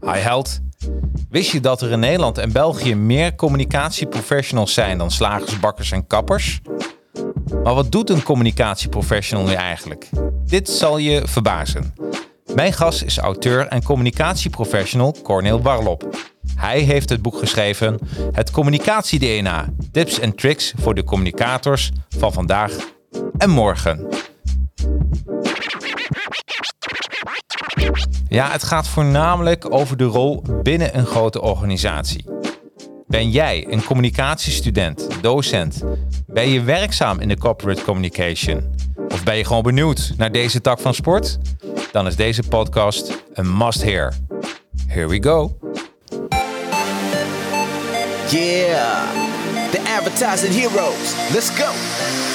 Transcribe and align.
Hi 0.00 0.18
held. 0.18 0.60
Wist 1.30 1.50
je 1.50 1.60
dat 1.60 1.82
er 1.82 1.90
in 1.90 2.00
Nederland 2.00 2.38
en 2.38 2.52
België 2.52 2.94
meer 2.94 3.34
communicatieprofessionals 3.34 4.74
zijn 4.74 4.98
dan 4.98 5.10
slagers, 5.10 5.60
bakkers 5.60 5.90
en 5.90 6.06
kappers? 6.06 6.60
Maar 7.64 7.74
wat 7.74 7.92
doet 7.92 8.10
een 8.10 8.22
communicatieprofessional 8.22 9.44
nu 9.44 9.52
eigenlijk? 9.52 10.08
Dit 10.44 10.68
zal 10.68 10.98
je 10.98 11.22
verbazen. 11.24 11.94
Mijn 12.54 12.72
gast 12.72 13.02
is 13.02 13.18
auteur 13.18 13.66
en 13.66 13.82
communicatieprofessional 13.82 15.16
Corneel 15.22 15.62
Warlop. 15.62 16.16
Hij 16.56 16.80
heeft 16.80 17.08
het 17.08 17.22
boek 17.22 17.38
geschreven 17.38 17.98
Het 18.32 18.50
Communicatie-DNA. 18.50 19.68
Tips 19.92 20.18
en 20.18 20.34
tricks 20.34 20.72
voor 20.76 20.94
de 20.94 21.04
communicators 21.04 21.90
van 22.08 22.32
vandaag 22.32 22.72
en 23.38 23.50
morgen. 23.50 24.08
Ja, 28.30 28.50
het 28.50 28.62
gaat 28.62 28.88
voornamelijk 28.88 29.74
over 29.74 29.96
de 29.96 30.04
rol 30.04 30.42
binnen 30.62 30.98
een 30.98 31.06
grote 31.06 31.40
organisatie. 31.40 32.24
Ben 33.06 33.30
jij 33.30 33.66
een 33.70 33.84
communicatiestudent, 33.84 35.08
docent? 35.20 35.82
Ben 36.26 36.48
je 36.48 36.62
werkzaam 36.62 37.20
in 37.20 37.28
de 37.28 37.38
corporate 37.38 37.82
communication? 37.82 38.74
Of 39.08 39.24
ben 39.24 39.36
je 39.36 39.44
gewoon 39.44 39.62
benieuwd 39.62 40.12
naar 40.16 40.32
deze 40.32 40.60
tak 40.60 40.80
van 40.80 40.94
sport? 40.94 41.38
Dan 41.92 42.06
is 42.06 42.16
deze 42.16 42.42
podcast 42.42 43.24
een 43.32 43.56
must-hear. 43.56 44.14
Here 44.86 45.08
we 45.08 45.22
go. 45.22 45.58
Yeah, 48.28 49.10
the 49.70 49.96
advertising 49.98 50.54
heroes. 50.54 51.14
Let's 51.32 51.50
go. 51.50 52.19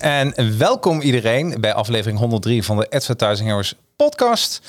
En 0.00 0.58
welkom 0.58 1.00
iedereen 1.00 1.60
bij 1.60 1.74
aflevering 1.74 2.18
103 2.18 2.62
van 2.62 2.76
de 2.76 2.90
Advertising 2.90 3.48
Heroes 3.48 3.74
podcast. 3.96 4.60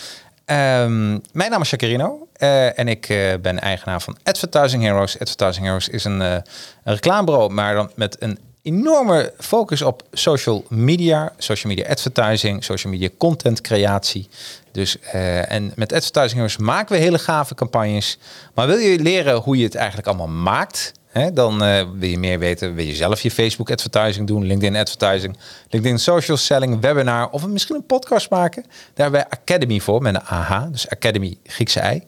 Ehm, 0.46 1.10
mijn 1.32 1.50
naam 1.50 1.62
is 1.62 1.70
Jacarino 1.70 2.28
uh, 2.38 2.80
en 2.80 2.88
ik 2.88 3.10
uh, 3.10 3.34
ben 3.42 3.60
eigenaar 3.60 4.02
van 4.02 4.18
Advertising 4.24 4.84
Heroes. 4.84 5.20
Advertising 5.20 5.66
Heroes 5.66 5.90
is 5.90 6.04
een, 6.04 6.22
uh, 6.22 6.32
een 6.32 6.44
reclamebureau, 6.84 7.54
maar 7.54 7.74
dan 7.74 7.92
met 7.96 8.16
een 8.20 8.40
enorme 8.62 9.34
focus 9.38 9.82
op 9.82 10.04
social 10.12 10.66
media, 10.70 11.34
social 11.38 11.74
media 11.74 11.90
advertising, 11.90 12.64
social 12.64 12.94
media 12.94 13.10
content 13.18 13.62
creatie. 13.62 14.30
Dus, 14.72 15.00
en 15.00 15.74
met 15.76 15.94
Advertising 15.94 16.34
Heroes 16.34 16.58
maken 16.58 16.96
we 16.96 17.02
hele 17.02 17.20
gave 17.20 17.56
campagnes. 17.56 18.18
Maar 18.54 18.68
wil 18.68 18.78
je 18.78 19.00
leren 19.00 19.36
hoe 19.36 19.58
je 19.58 19.64
het 19.64 19.76
eigenlijk 19.76 20.08
allemaal 20.08 20.28
maakt? 20.28 20.92
Dan 21.34 21.64
uh, 21.64 21.82
wil 21.94 22.10
je 22.10 22.18
meer 22.18 22.40
weten, 22.40 22.76
wil 22.76 22.86
je 22.86 22.96
zelf 22.96 23.22
je 23.22 23.32
Facebook 23.32 23.72
advertising 23.72 24.28
doen, 24.28 24.46
LinkedIn 24.46 24.76
advertising, 24.76 25.38
LinkedIn 25.70 26.00
social 26.00 26.38
selling, 26.38 26.82
webinar 26.82 27.30
of 27.30 27.48
misschien 27.48 27.76
een 27.76 27.86
podcast 27.86 28.30
maken. 28.30 28.62
Daar 28.64 28.72
hebben 29.12 29.22
wij 29.22 29.40
Academy 29.40 29.80
voor 29.80 30.02
met 30.02 30.16
een 30.16 30.22
AH, 30.22 30.72
dus 30.72 30.90
Academy 30.90 31.38
Griekse 31.44 32.02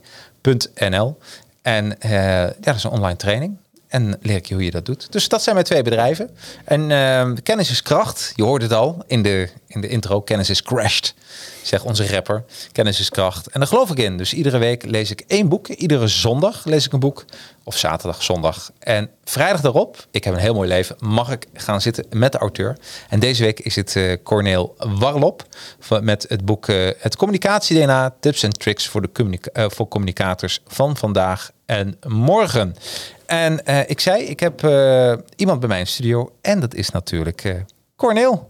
I.nl. 0.44 1.18
En 1.62 1.96
uh, 2.06 2.12
ja, 2.12 2.54
dat 2.60 2.76
is 2.76 2.84
een 2.84 2.92
online 2.92 3.16
training. 3.16 3.58
En 3.94 4.18
leer 4.22 4.36
ik 4.36 4.46
je 4.46 4.54
hoe 4.54 4.64
je 4.64 4.72
dat 4.72 4.86
doet. 4.86 5.12
Dus 5.12 5.28
dat 5.28 5.44
zijn 5.44 5.56
mijn 5.56 5.68
twee 5.68 5.82
bedrijven. 5.82 6.30
En 6.66 6.90
uh, 6.90 7.32
kennis 7.44 7.70
is 7.70 7.82
kracht. 7.82 8.34
Je 8.36 8.44
hoort 8.44 8.62
het 8.62 8.74
al 8.74 9.04
in 9.08 9.24
de, 9.24 9.50
in 9.68 9.82
de 9.82 9.88
intro. 9.88 10.22
Kennis 10.22 10.50
is 10.50 10.64
crashed, 10.64 11.14
zegt 11.62 11.84
onze 11.84 12.08
rapper. 12.08 12.44
Kennis 12.72 13.00
is 13.00 13.10
kracht. 13.10 13.48
En 13.48 13.60
daar 13.60 13.70
geloof 13.70 13.92
ik 13.92 13.98
in. 13.98 14.18
Dus 14.18 14.34
iedere 14.34 14.58
week 14.58 14.86
lees 14.86 15.12
ik 15.12 15.24
één 15.28 15.50
boek. 15.50 15.68
Iedere 15.68 16.08
zondag 16.08 16.66
lees 16.66 16.86
ik 16.86 16.94
een 16.94 17.00
boek. 17.00 17.26
Of 17.64 17.78
zaterdag, 17.78 18.24
zondag. 18.24 18.72
En 18.80 19.10
vrijdag 19.24 19.62
daarop, 19.62 20.08
ik 20.12 20.24
heb 20.24 20.34
een 20.34 20.40
heel 20.40 20.54
mooi 20.54 20.68
leven, 20.68 20.96
mag 21.00 21.32
ik 21.32 21.48
gaan 21.54 21.82
zitten 21.82 22.06
met 22.10 22.32
de 22.32 22.38
auteur. 22.38 22.78
En 23.10 23.20
deze 23.20 23.44
week 23.44 23.60
is 23.60 23.76
het 23.76 23.96
uh, 23.96 24.16
Corneel 24.24 24.76
Warlop. 24.78 25.46
Met 26.02 26.26
het 26.30 26.46
boek 26.46 26.68
uh, 26.68 26.90
Het 26.98 27.16
Communicatie-DNA. 27.16 28.16
Tips 28.20 28.44
en 28.44 28.50
tricks 28.50 28.88
voor, 28.88 29.02
de 29.02 29.40
uh, 29.54 29.66
voor 29.68 29.88
communicators 29.88 30.62
van 30.68 30.98
vandaag 30.98 31.52
en 31.78 31.98
morgen. 32.08 32.76
En 33.26 33.62
uh, 33.66 33.80
ik 33.90 34.00
zei, 34.00 34.24
ik 34.24 34.40
heb 34.40 34.64
uh, 34.64 35.14
iemand 35.36 35.60
bij 35.60 35.70
mij 35.70 35.80
in 35.80 35.88
studio. 35.88 36.32
En 36.42 36.60
dat 36.60 36.74
is 36.74 36.90
natuurlijk 36.90 37.44
uh, 37.44 37.54
Corneel. 37.96 38.46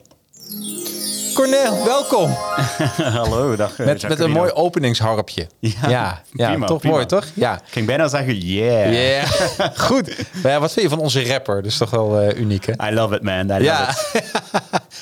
Corneel, 1.33 1.85
welkom. 1.85 2.29
Hallo, 3.19 3.55
dag. 3.55 3.77
Met, 3.77 4.07
met 4.07 4.19
een 4.19 4.31
mooi 4.31 4.51
openingsharpje. 4.51 5.47
Ja, 5.59 5.71
ja, 5.89 6.21
ja 6.33 6.49
prima, 6.49 6.65
toch 6.65 6.79
prima. 6.79 6.93
mooi, 6.93 7.05
toch? 7.05 7.25
Ja. 7.33 7.53
Ik 7.53 7.71
ging 7.71 7.85
bijna 7.85 8.07
zeggen, 8.07 8.37
yeah. 8.37 8.93
Yeah, 8.93 9.77
goed. 9.87 10.17
Maar 10.43 10.51
ja, 10.51 10.59
wat 10.59 10.73
vind 10.73 10.85
je 10.85 10.95
van 10.95 11.03
onze 11.03 11.25
rapper? 11.25 11.55
Dat 11.55 11.65
is 11.65 11.77
toch 11.77 11.89
wel 11.89 12.35
uniek, 12.35 12.65
hè? 12.65 12.89
I 12.89 12.93
love 12.93 13.15
it, 13.15 13.21
man. 13.21 13.45
I 13.45 13.47
love 13.47 13.63
ja. 13.63 13.89
it. 14.13 14.31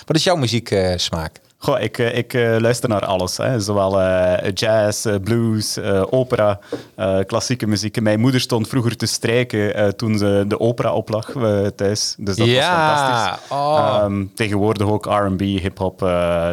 wat 0.06 0.16
is 0.16 0.24
jouw 0.24 0.36
muzieksmaak? 0.36 1.40
Goh, 1.64 1.82
ik, 1.82 1.98
ik 1.98 2.34
uh, 2.34 2.58
luister 2.58 2.90
naar 2.90 3.06
alles. 3.06 3.38
Hè. 3.38 3.60
Zowel 3.60 4.02
uh, 4.02 4.52
jazz, 4.54 5.06
uh, 5.06 5.16
blues, 5.24 5.80
opera, 6.10 6.60
klassieke 7.26 7.68
muziek. 7.68 8.02
Mijn 8.02 8.20
moeder 8.20 8.42
stond 8.42 8.68
vroeger 8.68 8.98
te 8.98 9.06
strijken 9.06 9.96
toen 9.96 10.18
ze 10.18 10.46
de 10.48 10.60
opera 10.60 10.94
oplag 10.94 11.32
thuis. 11.76 12.16
Dus 12.18 12.36
dat 12.36 12.48
ja. 12.48 12.90
was 12.90 13.00
fantastisch. 13.00 13.50
Oh. 13.50 14.02
Um, 14.04 14.32
tegenwoordig 14.36 14.88
ook 14.88 15.06
R&B, 15.06 15.40
hip-hop, 15.42 16.00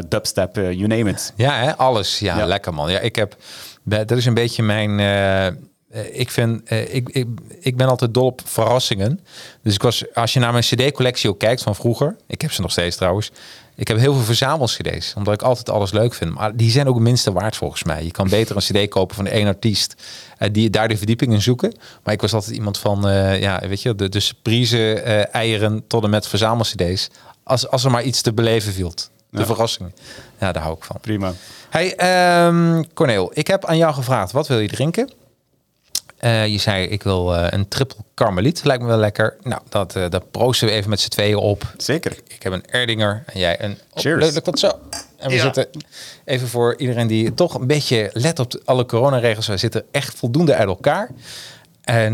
dubstep, 0.09 0.57
you 0.57 0.87
name 0.87 1.11
it. 1.11 1.33
Ja, 1.37 1.53
hè? 1.53 1.77
alles. 1.77 2.19
Ja, 2.19 2.39
ja, 2.39 2.47
lekker 2.47 2.75
man. 2.75 2.91
Ja, 2.91 2.99
ik 2.99 3.17
heb... 3.17 3.37
Dat 3.83 4.11
is 4.11 4.27
een 4.27 4.35
beetje 4.35 4.63
mijn... 4.63 5.01
ik, 6.13 6.31
vind, 6.31 6.71
ik, 6.71 7.09
ik, 7.09 7.27
ik 7.61 7.77
ben 7.77 7.89
altijd 7.89 8.15
dol 8.15 8.27
op 8.27 8.41
verrassingen. 8.45 9.21
Dus 9.63 9.75
ik 9.75 9.83
was, 9.83 10.15
als 10.15 10.33
je 10.33 10.41
naar 10.41 10.53
mijn 10.53 10.65
CD-collectie 10.65 11.31
ook 11.31 11.39
kijkt 11.39 11.63
van 11.63 11.75
vroeger, 11.75 12.17
ik 12.27 12.41
heb 12.41 12.53
ze 12.53 12.61
nog 12.61 12.71
steeds 12.71 12.97
trouwens. 12.97 13.31
Ik 13.79 13.89
heb 13.89 13.99
heel 13.99 14.15
veel 14.15 14.23
verzamels-CD's, 14.23 15.15
omdat 15.17 15.35
ik 15.35 15.43
altijd 15.43 15.71
alles 15.71 15.93
leuk 15.93 16.15
vind. 16.15 16.35
Maar 16.35 16.57
die 16.57 16.71
zijn 16.71 16.89
ook 16.89 16.95
het 16.95 17.03
minste 17.03 17.33
waard 17.33 17.57
volgens 17.57 17.85
mij. 17.85 18.05
Je 18.05 18.11
kan 18.11 18.29
beter 18.29 18.57
een 18.57 18.85
CD 18.85 18.89
kopen 18.89 19.17
van 19.17 19.27
één 19.27 19.47
artiest, 19.47 19.95
uh, 20.39 20.49
die 20.53 20.71
daar 20.71 20.89
de 20.89 20.97
verdieping 20.97 21.33
in 21.33 21.43
zoeken. 21.43 21.75
Maar 22.03 22.15
ik 22.15 22.21
was 22.21 22.35
altijd 22.35 22.57
iemand 22.57 22.79
van, 22.79 23.09
uh, 23.09 23.41
ja, 23.41 23.63
weet 23.69 23.83
je, 23.83 23.95
de, 23.95 24.09
de 24.09 24.21
surprise 24.21 25.03
uh, 25.07 25.35
eieren 25.35 25.85
tot 25.87 26.05
en 26.05 26.11
met 26.11 26.27
verzamels-CD's. 26.27 27.11
Als, 27.43 27.69
als 27.69 27.85
er 27.85 27.91
maar 27.91 28.03
iets 28.03 28.21
te 28.21 28.33
beleven 28.33 28.73
viel. 28.73 28.93
De 29.31 29.39
ja. 29.39 29.47
verrassing. 29.47 29.93
Ja, 30.39 30.53
daar 30.53 30.63
hou 30.63 30.77
ik 30.77 30.85
van. 30.85 30.97
Prima. 31.01 31.33
Hey, 31.71 32.47
um, 32.47 32.93
Corneel, 32.95 33.31
ik 33.35 33.47
heb 33.47 33.65
aan 33.65 33.77
jou 33.77 33.95
gevraagd, 33.95 34.33
wat 34.33 34.47
wil 34.47 34.59
je 34.59 34.69
drinken? 34.69 35.11
Uh, 36.21 36.47
je 36.47 36.59
zei, 36.59 36.87
ik 36.87 37.03
wil 37.03 37.35
uh, 37.35 37.47
een 37.51 37.69
triple 37.69 37.99
karmeliet. 38.15 38.65
Lijkt 38.65 38.83
me 38.83 38.89
wel 38.89 38.99
lekker. 38.99 39.37
Nou, 39.43 39.61
dat, 39.69 39.97
uh, 39.97 40.09
dat 40.09 40.31
proosten 40.31 40.69
we 40.69 40.75
even 40.75 40.91
met 40.91 41.01
z'n 41.01 41.09
tweeën 41.09 41.37
op. 41.37 41.75
Zeker. 41.77 42.17
Ik 42.29 42.43
heb 42.43 42.53
een 42.53 42.67
Erdinger 42.71 43.23
en 43.27 43.41
jij 43.41 43.63
een... 43.63 43.79
Cheers. 43.95 44.27
Oh, 44.27 44.33
lukt 44.33 44.45
dat 44.45 44.59
zo? 44.59 44.71
En 45.17 45.29
we 45.29 45.35
ja. 45.35 45.43
zitten 45.43 45.67
even 46.25 46.49
voor 46.49 46.77
iedereen 46.77 47.07
die 47.07 47.35
toch 47.35 47.55
een 47.55 47.67
beetje 47.67 48.11
let 48.13 48.39
op 48.39 48.61
alle 48.65 48.87
coronaregels. 48.87 49.47
We 49.47 49.57
zitten 49.57 49.85
echt 49.91 50.15
voldoende 50.15 50.55
uit 50.55 50.69
elkaar. 50.69 51.11
En 51.83 52.13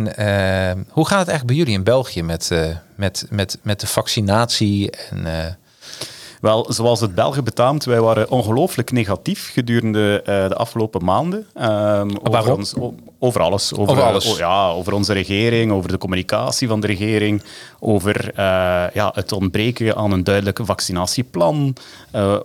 hoe 0.90 1.06
gaat 1.06 1.18
het 1.18 1.28
eigenlijk 1.28 1.46
bij 1.46 1.56
jullie 1.56 1.74
in 1.74 1.84
België 1.84 2.22
met, 2.22 2.50
met, 2.94 3.26
met, 3.30 3.58
met 3.62 3.80
de 3.80 3.86
vaccinatie 3.86 4.90
en... 4.90 5.58
Wel, 6.40 6.72
zoals 6.72 7.00
het 7.00 7.14
Belgen 7.14 7.44
betaamt, 7.44 7.84
wij 7.84 8.00
waren 8.00 8.30
ongelooflijk 8.30 8.90
negatief 8.90 9.50
gedurende 9.52 10.20
uh, 10.20 10.48
de 10.48 10.54
afgelopen 10.54 11.04
maanden. 11.04 11.46
Um, 11.60 12.18
over, 12.22 12.56
ons, 12.56 12.74
over 13.24 13.40
alles. 13.40 13.74
Over, 13.74 13.92
over 13.92 14.02
alles. 14.02 14.32
Uh, 14.32 14.38
ja, 14.38 14.68
over 14.68 14.92
onze 14.92 15.12
regering, 15.12 15.72
over 15.72 15.90
de 15.90 15.98
communicatie 15.98 16.68
van 16.68 16.80
de 16.80 16.86
regering, 16.86 17.42
over 17.84 18.24
uh, 18.24 18.34
ja, 18.94 19.10
het 19.14 19.32
ontbreken 19.32 19.96
aan 19.96 20.12
een 20.12 20.24
duidelijk 20.24 20.58
vaccinatieplan, 20.62 21.76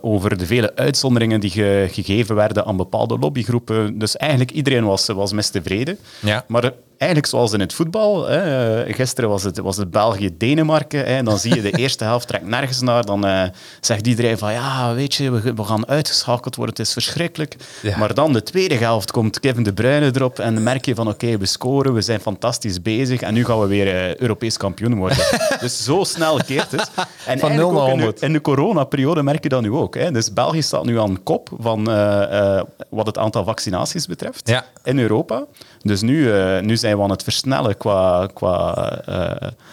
over 0.00 0.38
de 0.38 0.46
vele 0.46 0.76
uitzonderingen 0.76 1.40
die 1.40 1.50
ge 1.50 1.88
gegeven 1.90 2.34
werden 2.34 2.64
aan 2.64 2.76
bepaalde 2.76 3.18
lobbygroepen. 3.18 3.98
Dus 3.98 4.16
eigenlijk 4.16 4.50
iedereen 4.50 4.84
was, 4.84 5.06
was 5.06 5.32
mis 5.32 5.50
tevreden. 5.50 5.98
Ja. 6.20 6.44
Maar 6.48 6.72
eigenlijk 7.00 7.30
zoals 7.30 7.52
in 7.52 7.60
het 7.60 7.72
voetbal. 7.72 8.26
Hè. 8.26 8.82
Eh, 8.84 8.94
gisteren 8.94 9.30
was 9.30 9.42
het, 9.42 9.58
was 9.58 9.76
het 9.76 9.90
België-Denemarken. 9.90 11.06
En 11.06 11.24
dan 11.24 11.38
zie 11.38 11.54
je 11.54 11.62
de 11.62 11.70
eerste 11.82 12.04
helft 12.04 12.28
trekt 12.28 12.46
nergens 12.46 12.80
naar. 12.80 13.04
Dan 13.04 13.26
eh, 13.26 13.42
zegt 13.80 14.06
iedereen 14.06 14.38
van 14.38 14.52
ja, 14.52 14.94
weet 14.94 15.14
je, 15.14 15.30
we, 15.30 15.54
we 15.54 15.64
gaan 15.64 15.88
uitgeschakeld 15.88 16.56
worden. 16.56 16.74
Het 16.76 16.86
is 16.86 16.92
verschrikkelijk. 16.92 17.56
Ja. 17.82 17.98
Maar 17.98 18.14
dan 18.14 18.32
de 18.32 18.42
tweede 18.42 18.74
helft 18.74 19.10
komt 19.10 19.40
Kevin 19.40 19.62
De 19.62 19.72
Bruyne 19.72 20.10
erop. 20.14 20.38
En 20.38 20.54
dan 20.54 20.62
merk 20.62 20.84
je 20.84 20.94
van 20.94 21.08
oké, 21.08 21.38
we 21.38 21.46
scoren, 21.46 21.94
we 21.94 22.00
zijn 22.00 22.20
fantastisch 22.20 22.82
bezig. 22.82 23.20
En 23.20 23.34
nu 23.34 23.44
gaan 23.44 23.60
we 23.60 23.66
weer 23.66 23.94
eh, 23.94 24.16
Europees 24.16 24.56
kampioen 24.56 24.94
worden. 24.94 25.18
dus 25.60 25.84
zo 25.84 26.04
snel 26.04 26.36
keert 26.46 26.70
het. 26.70 26.90
En 26.96 27.38
Van 27.38 27.48
eigenlijk 27.48 27.56
0 27.56 27.72
naar 27.72 27.90
in 27.90 27.96
de- 27.96 28.02
100. 28.02 28.22
in 28.22 28.32
de 28.32 28.40
coronaperiode 28.40 29.22
merk 29.22 29.42
je 29.42 29.48
dat 29.48 29.62
nu 29.62 29.70
ook. 29.72 29.94
Hè. 29.94 30.10
Dus 30.10 30.32
België 30.32 30.62
staat 30.62 30.84
nu 30.84 31.00
aan 31.00 31.22
kop 31.22 31.48
van 31.60 31.90
eh, 31.90 32.56
eh, 32.58 32.62
wat 32.88 33.06
het 33.06 33.18
aantal 33.18 33.44
vaccinaties 33.44 34.06
betreft 34.06 34.48
Ja. 34.48 34.64
in 34.84 34.98
Europa. 34.98 35.44
Dus 35.82 36.00
nu, 36.00 36.32
eh, 36.32 36.60
nu 36.60 36.76
zijn 36.76 36.96
we 36.96 37.02
aan 37.02 37.10
het 37.10 37.22
versnellen 37.22 37.76
qua, 37.76 38.26
qua 38.34 38.74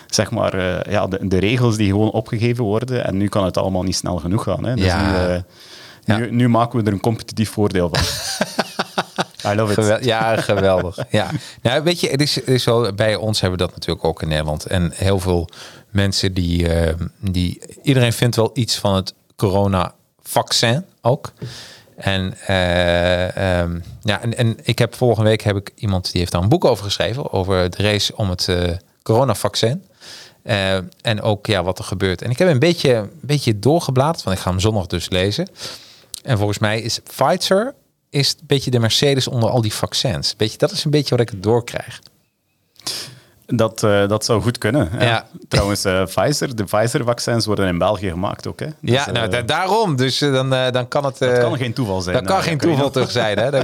zeg 0.07 0.31
maar, 0.31 0.89
ja, 0.91 1.07
de, 1.07 1.27
de 1.27 1.37
regels 1.39 1.77
die 1.77 1.89
gewoon 1.89 2.11
opgegeven 2.11 2.63
worden. 2.63 3.05
En 3.05 3.17
nu 3.17 3.27
kan 3.27 3.45
het 3.45 3.57
allemaal 3.57 3.83
niet 3.83 3.95
snel 3.95 4.17
genoeg 4.17 4.43
gaan. 4.43 4.65
Hè. 4.65 4.75
Dus 4.75 4.85
Ja. 4.85 5.27
nu, 5.27 5.43
Ja. 6.05 6.17
nu, 6.17 6.31
nu 6.31 6.49
maken 6.49 6.79
we 6.79 6.85
er 6.85 6.93
een 6.93 6.99
competitief 6.99 7.49
voordeel 7.49 7.89
van. 7.93 8.03
I 9.45 9.55
love 9.55 9.71
it. 9.71 9.79
Gewel- 9.79 10.03
ja, 10.03 10.35
geweldig. 10.41 10.97
Ja. 11.09 11.29
Nou, 11.61 11.83
weet 11.83 11.99
je, 11.99 12.09
het 12.09 12.21
is, 12.21 12.35
het 12.35 12.47
is 12.47 12.63
wel, 12.65 12.93
bij 12.93 13.15
ons 13.15 13.41
hebben 13.41 13.59
we 13.59 13.65
dat 13.65 13.75
natuurlijk 13.75 14.05
ook 14.05 14.21
in 14.21 14.27
Nederland. 14.27 14.65
En 14.65 14.91
heel 14.95 15.19
veel 15.19 15.49
mensen 15.89 16.33
die, 16.33 16.69
eh, 16.73 16.93
die... 17.19 17.61
Iedereen 17.83 18.13
vindt 18.13 18.35
wel 18.35 18.51
iets 18.53 18.75
van 18.77 18.95
het 18.95 19.13
corona-vaccin 19.35 20.85
ook. 21.01 21.31
En, 21.95 22.33
ehm, 22.47 23.79
ja, 24.01 24.21
en, 24.21 24.37
en 24.37 24.57
ik 24.63 24.79
heb 24.79 24.95
volgende 24.95 25.29
week 25.29 25.41
heb 25.41 25.55
ik 25.55 25.71
iemand 25.75 26.11
die 26.11 26.19
heeft 26.19 26.31
daar 26.31 26.41
een 26.41 26.49
boek 26.49 26.65
over 26.65 26.83
geschreven. 26.83 27.31
Over 27.33 27.69
de 27.69 27.83
race 27.83 28.15
om 28.15 28.29
het 28.29 28.47
eh 28.47 28.71
corona-vaccin. 29.03 29.83
Eh, 30.43 30.75
en 31.01 31.21
ook 31.21 31.45
ja, 31.45 31.63
wat 31.63 31.77
er 31.79 31.83
gebeurt. 31.83 32.21
En 32.21 32.29
ik 32.29 32.37
heb 32.37 32.47
een 32.49 32.59
beetje, 32.59 32.93
een 32.93 33.09
beetje 33.21 33.59
doorgebladerd, 33.59 34.23
want 34.23 34.35
ik 34.37 34.41
ga 34.41 34.49
hem 34.49 34.59
zondag 34.59 34.87
dus 34.87 35.09
lezen. 35.09 35.49
En 36.23 36.37
volgens 36.37 36.59
mij 36.59 36.81
is 36.81 36.99
Pfizer 36.99 37.75
is 38.09 38.29
een 38.39 38.47
beetje 38.47 38.71
de 38.71 38.79
Mercedes 38.79 39.27
onder 39.27 39.49
al 39.49 39.61
die 39.61 39.73
vaccins. 39.73 40.35
Beetje, 40.35 40.57
dat 40.57 40.71
is 40.71 40.83
een 40.83 40.91
beetje 40.91 41.17
wat 41.17 41.31
ik 41.31 41.43
doorkrijg. 41.43 41.99
Dat, 43.45 43.83
eh, 43.83 44.07
dat 44.07 44.25
zou 44.25 44.41
goed 44.41 44.57
kunnen. 44.57 44.89
Ja. 44.99 45.27
Trouwens, 45.47 45.85
eh, 45.85 46.03
Pfizer, 46.03 46.55
de 46.55 46.63
Pfizer-vaccins 46.63 47.45
worden 47.45 47.67
in 47.67 47.77
België 47.77 48.09
gemaakt 48.09 48.47
ook. 48.47 48.59
Hè. 48.59 48.65
Dus, 48.65 48.95
ja, 48.95 49.11
nou, 49.11 49.25
eh, 49.25 49.31
da- 49.31 49.41
daarom. 49.41 49.95
Dus 49.95 50.17
dan, 50.17 50.49
dan 50.49 50.87
kan 50.87 51.05
het... 51.05 51.17
dat 51.17 51.39
kan 51.39 51.57
geen 51.57 51.73
toeval 51.73 52.01
zijn. 52.01 52.15
Dat 52.15 52.25
kan 52.25 52.41
geen 52.43 52.57
toeval 52.57 52.89
terug 52.89 53.11
zijn. 53.11 53.37
Hè? 53.37 53.49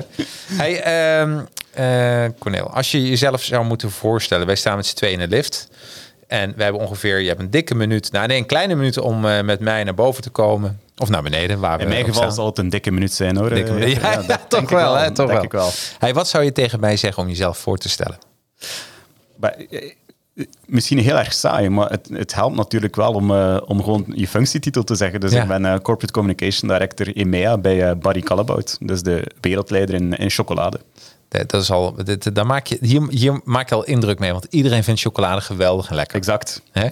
Hey, 0.58 0.82
ehm 0.82 1.40
eh, 1.74 2.26
Cornel, 2.40 2.70
als 2.70 2.92
je 2.92 3.10
jezelf 3.10 3.44
zou 3.44 3.66
moeten 3.66 3.92
voorstellen. 3.92 4.46
Wij 4.46 4.56
staan 4.56 4.76
met 4.76 4.86
z'n 4.86 4.96
tweeën 4.96 5.20
in 5.20 5.30
de 5.30 5.36
lift. 5.36 5.68
En 6.34 6.54
we 6.56 6.64
hebben 6.64 6.82
ongeveer, 6.82 7.20
je 7.20 7.28
hebt 7.28 7.40
een 7.40 7.50
dikke 7.50 7.76
minuut, 7.76 8.12
nou 8.12 8.28
nee, 8.28 8.38
een 8.38 8.46
kleine 8.46 8.76
minuut 8.76 8.98
om 9.00 9.26
eh, 9.26 9.42
met 9.42 9.60
mij 9.60 9.84
naar 9.84 9.94
boven 9.94 10.24
te 10.24 10.30
komen. 10.30 10.80
Of 10.98 11.10
naar 11.10 11.22
beneden, 11.24 11.60
waar 11.60 11.78
we 11.78 11.84
In 11.84 11.90
mijn 11.90 12.06
geval 12.06 12.32
zal 12.32 12.46
het 12.46 12.58
een 12.58 12.70
dikke 12.70 12.92
minuut 12.92 13.14
zijn 13.14 13.36
hoor. 13.38 13.50
Dikke 13.50 13.70
Eh, 13.70 13.76
minuut. 13.76 14.02
Ja, 14.02 14.40
toch 14.48 14.70
wel, 14.70 14.96
hè? 14.96 15.12
Toch 15.12 15.32
wel. 15.32 15.46
wel. 15.50 15.70
Hey, 16.00 16.14
wat 16.14 16.28
zou 16.28 16.44
je 16.44 16.52
tegen 16.52 16.80
mij 16.80 16.98
zeggen 16.98 17.24
om 17.24 17.30
jezelf 17.30 17.58
voor 17.58 17.78
te 17.78 17.90
stellen? 17.90 18.18
Maar, 19.36 19.56
eh, 19.70 19.92
misschien 20.66 20.98
heel 21.00 21.18
erg 21.18 21.34
saai, 21.34 21.70
maar 21.70 21.90
het, 21.90 22.10
het 22.14 22.34
helpt 22.34 22.56
natuurlijk 22.56 22.96
wel 22.96 23.14
om, 23.14 23.32
om 23.60 23.84
gewoon 23.84 24.06
je 24.16 24.28
functietitel 24.28 24.84
te 24.84 24.96
zeggen. 24.96 25.20
Dus 25.20 25.32
Ja. 25.32 25.42
ik 25.42 25.48
ben 25.48 25.82
Corporate 25.82 26.14
Communication 26.14 26.70
Director 26.70 27.16
EMEA 27.16 27.58
bij 27.58 27.98
Barry 27.98 28.22
Callebaut. 28.22 28.78
Dus 28.80 29.02
de 29.02 29.24
wereldleider 29.42 29.96
in, 29.96 30.14
in 30.14 30.30
chocolade. 30.30 30.80
Dat 31.38 31.50
dat 31.50 31.62
is 31.62 31.72
al, 31.72 31.96
dit, 32.04 32.36
daar 32.36 32.46
maak 32.46 32.68
je, 32.68 32.78
hier, 32.82 33.08
hier 33.10 33.42
maak 33.44 33.70
je 33.70 33.76
al 33.76 33.84
indruk 33.84 34.20
mee, 34.20 34.32
want 34.32 34.48
iedereen 34.50 34.84
vindt 34.84 35.02
chocolade 35.02 35.42
geweldig 35.42 35.90
en 35.90 35.96
lekker. 35.96 36.18
Exact. 36.18 36.62
Hè? 36.72 36.88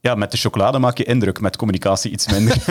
Ja, 0.00 0.14
met 0.14 0.30
de 0.30 0.36
chocolade 0.36 0.78
maak 0.78 0.98
je 0.98 1.04
indruk, 1.04 1.40
met 1.40 1.56
communicatie 1.56 2.10
iets 2.10 2.26
minder. 2.28 2.56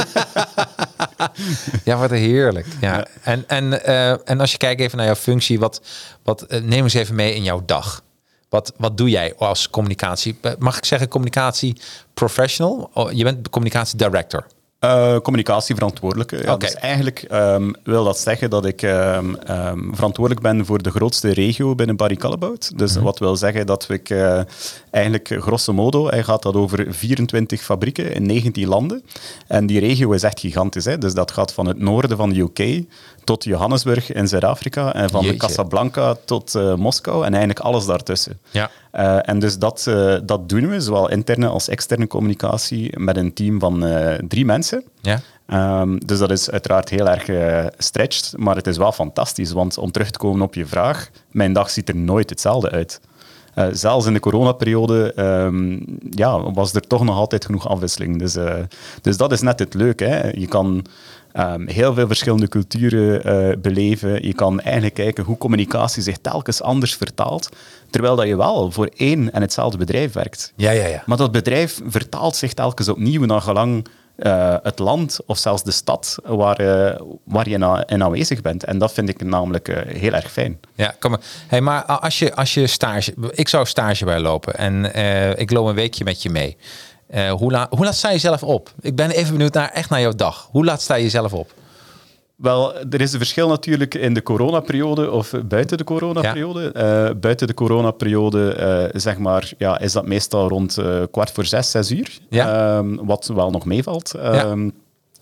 Ja, 1.84 1.98
wat 1.98 2.10
heerlijk. 2.10 2.66
Ja. 2.82 2.96
Ja. 2.98 3.08
En, 3.22 3.44
en, 3.48 3.84
eh, 3.86 4.30
en 4.30 4.40
als 4.40 4.52
je 4.52 4.58
kijkt 4.58 4.82
even 4.82 4.98
naar 4.98 5.06
jouw 5.06 5.16
functie, 5.16 5.60
wat, 5.60 5.82
wat, 6.24 6.42
eh, 6.42 6.62
neem 6.62 6.84
eens 6.84 6.94
even 6.94 7.16
mee 7.16 7.36
in 7.36 7.44
jouw 7.44 7.64
dag. 7.66 8.04
Wat, 8.50 8.74
wat 8.78 8.98
doe 8.98 9.10
jij 9.10 9.34
als 9.38 9.70
communicatie? 9.70 10.38
eh, 10.42 10.52
Mag 10.60 10.78
ik 10.78 10.86
zeggen 10.86 11.08
communicatie 11.08 11.82
professional? 12.14 12.90
Oh, 12.94 13.12
je 13.12 13.24
bent 13.24 13.50
communicatie 13.50 13.98
director. 13.98 14.46
Eh, 14.80 15.18
communicatieverantwoordelijke. 15.18 16.38
Ja. 16.44 16.58
Dus 16.58 16.74
eigenlijk 16.74 17.22
ehm, 17.22 17.72
wil 17.84 18.04
dat 18.04 18.20
zeggen 18.20 18.50
dat 18.50 18.66
ik 18.66 18.82
ehm, 18.82 19.36
ehm, 19.36 19.94
verantwoordelijk 19.94 20.46
ben 20.46 20.66
voor 20.66 20.82
de 20.84 20.92
grootste 20.92 21.34
regio 21.34 21.76
binnen 21.76 21.96
Barry 21.96 22.16
Callebaut. 22.16 22.78
Dus 22.78 22.94
Mhm. 22.96 23.04
wat 23.04 23.20
wil 23.20 23.36
zeggen 23.36 23.66
dat 23.66 23.90
ik 23.90 24.10
eh, 24.10 24.42
eigenlijk 24.92 25.36
grosso 25.40 25.74
modo, 25.74 26.10
hij 26.10 26.24
gaat 26.24 26.44
dat 26.44 26.56
over 26.56 26.86
24 26.90 27.62
fabrieken 27.62 28.14
in 28.14 28.26
19 28.26 28.68
landen. 28.68 29.04
En 29.48 29.66
die 29.66 29.80
regio 29.80 30.12
is 30.12 30.24
echt 30.24 30.40
gigantisch. 30.40 30.86
Hè? 30.86 30.98
Dus 30.98 31.14
dat 31.14 31.32
gaat 31.32 31.54
van 31.54 31.68
het 31.68 31.80
noorden 31.80 32.18
van 32.18 32.30
de 32.30 32.40
UK 32.40 32.84
tot 33.30 33.44
Johannesburg 33.44 34.12
in 34.12 34.28
Zuid-Afrika 34.28 34.94
en 34.94 35.10
van 35.10 35.24
Jeetje. 35.24 35.38
Casablanca 35.38 36.16
tot 36.26 36.56
eh, 36.56 36.76
Moskou 36.76 37.26
en 37.26 37.30
eigenlijk 37.30 37.60
alles 37.60 37.86
daartussen. 37.86 38.40
Ja. 38.52 38.70
Eh, 38.92 39.30
en 39.30 39.40
dus 39.40 39.58
dat, 39.58 39.86
eh, 39.88 40.16
dat 40.24 40.50
doen 40.50 40.70
we, 40.70 40.82
zowel 40.82 41.10
interne 41.10 41.48
als 41.48 41.68
externe 41.68 42.08
communicatie, 42.08 43.00
met 43.00 43.18
een 43.18 43.34
team 43.34 43.60
van 43.60 43.86
drie 44.28 44.46
mensen. 44.46 44.84
Ja. 45.02 45.20
Ehm, 45.48 45.98
dus 45.98 46.20
dat 46.20 46.32
is 46.32 46.52
uiteraard 46.52 46.90
heel 46.90 47.10
erg 47.10 47.26
stretched, 47.78 48.34
maar 48.38 48.56
het 48.56 48.68
is 48.68 48.78
wel 48.78 48.92
fantastisch. 48.92 49.52
Want 49.52 49.78
om 49.78 49.92
terug 49.92 50.12
te 50.12 50.20
komen 50.20 50.42
op 50.42 50.54
je 50.54 50.66
vraag, 50.66 51.10
mijn 51.32 51.54
dag 51.54 51.70
ziet 51.70 51.90
er 51.90 51.96
nooit 51.96 52.30
hetzelfde 52.30 52.72
uit. 52.72 53.02
Zelfs 53.72 54.06
in 54.06 54.14
de 54.14 54.20
coronaperiode 54.20 55.14
ehm, 55.14 55.80
ja, 56.10 56.52
was 56.52 56.74
er 56.74 56.88
toch 56.88 57.04
nog 57.04 57.16
altijd 57.16 57.46
genoeg 57.46 57.68
afwisseling. 57.68 58.20
Dus, 58.20 58.38
dus 59.02 59.18
dat 59.18 59.32
is 59.32 59.42
net 59.42 59.60
het 59.60 59.74
leuke. 59.74 60.04
Hè. 60.04 60.30
Je 60.30 60.48
kan 60.48 60.86
ehm, 61.32 61.68
heel 61.68 61.94
veel 61.94 62.08
verschillende 62.08 62.48
culturen 62.48 63.24
eh, 63.24 63.58
beleven. 63.58 64.28
Je 64.28 64.34
kan 64.34 64.60
eigenlijk 64.60 64.94
kijken 64.94 65.24
hoe 65.24 65.38
communicatie 65.38 66.04
zich 66.04 66.18
telkens 66.18 66.62
anders 66.62 66.96
vertaalt. 66.96 67.50
Terwijl 67.90 68.16
dat 68.16 68.28
je 68.28 68.38
wel 68.38 68.72
voor 68.72 68.90
één 68.96 69.32
en 69.32 69.42
hetzelfde 69.42 69.78
bedrijf 69.78 70.14
werkt. 70.14 70.54
Ja, 70.56 70.72
ja, 70.72 70.86
ja. 70.86 71.04
Maar 71.06 71.18
dat 71.18 71.32
bedrijf 71.32 71.82
vertaalt 71.88 72.36
zich 72.36 72.54
telkens 72.54 72.90
opnieuw 72.90 73.26
naar 73.26 73.42
gelang 73.42 73.88
eh, 74.16 74.56
het 74.64 74.80
land 74.80 75.20
of 75.26 75.38
zelfs 75.38 75.64
de 75.64 75.72
stad 75.72 76.18
waar, 76.26 76.58
eh, 76.58 77.00
waar 77.24 77.50
je 77.50 77.58
na- 77.58 77.88
in 77.88 78.04
aanwezig 78.04 78.42
bent. 78.42 78.64
En 78.64 78.78
dat 78.78 78.94
vind 78.94 79.10
ik 79.10 79.24
namelijk 79.24 79.84
heel 79.88 80.14
erg 80.14 80.32
fijn. 80.32 80.60
Ja, 80.76 80.96
kom 81.00 81.12
maar. 81.12 81.20
Hey, 81.48 81.62
maar 81.62 81.84
als 81.84 82.20
je, 82.20 82.36
als 82.36 82.54
je 82.54 82.68
stage... 82.68 83.14
Ik 83.32 83.48
zou 83.48 83.66
stage 83.66 84.06
bij 84.06 84.20
lopen 84.20 84.56
en 84.58 84.96
ik 85.40 85.52
loop 85.52 85.68
een 85.68 85.76
weekje 85.76 86.04
met 86.04 86.24
je 86.24 86.30
mee. 86.30 86.58
Eh, 87.10 87.32
hoe, 87.32 87.52
laat, 87.52 87.74
hoe 87.74 87.86
laat 87.86 87.96
sta 87.96 88.10
je 88.12 88.18
zelf 88.18 88.44
op? 88.44 88.72
Ik 88.82 88.96
ben 88.96 89.10
even 89.10 89.32
benieuwd 89.32 89.54
naar, 89.54 89.70
echt 89.70 89.90
naar 89.90 90.02
jouw 90.02 90.16
dag. 90.16 90.48
Hoe 90.52 90.66
laat 90.66 90.82
sta 90.82 90.96
je 90.96 91.10
zelf 91.10 91.34
op? 91.34 91.54
Wel, 92.36 92.76
er 92.76 93.02
is 93.02 93.12
een 93.12 93.18
verschil 93.18 93.48
natuurlijk 93.48 93.96
in 93.96 94.14
de 94.14 94.24
coronaperiode 94.24 95.12
of 95.12 95.34
buiten 95.46 95.78
de 95.78 95.84
coronaperiode. 95.84 96.72
Eh, 96.72 97.10
buiten 97.20 97.48
de 97.48 97.54
coronaperiode, 97.54 98.54
eh, 98.54 99.00
zeg 99.00 99.18
maar, 99.18 99.52
ja, 99.58 99.80
is 99.80 99.92
dat 99.92 100.06
meestal 100.06 100.48
rond 100.48 100.78
kwart 101.12 101.32
voor 101.32 101.46
zes, 101.46 101.72
zes 101.72 101.92
uur. 101.92 102.18
Ja. 102.30 102.78
Ehm, 102.78 102.96
wat 102.96 103.32
wel 103.36 103.50
nog 103.50 103.66
meevalt. 103.66 104.14
Ehm, 104.14 104.70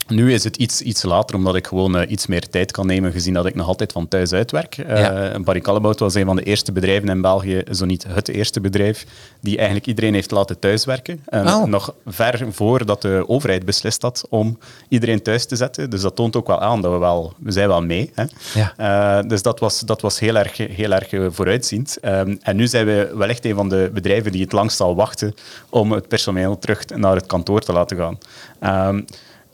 Nu 0.07 0.33
is 0.33 0.43
het 0.43 0.55
iets, 0.57 0.81
iets 0.81 1.03
later, 1.03 1.35
omdat 1.35 1.55
ik 1.55 1.67
gewoon 1.67 1.97
eh, 1.97 2.11
iets 2.11 2.27
meer 2.27 2.49
tijd 2.49 2.71
kan 2.71 2.85
nemen, 2.85 3.11
gezien 3.11 3.33
dat 3.33 3.45
ik 3.45 3.55
nog 3.55 3.67
altijd 3.67 3.91
van 3.91 4.07
thuis 4.07 4.33
uitwerk. 4.33 4.75
Ja. 4.75 5.39
Barry 5.39 5.61
was 5.97 6.13
een 6.15 6.25
van 6.25 6.35
de 6.35 6.43
eerste 6.43 6.71
bedrijven 6.71 7.09
in 7.09 7.21
België, 7.21 7.63
zo 7.71 7.85
niet 7.85 8.05
het 8.07 8.27
eerste 8.27 8.61
bedrijf, 8.61 9.05
die 9.41 9.55
eigenlijk 9.55 9.87
iedereen 9.87 10.13
heeft 10.13 10.31
laten 10.31 10.59
thuiswerken. 10.59 11.21
En 11.25 11.47
Oh. 11.47 11.63
nog 11.63 11.93
ver 12.05 12.47
voordat 12.51 13.01
de 13.01 13.23
overheid 13.27 13.65
beslist 13.65 14.01
had 14.01 14.25
om 14.29 14.57
iedereen 14.89 15.21
thuis 15.21 15.45
te 15.45 15.55
zetten. 15.55 15.89
Dus 15.89 16.01
dat 16.01 16.15
toont 16.15 16.35
ook 16.35 16.47
wel 16.47 16.61
aan 16.61 16.81
dat 16.81 16.91
we 16.91 16.97
wel, 16.97 17.33
we 17.37 17.51
zijn 17.51 17.67
wel 17.67 17.81
mee. 17.81 18.11
Hè? 18.13 18.23
Ja. 18.53 18.73
Eh, 18.77 19.29
dus 19.29 19.41
dat 19.41 19.59
was, 19.59 19.79
dat 19.79 20.01
was 20.01 20.19
heel 20.19 20.35
erg, 20.35 20.57
heel 20.57 20.91
erg 20.91 21.33
vooruitziend. 21.33 21.97
Ehm, 22.01 22.35
en 22.41 22.55
nu 22.55 22.67
zijn 22.67 22.85
we 22.85 23.11
wellicht 23.15 23.45
een 23.45 23.55
van 23.55 23.69
de 23.69 23.89
bedrijven 23.93 24.31
die 24.31 24.41
het 24.41 24.51
langst 24.51 24.77
zal 24.77 24.95
wachten 24.95 25.35
om 25.69 25.91
het 25.91 26.07
personeel 26.07 26.59
terug 26.59 26.85
naar 26.85 27.15
het 27.15 27.25
kantoor 27.25 27.61
te 27.61 27.73
laten 27.73 27.97
gaan. 27.97 28.17
Ehm, 28.59 29.01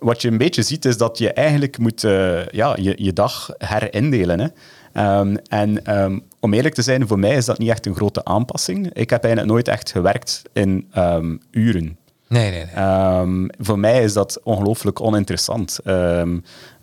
wat 0.03 0.21
je 0.21 0.27
een 0.27 0.37
beetje 0.37 0.61
ziet, 0.61 0.85
is 0.85 0.97
dat 0.97 1.17
je 1.17 1.33
eigenlijk 1.33 1.77
moet 1.77 2.03
eh, 2.03 2.45
ja, 2.47 2.75
je, 2.79 2.93
je 2.97 3.13
dag 3.13 3.49
herindelen. 3.57 4.39
Hè? 4.39 4.47
Ehm, 4.93 5.35
en 5.47 5.85
ehm, 5.85 6.19
om 6.39 6.53
eerlijk 6.53 6.75
te 6.75 6.81
zijn, 6.81 7.07
voor 7.07 7.19
mij 7.19 7.35
is 7.35 7.45
dat 7.45 7.57
niet 7.57 7.69
echt 7.69 7.85
een 7.85 7.95
grote 7.95 8.25
aanpassing. 8.25 8.93
Ik 8.93 9.09
heb 9.09 9.23
eigenlijk 9.23 9.53
nooit 9.53 9.67
echt 9.67 9.91
gewerkt 9.91 10.41
in 10.53 10.87
ehm, 10.91 11.35
uren. 11.51 11.97
Nee, 12.27 12.51
nee, 12.51 12.65
nee. 12.75 13.47
Voor 13.57 13.79
mij 13.79 14.03
is 14.03 14.13
dat 14.13 14.39
ongelooflijk 14.43 15.01
oninteressant. 15.01 15.79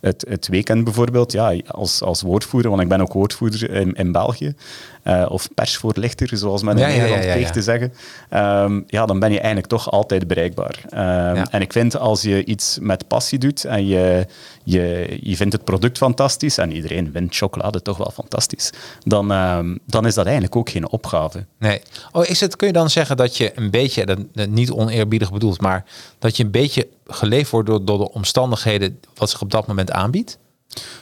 Het, 0.01 0.25
het 0.29 0.47
weekend 0.47 0.83
bijvoorbeeld, 0.83 1.31
ja, 1.31 1.55
als, 1.67 2.01
als 2.01 2.21
woordvoerder, 2.21 2.69
want 2.69 2.83
ik 2.83 2.89
ben 2.89 3.01
ook 3.01 3.13
woordvoerder 3.13 3.69
in, 3.69 3.93
in 3.93 4.11
België, 4.11 4.53
eh, 5.03 5.25
of 5.29 5.47
persvoorlichter, 5.53 6.37
zoals 6.37 6.63
men 6.63 6.77
in 6.77 6.87
Nederland 6.87 7.23
ja, 7.23 7.49
te 7.51 7.61
zeggen, 7.61 7.93
Ehm, 8.29 8.81
ja, 8.87 9.05
dan 9.05 9.19
ben 9.19 9.29
je 9.29 9.37
eigenlijk 9.37 9.67
toch 9.67 9.91
altijd 9.91 10.27
bereikbaar. 10.27 10.79
Ehm. 10.89 11.45
En 11.49 11.61
ik 11.61 11.71
vind 11.71 11.97
als 11.97 12.21
je 12.21 12.45
iets 12.45 12.77
met 12.81 13.07
passie 13.07 13.39
doet 13.39 13.63
en 13.63 13.87
je, 13.87 14.25
je, 14.63 15.17
je 15.21 15.35
vindt 15.35 15.53
het 15.53 15.63
product 15.63 15.97
fantastisch, 15.97 16.57
en 16.57 16.71
iedereen 16.71 17.09
vindt 17.13 17.35
chocolade 17.35 17.81
toch 17.81 17.97
wel 17.97 18.11
fantastisch, 18.13 18.71
dan, 19.03 19.31
ehm, 19.31 19.77
dan 19.85 20.05
is 20.05 20.13
dat 20.13 20.25
eigenlijk 20.25 20.55
ook 20.55 20.69
geen 20.69 20.89
opgave. 20.89 21.45
Nee. 21.59 21.81
Oh, 22.11 22.25
is 22.25 22.39
het, 22.39 22.55
kun 22.55 22.67
je 22.67 22.73
dan 22.73 22.89
zeggen 22.89 23.17
dat 23.17 23.37
je 23.37 23.51
een 23.55 23.69
beetje, 23.69 24.05
dat, 24.05 24.19
dat 24.33 24.49
niet 24.49 24.71
oneerbiedig 24.71 25.31
bedoeld, 25.31 25.61
maar 25.61 25.85
dat 26.19 26.37
je 26.37 26.43
een 26.43 26.51
beetje 26.51 26.87
geleefd 27.05 27.51
wordt 27.51 27.67
door, 27.67 27.85
door 27.85 27.97
de 27.97 28.11
omstandigheden 28.11 28.99
wat 29.15 29.29
zich 29.29 29.41
op 29.41 29.51
dat 29.51 29.67
moment 29.67 29.91
aanbiedt? 29.91 30.37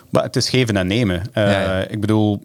Maar 0.09 0.23
het 0.23 0.35
is 0.35 0.49
geven 0.49 0.77
en 0.77 0.87
nemen. 0.87 1.21
Eh, 1.33 1.51
Ja, 1.51 1.61
ja. 1.61 1.87
Ik 1.87 2.01
bedoel, 2.01 2.43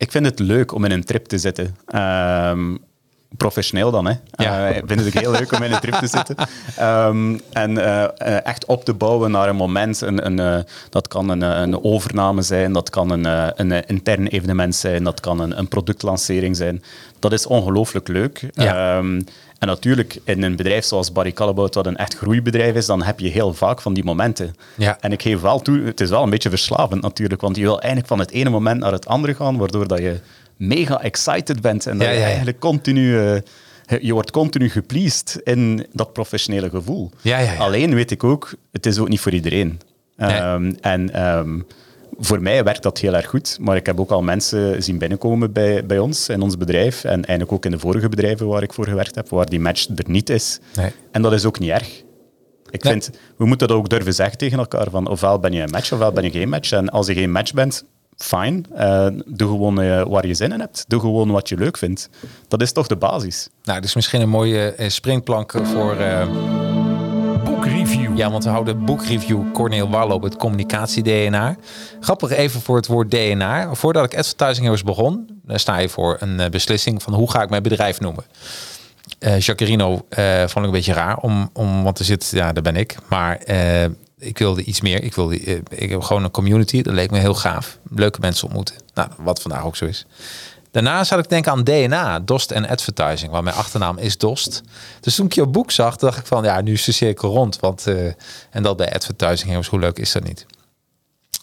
ik 0.00 0.10
vind 0.10 0.26
het 0.26 0.38
leuk 0.38 0.72
om 0.72 0.84
in 0.84 0.90
een 0.90 1.04
trip 1.04 1.26
te 1.26 1.38
zitten. 1.38 1.76
Ehm, 1.86 2.76
professioneel 3.36 3.90
dan, 3.90 4.06
hè. 4.06 4.14
Ja. 4.30 4.68
Eh, 4.68 4.76
ik 4.76 4.82
vind 4.86 5.00
het 5.04 5.18
heel 5.18 5.30
leuk 5.30 5.52
om 5.52 5.62
in 5.62 5.72
een 5.72 5.80
trip 5.80 5.94
te 5.94 6.06
zitten. 6.06 6.36
Ehm, 6.76 7.38
en 7.52 7.78
eh, 7.78 8.02
eh, 8.02 8.46
echt 8.46 8.64
op 8.64 8.84
te 8.84 8.94
bouwen 8.94 9.30
naar 9.30 9.48
een 9.48 9.56
moment. 9.56 10.00
Een, 10.00 10.26
een, 10.26 10.64
dat 10.90 11.08
kan 11.08 11.28
een, 11.28 11.40
een 11.40 11.84
overname 11.84 12.42
zijn, 12.42 12.72
dat 12.72 12.90
kan 12.90 13.10
een, 13.10 13.24
een 13.60 13.86
intern 13.86 14.26
evenement 14.26 14.74
zijn, 14.74 15.04
dat 15.04 15.20
kan 15.20 15.40
een, 15.40 15.58
een 15.58 15.68
productlancering 15.68 16.56
zijn. 16.56 16.82
Dat 17.18 17.32
is 17.32 17.46
ongelooflijk 17.46 18.08
leuk. 18.08 18.50
Ja. 18.52 18.96
Ehm, 18.96 19.20
en 19.60 19.66
natuurlijk, 19.66 20.18
in 20.24 20.42
een 20.42 20.56
bedrijf 20.56 20.84
zoals 20.84 21.12
Barry 21.12 21.32
Callebaut, 21.32 21.74
wat 21.74 21.86
een 21.86 21.96
echt 21.96 22.16
groeibedrijf 22.16 22.74
is, 22.74 22.86
dan 22.86 23.02
heb 23.02 23.20
je 23.20 23.28
heel 23.28 23.54
vaak 23.54 23.80
van 23.80 23.94
die 23.94 24.04
momenten. 24.04 24.54
Ja. 24.76 24.96
En 25.00 25.12
ik 25.12 25.22
geef 25.22 25.40
wel 25.40 25.60
toe, 25.60 25.80
het 25.82 26.00
is 26.00 26.10
wel 26.10 26.22
een 26.22 26.30
beetje 26.30 26.48
verslavend 26.48 27.02
natuurlijk, 27.02 27.40
want 27.40 27.56
je 27.56 27.62
wil 27.62 27.78
eigenlijk 27.78 28.06
van 28.06 28.18
het 28.18 28.30
ene 28.30 28.50
moment 28.50 28.80
naar 28.80 28.92
het 28.92 29.06
andere 29.06 29.34
gaan, 29.34 29.56
waardoor 29.56 29.86
dat 29.88 29.98
je 29.98 30.20
mega 30.56 31.00
excited 31.02 31.60
bent 31.60 31.86
en 31.86 31.98
dat 31.98 32.06
Ja, 32.06 32.12
je 32.12 32.18
ja, 32.18 32.24
eigenlijk 32.24 32.58
continu... 32.58 33.18
eh, 33.18 33.36
je 34.00 34.12
wordt 34.12 34.30
continu 34.30 34.68
gepleased 34.70 35.40
in 35.44 35.86
dat 35.92 36.12
professionele 36.12 36.70
gevoel. 36.70 37.10
Ja, 37.20 37.38
ja, 37.38 37.52
ja. 37.52 37.58
Alleen 37.58 37.94
weet 37.94 38.10
ik 38.10 38.24
ook, 38.24 38.54
het 38.72 38.86
is 38.86 38.98
ook 38.98 39.08
niet 39.08 39.20
voor 39.20 39.32
iedereen. 39.32 39.80
Nee. 40.16 40.30
Ehm, 40.30 40.72
en 40.80 41.12
ehm, 41.14 41.60
voor 42.20 42.42
mij 42.42 42.64
werkt 42.64 42.82
dat 42.82 42.98
heel 42.98 43.14
erg 43.14 43.26
goed, 43.26 43.56
maar 43.60 43.76
ik 43.76 43.86
heb 43.86 44.00
ook 44.00 44.10
al 44.10 44.22
mensen 44.22 44.82
zien 44.82 44.98
binnenkomen 44.98 45.52
bij, 45.52 45.86
bij 45.86 45.98
ons, 45.98 46.28
in 46.28 46.40
ons 46.42 46.56
bedrijf, 46.56 47.04
en 47.04 47.24
eigenlijk 47.24 47.52
ook 47.52 47.64
in 47.64 47.70
de 47.70 47.78
vorige 47.78 48.08
bedrijven 48.08 48.46
waar 48.46 48.62
ik 48.62 48.72
voor 48.72 48.86
gewerkt 48.86 49.14
heb, 49.14 49.28
waar 49.28 49.46
die 49.46 49.60
match 49.60 49.88
er 49.96 50.04
niet 50.10 50.30
is. 50.30 50.58
Nee. 50.74 50.92
En 51.12 51.22
dat 51.22 51.32
is 51.32 51.44
ook 51.44 51.58
niet 51.58 51.70
erg. 51.70 52.02
Ik 52.70 52.82
Nee. 52.82 52.92
vind, 52.92 53.10
we 53.36 53.46
moeten 53.46 53.68
dat 53.68 53.76
ook 53.76 53.88
durven 53.88 54.14
zeggen 54.14 54.38
tegen 54.38 54.58
elkaar, 54.58 54.90
van 54.90 55.08
ofwel 55.08 55.38
ben 55.38 55.52
je 55.52 55.62
een 55.62 55.70
match, 55.70 55.92
ofwel 55.92 56.12
ben 56.12 56.24
je 56.24 56.30
geen 56.30 56.48
match. 56.48 56.72
En 56.72 56.88
als 56.88 57.06
je 57.06 57.14
geen 57.14 57.32
match 57.32 57.52
bent, 57.52 57.84
fine. 58.16 58.60
Eh, 58.74 59.06
doe 59.26 59.48
gewoon 59.48 59.80
eh, 59.80 60.02
waar 60.08 60.26
je 60.26 60.34
zin 60.34 60.52
in 60.52 60.60
hebt. 60.60 60.84
Doe 60.88 61.00
gewoon 61.00 61.30
wat 61.30 61.48
je 61.48 61.56
leuk 61.56 61.76
vindt. 61.76 62.08
Dat 62.48 62.62
is 62.62 62.72
toch 62.72 62.86
de 62.86 62.96
basis. 62.96 63.48
Nou, 63.62 63.78
dat 63.80 63.88
is 63.88 63.94
misschien 63.94 64.20
een 64.20 64.28
mooie 64.28 64.72
eh, 64.72 64.88
springplank 64.88 65.52
voor... 65.62 65.96
eh. 68.10 68.16
Ja, 68.16 68.30
want 68.30 68.44
we 68.44 68.50
houden 68.50 68.84
boekreview 68.84 69.52
Corneel 69.52 69.90
Wallo 69.90 70.14
op 70.14 70.22
het 70.22 70.36
communicatie-DNA. 70.36 71.56
Grappig 72.00 72.30
even 72.30 72.60
voor 72.60 72.76
het 72.76 72.86
woord 72.86 73.10
DNA. 73.10 73.74
Voordat 73.74 74.04
ik 74.04 74.18
Advertising 74.18 74.60
Heroes 74.60 74.82
begon, 74.82 75.40
dan 75.42 75.58
sta 75.58 75.78
je 75.78 75.88
voor 75.88 76.16
een 76.20 76.40
eh, 76.40 76.50
beslissing 76.50 77.02
van 77.02 77.14
hoe 77.14 77.30
ga 77.30 77.42
ik 77.42 77.50
mijn 77.50 77.62
bedrijf 77.62 78.00
noemen. 78.00 78.24
Eh 79.18 79.36
eh, 79.36 80.38
vond 80.38 80.56
ik 80.56 80.64
een 80.64 80.70
beetje 80.70 80.92
raar, 80.92 81.16
om, 81.16 81.50
om, 81.52 81.82
want 81.82 81.98
er 81.98 82.04
zit, 82.04 82.30
ja, 82.30 82.52
daar 82.52 82.62
ben 82.62 82.76
ik. 82.76 82.96
Maar 83.08 83.36
eh, 83.36 83.84
ik 84.18 84.38
wilde 84.38 84.64
iets 84.64 84.80
meer. 84.80 85.02
Ik 85.02 85.14
wilde, 85.14 85.40
eh, 85.40 85.58
ik 85.68 85.90
heb 85.90 86.02
gewoon 86.02 86.24
een 86.24 86.30
community. 86.30 86.82
Dat 86.82 86.94
leek 86.94 87.10
me 87.10 87.18
heel 87.18 87.34
gaaf. 87.34 87.78
Leuke 87.90 88.20
mensen 88.20 88.44
ontmoeten. 88.44 88.74
Nou, 88.94 89.08
wat 89.18 89.42
vandaag 89.42 89.64
ook 89.64 89.76
zo 89.76 89.84
is. 89.84 90.06
Daarna 90.70 91.04
zat 91.04 91.18
ik 91.18 91.28
denken 91.28 91.52
aan 91.52 91.64
DNA, 91.64 92.20
Dost 92.20 92.50
en 92.50 92.68
Advertising, 92.68 93.30
waar 93.30 93.42
mijn 93.42 93.56
achternaam 93.56 93.98
is 93.98 94.18
Dost. 94.18 94.62
Dus 95.00 95.14
toen 95.14 95.26
ik 95.26 95.32
jouw 95.32 95.46
boek 95.46 95.70
zag, 95.70 95.96
dacht 95.96 96.18
ik 96.18 96.26
van, 96.26 96.44
ja, 96.44 96.60
nu 96.60 96.72
is 96.72 96.84
de 96.84 96.92
cirkel 96.92 97.30
rond. 97.32 97.60
Want, 97.60 97.86
eh, 97.86 98.06
en 98.50 98.62
dat 98.62 98.76
bij 98.76 98.92
Advertising, 98.92 99.48
jongens, 99.48 99.68
hoe 99.68 99.78
leuk 99.78 99.98
is 99.98 100.12
dat 100.12 100.24
niet? 100.24 100.46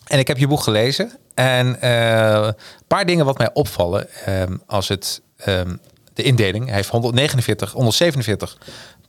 En 0.07 0.19
ik 0.19 0.27
heb 0.27 0.38
je 0.38 0.48
boek 0.48 0.62
gelezen. 0.62 1.12
En 1.34 1.81
eh, 1.81 2.46
een 2.46 2.55
paar 2.88 3.05
dingen 3.05 3.25
wat 3.25 3.38
mij 3.38 3.50
opvallen. 3.53 4.07
ehm, 4.25 4.57
als 4.65 4.88
het 4.88 5.22
ehm, 5.38 5.75
de 6.17 6.24
indeling. 6.24 6.65
Hij 6.65 6.75
heeft 6.75 6.89
149, 6.89 7.72
147 7.72 8.57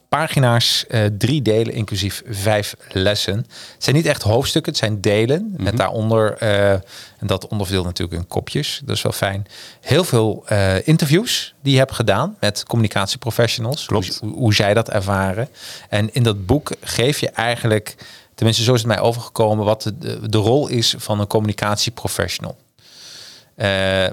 pagina's, 0.09 0.87
eh, 0.87 1.05
drie 1.19 1.43
delen, 1.43 1.75
inclusief 1.75 2.23
vijf 2.27 2.75
lessen. 2.89 3.37
Het 3.37 3.85
zijn 3.85 3.97
niet 3.97 4.07
echt 4.07 4.23
hoofdstukken, 4.23 4.73
het 4.73 4.81
zijn 4.81 5.01
delen. 5.01 5.55
Met 5.57 5.77
daaronder, 5.77 6.37
eh, 6.37 6.73
en 6.73 7.27
dat 7.27 7.49
onderverdeeld 7.49 7.87
natuurlijk 7.87 8.21
in 8.21 8.27
kopjes. 8.27 8.81
Dat 8.85 8.97
is 8.97 9.03
wel 9.03 9.13
fijn. 9.13 9.47
Heel 9.81 10.05
veel 10.05 10.43
eh, 10.47 10.87
interviews 10.87 11.55
die 11.63 11.73
je 11.73 11.79
hebt 11.79 11.93
gedaan 11.93 12.37
met 12.41 12.65
communicatieprofessionals. 12.65 13.87
Klopt. 13.87 14.19
Hoe, 14.21 14.33
hoe 14.33 14.55
zij 14.55 14.75
dat 14.75 14.91
ervaren. 14.91 15.49
En 15.89 16.15
in 16.15 16.23
dat 16.23 16.47
boek 16.47 16.73
geef 16.81 17.19
je 17.19 17.31
eigenlijk, 17.31 17.95
tenminste 18.35 18.63
zo 18.63 18.75
is 18.75 18.79
het 18.79 18.89
mij 18.89 19.01
overgekomen, 19.01 19.65
wat 19.65 19.83
de, 19.83 19.99
de, 19.99 20.29
de 20.29 20.39
rol 20.39 20.69
is 20.69 20.95
van 20.99 21.21
een 21.21 21.27
communicatieprofessional. 21.27 22.57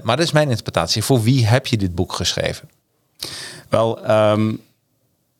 Maar 0.02 0.16
dat 0.16 0.20
is 0.20 0.32
mijn 0.32 0.48
interpretatie. 0.48 1.02
Voor 1.02 1.22
wie 1.22 1.46
heb 1.46 1.66
je 1.66 1.76
dit 1.76 1.94
boek 1.94 2.12
geschreven? 2.12 2.70
Wel, 3.68 4.04
ehm, 4.04 4.52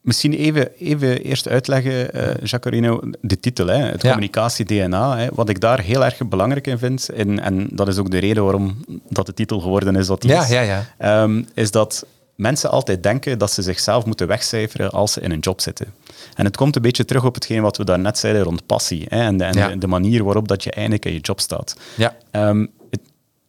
misschien 0.06 0.32
even, 0.32 0.74
even 0.78 1.22
eerst 1.22 1.48
uitleggen, 1.48 2.12
eh 2.12 2.34
Jacarino, 2.42 3.00
de 3.20 3.40
titel, 3.40 3.66
hè, 3.66 3.76
het 3.76 4.02
Ja. 4.02 4.08
communicatie-DNA. 4.08 5.28
Wat 5.32 5.48
ik 5.48 5.60
daar 5.60 5.80
heel 5.80 6.04
erg 6.04 6.28
belangrijk 6.28 6.66
in 6.66 6.78
vind, 6.78 7.08
en, 7.08 7.38
en 7.40 7.68
dat 7.72 7.88
is 7.88 7.98
ook 7.98 8.10
de 8.10 8.18
reden 8.18 8.42
waarom 8.42 8.84
dat 9.08 9.26
de 9.26 9.34
titel 9.34 9.60
geworden 9.60 9.96
is 9.96 10.08
wat 10.08 10.20
die 10.22 10.30
Ja, 10.30 10.42
is, 10.42 10.48
ja, 10.48 10.60
ja. 10.60 10.84
ehm, 10.98 11.42
is 11.54 11.70
dat 11.70 12.06
mensen 12.34 12.70
altijd 12.70 13.02
denken 13.02 13.38
dat 13.38 13.50
ze 13.52 13.62
zichzelf 13.62 14.04
moeten 14.04 14.26
wegcijferen 14.26 14.90
als 14.90 15.12
ze 15.12 15.20
in 15.20 15.30
een 15.30 15.38
job 15.38 15.60
zitten. 15.60 15.86
En 16.34 16.44
het 16.44 16.56
komt 16.56 16.76
een 16.76 16.82
beetje 16.82 17.04
terug 17.04 17.24
op 17.24 17.34
hetgeen 17.34 17.62
wat 17.62 17.76
we 17.76 17.84
daarnet 17.84 18.18
zeiden 18.18 18.42
rond 18.42 18.66
passie 18.66 19.04
hè, 19.08 19.20
en, 19.20 19.36
de, 19.36 19.44
en 19.44 19.58
Ja. 19.58 19.68
de, 19.68 19.78
de 19.78 19.86
manier 19.86 20.24
waarop 20.24 20.48
dat 20.48 20.62
je 20.64 20.70
eigenlijk 20.70 21.04
in 21.04 21.12
je 21.12 21.20
job 21.20 21.40
staat. 21.40 21.76
Ja. 21.96 22.16
Ehm, 22.30 22.66
het- 22.90 23.00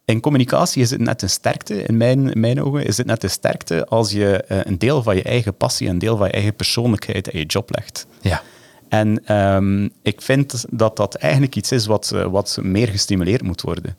in 0.08 0.20
communicatie 0.20 0.82
is 0.82 0.90
het 0.90 1.00
net 1.00 1.22
een 1.22 1.30
sterkte, 1.30 1.82
in 1.82 1.96
mijn, 1.96 2.32
in 2.32 2.40
mijn 2.40 2.62
ogen, 2.62 2.84
is 2.84 2.96
het 2.96 3.06
net 3.06 3.22
een 3.22 3.30
sterkte 3.30 3.86
als 3.86 4.10
je 4.10 4.42
eh, 4.42 4.58
een 4.62 4.78
deel 4.78 5.02
van 5.02 5.16
je 5.16 5.22
eigen 5.22 5.56
passie, 5.56 5.88
een 5.88 5.98
deel 5.98 6.16
van 6.16 6.26
je 6.26 6.32
eigen 6.32 6.54
persoonlijkheid 6.54 7.28
in 7.28 7.38
je 7.38 7.44
job 7.44 7.70
legt. 7.74 8.06
Ja. 8.20 8.42
En 8.88 9.24
ehm, 9.24 9.88
ik 10.02 10.22
vind 10.22 10.64
dat 10.70 10.96
dat 10.96 11.14
eigenlijk 11.14 11.56
iets 11.56 11.72
is 11.72 11.86
wat, 11.86 12.10
eh, 12.14 12.24
wat 12.24 12.58
meer 12.62 12.88
gestimuleerd 12.88 13.42
moet 13.42 13.60
worden. 13.60 13.96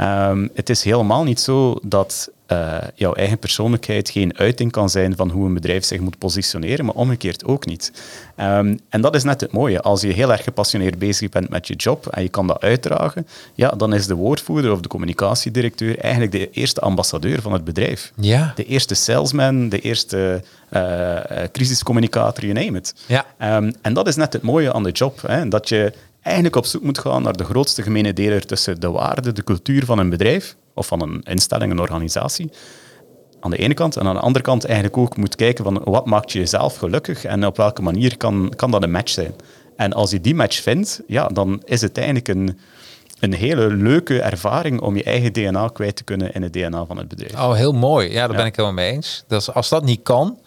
Ehm, 0.00 0.48
het 0.54 0.70
is 0.70 0.84
helemaal 0.84 1.24
niet 1.24 1.40
zo 1.40 1.78
dat 1.82 2.30
eh, 2.46 2.76
jouw 2.94 3.12
eigen 3.12 3.38
persoonlijkheid 3.38 4.10
geen 4.10 4.38
uiting 4.38 4.72
kan 4.72 4.90
zijn 4.90 5.16
van 5.16 5.30
hoe 5.30 5.46
een 5.46 5.54
bedrijf 5.54 5.84
zich 5.84 6.00
moet 6.00 6.18
positioneren, 6.18 6.84
maar 6.84 6.94
omgekeerd 6.94 7.44
ook 7.44 7.66
niet. 7.66 7.92
Ehm, 8.36 8.76
en 8.88 9.00
dat 9.00 9.14
is 9.14 9.24
net 9.24 9.40
het 9.40 9.52
mooie. 9.52 9.80
Als 9.80 10.00
je 10.00 10.12
heel 10.12 10.32
erg 10.32 10.44
gepassioneerd 10.44 10.98
bezig 10.98 11.28
bent 11.28 11.48
met 11.48 11.66
je 11.66 11.74
job 11.74 12.06
en 12.06 12.22
je 12.22 12.28
kan 12.28 12.46
dat 12.46 12.60
uitdragen, 12.60 13.26
ja, 13.54 13.68
dan 13.68 13.94
is 13.94 14.06
de 14.06 14.14
woordvoerder 14.14 14.72
of 14.72 14.80
de 14.80 14.88
communicatiedirecteur 14.88 15.98
eigenlijk 15.98 16.32
de 16.32 16.50
eerste 16.50 16.80
ambassadeur 16.80 17.42
van 17.42 17.52
het 17.52 17.64
bedrijf. 17.64 18.12
Ja. 18.14 18.52
De 18.54 18.64
eerste 18.64 18.94
salesman, 18.94 19.68
de 19.68 19.80
eerste 19.80 20.42
eh, 20.68 21.18
crisiscommunicator, 21.52 22.44
you 22.44 22.64
name 22.64 22.78
it. 22.78 22.94
Ja. 23.06 23.26
Ehm, 23.38 23.72
en 23.82 23.94
dat 23.94 24.06
is 24.06 24.16
net 24.16 24.32
het 24.32 24.42
mooie 24.42 24.72
aan 24.72 24.82
de 24.82 24.92
job. 24.92 25.22
Hè? 25.26 25.48
Dat 25.48 25.68
je 25.68 25.92
eigenlijk 26.22 26.56
op 26.56 26.66
zoek 26.66 26.82
moet 26.82 26.98
gaan 26.98 27.22
naar 27.22 27.36
de 27.36 27.44
grootste 27.44 27.82
gemene 27.82 28.12
deler 28.12 28.46
tussen 28.46 28.80
de 28.80 28.90
waarde, 28.90 29.32
de 29.32 29.44
cultuur 29.44 29.84
van 29.84 29.98
een 29.98 30.10
bedrijf 30.10 30.56
of 30.74 30.86
van 30.86 31.02
een 31.02 31.20
instelling, 31.22 31.72
een 31.72 31.80
organisatie. 31.80 32.50
Aan 33.40 33.50
de 33.50 33.56
ene 33.56 33.74
kant. 33.74 33.96
En 33.96 34.06
aan 34.06 34.14
de 34.14 34.20
andere 34.20 34.44
kant 34.44 34.64
eigenlijk 34.64 34.96
ook 34.96 35.16
moet 35.16 35.36
kijken 35.36 35.64
van 35.64 35.80
wat 35.84 36.06
maakt 36.06 36.32
je 36.32 36.38
jezelf 36.38 36.76
gelukkig 36.76 37.24
en 37.24 37.46
op 37.46 37.56
welke 37.56 37.82
manier 37.82 38.16
kan, 38.16 38.52
kan 38.56 38.70
dat 38.70 38.82
een 38.82 38.90
match 38.90 39.12
zijn. 39.12 39.34
En 39.76 39.92
als 39.92 40.10
je 40.10 40.20
die 40.20 40.34
match 40.34 40.62
vindt, 40.62 41.00
ja, 41.06 41.26
dan 41.28 41.62
is 41.64 41.80
het 41.80 41.96
eigenlijk 41.96 42.28
een, 42.28 42.58
een 43.20 43.32
hele 43.34 43.66
leuke 43.74 44.20
ervaring 44.20 44.80
om 44.80 44.96
je 44.96 45.02
eigen 45.02 45.32
DNA 45.32 45.68
kwijt 45.68 45.96
te 45.96 46.04
kunnen 46.04 46.32
in 46.34 46.42
het 46.42 46.52
DNA 46.52 46.84
van 46.84 46.96
het 46.96 47.08
bedrijf. 47.08 47.32
Oh, 47.34 47.54
heel 47.54 47.72
mooi. 47.72 48.08
Ja, 48.08 48.20
daar 48.20 48.30
Ja. 48.30 48.36
ben 48.36 48.46
ik 48.46 48.56
helemaal 48.56 48.76
mee 48.84 48.92
eens. 48.92 49.24
Dus 49.26 49.52
als 49.54 49.68
dat 49.68 49.84
niet 49.84 50.02
kan, 50.02 50.38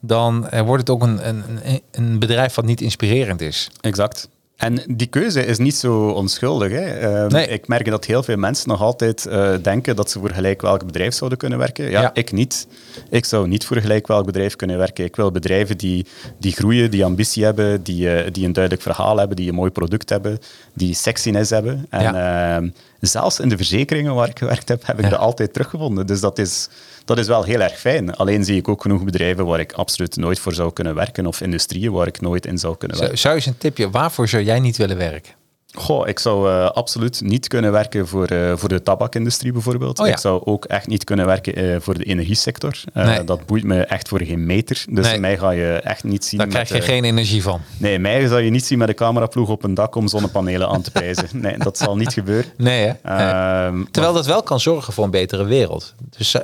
dan 0.00 0.48
eh, 0.48 0.60
wordt 0.60 0.80
het 0.80 0.90
ook 0.90 1.02
een, 1.02 1.28
een, 1.28 1.42
een- 1.64 1.80
een 1.90 2.18
bedrijf 2.18 2.54
wat 2.54 2.64
niet 2.64 2.80
inspirerend 2.80 3.40
is. 3.40 3.70
Exact. 3.80 4.28
En 4.56 4.82
die 4.88 5.06
keuze 5.06 5.46
is 5.46 5.58
niet 5.58 5.74
zo 5.74 6.08
onschuldig. 6.08 6.70
Hè. 6.72 6.84
Ehm, 6.98 7.32
Nee. 7.32 7.46
Ik 7.48 7.68
merk 7.68 7.90
dat 7.90 8.04
heel 8.04 8.22
veel 8.22 8.36
mensen 8.36 8.68
nog 8.68 8.80
altijd 8.82 9.26
eh, 9.26 9.52
denken 9.62 9.96
dat 9.96 10.10
ze 10.10 10.18
voor 10.18 10.30
gelijk 10.30 10.62
welk 10.62 10.86
bedrijf 10.86 11.14
zouden 11.14 11.38
kunnen 11.38 11.58
werken. 11.58 11.90
Ja, 11.90 12.00
Ja. 12.00 12.10
ik 12.14 12.32
niet. 12.32 12.66
Ik 13.10 13.24
zou 13.24 13.48
niet 13.48 13.64
voor 13.66 13.76
gelijk 13.76 14.06
welk 14.06 14.26
bedrijf 14.26 14.56
kunnen 14.56 14.78
werken. 14.78 15.04
Ik 15.04 15.16
wil 15.16 15.30
bedrijven 15.30 15.76
die, 15.78 16.06
die 16.38 16.52
groeien, 16.52 16.90
die 16.90 17.04
ambitie 17.04 17.44
hebben, 17.44 17.82
die, 17.82 18.10
eh, 18.14 18.32
die 18.32 18.44
een 18.46 18.52
duidelijk 18.52 18.82
verhaal 18.84 19.16
hebben, 19.18 19.36
die 19.36 19.48
een 19.48 19.54
mooi 19.54 19.70
product 19.70 20.08
hebben, 20.10 20.38
die 20.74 20.94
sexiness 20.94 21.50
hebben. 21.50 21.86
En 21.90 22.14
ehm, 22.14 22.68
zelfs 23.00 23.40
in 23.40 23.48
de 23.48 23.56
verzekeringen 23.56 24.14
waar 24.14 24.28
ik 24.28 24.38
gewerkt 24.38 24.68
heb, 24.68 24.86
heb 24.86 24.98
ik 24.98 25.04
Ja. 25.04 25.10
dat 25.10 25.18
altijd 25.18 25.52
teruggevonden. 25.52 26.06
Dus 26.06 26.20
dat 26.20 26.38
is, 26.38 26.68
dat 27.06 27.18
is 27.18 27.26
wel 27.26 27.44
heel 27.44 27.60
erg 27.60 27.78
fijn. 27.78 28.14
Alleen 28.14 28.44
zie 28.44 28.56
ik 28.56 28.68
ook 28.68 28.82
genoeg 28.82 29.04
bedrijven 29.04 29.46
waar 29.46 29.60
ik 29.60 29.72
absoluut 29.72 30.16
nooit 30.16 30.38
voor 30.38 30.54
zou 30.54 30.72
kunnen 30.72 30.94
werken 30.94 31.26
of 31.26 31.40
industrieën 31.40 31.92
waar 31.92 32.06
ik 32.06 32.20
nooit 32.20 32.46
in 32.46 32.58
zou 32.58 32.76
kunnen 32.76 32.98
werken. 32.98 33.18
Zou, 33.18 33.34
eens 33.34 33.46
een 33.46 33.58
tipje, 33.58 33.90
waarvoor 33.90 34.28
zou 34.28 34.42
jij 34.42 34.60
niet 34.60 34.76
willen 34.76 34.96
werken? 34.96 35.32
Goh, 35.78 36.08
ik 36.08 36.18
zou 36.18 36.50
eh, 36.50 36.70
absoluut 36.70 37.20
niet 37.20 37.48
kunnen 37.48 37.72
werken 37.72 38.08
voor, 38.08 38.26
eh, 38.26 38.52
voor 38.56 38.68
de 38.68 38.82
tabakindustrie 38.82 39.52
bijvoorbeeld. 39.52 39.98
Oh 39.98 40.06
ja. 40.06 40.12
Ik 40.12 40.18
zou 40.18 40.42
ook 40.44 40.64
echt 40.64 40.86
niet 40.86 41.04
kunnen 41.04 41.26
werken 41.26 41.54
eh, 41.54 41.76
voor 41.80 41.98
de 41.98 42.04
energiesector. 42.04 42.74
Nee. 42.92 43.24
Dat 43.24 43.46
boeit 43.46 43.64
me 43.64 43.84
echt 43.84 44.08
voor 44.08 44.20
geen 44.22 44.46
meter. 44.46 44.84
Dus 44.90 45.06
Nee. 45.06 45.18
mij 45.18 45.38
ga 45.38 45.50
je 45.50 45.72
echt 45.72 46.04
niet 46.04 46.24
zien. 46.24 46.38
Daar 46.38 46.48
met, 46.48 46.56
krijg 46.66 46.84
je 46.86 46.92
geen 46.92 47.04
energie 47.04 47.42
van. 47.42 47.60
Nee, 47.78 47.98
mij 47.98 48.26
zal 48.26 48.38
je 48.38 48.50
niet 48.50 48.64
zien 48.64 48.78
met 48.78 48.88
een 48.88 48.94
cameraploeg 48.94 49.48
op 49.48 49.64
een 49.64 49.74
dak 49.74 49.94
om 49.94 50.08
zonnepanelen 50.08 50.68
aan 50.68 50.82
te 50.82 50.90
prijzen. 50.90 51.28
Nee, 51.46 51.58
dat 51.58 51.78
zal 51.78 51.96
niet 51.96 52.12
gebeuren. 52.12 52.50
Nee, 52.56 52.86
hè? 52.86 52.92
Nee. 53.16 53.26
Ehm, 53.26 53.84
Terwijl 53.90 54.14
dat 54.14 54.26
wel 54.26 54.42
kan 54.42 54.60
zorgen 54.60 54.92
voor 54.92 55.04
een 55.04 55.10
betere 55.10 55.44
wereld. 55.44 55.94
Dus, 56.16 56.36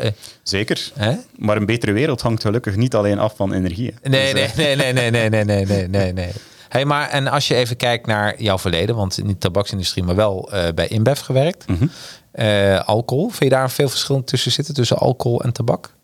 Zeker. 0.43 0.91
hè? 0.95 1.13
Maar 1.39 1.57
een 1.57 1.67
betere 1.67 1.93
wereld 1.93 2.21
hangt 2.21 2.43
gelukkig 2.43 2.77
niet 2.77 2.95
alleen 2.95 3.19
af 3.19 3.37
van 3.37 3.53
energie. 3.53 3.95
Nee, 4.03 4.35
Dus, 4.35 4.55
nee, 4.55 4.67
eh, 4.67 4.77
nee, 4.79 4.93
nee, 4.93 5.11
nee, 5.11 5.29
nee, 5.31 5.45
nee, 5.45 5.67
nee, 5.67 5.89
nee, 5.89 6.13
nee. 6.13 6.31
Hey, 6.73 6.85
maar 6.85 7.09
en 7.09 7.29
als 7.29 7.49
je 7.49 7.55
even 7.55 7.77
kijkt 7.77 8.07
naar 8.07 8.43
jouw 8.43 8.59
verleden, 8.59 8.97
want 8.97 9.19
in 9.19 9.27
de 9.27 9.39
tabaksindustrie, 9.39 10.05
maar 10.05 10.15
wel 10.15 10.53
eh, 10.53 10.73
bij 10.75 10.89
InBev 10.89 11.21
gewerkt. 11.21 11.69
Mhm. 11.69 11.87
Eh, 12.31 12.81
alcohol, 12.81 13.29
vind 13.29 13.43
je 13.43 13.49
daar 13.49 13.71
veel 13.71 13.89
verschil 13.89 14.25
tussen 14.25 14.53
zitten, 14.53 14.75
tussen 14.75 14.97
alcohol 14.97 15.43
en 15.43 15.53
tabak? 15.53 15.95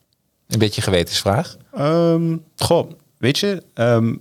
Een 0.49 0.59
beetje 0.59 0.83
gewetensvraag. 0.83 1.57
Ehm, 1.75 2.37
goh, 2.57 2.91
weet 3.19 3.39
je, 3.39 3.63
ehm, 3.75 4.15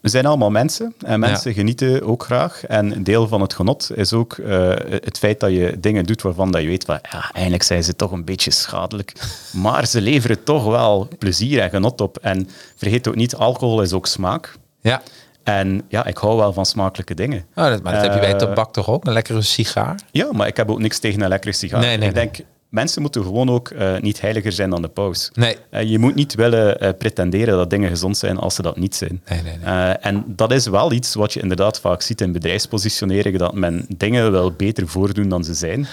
we 0.00 0.08
zijn 0.08 0.26
allemaal 0.26 0.50
mensen 0.50 0.94
en 0.98 1.20
mensen 1.20 1.54
genieten 1.54 2.02
ook 2.02 2.24
graag. 2.24 2.64
En 2.64 2.96
een 2.96 3.04
deel 3.04 3.28
van 3.28 3.40
het 3.40 3.54
genot 3.54 3.90
is 3.94 4.12
ook 4.12 4.32
eh, 4.32 4.68
het 4.88 5.18
feit 5.18 5.40
dat 5.40 5.50
je 5.50 5.80
dingen 5.80 6.04
doet 6.04 6.22
waarvan 6.22 6.50
dat 6.50 6.62
je 6.62 6.68
weet 6.68 6.84
van, 6.84 6.98
ja, 7.10 7.30
eigenlijk 7.32 7.64
zijn 7.64 7.84
ze 7.84 7.96
toch 7.96 8.10
een 8.10 8.24
beetje 8.24 8.50
schadelijk. 8.50 9.12
Maar 9.52 9.86
ze 9.86 10.00
leveren 10.00 10.44
toch 10.44 10.64
wel 10.64 11.08
plezier 11.18 11.60
en 11.60 11.70
genot 11.70 12.00
op. 12.00 12.18
En 12.18 12.48
vergeet 12.76 13.08
ook 13.08 13.14
niet, 13.14 13.34
alcohol 13.34 13.82
is 13.82 13.92
ook 13.92 14.06
smaak. 14.06 14.56
Ja. 14.80 15.02
En 15.44 15.82
ja, 15.88 16.06
ik 16.06 16.16
hou 16.16 16.36
wel 16.36 16.52
van 16.52 16.66
smakelijke 16.66 17.14
dingen. 17.14 17.46
Oh, 17.54 17.64
dat, 17.64 17.82
maar 17.82 17.92
dat 17.92 18.02
heb 18.02 18.14
je 18.14 18.20
bij 18.20 18.32
Eh, 18.32 18.36
tabak 18.36 18.72
toch 18.72 18.88
ook? 18.90 19.06
Een 19.06 19.12
lekkere 19.12 19.42
sigaar? 19.42 20.00
Ja, 20.10 20.28
maar 20.32 20.46
ik 20.46 20.56
heb 20.56 20.70
ook 20.70 20.78
niks 20.78 20.98
tegen 20.98 21.20
een 21.22 21.28
lekkere 21.28 21.52
sigaar. 21.52 21.80
Nee, 21.80 21.96
nee, 21.96 22.08
ik 22.08 22.14
nee. 22.14 22.24
denk, 22.24 22.46
mensen 22.68 23.02
moeten 23.02 23.22
gewoon 23.22 23.50
ook 23.50 23.68
eh, 23.68 23.98
niet 24.00 24.20
heiliger 24.20 24.52
zijn 24.52 24.70
dan 24.70 24.82
de 24.82 24.88
paus. 24.88 25.30
Nee. 25.34 25.56
Eh, 25.70 25.82
je 25.82 25.98
moet 25.98 26.14
niet 26.14 26.34
willen 26.34 26.96
pretenderen 26.96 27.56
dat 27.56 27.70
dingen 27.70 27.88
gezond 27.88 28.16
zijn 28.16 28.38
als 28.38 28.54
ze 28.54 28.62
dat 28.62 28.76
niet 28.76 28.94
zijn. 28.94 29.22
Nee, 29.28 29.42
nee, 29.42 29.56
nee. 29.56 29.92
En 29.94 30.24
dat 30.26 30.52
is 30.52 30.66
wel 30.66 30.92
iets 30.92 31.14
wat 31.14 31.32
je 31.32 31.40
inderdaad 31.40 31.80
vaak 31.80 32.02
ziet 32.02 32.20
in 32.20 32.32
bedrijfspositionering, 32.32 33.38
dat 33.38 33.54
men 33.54 33.86
dingen 33.96 34.32
wel 34.32 34.52
beter 34.52 34.88
voordoen 34.88 35.28
dan 35.28 35.44
ze 35.44 35.54
zijn. 35.54 35.86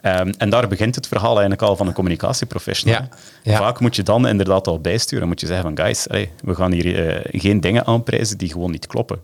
Ehm, 0.00 0.32
en 0.38 0.50
daar 0.50 0.68
begint 0.68 0.94
het 0.94 1.06
verhaal 1.06 1.30
eigenlijk 1.30 1.62
al 1.62 1.76
van 1.76 1.86
een 1.86 1.92
communicatieprofessional. 1.92 3.00
Ja, 3.00 3.08
ja. 3.42 3.58
Vaak 3.58 3.80
moet 3.80 3.96
je 3.96 4.02
dan 4.02 4.26
inderdaad 4.26 4.66
al 4.66 4.80
bijsturen. 4.80 5.28
Moet 5.28 5.40
je 5.40 5.46
zeggen 5.46 5.64
van, 5.64 5.84
guys, 5.84 6.08
allee, 6.08 6.30
we 6.42 6.54
gaan 6.54 6.72
hier 6.72 7.08
eh, 7.08 7.40
geen 7.40 7.60
dingen 7.60 7.86
aanprijzen 7.86 8.38
die 8.38 8.52
gewoon 8.52 8.70
niet 8.70 8.86
kloppen. 8.86 9.22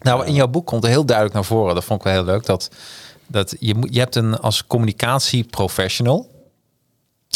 Nou, 0.00 0.26
in 0.26 0.34
jouw 0.34 0.48
boek 0.48 0.66
komt 0.66 0.84
er 0.84 0.90
heel 0.90 1.04
duidelijk 1.04 1.34
naar 1.34 1.44
voren. 1.44 1.74
Dat 1.74 1.84
vond 1.84 1.98
ik 1.98 2.04
wel 2.06 2.14
heel 2.14 2.24
leuk. 2.24 2.46
Dat, 2.46 2.70
dat 3.26 3.56
je, 3.58 3.74
moet, 3.74 3.94
je 3.94 4.00
hebt 4.00 4.16
een 4.16 4.38
als 4.38 4.66
communicatieprofessional. 4.66 6.32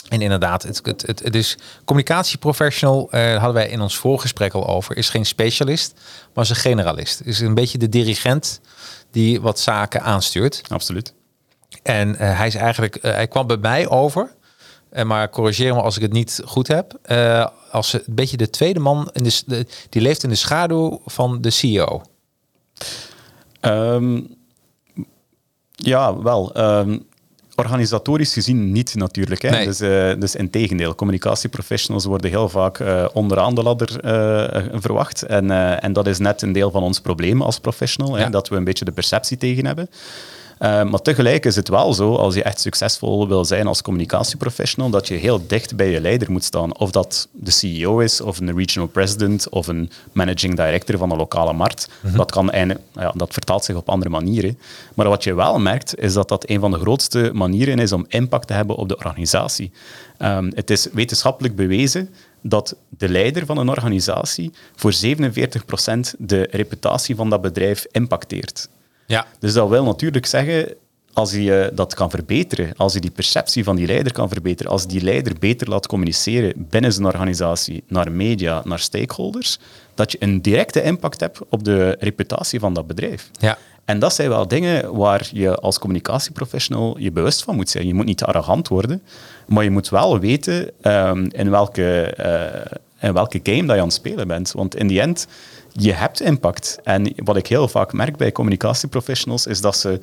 En 0.09 0.21
inderdaad, 0.21 0.63
het, 0.63 0.81
het, 0.83 1.03
het, 1.07 1.23
het 1.23 1.35
is 1.35 1.59
communicatieprofessional, 1.85 3.11
eh 3.11 3.33
hadden 3.33 3.53
wij 3.53 3.69
in 3.69 3.81
ons 3.81 3.97
voorgesprek 3.97 4.53
al 4.53 4.67
over, 4.67 4.97
is 4.97 5.09
geen 5.09 5.27
specialist, 5.27 5.95
maar 6.35 6.45
is 6.45 6.51
een 6.51 6.57
generalist. 6.57 7.21
Is 7.25 7.41
een 7.41 7.55
beetje 7.55 7.79
de 7.79 7.89
dirigent 7.89 8.61
die 9.11 9.41
wat 9.41 9.61
zaken 9.61 10.03
aanstuurt. 10.03 10.63
Absoluut. 10.69 11.15
En 11.83 12.17
eh, 12.17 12.39
hij 12.39 12.47
is 12.47 12.55
eigenlijk, 12.55 12.97
eh, 12.97 13.13
hij 13.13 13.29
kwam 13.29 13.47
bij 13.47 13.57
mij 13.57 13.89
over, 13.89 14.35
eh, 14.91 15.05
maar 15.05 15.31
corrigeer 15.31 15.75
me 15.75 15.83
als 15.83 15.97
ik 15.97 16.03
het 16.03 16.13
niet 16.13 16.43
goed 16.45 16.69
heb, 16.69 16.99
als 17.71 17.93
een 17.93 18.03
beetje 18.07 18.37
de 18.37 18.51
tweede 18.51 18.81
man 18.81 19.11
in 19.13 19.23
de, 19.47 19.67
die 19.89 20.03
leeft 20.03 20.23
in 20.23 20.29
de 20.29 20.35
schaduw 20.35 21.01
van 21.07 21.41
de 21.41 21.51
CEO. 21.51 22.03
Ehm, 23.61 24.21
ja, 25.75 26.23
wel. 26.23 26.55
Ehm, 26.55 26.99
organisatorisch 27.55 28.33
gezien 28.33 28.73
niet 28.73 28.95
natuurlijk. 28.95 29.43
Hè. 29.43 29.51
Nee. 29.51 29.67
Dus, 29.67 29.81
eh, 29.81 30.13
dus 30.19 30.35
in 30.35 30.51
tegendeel, 30.51 30.95
communicatieprofessionals 30.95 32.05
worden 32.05 32.31
heel 32.31 32.49
vaak 32.49 32.83
onderaan 33.13 33.55
de 33.55 33.63
ladder 33.63 33.89
verwacht. 34.81 35.23
En, 35.23 35.51
en 35.81 35.93
dat 35.93 36.07
is 36.07 36.19
net 36.19 36.43
een 36.43 36.53
deel 36.53 36.71
van 36.71 36.83
ons 36.83 37.01
probleem 37.01 37.43
als 37.43 37.59
professional, 37.59 38.15
hè, 38.15 38.23
Ja. 38.23 38.31
dat 38.31 38.49
we 38.49 38.57
een 38.57 38.65
beetje 38.65 38.85
de 38.85 38.93
perceptie 38.93 39.37
tegen 39.37 39.67
hebben. 39.67 39.89
Eh, 40.59 40.85
maar 40.85 41.03
tegelijk 41.03 41.45
is 41.45 41.57
het 41.57 41.69
wel 41.69 41.95
zo, 41.95 42.15
als 42.15 42.35
je 42.35 42.43
echt 42.43 42.61
succesvol 42.61 43.29
wil 43.29 43.45
zijn 43.45 43.67
als 43.67 43.83
communicatieprofessional, 43.83 44.91
dat 44.91 45.09
je 45.09 45.15
heel 45.15 45.47
dicht 45.47 45.77
bij 45.77 45.91
je 45.91 46.01
leider 46.01 46.31
moet 46.31 46.45
staan. 46.45 46.79
Of 46.79 46.91
dat 46.91 47.29
de 47.33 47.51
CEO 47.51 47.99
is, 47.99 48.21
of 48.21 48.41
een 48.41 48.57
regional 48.57 48.89
president, 48.89 49.49
of 49.49 49.67
een 49.67 49.91
managing 50.13 50.57
director 50.57 50.99
van 50.99 51.11
een 51.11 51.17
lokale 51.17 51.53
markt. 51.53 51.89
Dat, 52.03 52.31
kan 52.31 52.51
eigenlijk, 52.51 52.85
ja, 52.93 53.13
dat 53.17 53.33
vertaalt 53.33 53.65
zich 53.65 53.77
op 53.77 53.89
andere 53.89 54.11
manieren. 54.11 54.59
Maar 54.95 55.09
wat 55.09 55.25
je 55.25 55.35
wel 55.35 55.59
merkt, 55.59 55.99
is 55.99 56.13
dat 56.13 56.29
dat 56.29 56.49
een 56.49 56.61
van 56.61 56.71
de 56.71 56.79
grootste 56.79 57.31
manieren 57.35 57.79
is 57.79 57.93
om 57.93 58.05
impact 58.09 58.47
te 58.47 58.53
hebben 58.53 58.77
op 58.77 58.89
de 58.89 58.97
organisatie. 58.97 59.71
Ehm, 60.19 60.51
het 60.55 60.71
is 60.71 60.89
wetenschappelijk 60.93 61.57
bewezen 61.57 62.11
dat 62.43 62.77
de 62.89 63.09
leider 63.09 63.47
van 63.47 63.59
een 63.59 63.69
organisatie 63.69 64.53
voor 64.77 64.93
47% 64.93 66.15
de 66.19 66.49
reputatie 66.51 67.17
van 67.17 67.31
dat 67.31 67.41
bedrijf 67.41 67.87
impacteert. 67.91 68.69
Ja. 69.09 69.27
Dus 69.39 69.53
dat 69.53 69.69
wil 69.69 69.85
natuurlijk 69.85 70.27
zeggen, 70.27 70.75
als 71.13 71.33
je 71.33 71.71
dat 71.75 71.95
kan 71.95 72.11
verbeteren, 72.11 72.73
als 72.77 72.93
je 72.93 73.01
die 73.01 73.11
perceptie 73.11 73.65
van 73.65 73.77
die 73.77 73.87
leider 73.87 74.13
kan 74.13 74.29
verbeteren, 74.29 74.73
als 74.73 74.87
die 74.87 75.03
leider 75.03 75.33
beter 75.39 75.69
laat 75.69 75.87
communiceren 75.87 76.53
binnen 76.57 76.93
zijn 76.93 77.07
organisatie, 77.07 77.85
naar 77.87 78.13
media, 78.13 78.63
naar 78.65 78.79
stakeholders, 78.79 79.59
dat 79.95 80.13
je 80.13 80.19
een 80.21 80.43
directe 80.43 80.83
impact 80.83 81.21
hebt 81.21 81.41
op 81.49 81.65
de 81.65 81.97
reputatie 82.01 82.61
van 82.61 82.75
dat 82.75 82.87
bedrijf. 82.87 83.31
Ja. 83.41 83.59
En 83.85 83.99
dat 83.99 84.15
zijn 84.15 84.29
wel 84.29 84.49
dingen 84.49 84.97
waar 84.97 85.29
je 85.33 85.55
als 85.55 85.79
communicatieprofessional 85.79 86.99
je 86.99 87.13
bewust 87.13 87.43
van 87.43 87.57
moet 87.57 87.69
zijn. 87.69 87.87
Je 87.87 87.95
moet 87.95 88.05
niet 88.05 88.25
arrogant 88.25 88.69
worden, 88.69 89.03
maar 89.47 89.65
je 89.65 89.71
moet 89.71 89.89
wel 89.89 90.19
weten 90.19 90.71
ehm, 90.81 91.27
in, 91.31 91.51
welke, 91.51 92.01
eh, 92.03 92.79
in 93.09 93.13
welke 93.13 93.41
game 93.43 93.67
dat 93.67 93.75
je 93.75 93.81
aan 93.81 93.87
het 93.87 93.97
spelen 93.97 94.29
bent. 94.29 94.53
Want 94.53 94.77
in 94.77 94.87
die 94.87 95.01
end, 95.01 95.27
je 95.81 95.93
hebt 95.93 96.21
impact. 96.21 96.79
En 96.85 97.13
wat 97.17 97.37
ik 97.37 97.47
heel 97.47 97.69
vaak 97.69 97.93
merk 97.93 98.17
bij 98.17 98.33
communicatieprofessionals, 98.33 99.47
is 99.47 99.61
dat 99.61 99.77
ze 99.77 100.01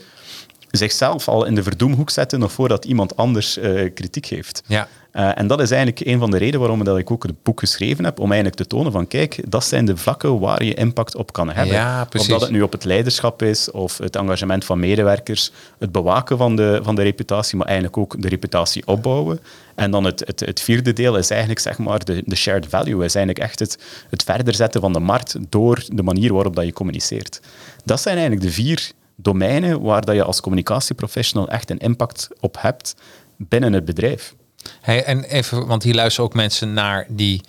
zichzelf 0.71 1.27
al 1.27 1.45
in 1.45 1.55
de 1.55 1.63
verdoemhoek 1.63 2.09
zetten 2.09 2.39
nog 2.39 2.51
voordat 2.51 2.85
iemand 2.85 3.17
anders 3.17 3.57
eh, 3.57 3.93
kritiek 3.93 4.25
geeft. 4.25 4.63
Ja. 4.67 4.87
Eh, 5.15 5.31
en 5.35 5.47
dat 5.47 5.61
is 5.61 5.71
eigenlijk 5.71 6.07
een 6.07 6.19
van 6.19 6.31
de 6.31 6.37
redenen 6.37 6.59
waarom 6.59 6.83
dat 6.83 6.97
ik 6.97 7.11
ook 7.11 7.23
het 7.23 7.43
boek 7.43 7.59
geschreven 7.59 8.03
heb, 8.03 8.19
om 8.19 8.31
eigenlijk 8.31 8.61
te 8.61 8.67
tonen 8.67 8.91
van, 8.91 9.07
kijk, 9.07 9.39
dat 9.47 9.65
zijn 9.65 9.85
de 9.85 9.97
vlakken 9.97 10.39
waar 10.39 10.63
je 10.63 10.73
impact 10.73 11.15
op 11.15 11.33
kan 11.33 11.51
hebben. 11.51 11.75
Ja, 11.75 12.07
of 12.17 12.27
dat 12.27 12.41
het 12.41 12.49
nu 12.49 12.61
op 12.61 12.71
het 12.71 12.83
leiderschap 12.83 13.41
is, 13.41 13.71
of 13.71 13.97
het 13.97 14.15
engagement 14.15 14.65
van 14.65 14.79
medewerkers, 14.79 15.51
het 15.79 15.91
bewaken 15.91 16.37
van 16.37 16.55
de, 16.55 16.79
van 16.83 16.95
de 16.95 17.01
reputatie, 17.01 17.57
maar 17.57 17.67
eigenlijk 17.67 17.97
ook 17.97 18.21
de 18.21 18.27
reputatie 18.29 18.87
opbouwen. 18.87 19.39
En 19.75 19.91
dan 19.91 20.03
het, 20.03 20.23
het, 20.25 20.39
het 20.39 20.61
vierde 20.61 20.93
deel 20.93 21.17
is 21.17 21.29
eigenlijk 21.29 21.59
zeg 21.59 21.77
maar 21.77 22.05
de, 22.05 22.23
de 22.25 22.35
shared 22.35 22.65
value, 22.69 23.05
is 23.05 23.15
eigenlijk 23.15 23.45
echt 23.45 23.59
het, 23.59 23.77
het 24.09 24.23
verder 24.23 24.53
zetten 24.53 24.81
van 24.81 24.93
de 24.93 24.99
markt 24.99 25.35
door 25.49 25.83
de 25.87 26.03
manier 26.03 26.33
waarop 26.33 26.55
dat 26.55 26.65
je 26.65 26.73
communiceert. 26.73 27.39
Dat 27.85 28.01
zijn 28.01 28.17
eigenlijk 28.17 28.47
de 28.47 28.53
vier 28.53 28.91
domeinen 29.15 29.81
waar 29.81 30.05
dat 30.05 30.15
je 30.15 30.23
als 30.23 30.41
communicatieprofessional 30.41 31.49
echt 31.49 31.69
een 31.69 31.77
impact 31.77 32.27
op 32.39 32.57
hebt 32.59 32.95
binnen 33.37 33.73
het 33.73 33.85
bedrijf. 33.85 34.35
Hey, 34.81 35.03
en 35.03 35.23
even, 35.23 35.67
want 35.67 35.83
hier 35.83 35.95
luisteren 35.95 36.29
ook 36.29 36.35
mensen 36.35 36.73
naar 36.73 37.05
die 37.09 37.41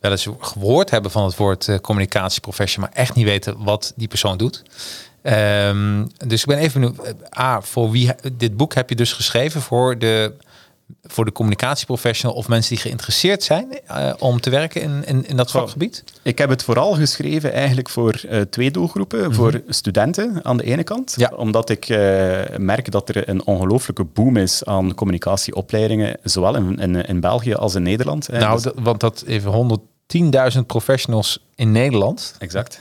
wel 0.00 0.10
eens 0.10 0.28
gehoord 0.38 0.90
hebben 0.90 1.10
van 1.10 1.24
het 1.24 1.36
woord 1.36 1.68
eh, 1.68 1.78
communicatieprofessional, 1.78 2.88
maar 2.88 2.98
echt 2.98 3.14
niet 3.14 3.24
weten 3.24 3.64
wat 3.64 3.92
die 3.96 4.08
persoon 4.08 4.36
doet. 4.36 4.62
Ehm, 5.22 6.04
dus 6.26 6.40
ik 6.40 6.46
ben 6.46 6.58
even 6.58 6.80
benieuwd, 6.80 7.06
eh, 7.06 7.40
A, 7.40 7.60
voor 7.60 7.90
wie 7.90 8.14
dit 8.32 8.56
boek 8.56 8.74
heb 8.74 8.88
je 8.88 8.96
dus 8.96 9.12
geschreven 9.12 9.60
voor 9.60 9.98
de, 9.98 10.32
voor 11.02 11.24
de 11.24 11.32
communicatieprofessional 11.32 12.36
of 12.36 12.48
mensen 12.48 12.74
die 12.74 12.82
geïnteresseerd 12.84 13.42
zijn 13.42 13.78
eh, 13.86 14.12
om 14.18 14.40
te 14.40 14.50
werken 14.50 14.82
in, 14.82 15.02
in, 15.06 15.26
in 15.28 15.36
dat 15.36 15.50
vakgebied? 15.50 16.04
Ik 16.22 16.38
heb 16.38 16.48
het 16.48 16.62
vooral 16.62 16.94
geschreven 16.94 17.52
eigenlijk 17.52 17.88
voor 17.88 18.20
eh, 18.28 18.40
twee 18.40 18.70
doelgroepen. 18.70 19.34
Voor 19.34 19.62
studenten 19.68 20.40
aan 20.42 20.56
de 20.56 20.64
ene 20.64 20.82
kant, 20.82 21.14
Ja. 21.16 21.32
omdat 21.36 21.70
ik 21.70 21.88
eh, 21.88 21.98
merk 22.58 22.90
dat 22.90 23.08
er 23.08 23.28
een 23.28 23.46
ongelooflijke 23.46 24.04
boom 24.04 24.36
is 24.36 24.64
aan 24.64 24.94
communicatieopleidingen, 24.94 26.16
zowel 26.22 26.56
in, 26.56 26.78
in, 26.78 26.94
in 27.04 27.20
België 27.20 27.54
als 27.54 27.74
in 27.74 27.82
Nederland. 27.82 28.26
hè. 28.26 28.38
nou, 28.38 28.54
Dus- 28.54 28.62
dat- 28.62 28.74
want 28.76 29.00
dat 29.00 29.22
even 29.26 29.50
110.000 30.06 30.66
professionals 30.66 31.38
in 31.54 31.72
Nederland. 31.72 32.34
exact. 32.38 32.80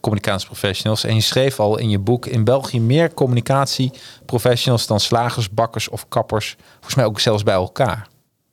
communicatieprofessionals. 0.00 1.04
En 1.04 1.14
je 1.14 1.20
schreef 1.20 1.60
al 1.60 1.78
in 1.78 1.90
je 1.90 1.98
boek 1.98 2.26
in 2.26 2.44
België 2.44 2.80
meer 2.80 3.14
communicatieprofessionals 3.14 4.86
dan 4.86 5.00
slagers, 5.00 5.50
bakkers 5.50 5.88
of 5.88 6.08
kappers. 6.08 6.56
Volgens 6.74 6.94
mij 6.94 7.04
ook 7.04 7.20
zelfs 7.20 7.42
bij 7.42 7.54
elkaar. 7.54 8.08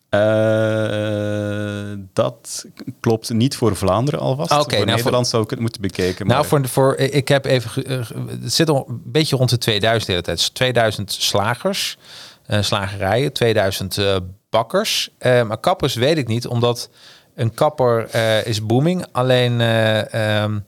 Eh, 0.10 1.94
dat 2.14 2.66
klopt 3.00 3.30
niet 3.34 3.56
voor 3.56 3.76
Vlaanderen 3.76 4.20
alvast. 4.20 4.52
Oké, 4.52 4.62
voor 4.62 4.72
nou, 4.72 4.86
voor- 4.88 4.96
Nederland 4.96 5.28
zou 5.28 5.44
ik 5.44 5.50
het 5.50 5.60
moeten 5.60 5.82
bekijken. 5.82 6.28
Nou, 6.28 6.40
maar- 6.40 6.50
voor, 6.50 6.68
voor, 6.68 6.96
ik 6.96 7.28
heb 7.28 7.46
even. 7.46 7.86
eh, 7.86 8.00
Het 8.42 8.54
zit 8.54 8.70
al 8.70 8.86
een 8.90 9.02
beetje 9.06 9.36
rond 9.36 9.50
de 9.50 9.58
2000 9.58 10.06
de 10.06 10.12
hele 10.12 10.24
tijd. 10.24 10.38
Dus 10.38 10.50
2000 10.50 11.12
slagers, 11.12 11.98
eh, 12.46 12.62
slagerijen, 12.62 13.34
2000 13.34 13.98
eh, 13.98 14.16
bakkers. 14.50 15.10
Maar 15.20 15.58
kappers 15.60 15.94
weet 15.96 16.18
ik 16.18 16.28
niet, 16.28 16.48
omdat 16.48 16.90
een 17.36 17.54
kapper 17.54 18.10
eh, 18.10 18.46
is 18.46 18.66
booming. 18.66 19.06
Alleen. 19.12 19.62
eh, 19.62 20.14
ehm, 20.44 20.60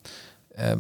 eh, 0.55 0.69
er 0.69 0.77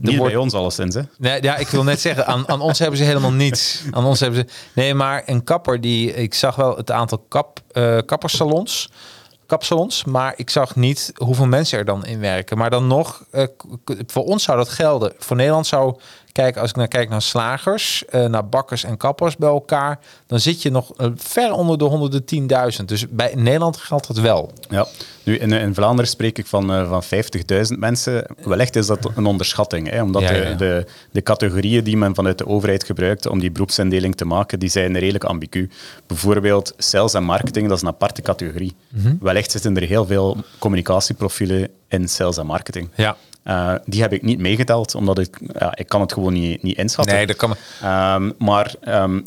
Niet 0.00 0.16
wordt- 0.16 0.32
bij 0.32 0.36
ons 0.42 0.54
alleszins, 0.54 0.94
hè? 0.94 1.00
Nee, 1.18 1.42
ja, 1.42 1.56
ik 1.56 1.68
wil 1.68 1.82
net 1.84 2.00
zeggen, 2.00 2.26
aan, 2.26 2.48
aan 2.48 2.60
ons 2.60 2.78
hebben 2.78 2.98
ze 2.98 3.04
helemaal 3.04 3.32
niets. 3.32 3.82
Aan 3.90 4.04
ons 4.04 4.20
hebben 4.20 4.38
ze. 4.40 4.54
Nee, 4.74 4.94
maar 4.94 5.22
een 5.26 5.44
kapper 5.44 5.80
die. 5.80 6.14
Ik 6.14 6.34
zag 6.34 6.56
wel 6.56 6.76
het 6.76 6.90
aantal 6.90 7.18
kap, 7.28 7.60
eh, 7.72 7.98
kappersalons. 8.06 8.90
Kapsalons, 9.46 10.04
maar 10.04 10.34
ik 10.36 10.50
zag 10.50 10.76
niet 10.76 11.12
hoeveel 11.14 11.46
mensen 11.46 11.78
er 11.78 11.84
dan 11.84 12.06
in 12.06 12.20
werken. 12.20 12.58
Maar 12.58 12.70
dan 12.70 12.86
nog, 12.86 13.24
voor 14.06 14.24
ons 14.24 14.42
zou 14.42 14.58
dat 14.58 14.68
gelden. 14.68 15.12
Voor 15.18 15.36
Nederland 15.36 15.66
zou, 15.66 15.96
kijk, 16.34 16.56
als 16.56 16.70
ik 16.70 16.76
naar 16.76 16.88
kijk 16.88 17.08
naar 17.08 17.22
slagers, 17.22 18.04
eh, 18.04 18.24
naar 18.24 18.48
bakkers 18.48 18.84
en 18.84 18.96
kappers 18.96 19.36
bij 19.36 19.48
elkaar, 19.48 19.98
dan 20.26 20.40
zit 20.40 20.62
je 20.62 20.70
nog 20.70 20.92
eh, 20.96 21.06
ver 21.16 21.52
onder 21.52 21.78
de 21.78 21.84
honderden 21.84 22.24
tienduizend. 22.24 22.88
Dus 22.88 23.08
bij 23.08 23.30
in 23.30 23.42
Nederland 23.42 23.76
geldt 23.76 24.06
dat 24.06 24.16
wel. 24.16 24.52
Ja, 24.70 24.86
nu 25.22 25.36
in, 25.36 25.52
in 25.52 25.74
Vlaanderen 25.74 26.10
spreek 26.10 26.38
ik 26.38 26.46
van, 26.46 26.72
eh, 26.72 26.88
van 26.88 27.02
50.000 27.02 27.78
mensen. 27.78 28.26
Wellicht 28.44 28.76
is 28.76 28.86
dat 28.86 29.10
een 29.14 29.26
onderschatting, 29.26 29.90
hè, 29.90 30.02
omdat 30.02 30.22
Ja, 30.22 30.28
de, 30.28 30.36
ja. 30.36 30.54
De, 30.54 30.86
de 31.10 31.22
categorieën 31.22 31.84
die 31.84 31.96
men 31.96 32.14
vanuit 32.14 32.38
de 32.38 32.46
overheid 32.46 32.84
gebruikt 32.84 33.26
om 33.26 33.38
die 33.38 33.50
beroepsindeling 33.50 34.16
te 34.16 34.24
maken, 34.24 34.58
die 34.58 34.70
zijn 34.70 34.98
redelijk 34.98 35.24
ambigu. 35.24 35.70
Bijvoorbeeld 36.06 36.74
sales 36.76 37.14
en 37.14 37.24
marketing, 37.24 37.68
dat 37.68 37.76
is 37.76 37.82
een 37.82 37.88
aparte 37.88 38.22
categorie. 38.22 38.74
Mhm. 38.88 39.14
Wellicht 39.20 39.50
zitten 39.50 39.76
er 39.76 39.82
heel 39.82 40.06
veel 40.06 40.36
communicatieprofielen 40.58 41.68
in 41.88 42.08
sales 42.08 42.36
en 42.36 42.46
marketing. 42.46 42.88
Ja. 42.94 43.16
Eh, 43.44 43.74
die 43.84 44.02
heb 44.02 44.12
ik 44.12 44.22
niet 44.22 44.38
meegeteld, 44.38 44.94
omdat 44.94 45.18
ik, 45.18 45.40
ja, 45.58 45.76
ik 45.76 45.88
kan 45.88 46.00
het 46.00 46.12
gewoon 46.12 46.32
niet, 46.32 46.62
niet 46.62 46.76
inschatten. 46.76 47.14
Nee, 47.14 47.26
dat 47.26 47.36
kan. 47.36 47.54
Ehm, 47.82 48.30
maar 48.38 48.74
ehm, 48.80 49.20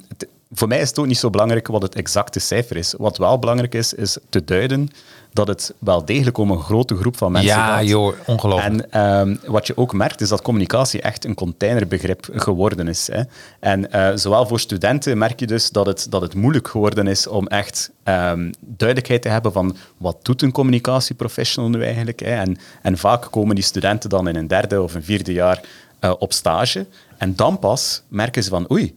voor 0.51 0.67
mij 0.67 0.79
is 0.79 0.89
het 0.89 0.99
ook 0.99 1.05
niet 1.07 1.17
zo 1.17 1.29
belangrijk 1.29 1.67
wat 1.67 1.81
het 1.81 1.95
exacte 1.95 2.39
cijfer 2.39 2.77
is. 2.77 2.93
Wat 2.97 3.17
wel 3.17 3.39
belangrijk 3.39 3.73
is, 3.73 3.93
is 3.93 4.17
te 4.29 4.43
duiden 4.43 4.89
dat 5.33 5.47
het 5.47 5.73
wel 5.79 6.05
degelijk 6.05 6.37
om 6.37 6.51
een 6.51 6.61
grote 6.61 6.95
groep 6.95 7.17
van 7.17 7.31
mensen 7.31 7.51
Ja, 7.51 7.65
gaat. 7.77 7.87
joh, 7.87 8.13
ongelooflijk. 8.25 8.75
En 8.75 8.91
ehm, 8.91 9.35
wat 9.45 9.67
je 9.67 9.77
ook 9.77 9.93
merkt, 9.93 10.21
is 10.21 10.29
dat 10.29 10.41
communicatie 10.41 11.01
echt 11.01 11.25
een 11.25 11.33
containerbegrip 11.33 12.27
geworden 12.31 12.87
is. 12.87 13.09
Hè. 13.11 13.21
En 13.59 13.91
eh, 13.91 14.11
zowel 14.15 14.47
voor 14.47 14.59
studenten 14.59 15.17
merk 15.17 15.39
je 15.39 15.47
dus 15.47 15.69
dat 15.69 15.85
het, 15.85 16.07
dat 16.09 16.21
het 16.21 16.35
moeilijk 16.35 16.67
geworden 16.67 17.07
is 17.07 17.27
om 17.27 17.47
echt 17.47 17.91
ehm, 18.03 18.51
duidelijkheid 18.59 19.21
te 19.21 19.29
hebben 19.29 19.51
van 19.51 19.75
wat 19.97 20.17
doet 20.21 20.41
een 20.41 20.51
communicatieprofessional 20.51 21.69
nu 21.69 21.83
eigenlijk. 21.83 22.19
Hè. 22.19 22.31
En, 22.35 22.57
en 22.81 22.97
vaak 22.97 23.27
komen 23.31 23.55
die 23.55 23.63
studenten 23.63 24.09
dan 24.09 24.27
in 24.27 24.35
een 24.35 24.47
derde 24.47 24.81
of 24.81 24.93
een 24.95 25.03
vierde 25.03 25.33
jaar 25.33 25.61
eh, 25.99 26.13
op 26.19 26.33
stage. 26.33 26.85
En 27.17 27.35
dan 27.35 27.59
pas 27.59 28.01
merken 28.07 28.43
ze 28.43 28.49
van 28.49 28.71
oei, 28.71 28.95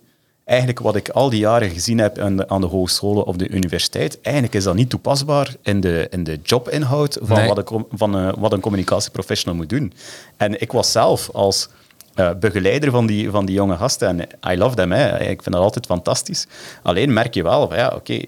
eigenlijk 0.51 0.81
wat 0.81 0.97
ik 0.97 1.09
al 1.09 1.31
die 1.31 1.41
jaren 1.41 1.71
gezien 1.71 1.99
heb 1.99 2.19
aan 2.19 2.37
de, 2.37 2.49
aan 2.49 2.61
de 2.61 2.67
hogescholen 2.67 3.25
of 3.25 3.37
de 3.37 3.49
universiteit, 3.49 4.21
eigenlijk 4.21 4.55
is 4.55 4.65
dat 4.65 4.75
niet 4.75 4.91
toepasbaar 4.91 5.55
in 5.63 5.81
de, 5.81 6.07
in 6.11 6.25
de 6.25 6.39
jobinhoud 6.43 7.19
van, 7.23 7.37
Nee. 7.37 7.49
wat, 7.49 7.71
een, 7.71 7.87
van 7.93 8.17
eh, 8.17 8.33
wat 8.39 8.53
een 8.53 8.61
communicatieprofessional 8.61 9.57
moet 9.57 9.69
doen. 9.69 9.93
En 10.37 10.61
ik 10.61 10.73
was 10.73 10.93
zelf 10.93 11.31
als 11.33 11.69
eh, 12.15 12.31
begeleider 12.41 12.91
van 12.91 13.07
die, 13.07 13.31
van 13.31 13.47
die 13.47 13.55
jonge 13.55 13.77
gasten, 13.77 14.09
en 14.09 14.53
I 14.53 14.59
love 14.59 14.75
them, 14.77 14.93
hè. 14.93 15.21
ik 15.21 15.43
vind 15.43 15.55
dat 15.55 15.65
altijd 15.65 15.87
fantastisch. 15.87 16.47
Alleen 16.83 17.13
merk 17.13 17.35
je 17.35 17.43
wel, 17.43 17.69
van, 17.69 17.77
ja, 17.77 17.93
oké, 17.95 18.21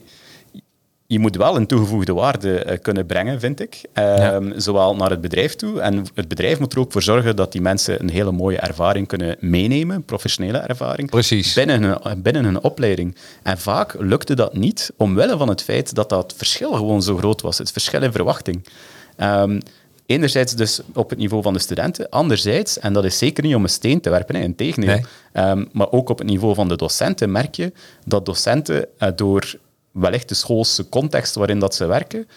je 1.12 1.18
moet 1.18 1.36
wel 1.36 1.56
een 1.56 1.66
toegevoegde 1.66 2.14
waarde 2.14 2.58
eh, 2.58 2.78
kunnen 2.82 3.06
brengen, 3.06 3.40
vind 3.40 3.60
ik. 3.60 3.80
Ehm, 3.92 4.52
Zowel 4.56 4.96
naar 4.96 5.10
het 5.10 5.20
bedrijf 5.20 5.54
toe. 5.54 5.80
En 5.80 6.06
het 6.14 6.28
bedrijf 6.28 6.58
moet 6.58 6.72
er 6.72 6.78
ook 6.78 6.92
voor 6.92 7.02
zorgen 7.02 7.36
dat 7.36 7.52
die 7.52 7.60
mensen 7.60 8.00
een 8.00 8.10
hele 8.10 8.32
mooie 8.32 8.58
ervaring 8.58 9.06
kunnen 9.06 9.36
meenemen, 9.40 10.04
professionele 10.04 10.58
ervaring. 10.58 11.10
Precies. 11.10 11.54
Binnen 11.54 11.82
hun, 11.82 12.22
binnen 12.22 12.44
hun 12.44 12.62
opleiding. 12.62 13.16
En 13.42 13.58
vaak 13.58 13.94
lukte 13.98 14.34
dat 14.34 14.54
niet, 14.54 14.92
omwille 14.96 15.36
van 15.36 15.48
het 15.48 15.62
feit 15.62 15.94
dat 15.94 16.08
dat 16.08 16.34
verschil 16.36 16.72
gewoon 16.72 17.02
zo 17.02 17.16
groot 17.16 17.40
was. 17.40 17.58
Het 17.58 17.72
verschil 17.72 18.02
in 18.02 18.12
verwachting. 18.12 18.66
Ehm, 19.16 19.60
enerzijds 20.06 20.54
dus 20.54 20.80
op 20.94 21.10
het 21.10 21.18
niveau 21.18 21.42
van 21.42 21.52
de 21.52 21.58
studenten. 21.58 22.08
Anderzijds, 22.08 22.78
en 22.78 22.92
dat 22.92 23.04
is 23.04 23.18
zeker 23.18 23.44
niet 23.44 23.54
om 23.54 23.62
een 23.62 23.68
steen 23.68 24.00
te 24.00 24.10
werpen, 24.10 24.34
in 24.34 24.54
tegendeel. 24.54 24.90
Nee. 24.90 25.04
Ehm, 25.32 25.64
maar 25.72 25.90
ook 25.90 26.08
op 26.08 26.18
het 26.18 26.26
niveau 26.26 26.54
van 26.54 26.68
de 26.68 26.76
docenten 26.76 27.32
merk 27.32 27.54
je 27.54 27.72
dat 28.04 28.26
docenten 28.26 28.86
eh, 28.98 29.08
door 29.16 29.54
wellicht 29.92 30.28
de 30.28 30.34
schoolse 30.34 30.88
context 30.88 31.34
waarin 31.34 31.58
dat 31.58 31.74
ze 31.74 31.86
werken, 31.86 32.28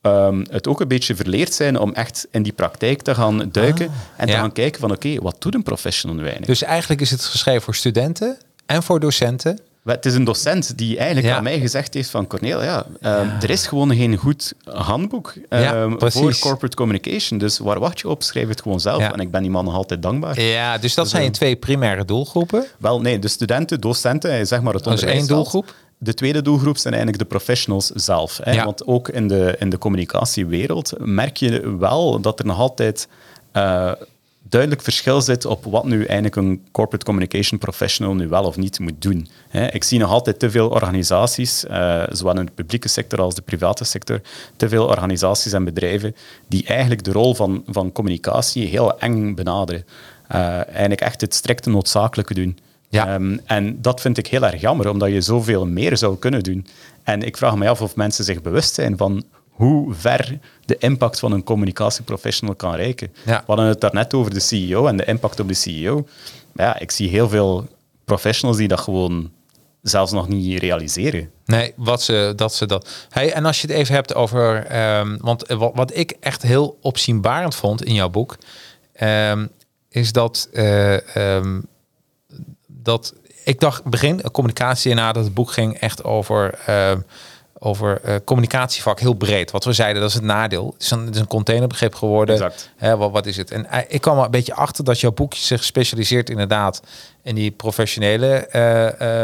ehm, 0.00 0.44
het 0.50 0.68
ook 0.68 0.80
een 0.80 0.88
beetje 0.88 1.14
verleerd 1.16 1.54
zijn 1.54 1.78
om 1.78 1.92
echt 1.92 2.26
in 2.30 2.42
die 2.42 2.52
praktijk 2.52 3.02
te 3.02 3.14
gaan 3.14 3.48
duiken 3.52 3.90
en 4.16 4.26
te 4.26 4.32
ja. 4.32 4.38
gaan 4.38 4.52
kijken 4.52 4.80
van 4.80 4.90
oké, 4.90 5.20
wat 5.20 5.36
doet 5.38 5.54
een 5.54 5.62
professional 5.62 6.16
nu 6.16 6.22
eigenlijk? 6.22 6.52
Dus 6.52 6.62
eigenlijk 6.62 7.00
is 7.00 7.10
het 7.10 7.24
geschreven 7.24 7.62
voor 7.62 7.74
studenten 7.74 8.38
en 8.66 8.82
voor 8.82 9.00
docenten. 9.00 9.58
Het 9.84 10.06
is 10.06 10.14
een 10.14 10.24
docent 10.24 10.78
die 10.78 10.96
eigenlijk 10.96 11.26
Ja. 11.26 11.36
aan 11.36 11.42
mij 11.42 11.60
gezegd 11.60 11.94
heeft 11.94 12.10
van 12.10 12.26
Cornel, 12.26 12.62
ja, 12.62 12.86
ehm, 13.00 13.28
er 13.40 13.50
is 13.50 13.66
gewoon 13.66 13.94
geen 13.94 14.16
goed 14.16 14.52
handboek 14.64 15.34
Ja, 15.50 15.74
ehm, 15.74 15.94
voor 15.98 16.38
corporate 16.38 16.76
communication. 16.76 17.38
Dus 17.38 17.58
waar 17.58 17.78
wacht 17.80 18.00
je 18.00 18.08
op? 18.08 18.22
Schrijf 18.22 18.48
het 18.48 18.62
gewoon 18.62 18.80
zelf. 18.80 19.00
Ja. 19.00 19.12
En 19.12 19.20
ik 19.20 19.30
ben 19.30 19.42
die 19.42 19.50
man 19.50 19.64
nog 19.64 19.74
altijd 19.74 20.02
dankbaar. 20.02 20.40
Ja, 20.40 20.78
dus 20.78 20.94
dat 20.94 21.08
zijn 21.08 21.24
je 21.24 21.30
twee 21.30 21.56
primaire 21.56 22.04
doelgroepen. 22.04 22.64
Wel, 22.78 23.00
nee, 23.00 23.18
de 23.18 23.28
studenten, 23.28 23.80
docenten, 23.80 24.30
eh, 24.30 24.44
zeg 24.44 24.62
maar 24.62 24.74
het 24.74 24.84
Dat 24.84 24.92
is 24.92 25.02
één 25.02 25.26
doelgroep? 25.26 25.74
De 26.04 26.14
tweede 26.14 26.42
doelgroep 26.42 26.76
zijn 26.76 26.94
eigenlijk 26.94 27.22
de 27.22 27.28
professionals 27.28 27.86
zelf. 27.86 28.40
Hè? 28.42 28.52
Ja. 28.52 28.64
Want 28.64 28.86
ook 28.86 29.08
in 29.08 29.28
de, 29.28 29.56
in 29.58 29.70
de 29.70 29.78
communicatiewereld 29.78 30.92
merk 30.98 31.36
je 31.36 31.76
wel 31.78 32.20
dat 32.20 32.38
er 32.38 32.46
nog 32.46 32.58
altijd 32.58 33.08
eh, 33.52 33.92
duidelijk 34.42 34.82
verschil 34.82 35.20
zit 35.20 35.44
op 35.44 35.64
wat 35.64 35.84
nu 35.84 36.04
eigenlijk 36.04 36.36
een 36.36 36.66
corporate 36.72 37.04
communication 37.04 37.58
professional 37.58 38.14
nu 38.14 38.28
wel 38.28 38.44
of 38.44 38.56
niet 38.56 38.78
moet 38.78 39.02
doen. 39.02 39.28
Hè? 39.48 39.66
Ik 39.66 39.84
zie 39.84 39.98
nog 39.98 40.10
altijd 40.10 40.38
te 40.38 40.50
veel 40.50 40.68
organisaties, 40.68 41.66
eh, 41.66 42.02
zowel 42.10 42.38
in 42.38 42.44
de 42.46 42.52
publieke 42.54 42.88
sector 42.88 43.20
als 43.20 43.34
de 43.34 43.42
private 43.42 43.84
sector, 43.84 44.20
te 44.56 44.68
veel 44.68 44.86
organisaties 44.86 45.52
en 45.52 45.64
bedrijven 45.64 46.16
die 46.48 46.66
eigenlijk 46.66 47.04
de 47.04 47.12
rol 47.12 47.34
van, 47.34 47.64
van 47.66 47.92
communicatie 47.92 48.66
heel 48.66 48.98
eng 48.98 49.34
benaderen. 49.34 49.84
Eh, 50.28 50.66
eigenlijk 50.66 51.00
echt 51.00 51.20
het 51.20 51.34
strikte 51.34 51.70
noodzakelijke 51.70 52.34
doen. 52.34 52.58
Ja. 52.92 53.14
Ehm, 53.14 53.38
en 53.44 53.82
dat 53.82 54.00
vind 54.00 54.18
ik 54.18 54.26
heel 54.26 54.42
erg 54.46 54.60
jammer, 54.60 54.88
omdat 54.88 55.08
je 55.10 55.20
zoveel 55.20 55.66
meer 55.66 55.96
zou 55.96 56.16
kunnen 56.18 56.42
doen. 56.42 56.66
En 57.02 57.22
ik 57.22 57.36
vraag 57.36 57.56
me 57.56 57.68
af 57.68 57.80
of 57.82 57.96
mensen 57.96 58.24
zich 58.24 58.42
bewust 58.42 58.74
zijn 58.74 58.96
van 58.96 59.24
hoe 59.50 59.94
ver 59.94 60.38
de 60.64 60.76
impact 60.78 61.18
van 61.18 61.32
een 61.32 61.42
communicatieprofessional 61.44 62.54
kan 62.54 62.74
reiken. 62.74 63.12
Ja. 63.24 63.38
We 63.38 63.42
hadden 63.46 63.66
het 63.66 63.80
daarnet 63.80 64.14
over 64.14 64.34
de 64.34 64.40
CEO 64.40 64.86
en 64.86 64.96
de 64.96 65.04
impact 65.04 65.40
op 65.40 65.48
de 65.48 65.54
CEO. 65.54 66.06
Ja, 66.54 66.78
ik 66.78 66.90
zie 66.90 67.08
heel 67.08 67.28
veel 67.28 67.66
professionals 68.04 68.58
die 68.58 68.68
dat 68.68 68.80
gewoon 68.80 69.30
zelfs 69.82 70.12
nog 70.12 70.28
niet 70.28 70.60
realiseren. 70.60 71.30
Nee, 71.44 71.72
wat 71.76 72.02
ze, 72.02 72.32
dat 72.36 72.54
ze 72.54 72.66
dat. 72.66 72.88
Hey, 73.08 73.32
en 73.32 73.44
als 73.44 73.60
je 73.60 73.66
het 73.66 73.76
even 73.76 73.94
hebt 73.94 74.14
over. 74.14 74.66
ehm, 74.66 75.16
want 75.20 75.46
wat, 75.48 75.72
wat 75.74 75.96
ik 75.96 76.16
echt 76.20 76.42
heel 76.42 76.78
opzienbarend 76.80 77.54
vond 77.54 77.84
in 77.84 77.94
jouw 77.94 78.08
boek. 78.10 78.36
ehm, 78.92 79.46
is 79.88 80.12
dat. 80.12 80.48
eh, 80.52 81.36
dat 82.82 83.14
ik 83.44 83.60
dacht 83.60 83.84
begin 83.84 84.30
communicatie 84.32 84.90
en 84.90 84.96
nadat 84.96 85.24
het 85.24 85.34
boek 85.34 85.50
ging 85.50 85.78
echt 85.78 86.04
over. 86.04 86.58
ehm, 86.66 87.00
over 87.64 88.00
eh, 88.00 88.14
communicatievak 88.24 89.00
heel 89.00 89.14
breed. 89.14 89.50
Wat 89.50 89.64
we 89.64 89.72
zeiden, 89.72 90.00
dat 90.00 90.10
is 90.10 90.16
het 90.16 90.24
nadeel. 90.24 90.70
Het 90.72 90.82
is 90.82 90.90
een, 90.90 91.04
het 91.06 91.14
is 91.14 91.20
een 91.20 91.26
containerbegrip 91.26 91.94
geworden. 91.94 92.52
Hè, 92.76 92.96
wat, 92.96 93.10
wat 93.10 93.26
is 93.26 93.36
het? 93.36 93.50
En 93.50 93.66
eh, 93.66 93.80
ik 93.88 94.00
kwam 94.00 94.18
er 94.18 94.24
een 94.24 94.30
beetje 94.30 94.54
achter 94.54 94.84
dat 94.84 95.00
jouw 95.00 95.12
boekje 95.12 95.42
zich 95.42 95.64
specialiseert 95.64 96.30
inderdaad 96.30 96.82
in 97.22 97.34
die 97.34 97.50
professionele 97.50 98.26
eh, 98.46 99.22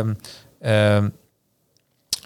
ehm, 0.61 1.09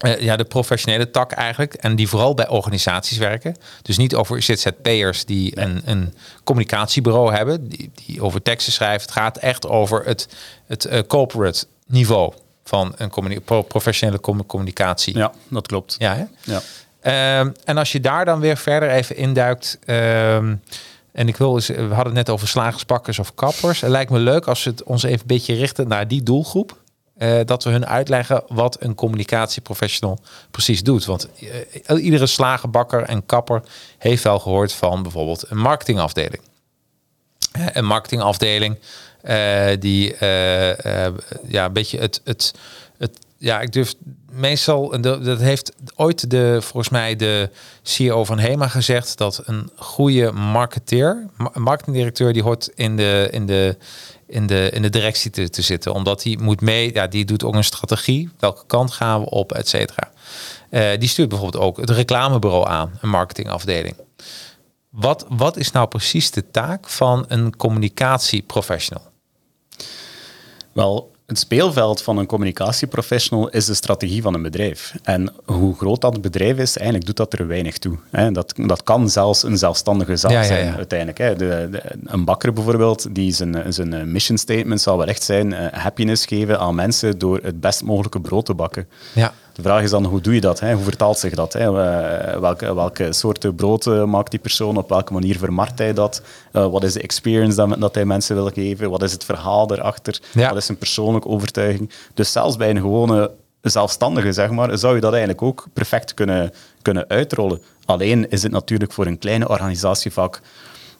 eh, 0.03 0.21
ja, 0.21 0.37
de 0.37 0.45
professionele 0.45 1.11
tak 1.11 1.33
eigenlijk. 1.33 1.75
En 1.75 1.97
die 1.97 2.09
vooral 2.09 2.35
bij 2.35 2.49
organisaties 2.49 3.19
werken. 3.19 3.57
Dus 3.83 3.97
niet 3.97 4.15
over 4.15 4.43
ZZP'ers 4.43 5.25
die 5.25 5.61
een, 5.61 5.83
een 5.85 6.15
communicatiebureau 6.45 7.35
hebben. 7.35 7.69
Die, 7.69 7.91
die 8.07 8.23
over 8.23 8.43
teksten 8.43 8.73
schrijven. 8.73 9.01
Het 9.03 9.11
gaat 9.11 9.37
echt 9.37 9.69
over 9.69 10.05
het, 10.05 10.29
het 10.67 10.85
eh, 10.85 11.01
corporate 11.07 11.67
niveau 11.87 12.33
van 12.65 12.95
een 12.97 13.11
communi- 13.11 13.41
professionele 13.69 14.21
commu- 14.21 14.45
communicatie. 14.47 15.17
Ja, 15.17 15.33
dat 15.49 15.67
klopt. 15.67 15.95
Ja, 15.99 16.15
hè? 16.17 16.25
Ja. 16.53 16.61
Ehm, 17.01 17.51
en 17.65 17.77
als 17.79 17.93
je 17.93 18.01
daar 18.01 18.25
dan 18.25 18.41
weer 18.41 18.57
verder 18.57 18.91
even 18.91 19.17
induikt. 19.17 19.79
ehm, 19.85 20.55
en 21.12 21.29
ik 21.29 21.37
wil 21.37 21.55
eens, 21.55 21.67
we 21.67 21.75
hadden 21.83 22.05
het 22.05 22.15
net 22.15 22.31
over 22.31 22.49
slagersbakkers 22.49 23.19
of 23.19 23.35
kappers. 23.35 23.81
Het 23.81 23.91
lijkt 23.91 24.11
me 24.11 24.19
leuk 24.19 24.47
als 24.47 24.65
we 24.65 24.71
het 24.71 24.83
ons 24.83 25.03
even 25.03 25.21
een 25.21 25.27
beetje 25.27 25.55
richten 25.55 25.88
naar 25.88 26.09
die 26.09 26.23
doelgroep. 26.23 26.81
Eh, 27.16 27.40
dat 27.44 27.64
we 27.64 27.70
hun 27.70 27.87
uitleggen 27.87 28.42
wat 28.48 28.77
een 28.81 28.94
communicatieprofessional 28.94 30.18
precies 30.51 30.83
doet. 30.83 31.05
Want 31.05 31.29
eh, 31.85 32.05
iedere 32.05 32.27
slagerbakker 32.27 33.03
en 33.03 33.27
kapper 33.27 33.62
heeft 33.98 34.22
wel 34.22 34.38
gehoord 34.38 34.72
van 34.72 35.03
bijvoorbeeld 35.03 35.44
een 35.48 35.59
marketingafdeling. 35.59 36.42
Eh, 37.53 37.66
een 37.72 37.85
marketingafdeling 37.85 38.79
die 39.79 40.16
ja, 41.48 41.64
een 41.64 41.72
beetje 41.72 41.98
het, 41.98 42.20
het, 42.25 42.55
het 42.98 43.18
ja, 43.37 43.61
ik 43.61 43.72
durf 43.72 43.94
meestal, 44.31 45.01
dat 45.01 45.40
heeft 45.40 45.72
ooit 45.94 46.31
de, 46.31 46.59
volgens 46.61 46.88
mij 46.88 47.16
de 47.16 47.51
CEO 47.83 48.25
van 48.25 48.38
Hema 48.38 48.68
gezegd, 48.68 49.18
dat 49.18 49.42
een 49.44 49.70
goede 49.77 50.33
marketeer, 50.33 51.27
marketingdirecteur, 51.55 52.33
die 52.33 52.42
hoort 52.42 52.70
in 52.75 52.96
de, 52.96 53.29
in 53.31 53.46
de, 53.46 53.77
in 54.33 54.47
de, 54.47 54.71
in 54.73 54.83
de 54.83 54.90
directie 54.90 55.31
te, 55.31 55.51
te 55.51 55.62
zitten. 55.62 55.95
Omdat 55.95 56.23
die 56.23 56.38
moet 56.38 56.61
mee, 56.61 56.92
ja, 56.92 57.07
die 57.07 57.25
doet 57.25 57.45
ook 57.45 57.55
een 57.55 57.64
strategie, 57.64 58.31
welke 58.38 58.66
kant 58.66 58.92
gaan 58.92 59.21
we 59.21 59.31
op, 59.31 59.53
et 59.53 59.68
cetera. 59.68 60.12
Eh, 60.71 60.99
die 60.99 61.09
stuurt 61.09 61.29
bijvoorbeeld 61.29 61.64
ook 61.64 61.77
het 61.77 61.90
reclamebureau 61.90 62.68
aan, 62.68 62.99
een 63.01 63.09
marketingafdeling. 63.09 63.97
Wat, 64.90 65.27
wat 65.29 65.57
is 65.57 65.71
nou 65.71 65.88
precies 65.88 66.31
de 66.31 66.51
taak 66.51 66.88
van 66.88 67.25
een 67.29 67.57
communicatieprofessional? 67.57 69.11
Wel, 70.73 71.12
het 71.33 71.40
speelveld 71.40 72.03
van 72.03 72.18
een 72.18 72.27
communicatieprofessional 72.27 73.49
is 73.49 73.64
de 73.64 73.75
strategie 73.75 74.23
van 74.23 74.35
een 74.35 74.42
bedrijf. 74.42 74.95
En 75.03 75.33
hoe 75.45 75.75
groot 75.77 76.01
dat 76.01 76.21
bedrijf 76.23 76.59
is, 76.59 76.77
eigenlijk 76.77 77.07
doet 77.07 77.16
dat 77.16 77.33
er 77.33 77.47
weinig 77.47 77.79
toe. 77.79 77.97
Dat, 78.33 78.53
dat 78.57 78.83
kan 78.83 79.11
zelfs 79.11 79.42
een 79.42 79.59
zelfstandige 79.59 80.16
zaak 80.16 80.31
Ja, 80.31 80.42
zijn 80.42 80.64
ja. 80.66 80.77
uiteindelijk. 80.77 81.38
De, 81.38 81.68
de- 81.71 81.83
een 82.05 82.25
bakker 82.25 82.53
bijvoorbeeld, 82.53 83.14
die 83.14 83.33
zijn, 83.33 83.73
zijn 83.73 84.12
mission 84.12 84.38
statement 84.38 84.81
zal 84.81 84.97
wel 84.97 85.07
echt 85.07 85.23
zijn 85.23 85.53
eh, 85.53 85.79
happiness 85.83 86.27
geven 86.27 86.59
aan 86.59 86.75
mensen 86.75 87.18
door 87.18 87.38
het 87.42 87.61
best 87.61 87.83
mogelijke 87.83 88.21
brood 88.21 88.45
te 88.47 88.55
bakken. 88.55 88.88
Ja. 89.12 89.33
De 89.53 89.62
vraag 89.62 89.83
is 89.83 89.91
dan, 89.91 90.05
hoe 90.05 90.21
doe 90.21 90.35
je 90.35 90.41
dat? 90.41 90.61
Hè? 90.61 90.75
Hoe 90.75 90.85
vertaalt 90.85 91.19
zich 91.19 91.35
dat? 91.35 91.53
Hè? 91.53 91.61
Eh, 91.61 92.38
welke, 92.41 92.75
welke 92.75 93.12
soorten 93.12 93.55
brood 93.55 93.87
eh, 93.87 94.05
maakt 94.05 94.31
die 94.31 94.41
persoon? 94.41 94.77
Op 94.77 94.88
welke 94.88 95.12
manier 95.12 95.38
vermarkt 95.38 95.79
hij 95.79 95.93
dat? 95.93 96.23
Eh, 96.53 96.67
wat 96.71 96.85
is 96.85 96.93
de 96.93 97.01
experience 97.01 97.57
dat, 97.57 97.81
dat 97.81 97.95
hij 97.95 98.05
mensen 98.05 98.35
wil 98.35 98.51
geven? 98.55 98.91
Wat 98.91 99.03
is 99.03 99.12
het 99.12 99.25
verhaal 99.25 99.67
daarachter? 99.67 100.21
Ja. 100.33 100.49
Wat 100.49 100.57
is 100.57 100.67
zijn 100.67 100.79
persoonlijke 100.79 101.29
overtuiging? 101.29 101.91
Dus 102.15 102.33
zelfs 102.33 102.57
bij 102.57 102.71
een 102.71 102.81
gewone 102.81 103.31
zelfstandige, 103.61 104.33
zeg 104.33 104.51
maar, 104.51 104.79
zou 104.79 104.95
je 104.95 105.01
dat 105.01 105.11
eigenlijk 105.12 105.43
ook 105.43 105.67
perfect 105.73 106.15
kunnen, 106.15 106.53
kunnen 106.83 107.09
uitrollen. 107.09 107.62
Alleen 107.85 108.31
is 108.31 108.43
het 108.43 108.53
natuurlijk 108.53 108.93
voor 108.93 109.07
een 109.07 109.19
kleine 109.19 109.49
organisatie 109.49 110.12
vaak 110.12 110.41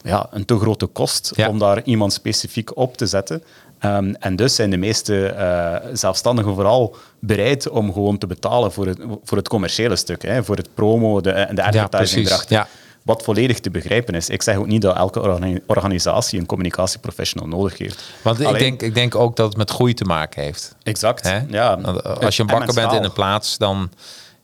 ja, 0.03 0.27
een 0.31 0.45
te 0.45 0.59
grote 0.59 0.87
kost 0.87 1.33
Ja. 1.37 1.49
om 1.49 1.59
daar 1.59 1.83
iemand 1.85 2.13
specifiek 2.13 2.77
op 2.77 2.97
te 2.97 3.07
zetten. 3.07 3.43
Ehm, 3.83 4.15
en 4.19 4.37
dus 4.37 4.55
zijn 4.55 4.71
de 4.71 4.77
meeste 4.77 5.27
eh, 5.27 5.89
zelfstandigen 5.93 6.55
vooral 6.55 6.97
bereid 7.19 7.69
om 7.69 7.93
gewoon 7.93 8.19
te 8.19 8.27
betalen 8.27 8.73
voor 8.73 8.87
het, 8.87 8.99
voor 9.25 9.37
het 9.39 9.49
commerciële 9.49 9.97
stuk, 9.97 10.23
hè, 10.23 10.45
voor 10.45 10.57
het 10.57 10.75
promo 10.75 11.21
de, 11.21 11.31
en 11.31 11.55
de 11.55 11.63
advertising 11.63 12.45
ja. 12.49 12.67
Wat 13.03 13.23
volledig 13.23 13.61
te 13.61 13.71
begrijpen 13.71 14.15
is. 14.15 14.29
Ik 14.29 14.43
zeg 14.43 14.57
ook 14.57 14.67
niet 14.67 14.83
dat 14.83 14.97
elke 14.97 15.21
organi- 15.21 15.61
organisatie 15.67 16.41
een 16.41 16.47
communicatieprofessional 16.47 17.49
nodig 17.49 17.79
heeft. 17.79 18.03
Want 18.23 18.41
ik 18.41 18.59
denk, 18.59 18.83
ik 18.83 18.95
denk 18.95 19.15
ook 19.15 19.37
dat 19.37 19.49
het 19.49 19.57
met 19.57 19.71
groei 19.71 19.95
te 19.95 20.05
maken 20.05 20.43
heeft. 20.43 20.75
Exact. 20.83 21.29
Hè? 21.29 21.41
Ja. 21.49 21.81
Want 21.81 22.05
Als 22.05 22.37
je 22.37 22.43
een 22.43 22.49
En 22.49 22.59
bakker 22.59 22.75
bent 22.75 22.93
in 22.93 23.03
een 23.03 23.13
plaats, 23.13 23.59
dan 23.59 23.91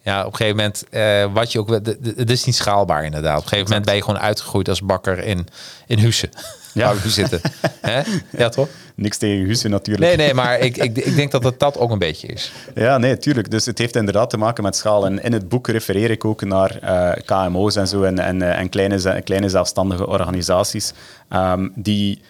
ja, 0.03 0.20
op 0.24 0.31
een 0.33 0.37
gegeven 0.37 0.57
moment, 0.57 0.85
eh, 0.90 1.33
wat 1.33 1.53
je 1.53 1.59
ook, 1.59 1.68
het 2.16 2.31
is 2.31 2.44
niet 2.44 2.55
schaalbaar 2.55 3.05
inderdaad. 3.05 3.37
Op 3.38 3.42
een 3.42 3.48
gegeven 3.48 3.68
moment 3.68 3.87
ben 3.87 3.94
je 3.94 4.03
gewoon 4.03 4.20
uitgegroeid 4.20 4.68
als 4.68 4.83
bakker 4.83 5.18
in, 5.18 5.46
in 5.87 5.98
Hussen. 5.98 6.31
Ja. 6.79 6.87
Waar 6.87 6.95
we 6.95 7.01
nu 7.05 7.11
zitten. 7.11 7.41
Hè? 7.81 8.03
Ja, 8.31 8.49
toch? 8.49 8.69
Niks 8.95 9.17
tegen 9.17 9.47
Hussen 9.47 9.71
natuurlijk. 9.71 10.07
Nee, 10.07 10.17
nee, 10.17 10.35
maar 10.35 10.59
ik, 10.59 10.77
ik, 10.77 10.99
ik 10.99 11.17
denk 11.17 11.31
dat 11.31 11.45
het 11.45 11.59
dat 11.59 11.79
ook 11.79 11.91
een 11.91 11.99
beetje 11.99 12.27
is. 12.27 12.53
Ja, 12.75 12.99
nee, 12.99 13.19
tuurlijk. 13.19 13.51
Dus 13.51 13.67
het 13.67 13.79
heeft 13.79 13.97
inderdaad 13.97 14.31
te 14.31 14.37
maken 14.37 14.62
met 14.64 14.77
schaal. 14.77 15.07
En 15.07 15.23
in 15.23 15.33
het 15.33 15.49
boek 15.49 15.69
refereer 15.69 16.11
ik 16.11 16.25
ook 16.25 16.45
naar 16.45 16.79
eh, 16.79 17.23
KMO's 17.25 17.77
en 17.77 17.88
zo 17.88 18.03
en, 18.03 18.19
en, 18.19 18.43
eh, 18.43 18.59
en 18.59 18.69
kleine, 18.69 19.23
kleine 19.23 19.49
zelfstandige 19.49 20.07
organisaties 20.07 20.93
ehm, 21.29 21.69
die... 21.75 22.21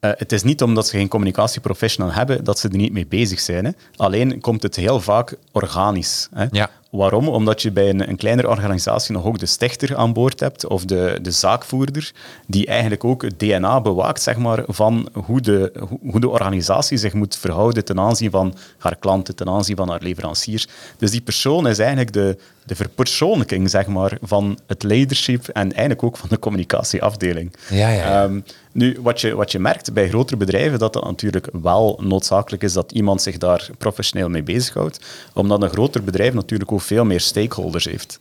eh, 0.00 0.10
het 0.16 0.32
is 0.32 0.42
niet 0.42 0.62
omdat 0.62 0.86
ze 0.86 0.96
geen 0.96 1.08
communicatieprofessional 1.08 2.12
hebben 2.12 2.44
dat 2.44 2.58
ze 2.58 2.68
er 2.68 2.76
niet 2.76 2.92
mee 2.92 3.06
bezig 3.06 3.40
zijn. 3.40 3.64
Hè. 3.64 3.70
Alleen 3.96 4.40
komt 4.40 4.62
het 4.62 4.76
heel 4.76 5.00
vaak 5.00 5.34
organisch. 5.52 6.28
Hè. 6.34 6.46
Ja. 6.50 6.70
Waarom? 6.92 7.28
Omdat 7.28 7.62
je 7.62 7.70
bij 7.70 7.88
een, 7.88 8.08
een 8.08 8.16
kleinere 8.16 8.48
organisatie 8.48 9.14
nog 9.14 9.24
ook 9.24 9.38
de 9.38 9.46
stichter 9.46 9.96
aan 9.96 10.12
boord 10.12 10.40
hebt 10.40 10.66
of 10.66 10.84
de, 10.84 11.18
de 11.22 11.30
zaakvoerder, 11.30 12.12
die 12.46 12.66
eigenlijk 12.66 13.04
ook 13.04 13.22
het 13.22 13.38
DNA 13.38 13.80
bewaakt 13.80 14.22
zeg 14.22 14.36
maar, 14.36 14.62
van 14.66 15.08
hoe 15.24 15.40
de, 15.40 15.72
hoe- 16.10 16.20
de 16.20 16.28
organisatie 16.28 16.96
zich 16.98 17.12
moet 17.12 17.36
verhouden 17.36 17.84
ten 17.84 18.00
aanzien 18.00 18.30
van 18.30 18.54
haar 18.78 18.96
klanten, 18.96 19.36
ten 19.36 19.48
aanzien 19.48 19.76
van 19.76 19.88
haar 19.88 20.02
leveranciers. 20.02 20.66
Dus 20.98 21.10
die 21.10 21.20
persoon 21.20 21.66
is 21.68 21.78
eigenlijk 21.78 22.12
de, 22.12 22.36
de 22.64 22.74
verpersoonlijking 22.74 23.70
zeg 23.70 23.86
maar, 23.86 24.18
van 24.22 24.58
het 24.66 24.82
leadership 24.82 25.48
en 25.48 25.72
eigenlijk 25.72 26.02
ook 26.02 26.16
van 26.16 26.28
de 26.28 26.38
communicatieafdeling. 26.38 27.52
Ja, 27.68 27.88
ja, 27.88 27.88
ja. 27.88 28.24
Ehm, 28.24 28.40
nu, 28.72 28.98
wat 29.02 29.20
je, 29.20 29.34
wat 29.34 29.52
je 29.52 29.58
merkt 29.58 29.92
bij 29.92 30.08
grotere 30.08 30.36
bedrijven, 30.36 30.78
dat 30.78 30.92
dat 30.92 31.04
natuurlijk 31.04 31.48
wel 31.62 32.00
noodzakelijk 32.02 32.62
is 32.62 32.72
dat 32.72 32.92
iemand 32.92 33.22
zich 33.22 33.38
daar 33.38 33.68
professioneel 33.78 34.28
mee 34.28 34.42
bezighoudt, 34.42 35.00
omdat 35.32 35.62
een 35.62 35.70
groter 35.70 36.04
bedrijf 36.04 36.34
natuurlijk 36.34 36.72
ook 36.72 36.80
veel 36.80 37.04
meer 37.04 37.20
stakeholders 37.20 37.84
heeft. 37.84 38.18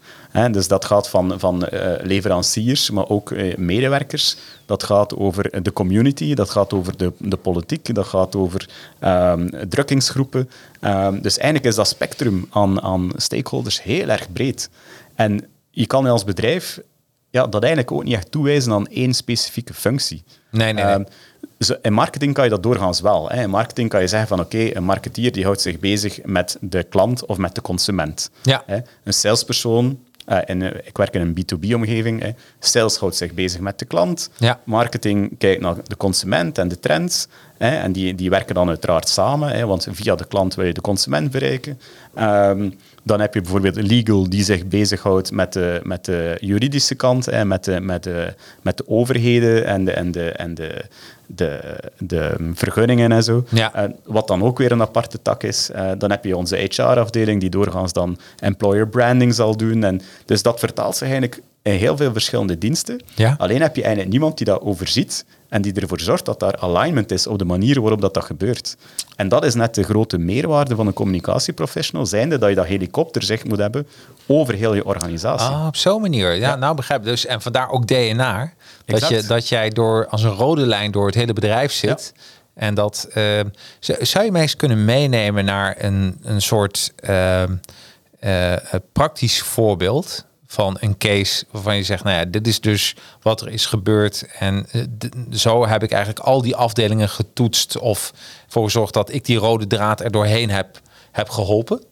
Dus 0.51 0.67
dat 0.67 0.85
gaat 0.85 1.09
van, 1.09 1.39
van 1.39 1.65
eh, 1.65 2.05
leveranciers, 2.05 2.89
maar 2.89 3.09
ook 3.09 3.31
eh, 3.31 3.57
medewerkers. 3.57 4.37
Dat 4.65 4.83
gaat 4.83 5.15
over 5.15 5.63
de 5.63 5.73
community, 5.73 6.33
dat 6.33 6.49
gaat 6.49 6.73
over 6.73 6.97
de, 6.97 7.11
de 7.17 7.37
politiek, 7.37 7.95
dat 7.95 8.05
gaat 8.05 8.35
over 8.35 8.69
ehm, 8.99 9.49
drukkingsgroepen. 9.69 10.49
Ehm, 10.79 11.21
dus 11.21 11.37
eigenlijk 11.37 11.65
is 11.69 11.75
dat 11.75 11.87
spectrum 11.87 12.47
aan, 12.49 12.81
aan 12.81 13.11
stakeholders 13.15 13.83
heel 13.83 14.07
erg 14.07 14.31
breed. 14.31 14.69
En 15.15 15.45
je 15.71 15.87
kan 15.87 16.05
als 16.05 16.23
bedrijf 16.23 16.79
ja, 17.29 17.47
dat 17.47 17.61
eigenlijk 17.61 17.91
ook 17.91 18.03
niet 18.03 18.13
echt 18.13 18.31
toewijzen 18.31 18.71
aan 18.71 18.87
één 18.87 19.13
specifieke 19.13 19.73
functie. 19.73 20.23
Nee, 20.51 20.73
nee, 20.73 20.83
nee. 20.83 20.93
Ehm, 20.93 21.03
in 21.81 21.93
marketing 21.93 22.33
kan 22.33 22.43
je 22.43 22.49
dat 22.49 22.63
doorgaans 22.63 23.01
wel. 23.01 23.29
Hè. 23.29 23.41
In 23.41 23.49
marketing 23.49 23.89
kan 23.89 24.01
je 24.01 24.07
zeggen 24.07 24.27
van 24.27 24.39
oké, 24.39 24.75
een 24.75 24.83
marketeer 24.83 25.31
die 25.31 25.43
houdt 25.43 25.61
zich 25.61 25.79
bezig 25.79 26.19
met 26.23 26.57
de 26.61 26.83
klant 26.83 27.25
of 27.25 27.37
met 27.37 27.55
de 27.55 27.61
consument. 27.61 28.29
Ja. 28.41 28.63
Hè. 28.65 28.79
Een 29.03 29.13
salespersoon, 29.13 29.99
eh, 30.25 30.37
en, 30.45 30.61
eh, 30.61 30.87
ik 30.87 30.97
werk 30.97 31.13
in 31.13 31.21
een 31.21 31.33
B2B-omgeving, 31.33 32.21
hè. 32.21 32.29
sales 32.59 32.97
houdt 32.97 33.15
zich 33.15 33.33
bezig 33.33 33.59
met 33.59 33.79
de 33.79 33.85
klant. 33.85 34.29
Ja. 34.37 34.59
Marketing 34.63 35.37
kijkt 35.37 35.61
naar 35.61 35.75
de 35.87 35.97
consument 35.97 36.57
en 36.57 36.67
de 36.67 36.79
trends. 36.79 37.27
Hè, 37.57 37.77
en 37.77 37.91
die, 37.91 38.15
die 38.15 38.29
werken 38.29 38.55
dan 38.55 38.67
uiteraard 38.67 39.09
samen, 39.09 39.49
hè, 39.49 39.65
want 39.65 39.87
via 39.91 40.15
de 40.15 40.27
klant 40.27 40.55
wil 40.55 40.65
je 40.65 40.73
de 40.73 40.81
consument 40.81 41.31
bereiken. 41.31 41.79
Ehm, 42.13 42.69
dan 43.03 43.19
heb 43.19 43.33
je 43.33 43.41
bijvoorbeeld 43.41 43.75
legal 43.75 44.29
die 44.29 44.43
zich 44.43 44.67
bezighoudt 44.67 45.31
met 45.31 45.53
de, 45.53 45.79
met 45.83 46.05
de 46.05 46.37
juridische 46.39 46.95
kant, 46.95 47.25
hè, 47.25 47.45
met, 47.45 47.63
de, 47.63 47.79
met, 47.79 48.03
de, 48.03 48.33
met 48.61 48.77
de 48.77 48.87
overheden 48.87 49.65
en 49.65 49.85
de, 49.85 49.91
en 49.91 50.11
de, 50.11 50.31
en 50.31 50.53
de, 50.53 50.85
de, 51.27 51.77
de 51.97 52.51
vergunningen 52.53 53.11
en 53.11 53.23
zo. 53.23 53.43
Ja. 53.49 53.73
Eh, 53.73 53.89
wat 54.03 54.27
dan 54.27 54.43
ook 54.43 54.57
weer 54.57 54.71
een 54.71 54.81
aparte 54.81 55.21
tak 55.21 55.43
is. 55.43 55.69
Eh, 55.69 55.91
dan 55.97 56.11
heb 56.11 56.23
je 56.23 56.37
onze 56.37 56.55
HR-afdeling 56.55 57.39
die 57.39 57.49
doorgaans 57.49 57.93
dan 57.93 58.17
employer 58.39 58.87
branding 58.87 59.33
zal 59.33 59.57
doen. 59.57 59.83
En 59.83 60.01
dus 60.25 60.41
dat 60.41 60.59
vertaalt 60.59 60.95
zich 60.95 61.07
eigenlijk 61.07 61.41
in 61.63 61.73
heel 61.73 61.97
veel 61.97 62.11
verschillende 62.11 62.57
diensten. 62.57 63.01
Ja. 63.15 63.35
Alleen 63.37 63.61
heb 63.61 63.75
je 63.75 63.81
eigenlijk 63.81 64.11
niemand 64.11 64.37
die 64.37 64.45
dat 64.45 64.61
overziet 64.61 65.25
en 65.49 65.61
die 65.61 65.73
ervoor 65.73 65.99
zorgt 65.99 66.25
dat 66.25 66.39
daar 66.39 66.57
alignment 66.57 67.11
is 67.11 67.27
op 67.27 67.37
de 67.39 67.45
manier 67.45 67.81
waarop 67.81 68.01
dat, 68.01 68.13
dat 68.13 68.25
gebeurt. 68.25 68.77
En 69.15 69.29
dat 69.29 69.45
is 69.45 69.53
net 69.53 69.75
de 69.75 69.83
grote 69.83 70.17
meerwaarde 70.17 70.75
van 70.75 70.87
een 70.87 70.93
communicatieprofessional, 70.93 72.05
zijnde 72.05 72.37
dat 72.37 72.49
je 72.49 72.55
dat 72.55 72.65
helikopterzicht 72.65 73.47
moet 73.47 73.57
hebben 73.57 73.87
over 74.27 74.53
heel 74.53 74.73
je 74.73 74.85
organisatie. 74.85 75.47
Ah, 75.55 75.65
op 75.67 75.75
zo'n 75.75 76.01
manier. 76.01 76.33
Ja, 76.33 76.55
nou 76.55 76.75
begrijp 76.75 76.99
ik. 77.01 77.05
Dus, 77.07 77.25
en 77.25 77.41
vandaar 77.41 77.69
ook 77.69 77.87
DNA. 77.87 78.53
Dat, 78.85 78.95
Exact. 78.95 79.21
je, 79.21 79.27
dat 79.27 79.47
jij 79.47 79.69
door, 79.69 80.07
als 80.07 80.23
een 80.23 80.29
rode 80.35 80.65
lijn 80.65 80.91
door 80.91 81.05
het 81.05 81.15
hele 81.15 81.33
bedrijf 81.33 81.71
zit. 81.71 82.13
En 82.53 82.73
dat 82.73 83.07
eh, 83.13 83.23
z- 83.79 83.89
zou 83.99 84.25
je 84.25 84.31
mij 84.31 84.41
eens 84.41 84.55
kunnen 84.55 84.85
meenemen 84.85 85.45
naar 85.45 85.75
een, 85.79 86.17
een 86.23 86.41
soort 86.41 86.93
eh, 86.95 87.43
eh, 87.43 87.49
praktisch 88.93 89.41
voorbeeld 89.41 90.25
van 90.51 90.77
een 90.79 90.97
case 90.97 91.45
waarvan 91.51 91.75
je 91.75 91.83
zegt, 91.83 92.03
nou 92.03 92.17
ja, 92.17 92.25
dit 92.25 92.47
is 92.47 92.59
dus 92.59 92.95
wat 93.21 93.41
er 93.41 93.49
is 93.49 93.65
gebeurd. 93.65 94.25
En 94.39 94.65
eh, 94.71 94.81
zo 95.31 95.67
heb 95.67 95.83
ik 95.83 95.91
eigenlijk 95.91 96.25
al 96.25 96.41
die 96.41 96.55
afdelingen 96.55 97.09
getoetst 97.09 97.77
of 97.77 98.13
voor 98.47 98.63
gezorgd 98.63 98.93
dat 98.93 99.13
ik 99.13 99.25
die 99.25 99.37
rode 99.37 99.67
draad 99.67 100.01
er 100.01 100.11
doorheen 100.11 100.49
heb, 100.49 100.81
heb 101.11 101.29
geholpen. 101.29 101.83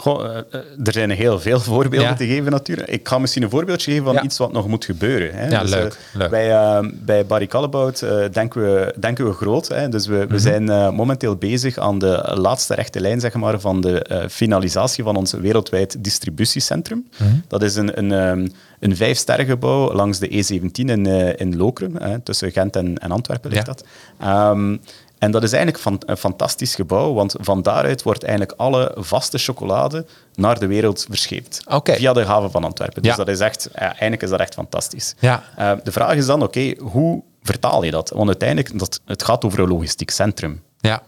Goh, 0.00 0.24
eh, 0.24 0.36
eh, 0.50 0.60
er 0.84 0.92
zijn 0.92 1.10
heel 1.10 1.40
veel 1.40 1.60
voorbeelden 1.70 2.08
Ja. 2.08 2.14
te 2.14 2.26
geven 2.26 2.50
natuurlijk. 2.50 2.88
Ik 2.88 3.08
ga 3.08 3.18
misschien 3.18 3.42
een 3.42 3.50
voorbeeldje 3.50 3.90
geven 3.90 4.04
van 4.06 4.14
Ja. 4.14 4.22
iets 4.22 4.38
wat 4.38 4.52
nog 4.52 4.68
moet 4.68 4.84
gebeuren. 4.84 5.34
Hè. 5.34 5.48
Ja, 5.48 5.60
Dus, 5.60 5.70
leuk, 5.70 5.92
eh, 6.12 6.18
leuk. 6.18 6.30
Bij, 6.30 6.50
eh, 6.52 6.78
bij 6.92 7.26
Barry 7.26 7.46
Callebaut 7.46 7.98
denken, 8.32 8.62
we, 8.62 8.94
denken 9.00 9.26
we 9.26 9.32
groot. 9.32 9.68
Hè. 9.68 9.88
Dus 9.88 10.06
we, 10.06 10.14
Mhm. 10.16 10.28
we 10.28 10.38
zijn 10.38 10.94
momenteel 10.94 11.36
bezig 11.36 11.78
aan 11.78 11.98
de 11.98 12.32
laatste 12.34 12.74
rechte 12.74 13.00
lijn 13.00 13.20
zeg 13.20 13.34
maar, 13.34 13.60
van 13.60 13.80
de 13.80 14.26
finalisatie 14.30 15.04
van 15.04 15.16
ons 15.16 15.32
wereldwijd 15.32 16.04
distributiecentrum. 16.04 17.08
Mhm. 17.18 17.30
Dat 17.48 17.62
is 17.62 17.74
een, 17.76 17.98
een, 17.98 18.12
ehm, 18.12 18.48
een 18.80 18.96
vijfsterrengebouw 18.96 19.92
langs 19.92 20.18
de 20.18 20.28
E17 20.36 20.88
in, 20.88 21.06
in 21.38 21.56
Lokeren. 21.56 22.02
Hè. 22.02 22.18
Tussen 22.20 22.50
Gent 22.52 22.76
en, 22.76 22.98
en 22.98 23.10
Antwerpen 23.10 23.50
ligt 23.50 23.66
dat. 23.66 23.84
Ehm, 24.20 24.76
en 25.20 25.30
dat 25.30 25.42
is 25.42 25.52
eigenlijk 25.52 25.82
van, 25.82 26.02
een 26.06 26.16
fantastisch 26.16 26.74
gebouw, 26.74 27.12
want 27.12 27.34
van 27.40 27.62
daaruit 27.62 28.02
wordt 28.02 28.22
eigenlijk 28.22 28.58
alle 28.60 28.94
vaste 28.98 29.38
chocolade 29.38 30.06
naar 30.34 30.58
de 30.58 30.66
wereld 30.66 31.06
verscheept. 31.08 31.62
Via 31.96 32.12
de 32.12 32.24
haven 32.24 32.50
van 32.50 32.64
Antwerpen. 32.64 33.02
Dus 33.02 33.10
Ja. 33.10 33.16
dat 33.16 33.28
is 33.28 33.40
echt, 33.40 33.68
ja, 33.74 33.80
eigenlijk 33.80 34.22
is 34.22 34.30
dat 34.30 34.40
echt 34.40 34.54
fantastisch. 34.54 35.14
Ja. 35.18 35.42
Eh, 35.56 35.72
de 35.84 35.92
vraag 35.92 36.14
is 36.14 36.26
dan, 36.26 36.42
oké, 36.42 36.74
hoe 36.78 37.22
vertaal 37.42 37.82
je 37.82 37.90
dat? 37.90 38.10
Want 38.14 38.28
uiteindelijk, 38.28 38.78
dat, 38.78 39.00
het 39.04 39.22
gaat 39.22 39.44
over 39.44 39.58
een 39.58 39.68
logistiek 39.68 40.10
centrum. 40.10 40.62
Ja. 40.78 41.02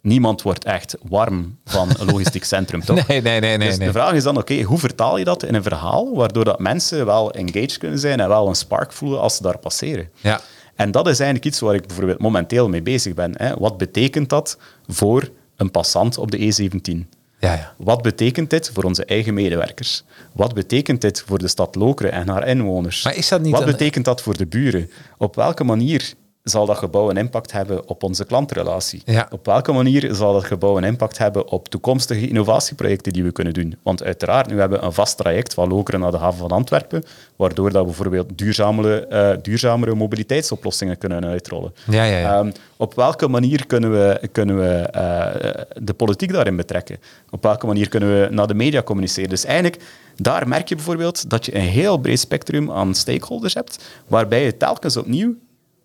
Niemand 0.00 0.42
wordt 0.42 0.64
echt 0.64 0.96
warm 1.08 1.58
van 1.64 1.88
een 1.98 2.06
logistiek 2.06 2.44
centrum, 2.44 2.84
toch? 2.84 3.06
Nee, 3.06 3.20
nee, 3.22 3.40
nee, 3.40 3.56
nee. 3.56 3.68
dus 3.68 3.78
nee. 3.78 3.86
de 3.86 3.92
vraag 3.92 4.12
is 4.12 4.22
dan, 4.22 4.36
oké, 4.36 4.62
hoe 4.62 4.78
vertaal 4.78 5.16
je 5.16 5.24
dat 5.24 5.42
in 5.42 5.54
een 5.54 5.62
verhaal 5.62 6.14
waardoor 6.14 6.44
dat 6.44 6.58
mensen 6.58 7.06
wel 7.06 7.32
engaged 7.32 7.78
kunnen 7.78 7.98
zijn 7.98 8.20
en 8.20 8.28
wel 8.28 8.48
een 8.48 8.54
spark 8.54 8.92
voelen 8.92 9.20
als 9.20 9.36
ze 9.36 9.42
daar 9.42 9.58
passeren? 9.58 10.08
Ja. 10.20 10.40
En 10.74 10.90
dat 10.90 11.06
is 11.08 11.20
eigenlijk 11.20 11.44
iets 11.44 11.60
waar 11.60 11.74
ik 11.74 11.86
bijvoorbeeld 11.86 12.18
momenteel 12.18 12.68
mee 12.68 12.82
bezig 12.82 13.14
ben. 13.14 13.32
Hè. 13.36 13.54
Wat 13.54 13.76
betekent 13.78 14.28
dat 14.28 14.58
voor 14.88 15.30
een 15.56 15.70
passant 15.70 16.18
op 16.18 16.30
de 16.30 16.44
E 16.44 16.50
E17? 16.52 17.08
Ja, 17.38 17.52
ja. 17.52 17.74
Wat 17.78 18.02
betekent 18.02 18.50
dit 18.50 18.70
voor 18.74 18.84
onze 18.84 19.04
eigen 19.04 19.34
medewerkers? 19.34 20.04
Wat 20.32 20.54
betekent 20.54 21.00
dit 21.00 21.22
voor 21.26 21.38
de 21.38 21.48
stad 21.48 21.74
Lokeren 21.74 22.12
en 22.12 22.28
haar 22.28 22.46
inwoners? 22.48 23.04
Maar 23.04 23.16
is 23.16 23.28
dat 23.28 23.42
niet 23.42 23.52
Wat 23.52 23.60
een- 23.60 23.66
betekent 23.66 24.04
dat 24.04 24.22
voor 24.22 24.36
de 24.36 24.46
buren? 24.46 24.90
Op 25.18 25.34
welke 25.34 25.64
manier 25.64 26.12
zal 26.42 26.66
dat 26.66 26.76
gebouw 26.76 27.10
een 27.10 27.16
impact 27.16 27.52
hebben 27.52 27.88
op 27.88 28.02
onze 28.02 28.24
klantrelatie? 28.24 29.02
Ja. 29.04 29.28
Op 29.30 29.46
welke 29.46 29.72
manier 29.72 30.14
zal 30.14 30.32
dat 30.32 30.44
gebouw 30.44 30.76
een 30.76 30.84
impact 30.84 31.18
hebben 31.18 31.48
op 31.48 31.68
toekomstige 31.68 32.28
innovatieprojecten 32.28 33.12
die 33.12 33.24
we 33.24 33.32
kunnen 33.32 33.52
doen? 33.52 33.76
Want 33.82 34.02
uiteraard, 34.02 34.46
nu 34.46 34.58
hebben 34.58 34.78
we 34.78 34.84
een 34.84 34.92
vast 34.92 35.16
traject 35.16 35.54
van 35.54 35.68
Lokeren 35.68 36.00
naar 36.00 36.10
de 36.10 36.16
haven 36.16 36.38
van 36.38 36.50
Antwerpen, 36.50 37.04
waardoor 37.36 37.70
dat 37.70 37.80
we 37.80 37.86
bijvoorbeeld 37.86 38.38
duurzamere, 38.38 39.06
eh, 39.06 39.36
duurzamere 39.42 39.94
mobiliteitsoplossingen 39.94 40.98
kunnen 40.98 41.24
uitrollen. 41.24 41.74
Ja, 41.90 42.04
ja, 42.04 42.18
ja. 42.18 42.38
Ehm, 42.38 42.50
op 42.76 42.94
welke 42.94 43.28
manier 43.28 43.66
kunnen 43.66 43.92
we, 43.92 44.28
kunnen 44.32 44.58
we 44.58 44.68
eh, 44.68 45.62
de 45.82 45.94
politiek 45.94 46.32
daarin 46.32 46.56
betrekken? 46.56 46.98
Op 47.30 47.42
welke 47.42 47.66
manier 47.66 47.88
kunnen 47.88 48.20
we 48.20 48.28
naar 48.30 48.46
de 48.46 48.54
media 48.54 48.82
communiceren? 48.82 49.30
Dus 49.30 49.44
eigenlijk, 49.44 49.82
daar 50.16 50.48
merk 50.48 50.68
je 50.68 50.74
bijvoorbeeld 50.74 51.30
dat 51.30 51.46
je 51.46 51.54
een 51.54 51.60
heel 51.60 51.98
breed 51.98 52.20
spectrum 52.20 52.70
aan 52.70 52.94
stakeholders 52.94 53.54
hebt, 53.54 53.84
waarbij 54.06 54.44
je 54.44 54.56
telkens 54.56 54.96
opnieuw 54.96 55.34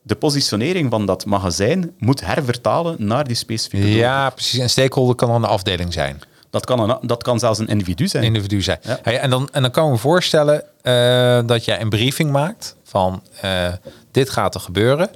de 0.08 0.16
positionering 0.16 0.90
van 0.90 1.06
dat 1.06 1.26
magazijn 1.26 1.94
moet 1.98 2.26
hervertalen 2.26 2.96
naar 3.00 3.28
die 3.28 3.36
specifieke 3.36 3.86
doelgroep. 3.86 4.04
Ja, 4.04 4.30
precies. 4.30 4.60
Een 4.60 4.70
stakeholder 4.70 5.16
kan 5.16 5.28
dan 5.28 5.44
een 5.44 5.50
afdeling 5.50 5.94
zijn. 5.94 6.22
Dat 6.50 6.66
kan, 6.66 6.90
een, 6.90 6.98
dat 7.02 7.24
kan 7.24 7.40
zelfs 7.40 7.60
een 7.60 7.68
individu 7.68 8.08
zijn. 8.08 8.24
individu 8.24 8.62
zijn. 8.62 8.80
Ja. 8.82 9.00
Hey, 9.02 9.20
en, 9.20 9.30
dan, 9.30 9.50
en 9.52 9.62
dan 9.62 9.72
kan 9.72 9.86
ik 9.86 9.92
me 9.92 9.98
voorstellen 9.98 10.64
eh, 10.82 11.40
dat 11.46 11.66
jij 11.66 11.82
een 11.82 11.90
briefing 11.90 12.32
maakt 12.32 12.76
van 12.84 13.24
eh, 13.42 13.74
dit 14.12 14.30
gaat 14.30 14.56
er 14.56 14.62
gebeuren. 14.62 15.10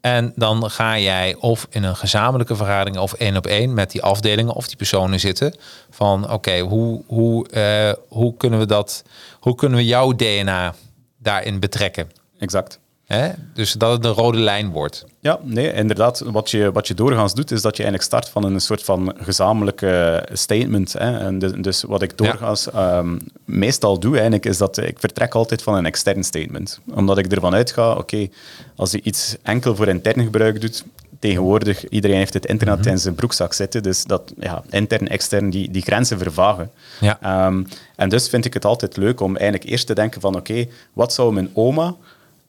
En 0.00 0.32
dan 0.36 0.70
ga 0.70 0.98
jij 0.98 1.34
of 1.34 1.66
in 1.70 1.84
een 1.84 1.96
gezamenlijke 1.96 2.56
vergadering 2.56 2.98
of 2.98 3.12
één 3.12 3.36
op 3.36 3.46
één 3.46 3.74
met 3.74 3.90
die 3.90 4.02
afdelingen 4.02 4.54
of 4.54 4.66
die 4.66 4.76
personen 4.76 5.20
zitten. 5.20 5.54
Van 5.90 6.30
oké, 6.30 6.58
hoe, 6.58 7.02
hoe, 7.06 7.48
eh, 7.48 7.92
hoe 8.08 8.36
kunnen 8.36 8.58
we 8.58 8.66
dat, 8.66 9.04
hoe 9.40 9.54
kunnen 9.54 9.78
we 9.78 9.84
jouw 9.84 10.12
DNA 10.12 10.74
daarin 11.18 11.60
betrekken? 11.60 12.10
Exact. 12.38 12.78
Hè? 13.14 13.32
Dus 13.54 13.72
dat 13.72 13.92
het 13.92 14.04
een 14.04 14.12
rode 14.12 14.38
lijn 14.38 14.70
wordt. 14.70 15.04
Ja, 15.20 15.38
nee, 15.42 15.72
inderdaad. 15.72 16.20
Wat 16.20 16.50
je, 16.50 16.72
wat 16.72 16.88
je 16.88 16.94
doorgaans 16.94 17.34
doet, 17.34 17.50
is 17.50 17.62
dat 17.62 17.76
je 17.76 17.82
eigenlijk 17.82 18.12
start 18.12 18.28
van 18.28 18.44
een 18.44 18.60
soort 18.60 18.82
van 18.82 19.14
gezamenlijke 19.16 20.26
statement. 20.32 20.92
Hè. 20.92 21.18
En 21.18 21.38
dus, 21.38 21.52
dus 21.56 21.82
wat 21.82 22.02
ik 22.02 22.18
doorgaans 22.18 22.70
ehm, 22.70 23.18
meestal 23.44 23.98
doe, 23.98 24.12
eigenlijk, 24.12 24.46
is 24.46 24.58
dat 24.58 24.76
ik 24.76 24.98
vertrek 24.98 25.34
altijd 25.34 25.62
van 25.62 25.74
een 25.74 25.86
extern 25.86 26.24
statement. 26.24 26.80
Omdat 26.94 27.18
ik 27.18 27.32
ervan 27.32 27.54
uitga, 27.54 27.92
oké, 27.92 28.28
als 28.76 28.90
je 28.90 29.02
iets 29.02 29.36
enkel 29.42 29.76
voor 29.76 29.88
intern 29.88 30.22
gebruik 30.22 30.60
doet, 30.60 30.84
tegenwoordig, 31.18 31.88
iedereen 31.88 32.16
heeft 32.16 32.34
het 32.34 32.46
internet 32.46 32.86
in 32.86 32.98
zijn 32.98 33.14
broekzak 33.14 33.52
zitten, 33.52 33.82
dus 33.82 34.04
dat 34.04 34.32
ja, 34.38 34.62
intern, 34.70 35.08
extern, 35.08 35.50
die, 35.50 35.70
die 35.70 35.82
grenzen 35.82 36.18
vervagen. 36.18 36.70
Ja. 37.00 37.18
Ehm, 37.22 37.64
en 37.96 38.08
dus 38.08 38.28
vind 38.28 38.44
ik 38.44 38.54
het 38.54 38.64
altijd 38.64 38.96
leuk 38.96 39.20
om 39.20 39.36
eigenlijk 39.36 39.70
eerst 39.70 39.86
te 39.86 39.94
denken 39.94 40.20
van, 40.20 40.36
oké, 40.36 40.66
wat 40.92 41.12
zou 41.12 41.32
mijn 41.32 41.50
oma 41.52 41.94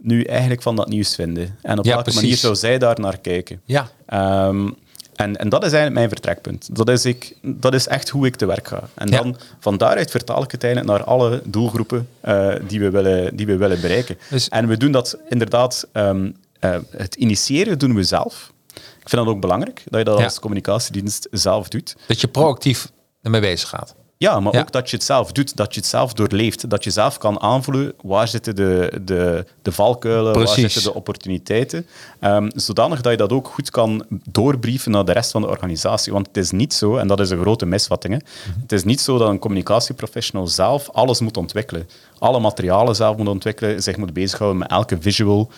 nu 0.05 0.23
eigenlijk 0.23 0.61
van 0.61 0.75
dat 0.75 0.87
nieuws 0.87 1.15
vinden? 1.15 1.57
En 1.61 1.77
op 1.79 1.83
Ja, 1.85 1.89
welke 1.89 2.03
precies. 2.03 2.21
manier 2.21 2.37
zou 2.37 2.55
zij 2.55 2.77
daar 2.77 2.99
naar 2.99 3.17
kijken? 3.19 3.61
Ja. 3.65 3.89
Ehm, 4.05 4.69
en, 5.15 5.35
en 5.35 5.49
dat 5.49 5.59
is 5.63 5.71
eigenlijk 5.71 5.93
mijn 5.93 6.09
vertrekpunt. 6.09 6.75
Dat 6.75 6.89
is, 6.89 7.05
ik, 7.05 7.35
dat 7.41 7.73
is 7.73 7.87
echt 7.87 8.09
hoe 8.09 8.25
ik 8.25 8.35
te 8.35 8.45
werk 8.45 8.67
ga. 8.67 8.83
En 8.93 9.07
Ja. 9.09 9.21
dan 9.21 9.37
van 9.59 9.77
daaruit 9.77 10.11
vertaal 10.11 10.43
ik 10.43 10.51
het 10.51 10.63
eigenlijk 10.63 10.97
naar 10.97 11.07
alle 11.07 11.41
doelgroepen 11.45 12.07
eh, 12.21 12.53
die, 12.67 12.79
we 12.79 12.89
willen, 12.89 13.35
die 13.35 13.45
we 13.45 13.57
willen 13.57 13.81
bereiken. 13.81 14.17
Dus- 14.29 14.49
En 14.49 14.67
we 14.67 14.77
doen 14.77 14.91
dat 14.91 15.17
inderdaad, 15.29 15.87
ehm, 15.91 16.31
eh, 16.59 16.77
het 16.89 17.15
initiëren 17.15 17.79
doen 17.79 17.95
we 17.95 18.03
zelf. 18.03 18.53
Ik 18.75 19.09
vind 19.11 19.25
dat 19.25 19.33
ook 19.35 19.41
belangrijk, 19.41 19.81
dat 19.89 19.99
je 19.99 20.05
dat 20.05 20.17
Ja. 20.17 20.23
als 20.23 20.39
communicatiedienst 20.39 21.27
zelf 21.31 21.67
doet. 21.69 21.95
Dat 22.07 22.21
je 22.21 22.27
proactief 22.27 22.91
ermee 23.21 23.41
bezig 23.41 23.69
gaat. 23.69 23.95
Ja, 24.17 24.39
maar 24.39 24.53
Ja. 24.53 24.59
ook 24.59 24.71
dat 24.71 24.89
je 24.89 24.95
het 24.95 25.05
zelf 25.05 25.31
doet, 25.31 25.55
dat 25.55 25.73
je 25.73 25.79
het 25.79 25.89
zelf 25.89 26.13
doorleeft, 26.13 26.69
dat 26.69 26.83
je 26.83 26.89
zelf 26.91 27.17
kan 27.17 27.39
aanvoelen 27.41 27.93
waar 28.03 28.27
zitten 28.27 28.55
de, 28.55 29.01
de, 29.01 29.45
de 29.61 29.71
valkuilen, 29.71 30.23
waar 30.33 30.43
Precies. 30.43 30.73
zitten 30.73 30.91
de 30.91 30.97
opportuniteiten, 30.97 31.85
Ehm, 32.19 32.49
zodanig 32.55 33.01
dat 33.01 33.11
je 33.11 33.17
dat 33.17 33.31
ook 33.31 33.47
goed 33.47 33.69
kan 33.69 34.05
doorbrieven 34.29 34.91
naar 34.91 35.05
de 35.05 35.11
rest 35.11 35.31
van 35.31 35.41
de 35.41 35.47
organisatie. 35.47 36.13
Want 36.13 36.27
het 36.27 36.37
is 36.37 36.51
niet 36.51 36.73
zo, 36.73 36.97
en 36.97 37.07
dat 37.07 37.19
is 37.19 37.29
een 37.29 37.39
grote 37.41 37.65
misvatting, 37.65 38.13
hè, 38.13 38.19
Mhm. 38.51 38.59
het 38.61 38.71
is 38.71 38.83
niet 38.83 39.01
zo 39.01 39.17
dat 39.17 39.29
een 39.29 39.39
communicatieprofessional 39.39 40.47
zelf 40.47 40.89
alles 40.91 41.19
moet 41.19 41.37
ontwikkelen. 41.37 41.87
Alle 42.19 42.39
materialen 42.39 42.95
zelf 42.95 43.17
moet 43.17 43.27
ontwikkelen, 43.27 43.83
zich 43.83 43.97
moet 43.97 44.13
bezighouden 44.13 44.59
met 44.59 44.69
elke 44.71 44.97
visual. 44.99 45.49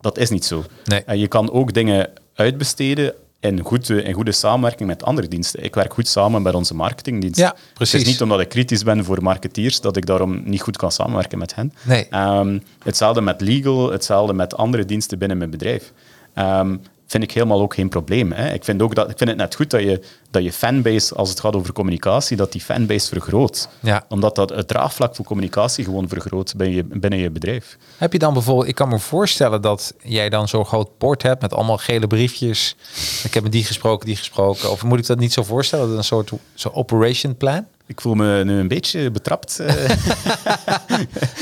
Dat 0.00 0.18
is 0.18 0.30
niet 0.30 0.44
zo. 0.44 0.64
Nee. 0.84 1.02
En 1.06 1.18
je 1.18 1.28
kan 1.28 1.50
ook 1.52 1.72
dingen 1.74 2.10
uitbesteden 2.34 3.14
in 3.42 3.60
goede, 3.60 4.02
in 4.02 4.12
goede 4.14 4.32
samenwerking 4.32 4.88
met 4.88 5.02
andere 5.04 5.28
diensten. 5.28 5.64
Ik 5.64 5.74
werk 5.74 5.92
goed 5.94 6.08
samen 6.08 6.42
met 6.42 6.54
onze 6.54 6.74
marketingdienst. 6.74 7.38
Ja, 7.40 7.48
Het 7.48 7.74
precies. 7.74 8.00
is 8.00 8.06
niet 8.06 8.22
omdat 8.22 8.40
ik 8.40 8.48
kritisch 8.48 8.82
ben 8.82 9.04
voor 9.04 9.22
marketeers 9.22 9.80
dat 9.80 9.96
ik 9.96 10.06
daarom 10.06 10.42
niet 10.44 10.60
goed 10.62 10.76
kan 10.76 10.92
samenwerken 10.92 11.38
met 11.38 11.54
hen. 11.54 11.72
Nee. 11.82 12.06
Ehm, 12.10 12.58
hetzelfde 12.84 13.20
met 13.20 13.40
legal, 13.40 13.90
hetzelfde 13.90 14.32
met 14.32 14.56
andere 14.56 14.84
diensten 14.84 15.18
binnen 15.18 15.38
mijn 15.38 15.50
bedrijf. 15.50 15.92
Ehm, 16.34 16.76
vind 17.12 17.24
ik 17.24 17.32
helemaal 17.32 17.60
ook 17.60 17.74
geen 17.74 17.88
probleem. 17.88 18.32
Hè. 18.32 18.52
Ik, 18.52 18.64
vind 18.64 18.82
ook 18.82 18.94
dat, 18.94 19.10
ik 19.10 19.18
vind 19.18 19.30
het 19.30 19.38
net 19.38 19.54
goed 19.54 19.70
dat 19.70 19.80
je, 19.80 20.00
dat 20.30 20.42
je 20.42 20.52
fanbase, 20.52 21.14
als 21.14 21.28
het 21.28 21.40
gaat 21.40 21.56
over 21.56 21.72
communicatie, 21.72 22.36
dat 22.36 22.52
die 22.52 22.60
fanbase 22.60 23.08
vergroot. 23.08 23.68
Ja. 23.80 24.04
Omdat 24.08 24.34
dat 24.34 24.50
het 24.50 24.68
draagvlak 24.68 25.16
voor 25.16 25.24
communicatie 25.24 25.84
gewoon 25.84 26.08
vergroot 26.08 26.54
binnen 26.56 26.76
je, 26.76 26.84
binnen 26.84 27.18
je 27.18 27.30
bedrijf. 27.30 27.76
Heb 27.96 28.12
je 28.12 28.18
dan 28.18 28.32
bijvoorbeeld, 28.32 28.68
ik 28.68 28.74
kan 28.74 28.88
me 28.88 28.98
voorstellen 28.98 29.62
dat 29.62 29.94
jij 30.02 30.28
dan 30.28 30.48
zo'n 30.48 30.64
groot 30.64 30.98
bord 30.98 31.22
hebt 31.22 31.42
met 31.42 31.54
allemaal 31.54 31.78
gele 31.78 32.06
briefjes. 32.06 32.76
Ik 33.24 33.34
heb 33.34 33.42
met 33.42 33.52
die 33.52 33.64
gesproken, 33.64 34.06
die 34.06 34.16
gesproken. 34.16 34.70
Of 34.70 34.84
moet 34.84 34.98
ik 34.98 35.06
dat 35.06 35.18
niet 35.18 35.32
zo 35.32 35.42
voorstellen? 35.42 35.88
Dat 35.88 35.96
een 35.96 36.04
soort 36.04 36.30
zo 36.54 36.70
operation 36.74 37.36
plan? 37.36 37.66
Ik 37.92 38.00
voel 38.00 38.14
me 38.14 38.44
nu 38.44 38.58
een 38.58 38.68
beetje 38.68 39.10
betrapt. 39.10 39.58
eh. 39.58 39.74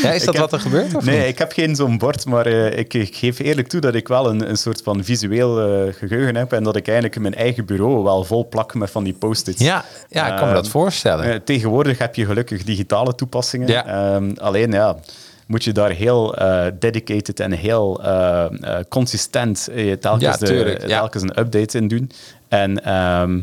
Ja, 0.02 0.10
is 0.12 0.24
dat 0.24 0.34
heb- 0.34 0.42
wat 0.42 0.52
er 0.52 0.60
gebeurt? 0.60 0.94
Of 0.94 1.04
nee, 1.04 1.18
niet? 1.18 1.26
ik 1.28 1.38
heb 1.38 1.52
geen 1.52 1.76
zo'n 1.76 1.98
bord, 1.98 2.26
maar 2.26 2.46
eh, 2.46 2.78
ik, 2.78 2.94
ik 2.94 3.16
geef 3.16 3.38
eerlijk 3.38 3.68
toe 3.68 3.80
dat 3.80 3.94
ik 3.94 4.08
wel 4.08 4.28
een, 4.30 4.48
een 4.48 4.56
soort 4.56 4.82
van 4.82 5.04
visueel 5.04 5.60
eh, 5.60 5.94
geheugen 5.94 6.36
heb 6.36 6.52
en 6.52 6.62
dat 6.62 6.76
ik 6.76 6.86
eigenlijk 6.86 7.18
mijn 7.20 7.34
eigen 7.34 7.64
bureau 7.64 8.02
wel 8.02 8.24
vol 8.24 8.48
plak 8.48 8.74
met 8.74 8.90
van 8.90 9.04
die 9.04 9.12
post-its. 9.12 9.60
Ja, 9.64 9.84
ja, 10.08 10.30
ik 10.30 10.36
kan 10.36 10.48
me 10.48 10.54
dat 10.54 10.62
Ehm, 10.62 10.72
voorstellen. 10.72 11.44
Tegenwoordig 11.44 11.98
heb 11.98 12.14
je 12.14 12.24
gelukkig 12.26 12.64
digitale 12.64 13.14
toepassingen. 13.14 13.68
Ja. 13.68 13.86
Ehm, 13.86 14.32
alleen 14.36 14.72
ja, 14.72 14.96
moet 15.46 15.64
je 15.64 15.72
daar 15.72 15.90
heel 15.90 16.34
dedicated 16.78 17.40
en 17.40 17.52
heel 17.52 18.00
consistent 18.88 19.68
telkens, 20.00 20.22
Ja, 20.22 20.36
de- 20.36 20.46
tuurlijk, 20.46 20.80
ja. 20.80 20.98
telkens 20.98 21.22
een 21.22 21.38
update 21.38 21.78
in 21.78 21.88
doen. 21.88 22.10
En 22.48 22.84
ehm, 22.84 23.40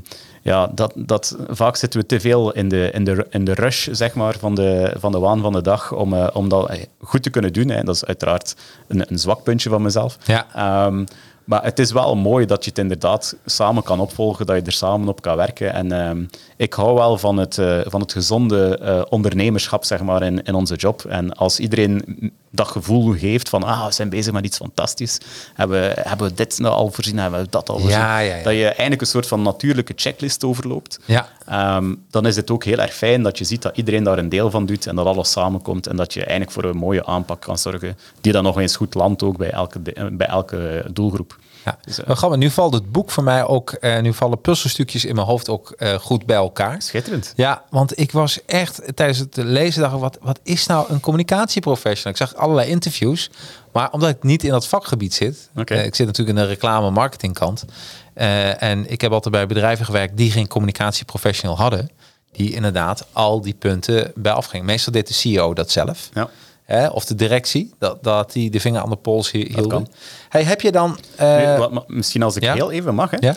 ja, 0.48 0.70
dat, 0.74 0.94
dat, 0.96 1.38
vaak 1.48 1.76
zitten 1.76 2.00
we 2.00 2.06
te 2.06 2.20
veel 2.20 2.52
in 2.52 2.70
de, 2.70 2.92
in 2.92 3.04
de, 3.04 3.26
in 3.30 3.46
de 3.46 3.54
rush 3.54 3.88
zeg 3.92 4.14
maar, 4.14 4.36
van, 4.40 4.56
de, 4.56 4.94
van 4.98 5.12
de 5.12 5.20
waan 5.20 5.42
van 5.42 5.54
de 5.54 5.62
dag 5.62 5.92
om, 5.92 6.14
eh, 6.14 6.28
om 6.34 6.50
dat 6.50 6.70
eh, 6.70 6.84
goed 7.00 7.24
te 7.24 7.30
kunnen 7.30 7.54
doen. 7.54 7.70
Hè. 7.70 7.84
Dat 7.84 7.96
is 7.96 8.06
uiteraard 8.06 8.56
een, 8.88 9.12
een 9.12 9.20
zwak 9.20 9.44
puntje 9.44 9.70
van 9.70 9.82
mezelf. 9.82 10.18
Ja. 10.26 10.46
Ehm, 10.56 11.06
maar 11.44 11.64
het 11.64 11.80
is 11.80 11.92
wel 11.92 12.16
mooi 12.16 12.46
dat 12.46 12.64
je 12.64 12.70
het 12.70 12.80
inderdaad 12.80 13.36
samen 13.46 13.84
kan 13.84 14.00
opvolgen, 14.00 14.46
dat 14.46 14.56
je 14.56 14.62
er 14.62 14.72
samen 14.72 15.08
op 15.08 15.22
kan 15.22 15.36
werken. 15.36 15.74
En 15.74 15.92
ehm, 15.92 16.24
ik 16.58 16.74
hou 16.74 16.94
wel 16.96 17.18
van 17.18 17.38
het, 17.38 17.58
eh, 17.58 17.80
van 17.86 18.02
het 18.02 18.12
gezonde 18.12 18.78
eh, 18.78 19.02
ondernemerschap 19.10 19.86
zeg 19.86 20.02
maar, 20.02 20.24
in, 20.24 20.44
in 20.44 20.54
onze 20.56 20.76
job. 20.76 21.06
En 21.06 21.34
als 21.34 21.60
iedereen 21.60 22.32
dat 22.52 22.68
gevoel 22.68 23.14
geeft 23.14 23.50
van 23.50 23.64
ah, 23.64 23.86
we 23.86 23.92
zijn 23.94 24.10
bezig 24.10 24.34
met 24.34 24.46
iets 24.46 24.58
fantastisch, 24.58 25.18
hebben, 25.54 25.82
we- 25.82 26.02
hebben 26.02 26.28
we 26.28 26.34
dit 26.34 26.60
nou 26.60 26.74
al 26.76 26.92
voorzien, 26.92 27.18
hebben 27.18 27.40
we 27.42 27.48
dat 27.50 27.70
al 27.70 27.80
voorzien, 27.80 28.00
Ja, 28.00 28.20
ja, 28.20 28.36
ja. 28.36 28.44
dat 28.44 28.54
je 28.54 28.66
eigenlijk 28.66 29.02
een 29.02 29.08
soort 29.08 29.28
van 29.28 29.42
natuurlijke 29.42 29.94
checklist 29.96 30.44
overloopt. 30.44 31.00
Ja. 31.06 31.28
Ehm, 31.46 31.94
dan 32.10 32.26
is 32.26 32.36
het 32.36 32.52
ook 32.52 32.64
heel 32.64 32.78
erg 32.78 32.94
fijn 32.94 33.24
dat 33.24 33.38
je 33.38 33.44
ziet 33.44 33.62
dat 33.62 33.78
iedereen 33.78 34.04
daar 34.04 34.18
een 34.18 34.30
deel 34.30 34.52
van 34.52 34.66
doet 34.66 34.88
en 34.88 34.96
dat 34.96 35.06
alles 35.06 35.32
samenkomt 35.32 35.88
en 35.88 35.96
dat 35.96 36.14
je 36.14 36.20
eigenlijk 36.20 36.52
voor 36.52 36.64
een 36.64 36.78
mooie 36.78 37.06
aanpak 37.06 37.42
kan 37.42 37.58
zorgen, 37.58 37.98
die 38.22 38.32
dan 38.32 38.44
nog 38.44 38.60
eens 38.60 38.76
goed 38.76 38.94
landt 38.94 39.24
ook 39.24 39.38
bij 39.38 39.52
elke, 39.52 39.82
de- 39.82 40.10
bij 40.12 40.28
elke 40.28 40.86
doelgroep. 40.94 41.38
Ja. 41.68 41.78
Dus, 41.86 42.04
Maar 42.06 42.16
grappig, 42.16 42.40
nu 42.40 42.50
valt 42.50 42.74
het 42.74 42.92
boek 42.92 43.12
voor 43.12 43.24
mij 43.24 43.46
ook, 43.46 43.72
eh, 43.72 44.00
nu 44.00 44.14
vallen 44.14 44.42
puzzelstukjes 44.42 45.06
in 45.06 45.16
mijn 45.16 45.28
hoofd 45.28 45.50
ook 45.50 45.72
eh, 45.72 45.94
goed 45.94 46.26
bij 46.26 46.36
elkaar. 46.36 46.82
Schitterend. 46.82 47.34
Ja, 47.36 47.64
want 47.70 48.00
ik 48.00 48.12
was 48.12 48.46
echt 48.46 48.82
tijdens 48.96 49.18
het 49.20 49.36
lezen 49.36 49.82
dacht 49.82 49.94
ik, 49.94 50.00
wat, 50.00 50.18
wat 50.22 50.40
is 50.44 50.66
nou 50.66 50.86
een 50.92 51.00
communicatieprofessional? 51.00 52.12
Ik 52.12 52.18
zag 52.18 52.36
allerlei 52.36 52.70
interviews, 52.70 53.30
maar 53.74 53.92
omdat 53.92 54.10
ik 54.10 54.24
niet 54.24 54.44
in 54.44 54.50
dat 54.52 54.68
vakgebied 54.68 55.14
zit, 55.14 55.50
eh, 55.78 55.86
ik 55.86 55.96
zit 55.96 56.06
natuurlijk 56.06 56.38
in 56.38 56.44
de 56.44 56.50
reclame 56.50 56.90
marketingkant 56.92 57.66
eh, 58.14 58.62
en 58.64 58.92
ik 58.92 59.02
heb 59.02 59.12
altijd 59.12 59.34
bij 59.34 59.48
bedrijven 59.48 59.86
gewerkt 59.86 60.18
die 60.18 60.32
geen 60.32 60.48
communicatieprofessional 60.48 61.58
hadden, 61.58 61.90
die 62.32 62.54
inderdaad 62.54 63.06
al 63.12 63.42
die 63.42 63.54
punten 63.54 64.12
bij 64.16 64.32
afgingen. 64.32 64.66
Meestal 64.66 64.94
deed 64.94 65.08
de 65.08 65.14
CEO 65.14 65.54
dat 65.54 65.72
zelf. 65.72 66.10
Ja. 66.14 66.30
Hè, 66.64 66.88
of 66.88 67.06
de 67.06 67.16
directie, 67.16 67.74
dat, 67.80 68.04
dat 68.04 68.32
die 68.32 68.50
de 68.50 68.60
vinger 68.60 68.82
aan 68.82 68.90
de 68.90 68.96
pols 68.96 69.32
hi- 69.32 69.54
hielden. 69.54 69.88
Hey, 70.30 70.44
heb 70.44 70.62
je 70.62 70.72
dan... 70.72 70.98
eh, 71.16 71.68
Nu, 71.70 71.80
misschien 71.88 72.24
als 72.24 72.36
ik 72.36 72.44
ja? 72.44 72.54
heel 72.54 72.72
even 72.72 72.96
mag. 72.96 73.12
Hè. 73.12 73.18
Ja? 73.20 73.36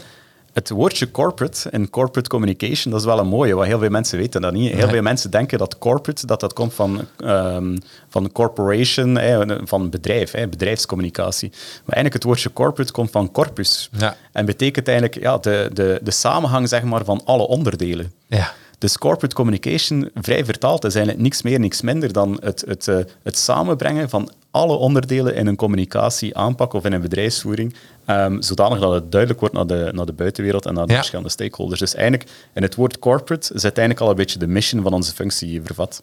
Het 0.52 0.70
woordje 0.70 1.10
corporate 1.10 1.70
en 1.70 1.90
corporate 1.90 2.28
communication, 2.28 2.90
dat 2.92 3.00
is 3.00 3.06
wel 3.06 3.18
een 3.18 3.26
mooie, 3.28 3.54
wat 3.54 3.66
heel 3.66 3.78
veel 3.78 3.88
mensen 3.90 4.18
weten 4.18 4.40
dat 4.40 4.52
niet. 4.52 4.68
Heel 4.72 4.78
Nee. 4.78 4.88
veel 4.88 5.02
mensen 5.02 5.30
denken 5.30 5.58
dat 5.58 5.78
corporate, 5.78 6.26
dat 6.26 6.40
dat 6.40 6.52
komt 6.52 6.74
van, 6.74 7.00
ehm, 7.18 7.76
van 8.08 8.32
corporation, 8.32 9.18
van 9.64 9.90
bedrijf, 9.90 10.32
bedrijfscommunicatie. 10.32 11.48
Maar 11.50 11.96
eigenlijk 11.96 12.14
het 12.14 12.24
woordje 12.24 12.52
corporate 12.52 12.92
komt 12.92 13.10
van 13.10 13.30
corpus. 13.32 13.88
Ja. 13.98 14.16
En 14.32 14.44
betekent 14.46 14.88
eigenlijk 14.88 15.20
ja, 15.20 15.38
de, 15.38 15.70
de, 15.72 16.00
de 16.02 16.10
samenhang 16.10 16.68
zeg 16.68 16.82
maar, 16.82 17.04
van 17.04 17.20
alle 17.24 17.46
onderdelen. 17.46 18.12
ja. 18.26 18.52
Dus 18.78 18.98
corporate 18.98 19.34
communication, 19.34 20.10
vrij 20.14 20.44
vertaald, 20.44 20.84
is 20.84 20.94
eigenlijk 20.94 21.24
niks 21.24 21.42
meer, 21.42 21.60
niks 21.60 21.80
minder 21.80 22.12
dan 22.12 22.38
het, 22.42 22.64
het, 22.66 22.88
eh, 22.88 22.96
het 23.22 23.38
samenbrengen 23.38 24.08
van 24.08 24.30
alle 24.50 24.76
onderdelen 24.76 25.34
in 25.34 25.46
een 25.46 25.56
communicatie 25.56 26.36
aanpak 26.36 26.72
of 26.72 26.84
in 26.84 26.92
een 26.92 27.00
bedrijfsvoering, 27.00 27.74
ehm, 28.04 28.40
zodanig 28.40 28.78
dat 28.80 28.92
het 28.92 29.10
duidelijk 29.10 29.40
wordt 29.40 29.54
naar 29.54 29.66
de, 29.66 29.90
naar 29.94 30.06
de 30.06 30.12
buitenwereld 30.12 30.66
en 30.66 30.74
naar 30.74 30.84
de 30.86 30.90
Ja. 30.92 30.96
verschillende 30.98 31.30
stakeholders. 31.30 31.80
Dus 31.80 31.94
eigenlijk, 31.94 32.30
in 32.54 32.62
het 32.62 32.74
woord 32.74 32.98
corporate 32.98 33.46
zit 33.46 33.62
eigenlijk 33.78 34.00
al 34.00 34.10
een 34.10 34.16
beetje 34.16 34.38
de 34.38 34.46
mission 34.46 34.82
van 34.82 34.92
onze 34.92 35.12
functie 35.12 35.62
vervat. 35.64 36.02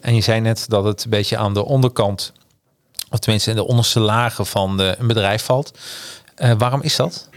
En 0.00 0.14
je 0.14 0.20
zei 0.20 0.40
net 0.40 0.64
dat 0.68 0.84
het 0.84 1.04
een 1.04 1.10
beetje 1.10 1.36
aan 1.36 1.54
de 1.54 1.64
onderkant, 1.64 2.32
of 3.10 3.18
tenminste 3.18 3.50
in 3.50 3.56
de 3.56 3.66
onderste 3.66 4.00
lagen 4.00 4.46
van 4.46 4.76
de, 4.76 4.94
een 4.98 5.06
bedrijf 5.06 5.42
valt. 5.42 5.78
Eh, 6.34 6.52
waarom 6.58 6.82
is 6.82 6.96
dat? 6.96 7.28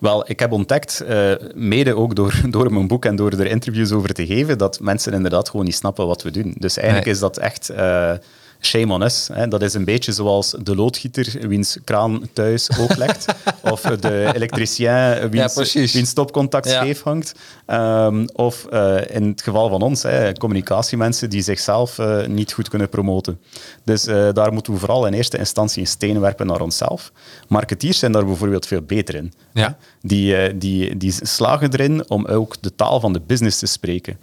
Wel, 0.00 0.30
ik 0.30 0.40
heb 0.40 0.52
ontdekt, 0.52 1.00
eh, 1.00 1.32
mede 1.54 1.94
ook 1.96 2.14
door, 2.14 2.40
door 2.50 2.72
mijn 2.72 2.86
boek 2.86 3.04
en 3.04 3.16
door 3.16 3.30
er 3.32 3.46
interviews 3.46 3.92
over 3.92 4.14
te 4.14 4.26
geven, 4.26 4.58
dat 4.58 4.80
mensen 4.80 5.12
inderdaad 5.12 5.48
gewoon 5.50 5.64
niet 5.66 5.74
snappen 5.74 6.06
wat 6.06 6.22
we 6.22 6.30
doen. 6.30 6.54
Dus 6.58 6.76
eigenlijk 6.76 7.06
Nee. 7.06 7.14
is 7.14 7.20
dat 7.20 7.36
echt 7.38 7.68
eh, 7.68 8.12
shame 8.60 8.92
on 8.92 9.02
us. 9.02 9.28
Hè. 9.32 9.48
Dat 9.48 9.62
is 9.62 9.74
een 9.74 9.84
beetje 9.84 10.12
zoals 10.12 10.54
de 10.62 10.74
loodgieter 10.74 11.48
wiens 11.48 11.78
kraan 11.84 12.28
thuis 12.32 12.78
ook 12.78 12.96
lekt, 12.96 13.24
of 13.72 13.80
de 13.80 14.30
elektricien 14.34 15.30
wiens, 15.30 16.08
stopcontact 16.08 16.68
Ja. 16.70 16.80
scheef 16.80 17.02
hangt. 17.02 17.34
Ehm, 17.66 18.26
of 18.32 18.64
eh, 18.66 18.96
in 19.10 19.26
het 19.28 19.42
geval 19.42 19.68
van 19.68 19.82
ons, 19.82 20.02
hè, 20.02 20.32
communicatiemensen 20.32 21.30
die 21.30 21.42
zichzelf 21.42 21.98
eh, 21.98 22.26
niet 22.26 22.52
goed 22.52 22.68
kunnen 22.68 22.88
promoten. 22.88 23.40
Dus 23.84 24.06
eh, 24.06 24.28
daar 24.32 24.52
moeten 24.52 24.72
we 24.72 24.78
vooral 24.78 25.06
in 25.06 25.12
eerste 25.12 25.38
instantie 25.38 25.80
een 25.80 25.86
steen 25.88 26.20
werpen 26.20 26.46
naar 26.46 26.60
onszelf. 26.60 27.12
Marketeers 27.48 27.98
zijn 27.98 28.12
daar 28.12 28.24
bijvoorbeeld 28.26 28.66
veel 28.66 28.82
beter 28.82 29.14
in. 29.14 29.32
Ja. 29.52 29.76
Die, 30.02 30.56
die, 30.56 30.96
die 30.96 31.14
slagen 31.22 31.72
erin 31.72 32.08
om 32.10 32.26
ook 32.26 32.56
de 32.60 32.74
taal 32.74 33.00
van 33.00 33.12
de 33.12 33.20
business 33.26 33.58
te 33.58 33.66
spreken. 33.66 34.18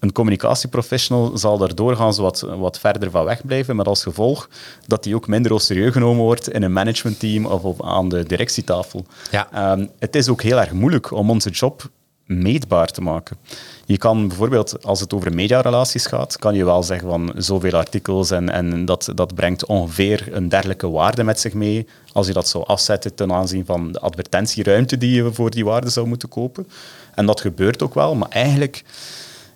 Een 0.00 0.12
communicatieprofessional 0.12 1.38
zal 1.38 1.58
daar 1.58 1.74
doorgaans 1.74 2.18
wat, 2.18 2.40
wat 2.40 2.78
verder 2.78 3.10
van 3.10 3.24
weg 3.24 3.46
blijven, 3.46 3.76
met 3.76 3.86
als 3.86 4.02
gevolg 4.02 4.48
dat 4.86 5.04
hij 5.04 5.14
ook 5.14 5.26
minder 5.26 5.60
serieus 5.60 5.92
genomen 5.92 6.22
wordt 6.22 6.52
in 6.52 6.62
een 6.62 6.72
managementteam 6.72 7.46
of 7.46 7.82
aan 7.82 8.08
de 8.08 8.24
directietafel. 8.24 9.04
Ja. 9.30 9.48
Ehm, 9.52 9.86
het 9.98 10.16
is 10.16 10.28
ook 10.28 10.42
heel 10.42 10.60
erg 10.60 10.72
moeilijk 10.72 11.10
om 11.10 11.30
onze 11.30 11.50
job 11.50 11.90
meetbaar 12.26 12.86
te 12.86 13.00
maken. 13.00 13.36
Je 13.84 13.98
kan 13.98 14.28
bijvoorbeeld, 14.28 14.84
als 14.84 15.00
het 15.00 15.14
over 15.14 15.34
mediarelaties 15.34 16.06
gaat, 16.06 16.36
kan 16.36 16.54
je 16.54 16.64
wel 16.64 16.82
zeggen 16.82 17.08
van 17.08 17.32
zoveel 17.36 17.72
artikels 17.72 18.30
en, 18.30 18.50
en 18.50 18.84
dat, 18.84 19.12
dat 19.14 19.34
brengt 19.34 19.66
ongeveer 19.66 20.28
een 20.30 20.48
dergelijke 20.48 20.90
waarde 20.90 21.24
met 21.24 21.40
zich 21.40 21.52
mee. 21.52 21.86
Als 22.12 22.26
je 22.26 22.32
dat 22.32 22.48
zou 22.48 22.64
afzetten 22.66 23.14
ten 23.14 23.32
aanzien 23.32 23.64
van 23.64 23.92
de 23.92 24.00
advertentieruimte 24.00 24.98
die 24.98 25.14
je 25.14 25.32
voor 25.32 25.50
die 25.50 25.64
waarde 25.64 25.90
zou 25.90 26.06
moeten 26.06 26.28
kopen. 26.28 26.68
En 27.14 27.26
dat 27.26 27.40
gebeurt 27.40 27.82
ook 27.82 27.94
wel, 27.94 28.14
maar 28.14 28.28
eigenlijk, 28.28 28.84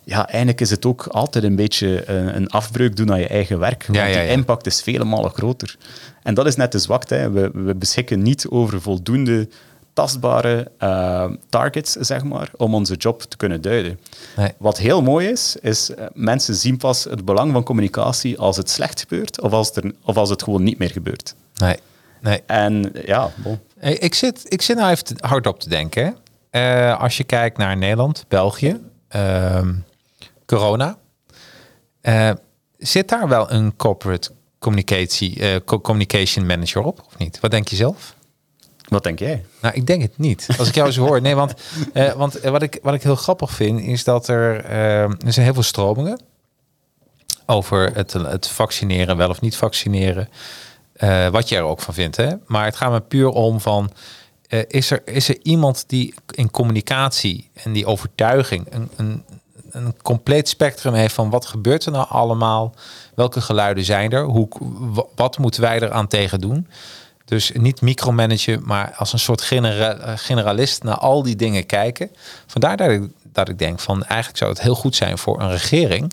ja, 0.03 0.27
eigenlijk 0.27 0.61
is 0.61 0.69
het 0.69 0.85
ook 0.85 1.05
altijd 1.07 1.43
een 1.43 1.55
beetje 1.55 2.03
eh, 2.03 2.15
een 2.15 2.49
afbreuk 2.49 2.95
doen 2.95 3.11
aan 3.11 3.19
je 3.19 3.27
eigen 3.27 3.59
werk. 3.59 3.85
Want 3.85 3.99
Ja, 3.99 4.05
ja, 4.05 4.21
die 4.21 4.29
impact 4.29 4.65
is 4.65 4.81
vele 4.81 5.03
malen 5.03 5.31
groter. 5.31 5.75
En 6.23 6.33
dat 6.33 6.45
is 6.45 6.55
net 6.55 6.71
de 6.71 6.79
zwakte. 6.79 7.15
Hè. 7.15 7.31
We, 7.31 7.51
we 7.53 7.75
beschikken 7.75 8.21
niet 8.21 8.47
over 8.49 8.81
voldoende 8.81 9.47
tastbare 9.93 10.71
eh, 10.77 11.31
targets, 11.49 11.91
zeg 11.91 12.23
maar, 12.23 12.49
om 12.57 12.75
onze 12.75 12.95
job 12.95 13.21
te 13.21 13.37
kunnen 13.37 13.61
duiden. 13.61 13.99
Nee. 14.35 14.51
Wat 14.57 14.77
heel 14.77 15.01
mooi 15.01 15.27
is, 15.27 15.55
is 15.61 15.93
eh, 15.93 16.05
mensen 16.13 16.55
zien 16.55 16.77
pas 16.77 17.03
het 17.03 17.25
belang 17.25 17.51
van 17.51 17.63
communicatie 17.63 18.37
als 18.37 18.57
het 18.57 18.69
slecht 18.69 18.99
gebeurt 18.99 19.41
of 19.41 19.51
als, 19.51 19.67
het 19.67 19.75
er, 19.83 19.91
of 20.03 20.17
als 20.17 20.29
het 20.29 20.43
gewoon 20.43 20.63
niet 20.63 20.77
meer 20.77 20.91
gebeurt. 20.91 21.35
Nee. 21.55 21.77
nee. 22.21 22.41
En 22.45 22.91
ja, 23.05 23.31
bon. 23.35 23.59
Hey, 23.79 23.93
Ik 23.93 24.13
zit, 24.13 24.41
ik 24.47 24.61
zit 24.61 24.77
nou 24.77 24.91
even 24.91 25.15
hardop 25.19 25.59
te 25.59 25.69
denken. 25.69 26.15
als 26.97 27.17
je 27.17 27.23
kijkt 27.23 27.57
naar 27.57 27.77
Nederland, 27.77 28.25
België, 28.27 28.79
ehm, 29.07 29.73
corona. 30.55 30.97
eh, 32.01 32.31
zit 32.77 33.09
daar 33.09 33.27
wel 33.27 33.51
een 33.51 33.75
corporate 33.75 34.31
communicatie, 34.59 35.39
eh, 35.39 35.55
co- 35.65 35.81
communication 35.81 36.45
manager 36.45 36.81
op 36.83 37.03
of 37.07 37.17
niet? 37.17 37.39
Wat 37.39 37.51
denk 37.51 37.67
je 37.67 37.75
zelf? 37.75 38.15
wat 38.87 39.03
denk 39.03 39.19
jij? 39.19 39.45
Nou, 39.61 39.75
ik 39.75 39.85
denk 39.87 40.01
het 40.01 40.17
niet. 40.17 40.47
Als 40.57 40.67
ik 40.67 40.75
jou 40.75 40.91
zo 40.91 41.05
hoor. 41.05 41.21
Nee, 41.21 41.35
want, 41.35 41.53
eh, 41.93 42.11
want 42.13 42.39
wat, 42.39 42.61
ik, 42.61 42.79
wat 42.81 42.93
ik 42.93 43.03
heel 43.03 43.15
grappig 43.15 43.51
vind, 43.51 43.79
is 43.81 44.03
dat 44.03 44.27
er, 44.27 44.65
er 44.65 45.17
zijn 45.33 45.45
heel 45.45 45.53
veel 45.53 45.63
stromingen 45.63 46.19
over 47.45 47.95
het, 47.95 48.13
het 48.13 48.47
vaccineren, 48.47 49.17
wel 49.17 49.29
of 49.29 49.41
niet 49.41 49.55
vaccineren. 49.55 50.29
Wat 51.31 51.49
je 51.49 51.55
er 51.55 51.63
ook 51.63 51.79
van 51.81 51.93
vindt. 51.93 52.17
Hè? 52.17 52.33
Maar 52.45 52.65
het 52.65 52.75
gaat 52.75 52.91
me 52.91 52.99
puur 52.99 53.27
om 53.29 53.59
van, 53.59 53.91
is, 54.67 54.91
er, 54.91 55.01
is 55.05 55.29
er 55.29 55.37
iemand 55.41 55.83
die 55.87 56.13
in 56.31 56.51
communicatie 56.51 57.49
en 57.53 57.71
die 57.73 57.85
overtuiging 57.85 58.67
een, 58.69 58.89
een, 58.95 59.23
een 59.71 59.95
compleet 60.01 60.49
spectrum 60.49 60.93
heeft 60.93 61.13
van 61.13 61.29
wat 61.29 61.45
gebeurt 61.45 61.85
er 61.85 61.91
nou 61.91 62.05
allemaal? 62.09 62.73
Welke 63.15 63.41
geluiden 63.41 63.83
zijn 63.85 64.11
er? 64.11 64.23
Hoe, 64.23 64.47
wa- 64.69 65.05
wat 65.15 65.37
moeten 65.37 65.61
wij 65.61 65.81
eraan 65.81 66.07
tegen 66.07 66.39
doen? 66.39 66.67
Dus 67.25 67.51
niet 67.53 67.81
micromanagen, 67.81 68.61
maar 68.65 68.93
als 68.97 69.13
een 69.13 69.19
soort 69.19 69.41
genera- 69.41 70.15
generalist 70.15 70.83
naar 70.83 70.97
al 70.97 71.23
die 71.23 71.35
dingen 71.35 71.65
kijken. 71.65 72.11
Vandaar 72.47 72.77
dat 72.77 72.89
ik, 72.89 73.03
dat 73.33 73.49
ik 73.49 73.59
denk 73.59 73.79
van 73.79 74.03
eigenlijk 74.03 74.37
zou 74.37 74.51
het 74.51 74.61
heel 74.61 74.75
goed 74.75 74.95
zijn 74.95 75.17
voor 75.17 75.41
een 75.41 75.51
regering 75.51 76.11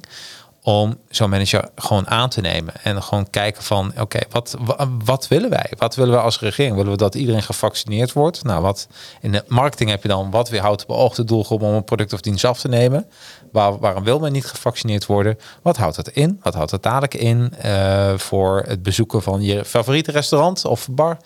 om 0.69 0.97
zo'n 1.09 1.31
manager 1.31 1.69
gewoon 1.77 2.09
aan 2.09 2.29
te 2.29 2.41
nemen 2.41 2.75
en 2.83 3.03
gewoon 3.03 3.31
kijken 3.31 3.63
van 3.63 3.93
oké, 4.01 4.19
wat, 4.31 4.57
wa- 4.59 4.89
wat 5.05 5.29
willen 5.29 5.51
wij? 5.51 5.73
Wat 5.79 5.95
willen 5.95 6.15
we 6.15 6.21
als 6.21 6.41
regering? 6.41 6.77
Willen 6.77 6.91
we 6.91 6.97
dat 6.97 7.15
iedereen 7.15 7.43
gevaccineerd 7.43 8.13
wordt? 8.13 8.45
Nou, 8.45 8.63
wat 8.63 8.89
in 9.21 9.33
de 9.33 9.45
marketing 9.47 9.91
heb 9.91 10.03
je 10.03 10.09
dan 10.09 10.31
wat 10.31 10.49
weerhoudt 10.49 10.87
de 11.17 11.25
doelgroep 11.25 11.63
om 11.63 11.73
een 11.75 11.85
product 11.85 12.13
of 12.13 12.21
dienst 12.21 12.45
af 12.45 12.59
te 12.61 12.69
nemen? 12.69 13.07
Waar, 13.53 13.79
waarom 13.79 14.05
wil 14.05 14.19
men 14.19 14.33
niet 14.33 14.47
gevaccineerd 14.47 15.07
worden? 15.07 15.39
Wat 15.63 15.77
houdt 15.77 15.97
het 15.97 16.09
in? 16.09 16.41
Wat 16.43 16.55
houdt 16.55 16.71
het 16.71 16.83
dadelijk 16.83 17.15
in 17.15 17.53
eh, 17.59 18.15
voor 18.17 18.63
het 18.67 18.83
bezoeken 18.83 19.23
van 19.23 19.43
je 19.43 19.65
favoriete 19.65 20.11
restaurant 20.11 20.65
of 20.65 20.89
bar? 20.91 21.17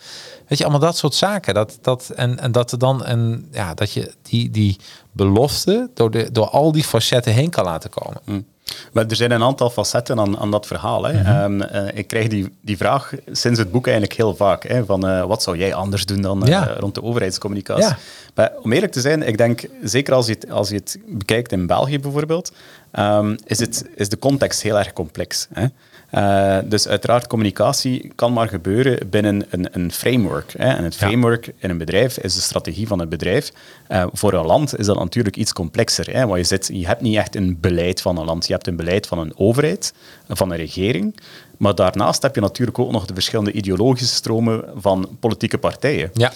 Weet 0.47 0.57
je, 0.57 0.63
allemaal 0.63 0.81
dat 0.81 0.97
soort 0.97 1.15
zaken. 1.15 1.53
Dat, 1.53 1.77
dat, 1.81 2.11
en, 2.15 2.39
en 2.39 2.51
dat 2.51 2.71
er 2.71 2.77
dan 2.79 3.05
een, 3.05 3.47
ja, 3.51 3.73
dat 3.73 3.91
je 3.91 4.13
die, 4.21 4.49
die 4.49 4.77
belofte 5.11 5.89
door, 5.93 6.11
de, 6.11 6.31
door 6.31 6.47
al 6.49 6.71
die 6.71 6.83
facetten 6.83 7.33
heen 7.33 7.49
kan 7.49 7.63
laten 7.63 7.89
komen. 7.89 8.45
Maar 8.93 9.05
er 9.07 9.15
zijn 9.15 9.31
een 9.31 9.43
aantal 9.43 9.69
facetten 9.69 10.19
aan, 10.19 10.37
aan 10.37 10.51
dat 10.51 10.67
verhaal. 10.67 11.03
Hè. 11.03 11.13
Mhm. 11.13 11.25
Ehm, 11.27 11.61
eh, 11.61 11.97
ik 11.97 12.07
krijg 12.07 12.27
die, 12.27 12.57
die 12.61 12.77
vraag 12.77 13.13
sinds 13.31 13.59
het 13.59 13.71
boek 13.71 13.85
eigenlijk 13.85 14.17
heel 14.17 14.35
vaak. 14.35 14.63
Hè, 14.67 14.85
van 14.85 15.07
eh, 15.07 15.25
wat 15.25 15.43
zou 15.43 15.57
jij 15.57 15.73
anders 15.73 16.05
doen 16.05 16.21
dan 16.21 16.43
eh, 16.43 16.49
Ja. 16.49 16.73
rond 16.77 16.95
de 16.95 17.03
overheidscommunicatie? 17.03 17.83
Ja. 17.83 17.97
Maar 18.35 18.51
om 18.61 18.71
eerlijk 18.71 18.91
te 18.91 19.01
zijn, 19.01 19.23
ik 19.27 19.37
denk, 19.37 19.61
zeker 19.83 20.13
als 20.13 20.27
je 20.27 20.33
het, 20.33 20.51
als 20.51 20.69
je 20.69 20.75
het 20.75 20.97
bekijkt 21.07 21.51
in 21.51 21.67
België 21.67 21.99
bijvoorbeeld, 21.99 22.51
ehm, 22.91 23.35
is, 23.45 23.59
het, 23.59 23.85
is 23.95 24.09
de 24.09 24.19
context 24.19 24.61
heel 24.61 24.77
erg 24.77 24.93
complex. 24.93 25.47
Hè. 25.53 25.65
Eh, 26.13 26.57
dus 26.65 26.87
uiteraard, 26.87 27.27
communicatie 27.27 28.11
kan 28.15 28.33
maar 28.33 28.47
gebeuren 28.47 29.09
binnen 29.09 29.45
een, 29.49 29.67
een 29.71 29.91
framework. 29.91 30.53
Hè. 30.57 30.67
En 30.67 30.83
het 30.83 30.95
Ja. 30.95 31.07
framework 31.07 31.51
in 31.57 31.69
een 31.69 31.77
bedrijf 31.77 32.17
is 32.17 32.35
de 32.35 32.41
strategie 32.41 32.87
van 32.87 32.99
het 32.99 33.09
bedrijf. 33.09 33.51
Eh, 33.87 34.05
voor 34.11 34.33
een 34.33 34.45
land 34.45 34.77
is 34.79 34.85
dat 34.85 34.97
natuurlijk 34.97 35.37
iets 35.37 35.53
complexer. 35.53 36.13
Hè. 36.13 36.25
Want 36.25 36.37
je, 36.39 36.43
zit, 36.43 36.69
je 36.73 36.85
hebt 36.85 37.01
niet 37.01 37.15
echt 37.15 37.35
een 37.35 37.57
beleid 37.59 38.01
van 38.01 38.17
een 38.17 38.25
land. 38.25 38.47
Je 38.47 38.53
hebt 38.53 38.67
een 38.67 38.75
beleid 38.75 39.07
van 39.07 39.19
een 39.19 39.37
overheid, 39.37 39.93
van 40.27 40.51
een 40.51 40.57
regering. 40.57 41.15
Maar 41.57 41.75
daarnaast 41.75 42.21
heb 42.21 42.35
je 42.35 42.41
natuurlijk 42.41 42.79
ook 42.79 42.91
nog 42.91 43.05
de 43.05 43.13
verschillende 43.13 43.51
ideologische 43.51 44.15
stromen 44.15 44.63
van 44.75 45.17
politieke 45.19 45.57
partijen. 45.57 46.09
Ja. 46.13 46.31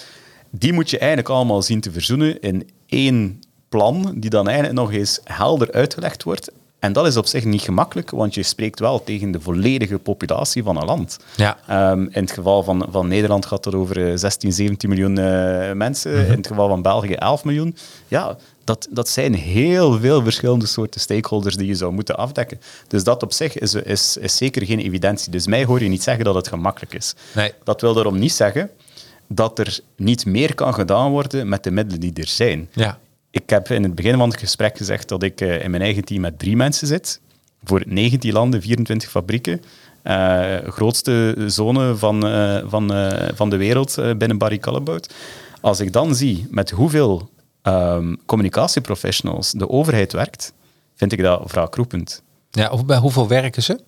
Die 0.50 0.74
moet 0.74 0.90
je 0.90 0.98
eigenlijk 0.98 1.30
allemaal 1.30 1.62
zien 1.62 1.82
te 1.82 1.92
verzoenen 1.92 2.42
in 2.42 2.70
één 2.88 3.40
plan, 3.70 4.14
die 4.16 4.30
dan 4.30 4.48
eigenlijk 4.48 4.80
nog 4.80 4.92
eens 4.92 5.20
helder 5.24 5.72
uitgelegd 5.72 6.24
wordt. 6.24 6.52
En 6.80 6.94
dat 6.94 7.08
is 7.08 7.18
op 7.18 7.26
zich 7.26 7.44
niet 7.44 7.62
gemakkelijk, 7.62 8.12
want 8.12 8.34
je 8.34 8.44
spreekt 8.44 8.80
wel 8.80 9.04
tegen 9.04 9.32
de 9.32 9.42
volledige 9.42 9.98
populatie 9.98 10.64
van 10.64 10.78
een 10.78 10.86
land. 10.86 11.18
Ja. 11.36 11.58
Ehm, 11.68 12.02
in 12.02 12.22
het 12.22 12.32
geval 12.32 12.64
van, 12.64 12.88
van 12.92 13.08
Nederland 13.08 13.46
gaat 13.46 13.66
het 13.66 13.76
over 13.76 14.10
eh, 14.12 14.18
16, 14.18 14.54
17 14.54 14.90
miljoen 14.90 15.18
eh, 15.18 15.72
mensen. 15.72 16.28
In 16.28 16.38
het 16.38 16.48
geval 16.48 16.68
van 16.68 16.82
België 16.82 17.14
11 17.14 17.44
miljoen. 17.44 17.76
Ja, 18.08 18.38
dat, 18.64 18.88
dat 18.90 19.10
zijn 19.10 19.34
heel 19.34 20.00
veel 20.00 20.24
verschillende 20.24 20.66
soorten 20.66 21.02
stakeholders 21.02 21.56
die 21.56 21.68
je 21.68 21.76
zou 21.76 21.94
moeten 21.94 22.18
afdekken. 22.18 22.60
Dus 22.88 23.04
dat 23.04 23.24
op 23.24 23.34
zich 23.34 23.58
is, 23.58 23.74
is, 23.74 24.18
is 24.18 24.38
zeker 24.38 24.66
geen 24.66 24.80
evidentie. 24.80 25.32
Dus 25.32 25.48
mij 25.48 25.66
hoor 25.66 25.84
je 25.84 25.90
niet 25.90 26.04
zeggen 26.04 26.26
dat 26.26 26.36
het 26.36 26.48
gemakkelijk 26.48 26.94
is. 26.94 27.14
Nee. 27.36 27.54
Dat 27.64 27.82
wil 27.82 27.94
daarom 27.94 28.20
niet 28.20 28.34
zeggen 28.34 28.70
dat 29.28 29.60
er 29.60 29.80
niet 29.96 30.26
meer 30.26 30.56
kan 30.56 30.74
gedaan 30.74 31.12
worden 31.12 31.50
met 31.50 31.64
de 31.64 31.72
middelen 31.72 32.00
die 32.00 32.14
er 32.14 32.28
zijn. 32.28 32.70
Ja. 32.72 33.00
Ik 33.32 33.50
heb 33.50 33.70
in 33.70 33.84
het 33.84 33.96
begin 33.96 34.18
van 34.18 34.30
het 34.30 34.40
gesprek 34.40 34.78
gezegd 34.78 35.10
dat 35.10 35.24
ik 35.24 35.42
eh, 35.42 35.64
in 35.64 35.72
mijn 35.72 35.84
eigen 35.84 36.04
team 36.06 36.22
met 36.22 36.40
drie 36.40 36.56
mensen 36.56 36.88
zit. 36.88 37.22
Voor 37.64 37.84
19 37.86 38.34
landen, 38.34 38.62
24 38.62 39.10
fabrieken. 39.10 39.62
Eh, 40.04 40.58
grootste 40.64 41.36
zone 41.48 41.96
van, 41.96 42.28
eh, 42.28 42.58
van, 42.66 42.92
van 43.36 43.50
de 43.50 43.58
wereld 43.58 43.96
binnen 44.18 44.38
Barry 44.38 44.58
Callebaut. 44.58 45.14
Als 45.62 45.80
ik 45.80 45.94
dan 45.94 46.16
zie 46.16 46.48
met 46.50 46.70
hoeveel 46.70 47.30
ehm, 47.62 48.16
communicatieprofessionals 48.26 49.52
de 49.52 49.70
overheid 49.70 50.12
werkt, 50.12 50.54
vind 50.96 51.12
ik 51.12 51.22
dat 51.22 51.52
wraakroepend. 51.52 52.24
Ja, 52.52 52.84
bij 52.84 52.98
hoeveel 52.98 53.28
werken 53.28 53.64
ze? 53.64 53.80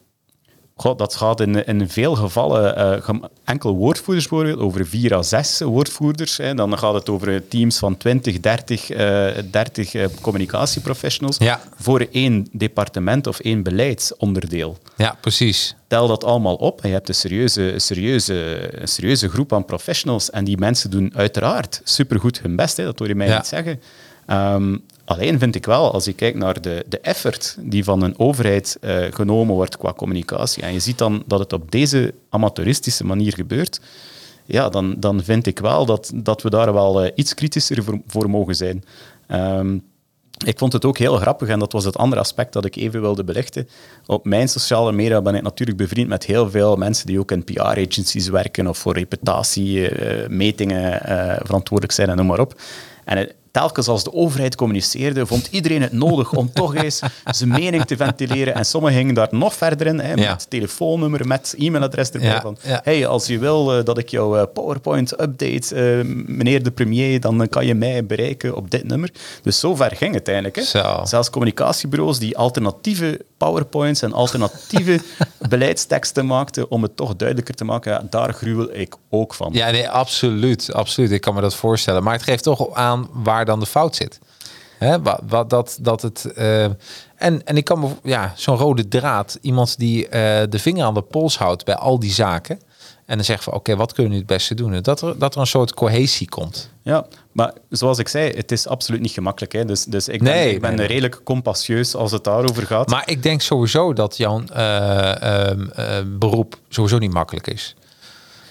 God, 0.81 0.97
dat 0.97 1.15
gaat 1.15 1.39
in, 1.39 1.65
in 1.65 1.89
veel 1.89 2.15
gevallen 2.15 2.75
eh, 2.75 3.01
gem- 3.01 3.23
enkel 3.43 3.75
woordvoerders 3.75 4.27
bijvoorbeeld, 4.27 4.59
over 4.59 4.87
vier 4.87 5.13
à 5.15 5.21
zes 5.21 5.59
woordvoerders. 5.59 6.37
Hè. 6.37 6.53
Dan 6.53 6.77
gaat 6.77 6.93
het 6.93 7.09
over 7.09 7.47
teams 7.47 7.77
van 7.77 7.97
20, 7.97 8.39
30, 8.39 8.89
eh 8.89 9.27
30 9.51 9.93
eh, 9.93 10.05
communicatieprofessionals 10.21 11.37
Ja. 11.37 11.61
voor 11.75 12.07
één 12.11 12.47
departement 12.51 13.27
of 13.27 13.39
één 13.39 13.63
beleidsonderdeel 13.63 14.77
Ja, 14.97 15.17
precies. 15.21 15.75
tel 15.87 16.07
dat 16.07 16.23
allemaal 16.23 16.55
op 16.55 16.81
en 16.81 16.87
je 16.87 16.93
hebt 16.95 17.07
een 17.09 17.15
serieuze, 17.15 17.73
een 17.73 17.81
serieuze, 17.81 18.69
een 18.81 18.87
serieuze 18.87 19.29
groep 19.29 19.53
aan 19.53 19.65
professionals. 19.65 20.29
En 20.29 20.43
die 20.43 20.57
mensen 20.57 20.89
doen 20.91 21.11
uiteraard 21.15 21.81
supergoed 21.83 22.41
hun 22.41 22.55
best, 22.55 22.77
hè, 22.77 22.83
dat 22.83 22.99
hoor 22.99 23.07
je 23.07 23.15
mij 23.15 23.27
Ja. 23.27 23.35
niet 23.35 23.47
zeggen. 23.47 23.81
Ehm, 24.25 24.77
alleen 25.09 25.39
vind 25.39 25.55
ik 25.55 25.65
wel, 25.65 25.91
als 25.93 26.05
je 26.05 26.13
kijkt 26.13 26.37
naar 26.37 26.61
de, 26.61 26.85
de 26.89 26.99
effort 26.99 27.55
die 27.59 27.83
van 27.83 28.01
een 28.03 28.19
overheid 28.19 28.77
eh, 28.81 28.97
genomen 29.09 29.55
wordt 29.55 29.77
qua 29.77 29.93
communicatie, 29.93 30.63
en 30.63 30.73
je 30.73 30.79
ziet 30.79 30.97
dan 30.97 31.23
dat 31.27 31.39
het 31.39 31.53
op 31.53 31.71
deze 31.71 32.13
amateuristische 32.29 33.05
manier 33.05 33.33
gebeurt, 33.33 33.79
ja, 34.45 34.69
dan, 34.69 34.95
dan 34.97 35.23
vind 35.23 35.47
ik 35.47 35.59
wel 35.59 35.85
dat, 35.85 36.11
dat 36.15 36.41
we 36.41 36.49
daar 36.49 36.73
wel 36.73 37.03
eh, 37.03 37.11
iets 37.15 37.33
kritischer 37.33 37.83
voor, 37.83 37.99
voor 38.07 38.29
mogen 38.29 38.55
zijn. 38.55 38.83
Ehm, 39.27 39.77
ik 40.45 40.57
vond 40.57 40.73
het 40.73 40.85
ook 40.85 40.97
heel 40.97 41.15
grappig, 41.15 41.47
en 41.47 41.59
dat 41.59 41.71
was 41.71 41.85
het 41.85 41.97
andere 41.97 42.21
aspect 42.21 42.53
dat 42.53 42.65
ik 42.65 42.75
even 42.75 43.01
wilde 43.01 43.23
belichten. 43.23 43.67
Op 44.05 44.25
mijn 44.25 44.49
sociale 44.49 44.91
media 44.91 45.21
ben 45.21 45.35
ik 45.35 45.41
natuurlijk 45.41 45.77
bevriend 45.77 46.07
met 46.07 46.25
heel 46.25 46.49
veel 46.49 46.75
mensen 46.75 47.05
die 47.05 47.19
ook 47.19 47.31
in 47.31 47.43
PR-agencies 47.43 48.27
werken 48.27 48.67
of 48.67 48.77
voor 48.77 48.93
reputatiemetingen 48.93 51.03
eh 51.05 51.35
verantwoordelijk 51.43 51.95
zijn 51.95 52.09
en 52.09 52.15
noem 52.15 52.25
maar 52.25 52.39
op. 52.39 52.61
En 53.05 53.17
het- 53.17 53.35
telkens 53.59 53.87
als 53.87 54.03
de 54.03 54.13
overheid 54.13 54.55
communiceerde, 54.55 55.25
vond 55.25 55.47
iedereen 55.51 55.81
het 55.81 55.91
nodig 55.91 56.33
om 56.33 56.51
toch 56.53 56.75
eens 56.75 56.99
zijn 57.25 57.49
mening 57.49 57.85
te 57.85 57.95
ventileren. 57.97 58.53
En 58.55 58.65
sommigen 58.65 58.97
gingen 58.97 59.13
daar 59.13 59.27
nog 59.31 59.53
verder 59.53 59.87
in, 59.87 59.99
hè, 59.99 60.09
met 60.15 60.23
Ja. 60.23 60.37
telefoonnummer, 60.49 61.27
met 61.27 61.55
e-mailadres 61.57 62.09
erbij. 62.09 62.27
Ja, 62.29 62.41
Van, 62.41 62.57
ja. 62.63 62.81
hey, 62.83 63.07
als 63.07 63.27
je 63.27 63.39
wil 63.39 63.77
eh, 63.77 63.85
dat 63.85 63.97
ik 63.97 64.09
jouw 64.09 64.37
eh, 64.37 64.43
PowerPoint 64.53 65.11
update, 65.21 65.75
eh, 65.75 66.05
meneer 66.25 66.63
de 66.63 66.71
premier, 66.71 67.19
dan 67.19 67.47
kan 67.49 67.65
je 67.65 67.75
mij 67.75 68.05
bereiken 68.05 68.55
op 68.55 68.71
dit 68.71 68.83
nummer. 68.87 69.09
Dus 69.43 69.59
zo 69.59 69.75
ver 69.75 69.95
ging 69.95 70.13
het 70.13 70.27
eigenlijk. 70.27 70.55
Hè. 70.55 70.63
Zo. 70.63 71.01
Zelfs 71.03 71.29
communicatiebureaus 71.29 72.19
die 72.19 72.37
alternatieve 72.37 73.21
PowerPoints 73.37 74.01
en 74.01 74.13
alternatieve 74.13 74.99
beleidsteksten 75.49 76.25
maakten 76.25 76.71
om 76.71 76.83
het 76.83 76.95
toch 76.95 77.15
duidelijker 77.15 77.55
te 77.55 77.63
maken, 77.65 78.07
daar 78.09 78.33
gruwel 78.33 78.69
ik 78.73 78.95
ook 79.09 79.33
van. 79.33 79.49
Ja, 79.53 79.71
nee, 79.71 79.89
absoluut, 79.89 80.73
absoluut. 80.73 81.11
Ik 81.11 81.21
kan 81.21 81.33
me 81.33 81.41
dat 81.41 81.55
voorstellen. 81.55 82.03
Maar 82.03 82.13
het 82.13 82.23
geeft 82.23 82.43
toch 82.43 82.73
aan 82.73 83.07
waar 83.13 83.45
dan 83.49 83.59
de 83.59 83.65
fout 83.65 83.95
zit. 83.95 84.19
Hè, 84.79 85.01
wat, 85.01 85.21
wat, 85.27 85.49
dat, 85.49 85.77
dat 85.81 86.01
het, 86.01 86.25
eh, 86.25 86.63
en, 87.15 87.45
en 87.45 87.57
ik 87.57 87.63
kan 87.63 87.79
me, 87.79 87.87
ja, 88.03 88.33
zo'n 88.35 88.57
rode 88.57 88.87
draad, 88.87 89.37
iemand 89.41 89.77
die 89.77 90.07
eh, 90.07 90.43
de 90.49 90.59
vinger 90.59 90.85
aan 90.85 90.93
de 90.93 91.01
pols 91.01 91.37
houdt 91.37 91.65
bij 91.65 91.75
al 91.75 91.99
die 91.99 92.11
zaken. 92.11 92.59
En 93.05 93.15
dan 93.15 93.25
zegt 93.25 93.43
van, 93.43 93.53
oké, 93.53 93.75
wat 93.75 93.93
kunnen 93.93 94.11
we 94.11 94.17
nu 94.17 94.23
het 94.23 94.33
beste 94.33 94.55
doen? 94.55 94.81
Dat 94.81 95.01
er, 95.01 95.19
dat 95.19 95.35
er 95.35 95.41
een 95.41 95.47
soort 95.47 95.73
cohesie 95.73 96.29
komt. 96.29 96.69
Ja, 96.83 97.05
maar 97.31 97.53
zoals 97.69 97.97
ik 97.97 98.07
zei, 98.07 98.31
het 98.35 98.51
is 98.51 98.67
absoluut 98.67 99.01
niet 99.01 99.11
gemakkelijk. 99.11 99.53
Hè. 99.53 99.65
Dus, 99.65 99.83
dus 99.83 100.07
ik 100.07 100.23
ben, 100.23 100.33
Nee, 100.33 100.53
ik 100.53 100.61
ben 100.61 100.69
nee, 100.69 100.79
nee. 100.79 100.87
redelijk 100.87 101.21
compassieus 101.23 101.95
als 101.95 102.11
het 102.11 102.23
daarover 102.23 102.65
gaat. 102.65 102.89
Maar 102.89 103.09
ik 103.09 103.23
denk 103.23 103.41
sowieso 103.41 103.93
dat 103.93 104.17
jouw 104.17 104.43
eh, 104.43 105.51
beroep 106.05 106.59
sowieso 106.69 106.97
niet 106.97 107.13
makkelijk 107.13 107.47
is. 107.47 107.75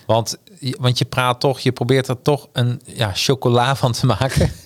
Want, 0.09 0.37
je- 0.59 0.77
want 0.81 0.99
je 0.99 1.05
praat 1.05 1.41
toch, 1.41 1.61
je 1.61 1.73
probeert 1.73 2.09
er 2.09 2.23
toch 2.23 2.49
een 2.53 2.81
ja, 2.85 3.11
chocola 3.15 3.77
van 3.77 3.93
te 3.93 4.07
maken. 4.07 4.53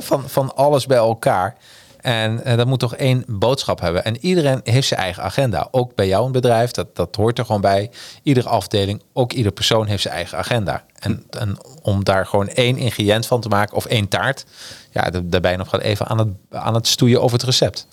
Van, 0.00 0.28
van 0.28 0.54
alles 0.56 0.86
bij 0.86 0.96
elkaar. 0.96 1.56
En 2.00 2.44
eh, 2.44 2.56
dat 2.56 2.66
moet 2.66 2.78
toch 2.78 2.94
één 2.96 3.24
boodschap 3.26 3.80
hebben. 3.80 4.04
En 4.04 4.16
iedereen 4.24 4.60
heeft 4.64 4.88
zijn 4.88 5.00
eigen 5.00 5.22
agenda. 5.22 5.68
Ook 5.70 5.94
bij 5.94 6.06
jouw 6.06 6.28
bedrijf, 6.28 6.70
dat, 6.70 6.96
dat 6.96 7.16
hoort 7.16 7.38
er 7.38 7.44
gewoon 7.44 7.60
bij. 7.60 7.90
Iedere 8.22 8.48
afdeling, 8.48 9.02
ook 9.12 9.32
ieder 9.32 9.52
persoon 9.52 9.86
heeft 9.86 10.02
zijn 10.02 10.14
eigen 10.14 10.38
agenda. 10.38 10.84
En, 10.98 11.24
en 11.30 11.56
om 11.82 12.04
daar 12.04 12.26
gewoon 12.26 12.48
één 12.48 12.76
ingrediënt 12.76 13.26
van 13.26 13.40
te 13.40 13.48
maken, 13.48 13.76
of 13.76 13.84
één 13.86 14.08
taart... 14.08 14.44
Ja, 14.90 15.10
da- 15.10 15.20
daar 15.24 15.40
ben 15.40 15.50
je 15.50 15.56
nog 15.56 15.70
wel 15.70 15.80
even 15.80 16.06
aan 16.06 16.18
het, 16.18 16.28
aan 16.50 16.74
het 16.74 16.86
stoeien 16.86 17.22
over 17.22 17.36
het 17.36 17.46
recept. 17.46 17.86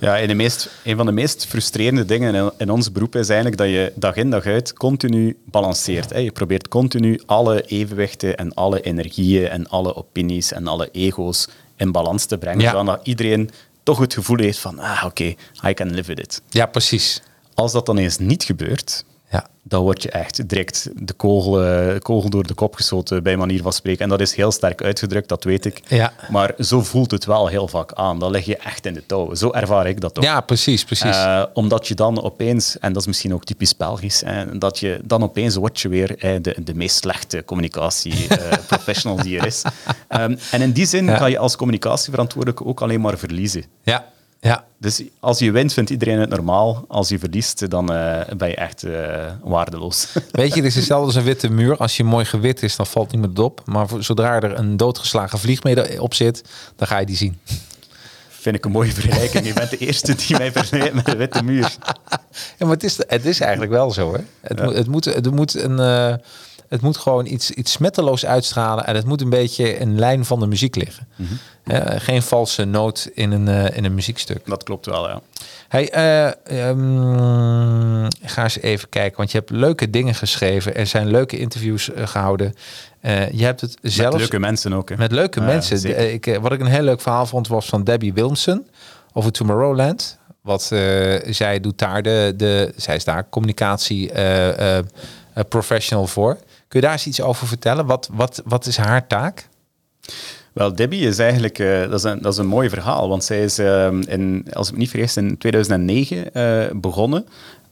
Ja, 0.00 0.18
en 0.18 0.28
de 0.28 0.34
meest, 0.34 0.70
een 0.84 0.96
van 0.96 1.06
de 1.06 1.12
meest 1.12 1.46
frustrerende 1.46 2.04
dingen 2.04 2.34
in, 2.34 2.50
in 2.58 2.70
ons 2.70 2.92
beroep 2.92 3.16
is 3.16 3.28
eigenlijk 3.28 3.58
dat 3.60 3.68
je 3.68 3.92
dag 3.94 4.16
in 4.16 4.30
dag 4.30 4.46
uit 4.46 4.72
continu 4.72 5.36
balanceert. 5.44 6.10
Hè. 6.10 6.18
Je 6.18 6.32
probeert 6.32 6.68
continu 6.68 7.20
alle 7.26 7.62
evenwichten 7.62 8.36
en 8.36 8.54
alle 8.54 8.80
energieën 8.80 9.48
en 9.48 9.68
alle 9.68 9.96
opinies 9.96 10.52
en 10.52 10.66
alle 10.66 10.88
ego's 10.92 11.48
in 11.76 11.92
balans 11.92 12.24
te 12.24 12.38
brengen, 12.38 12.60
Ja. 12.60 12.70
zodat 12.70 13.00
iedereen 13.02 13.50
toch 13.82 13.98
het 13.98 14.14
gevoel 14.14 14.38
heeft 14.38 14.58
van, 14.58 14.78
ah 14.78 15.02
oké, 15.06 15.34
I 15.68 15.74
can 15.74 15.90
live 15.90 16.14
with 16.14 16.18
it. 16.18 16.42
Ja, 16.48 16.66
precies. 16.66 17.22
Als 17.54 17.72
dat 17.72 17.86
dan 17.86 17.98
eens 17.98 18.18
niet 18.18 18.42
gebeurt, 18.44 19.04
Ja. 19.30 19.46
dan 19.62 19.82
word 19.82 20.02
je 20.02 20.10
echt 20.10 20.48
direct 20.48 20.88
de 20.94 21.12
kogel, 21.12 21.62
eh, 21.64 21.98
kogel 21.98 22.30
door 22.30 22.46
de 22.46 22.54
kop 22.54 22.74
geschoten, 22.74 23.22
bij 23.22 23.36
manier 23.36 23.62
van 23.62 23.72
spreken. 23.72 24.02
En 24.02 24.08
dat 24.08 24.20
is 24.20 24.34
heel 24.34 24.52
sterk 24.52 24.82
uitgedrukt, 24.82 25.28
dat 25.28 25.44
weet 25.44 25.64
ik. 25.64 25.80
Ja. 25.88 26.12
Maar 26.30 26.54
zo 26.58 26.82
voelt 26.82 27.10
het 27.10 27.24
wel 27.24 27.46
heel 27.46 27.68
vaak 27.68 27.92
aan. 27.92 28.18
Dan 28.18 28.30
lig 28.30 28.44
je 28.44 28.56
echt 28.56 28.86
in 28.86 28.94
de 28.94 29.06
touw. 29.06 29.34
Zo 29.34 29.50
ervaar 29.52 29.86
ik 29.86 30.00
dat 30.00 30.18
ook. 30.18 30.24
Ja, 30.24 30.40
precies, 30.40 30.84
precies. 30.84 31.16
Eh, 31.16 31.42
omdat 31.52 31.88
je 31.88 31.94
dan 31.94 32.22
opeens, 32.22 32.78
en 32.78 32.92
dat 32.92 33.02
is 33.02 33.06
misschien 33.08 33.34
ook 33.34 33.44
typisch 33.44 33.76
Belgisch, 33.76 34.20
hè, 34.20 34.58
dat 34.58 34.78
je 34.78 35.00
dan 35.04 35.22
opeens 35.22 35.54
word 35.56 35.80
je 35.80 35.88
weer 35.88 36.18
eh, 36.18 36.36
de, 36.42 36.56
de 36.64 36.74
meest 36.74 36.96
slechte 36.96 37.44
communicatie-professional 37.44 39.16
die 39.22 39.38
er 39.38 39.46
is. 39.46 39.62
Ehm, 40.08 40.36
en 40.50 40.60
in 40.62 40.72
die 40.72 40.86
zin 40.86 41.04
Ja. 41.04 41.16
kan 41.16 41.30
je 41.30 41.38
als 41.38 41.56
communicatieverantwoordelijke 41.56 42.64
ook 42.64 42.80
alleen 42.80 43.00
maar 43.00 43.18
verliezen. 43.18 43.64
ja, 43.82 44.06
ja. 44.40 44.64
Dus 44.80 45.02
als 45.20 45.38
je 45.38 45.50
wint, 45.50 45.72
vindt 45.72 45.90
iedereen 45.90 46.18
het 46.18 46.28
normaal. 46.28 46.84
Als 46.88 47.08
je 47.08 47.18
verliest, 47.18 47.70
dan 47.70 47.92
eh, 47.92 48.20
ben 48.36 48.48
je 48.48 48.54
echt 48.54 48.82
eh, 48.82 49.26
waardeloos. 49.42 50.08
Weet 50.30 50.48
je, 50.54 50.56
het 50.56 50.64
is 50.64 50.74
hetzelfde 50.74 51.06
als 51.06 51.14
een 51.14 51.22
witte 51.22 51.50
muur. 51.50 51.76
Als 51.76 51.96
je 51.96 52.04
mooi 52.04 52.24
gewit 52.24 52.62
is, 52.62 52.76
dan 52.76 52.86
valt 52.86 53.10
niemand 53.10 53.38
op. 53.38 53.62
Maar 53.64 53.88
voor- 53.88 54.02
zodra 54.02 54.40
er 54.40 54.58
een 54.58 54.76
doodgeslagen 54.76 55.38
vlieg 55.38 55.62
mee 55.62 56.02
op 56.02 56.14
zit, 56.14 56.42
dan 56.76 56.86
ga 56.88 56.98
je 56.98 57.06
die 57.06 57.16
zien. 57.16 57.38
Vind 58.28 58.56
ik 58.56 58.64
een 58.64 58.70
mooie 58.70 58.92
vergelijking. 58.92 59.46
Je 59.46 59.52
bent 59.52 59.70
de 59.70 59.76
eerste 59.78 60.14
die 60.14 60.36
mij 60.38 60.52
vergelijkt 60.52 60.94
met 60.94 61.06
de 61.06 61.16
witte 61.16 61.42
muur. 61.42 61.76
Ja, 62.58 62.66
maar 62.66 62.70
het 62.70 62.84
is, 62.84 62.96
het 63.06 63.24
is 63.24 63.40
eigenlijk 63.40 63.70
wel 63.70 63.90
zo, 63.90 64.12
hè? 64.12 64.20
Het, 64.40 64.60
moet, 64.62 64.74
het, 64.74 64.86
moet, 64.86 65.04
het, 65.04 65.30
moet 65.30 65.54
een, 65.54 65.78
eh, 65.78 66.14
het 66.68 66.80
moet 66.80 66.96
gewoon 66.96 67.26
iets, 67.26 67.50
iets 67.50 67.72
smetteloos 67.72 68.26
uitstralen. 68.26 68.86
En 68.86 68.94
het 68.94 69.06
moet 69.06 69.20
een 69.20 69.30
beetje 69.30 69.78
in 69.78 69.98
lijn 69.98 70.24
van 70.24 70.40
de 70.40 70.46
muziek 70.46 70.76
liggen. 70.76 71.08
Hè, 71.64 72.00
geen 72.00 72.22
valse 72.22 72.64
noot 72.64 73.10
in 73.14 73.30
een, 73.32 73.48
eh, 73.48 73.76
in 73.76 73.84
een 73.84 73.94
muziekstuk. 73.94 74.40
Dat 74.46 74.62
klopt 74.62 74.86
wel, 74.86 75.08
ja. 75.08 75.20
Hey, 75.68 75.90
eh, 75.90 76.26
ehm, 76.68 78.06
ga 78.22 78.42
eens 78.42 78.58
even 78.58 78.88
kijken, 78.88 79.16
want 79.16 79.30
je 79.30 79.38
hebt 79.38 79.50
leuke 79.50 79.90
dingen 79.90 80.14
geschreven. 80.14 80.74
Er 80.74 80.86
zijn 80.86 81.10
leuke 81.10 81.38
interviews 81.38 81.92
eh, 81.92 82.06
gehouden. 82.06 82.54
Eh, 83.00 83.30
je 83.30 83.44
hebt 83.44 83.60
het 83.60 83.76
zelfs 83.82 84.12
Met 84.12 84.20
leuke 84.20 84.38
mensen 84.38 84.72
ook. 84.72 84.88
Hè. 84.88 84.96
met 84.96 85.12
leuke 85.12 85.40
mensen. 85.40 86.12
ik, 86.12 86.38
wat 86.40 86.52
ik 86.52 86.60
een 86.60 86.66
heel 86.66 86.82
leuk 86.82 87.00
verhaal 87.00 87.26
vond 87.26 87.48
was 87.48 87.66
van 87.66 87.84
Debbie 87.84 88.12
Wilmson 88.12 88.66
over 89.12 89.32
Tomorrowland. 89.32 90.18
Wat 90.40 90.62
zij 91.30 91.60
doet 91.60 91.78
daar 91.78 92.02
de, 92.02 92.34
de 92.36 92.72
zij 92.76 92.96
is 92.96 93.04
daar 93.04 93.28
communicatie 93.28 94.12
professional 95.48 96.06
voor. 96.06 96.36
Kun 96.68 96.80
je 96.80 96.86
daar 96.86 96.92
eens 96.92 97.06
iets 97.06 97.20
over 97.20 97.46
vertellen? 97.46 97.86
Wat, 97.86 98.08
wat, 98.12 98.42
wat 98.44 98.66
is 98.66 98.76
haar 98.76 99.06
taak? 99.06 99.48
Wel, 100.52 100.74
Debbie 100.74 101.06
is 101.06 101.18
eigenlijk 101.18 101.58
eh, 101.58 101.80
dat 101.80 101.92
is 101.92 102.02
een, 102.02 102.22
dat 102.22 102.32
is 102.32 102.38
een 102.38 102.46
mooi 102.46 102.68
verhaal, 102.68 103.08
want 103.08 103.24
zij 103.24 103.42
is, 103.42 103.58
eh, 103.58 103.92
in, 104.00 104.46
als 104.52 104.66
ik 104.66 104.72
me 104.72 104.78
niet 104.78 104.90
vergis, 104.90 105.16
in 105.16 105.38
2009 105.38 106.34
eh, 106.34 106.66
begonnen 106.74 107.26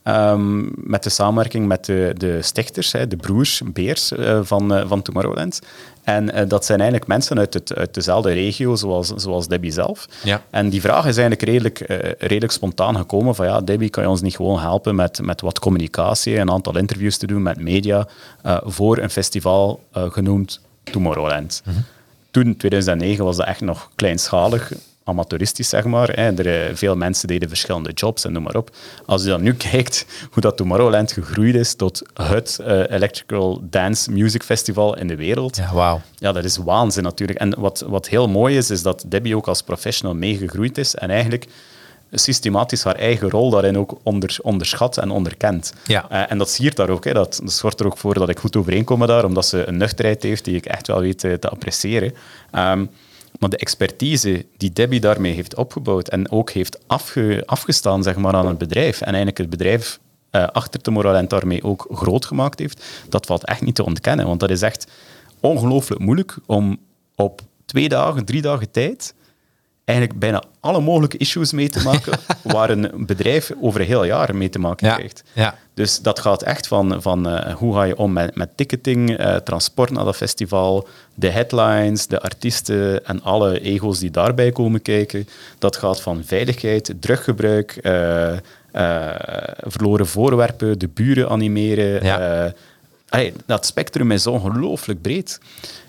ehm, 0.07 0.65
met 0.75 1.03
de 1.03 1.09
samenwerking 1.09 1.67
met 1.67 1.85
de, 1.85 2.13
de 2.17 2.41
stichters, 2.41 2.91
hè, 2.91 3.07
de 3.07 3.15
broers, 3.15 3.61
Beers 3.65 4.11
eh, 4.11 4.39
van, 4.41 4.73
eh, 4.73 4.87
van 4.87 5.01
Tomorrowland. 5.01 5.61
En 6.03 6.31
eh, 6.31 6.47
dat 6.47 6.65
zijn 6.65 6.79
eigenlijk 6.79 7.09
mensen 7.09 7.39
uit, 7.39 7.53
het, 7.53 7.75
uit 7.75 7.93
dezelfde 7.93 8.31
regio, 8.31 8.75
zoals, 8.75 9.07
zoals 9.07 9.47
Debbie 9.47 9.71
zelf. 9.71 10.07
Ja. 10.23 10.41
En 10.49 10.69
die 10.69 10.81
vraag 10.81 11.05
is 11.05 11.17
eigenlijk 11.17 11.41
redelijk, 11.41 11.79
redelijk 12.19 12.51
spontaan 12.51 12.97
gekomen 12.97 13.35
van 13.35 13.45
ja, 13.45 13.61
Debbie, 13.61 13.89
kan 13.89 14.03
je 14.03 14.09
ons 14.09 14.21
niet 14.21 14.35
gewoon 14.35 14.59
helpen 14.59 14.95
met, 14.95 15.21
met 15.21 15.41
wat 15.41 15.59
communicatie, 15.59 16.37
een 16.37 16.51
aantal 16.51 16.77
interviews 16.77 17.17
te 17.17 17.27
doen 17.27 17.41
met 17.41 17.61
media 17.61 18.07
voor 18.63 18.97
een 18.97 19.09
festival 19.09 19.83
genoemd 19.91 20.59
Tomorrowland. 20.83 21.63
Toen, 22.31 22.57
2009, 22.57 23.25
was 23.25 23.37
dat 23.37 23.47
echt 23.47 23.61
nog 23.61 23.89
kleinschalig, 23.95 24.71
amateuristisch 25.07 25.69
zeg 25.69 25.83
maar. 25.83 26.09
Hè. 26.09 26.31
Er, 26.37 26.67
eh, 26.69 26.75
veel 26.75 26.95
mensen 26.95 27.27
deden 27.27 27.49
verschillende 27.49 27.91
jobs 27.91 28.25
en 28.25 28.31
noem 28.31 28.43
maar 28.43 28.55
op. 28.55 28.69
Als 29.05 29.23
je 29.23 29.29
dan 29.29 29.41
nu 29.41 29.53
kijkt 29.71 30.05
hoe 30.31 30.41
dat 30.41 30.57
Tomorrowland 30.57 31.11
gegroeid 31.11 31.55
is 31.55 31.75
tot 31.75 32.01
het 32.13 32.59
eh, 32.59 32.89
Electrical 32.89 33.59
Dance 33.69 34.11
Music 34.11 34.43
Festival 34.43 34.97
in 34.97 35.07
de 35.07 35.15
wereld, 35.15 35.55
Ja, 35.55 35.73
wauw. 35.73 36.01
ja, 36.15 36.31
dat 36.31 36.43
is 36.43 36.57
waanzin 36.57 37.03
natuurlijk. 37.03 37.39
En 37.39 37.59
wat, 37.59 37.83
wat 37.87 38.07
heel 38.07 38.27
mooi 38.29 38.57
is, 38.57 38.69
is 38.69 38.81
dat 38.81 39.03
Debbie 39.07 39.35
ook 39.35 39.47
als 39.47 39.61
professional 39.61 40.15
meegegroeid 40.15 40.77
is 40.77 40.95
en 40.95 41.09
eigenlijk 41.09 41.45
systematisch 42.11 42.83
haar 42.83 42.95
eigen 42.95 43.29
rol 43.29 43.49
daarin 43.49 43.77
ook 43.77 43.97
onder, 44.03 44.37
onderschat 44.41 44.97
en 44.97 45.09
onderkent. 45.09 45.73
Ja. 45.85 46.09
Eh, 46.09 46.31
en 46.31 46.37
dat 46.37 46.55
je 46.57 46.71
daar 46.71 46.89
ook. 46.89 47.03
Hè. 47.05 47.13
Dat, 47.13 47.39
dat 47.43 47.53
zorgt 47.53 47.79
er 47.79 47.85
ook 47.85 47.97
voor 47.97 48.13
dat 48.13 48.29
ik 48.29 48.39
goed 48.39 48.55
overeenkom 48.55 48.99
met 48.99 49.09
haar, 49.09 49.25
omdat 49.25 49.45
ze 49.45 49.67
een 49.67 49.77
nuchterheid 49.77 50.23
heeft 50.23 50.45
die 50.45 50.55
ik 50.55 50.65
echt 50.65 50.87
wel 50.87 50.99
weet 50.99 51.19
te 51.19 51.49
appreciëren. 51.49 52.13
Ehm, 52.51 52.85
Maar 53.39 53.49
de 53.49 53.57
expertise 53.57 54.45
die 54.57 54.73
Debbie 54.73 54.99
daarmee 54.99 55.33
heeft 55.33 55.55
opgebouwd 55.55 56.07
en 56.07 56.31
ook 56.31 56.51
heeft 56.51 56.79
afge, 56.87 57.43
afgestaan 57.45 58.03
zeg 58.03 58.15
maar, 58.15 58.33
aan 58.33 58.47
het 58.47 58.57
bedrijf, 58.57 58.99
en 58.99 59.07
eigenlijk 59.07 59.37
het 59.37 59.49
bedrijf 59.49 59.99
eh, 60.29 60.47
achter 60.47 60.81
Tomorrowland 60.81 61.29
daarmee 61.29 61.63
ook 61.63 61.87
groot 61.91 62.25
gemaakt 62.25 62.59
heeft, 62.59 62.85
dat 63.09 63.25
valt 63.25 63.45
echt 63.45 63.61
niet 63.61 63.75
te 63.75 63.85
ontkennen. 63.85 64.27
Want 64.27 64.39
dat 64.39 64.49
is 64.49 64.61
echt 64.61 64.87
ongelooflijk 65.39 66.01
moeilijk 66.01 66.37
om 66.45 66.77
op 67.15 67.41
twee 67.65 67.89
dagen, 67.89 68.25
drie 68.25 68.41
dagen 68.41 68.71
tijd 68.71 69.13
eigenlijk 69.87 70.19
bijna 70.19 70.43
alle 70.59 70.79
mogelijke 70.79 71.17
issues 71.17 71.51
mee 71.51 71.69
te 71.69 71.83
maken 71.83 72.19
waar 72.53 72.69
een 72.69 73.05
bedrijf 73.05 73.51
over 73.61 73.81
heel 73.81 74.03
jaar 74.03 74.35
mee 74.35 74.49
te 74.49 74.59
maken 74.59 74.93
krijgt. 74.93 75.23
ja. 75.33 75.55
Dus 75.73 76.01
dat 76.01 76.19
gaat 76.19 76.43
echt 76.43 76.67
van, 76.67 77.01
van 77.01 77.29
eh, 77.29 77.55
hoe 77.55 77.73
ga 77.73 77.83
je 77.83 77.97
om 77.97 78.13
met, 78.13 78.35
met 78.35 78.57
ticketing, 78.57 79.17
eh, 79.17 79.35
transport 79.35 79.91
naar 79.91 80.05
dat 80.05 80.15
festival, 80.15 80.87
de 81.13 81.29
headlines, 81.29 82.07
de 82.07 82.21
artiesten 82.21 83.05
en 83.05 83.21
alle 83.23 83.59
ego's 83.59 83.99
die 83.99 84.11
daarbij 84.11 84.51
komen 84.51 84.81
kijken. 84.81 85.27
Dat 85.57 85.75
gaat 85.75 86.01
van 86.01 86.23
veiligheid, 86.25 86.93
druggebruik, 86.99 87.71
eh, 87.71 88.33
verloren 89.57 90.07
voorwerpen, 90.07 90.79
de 90.79 90.87
buren 90.87 91.29
animeren. 91.29 92.03
Ja. 92.03 92.53
allee, 93.09 93.33
dat 93.45 93.65
spectrum 93.65 94.11
is 94.11 94.27
ongelooflijk 94.27 95.01
breed. 95.01 95.39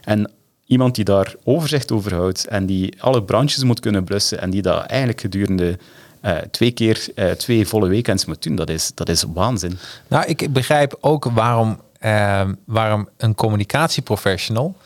En 0.04 0.30
iemand 0.68 0.94
die 0.94 1.04
daar 1.04 1.34
overzicht 1.44 1.92
over 1.92 2.14
houdt 2.14 2.46
en 2.46 2.66
die 2.66 3.02
alle 3.02 3.22
brandjes 3.22 3.64
moet 3.64 3.80
kunnen 3.80 4.04
blussen 4.04 4.40
en 4.40 4.50
die 4.50 4.62
dat 4.62 4.84
eigenlijk 4.84 5.20
gedurende 5.20 5.78
eh, 6.20 6.36
twee 6.50 6.70
keer 6.70 7.08
eh, 7.14 7.30
twee 7.30 7.66
volle 7.66 7.88
weekends 7.88 8.24
moet 8.24 8.42
doen, 8.42 8.56
dat 8.56 8.70
is, 8.70 8.90
dat 8.94 9.08
is 9.08 9.24
waanzin. 9.34 9.78
Nou, 10.08 10.24
ik 10.26 10.52
begrijp 10.52 10.96
ook 11.00 11.24
waarom, 11.24 11.80
eh, 11.98 12.48
waarom 12.64 13.08
een 13.16 13.34
communicatieprofessional 13.34 14.76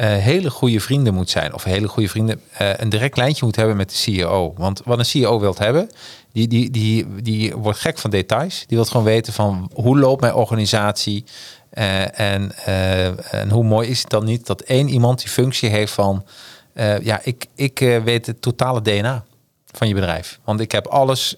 hele 0.00 0.50
goede 0.50 0.80
vrienden 0.80 1.14
moet 1.14 1.30
zijn. 1.30 1.54
Of 1.54 1.64
hele 1.64 1.88
goede 1.88 2.08
vrienden, 2.08 2.40
een 2.56 2.88
direct 2.88 3.16
lijntje 3.16 3.44
moet 3.44 3.56
hebben 3.56 3.76
met 3.76 3.90
de 3.90 3.96
CEO. 3.96 4.54
Want 4.56 4.82
wat 4.84 4.98
een 4.98 5.04
CEO 5.04 5.40
wilt 5.40 5.58
hebben, 5.58 5.88
die, 6.32 6.48
die, 6.48 6.70
die, 6.70 7.06
die 7.22 7.56
wordt 7.56 7.78
gek 7.78 7.98
van 7.98 8.10
details. 8.10 8.64
Die 8.66 8.76
wil 8.76 8.86
gewoon 8.86 9.06
weten 9.06 9.32
van 9.32 9.70
hoe 9.74 9.98
loopt 9.98 10.20
mijn 10.20 10.34
organisatie. 10.34 11.24
Eh, 11.70 12.20
en, 12.20 12.52
eh, 12.64 13.34
en 13.34 13.50
hoe 13.50 13.64
mooi 13.64 13.88
is 13.88 14.00
het 14.00 14.10
dan 14.10 14.24
niet 14.24 14.46
dat 14.46 14.60
één 14.60 14.88
iemand 14.88 15.18
die 15.18 15.28
functie 15.28 15.68
heeft 15.68 15.92
van... 15.92 16.24
eh, 16.72 17.00
ja, 17.00 17.20
ik, 17.22 17.46
ik 17.54 17.78
weet 17.78 18.26
het 18.26 18.42
totale 18.42 18.82
DNA 18.82 19.24
van 19.66 19.88
je 19.88 19.94
bedrijf. 19.94 20.38
Want 20.44 20.60
ik 20.60 20.72
heb 20.72 20.86
alles 20.86 21.36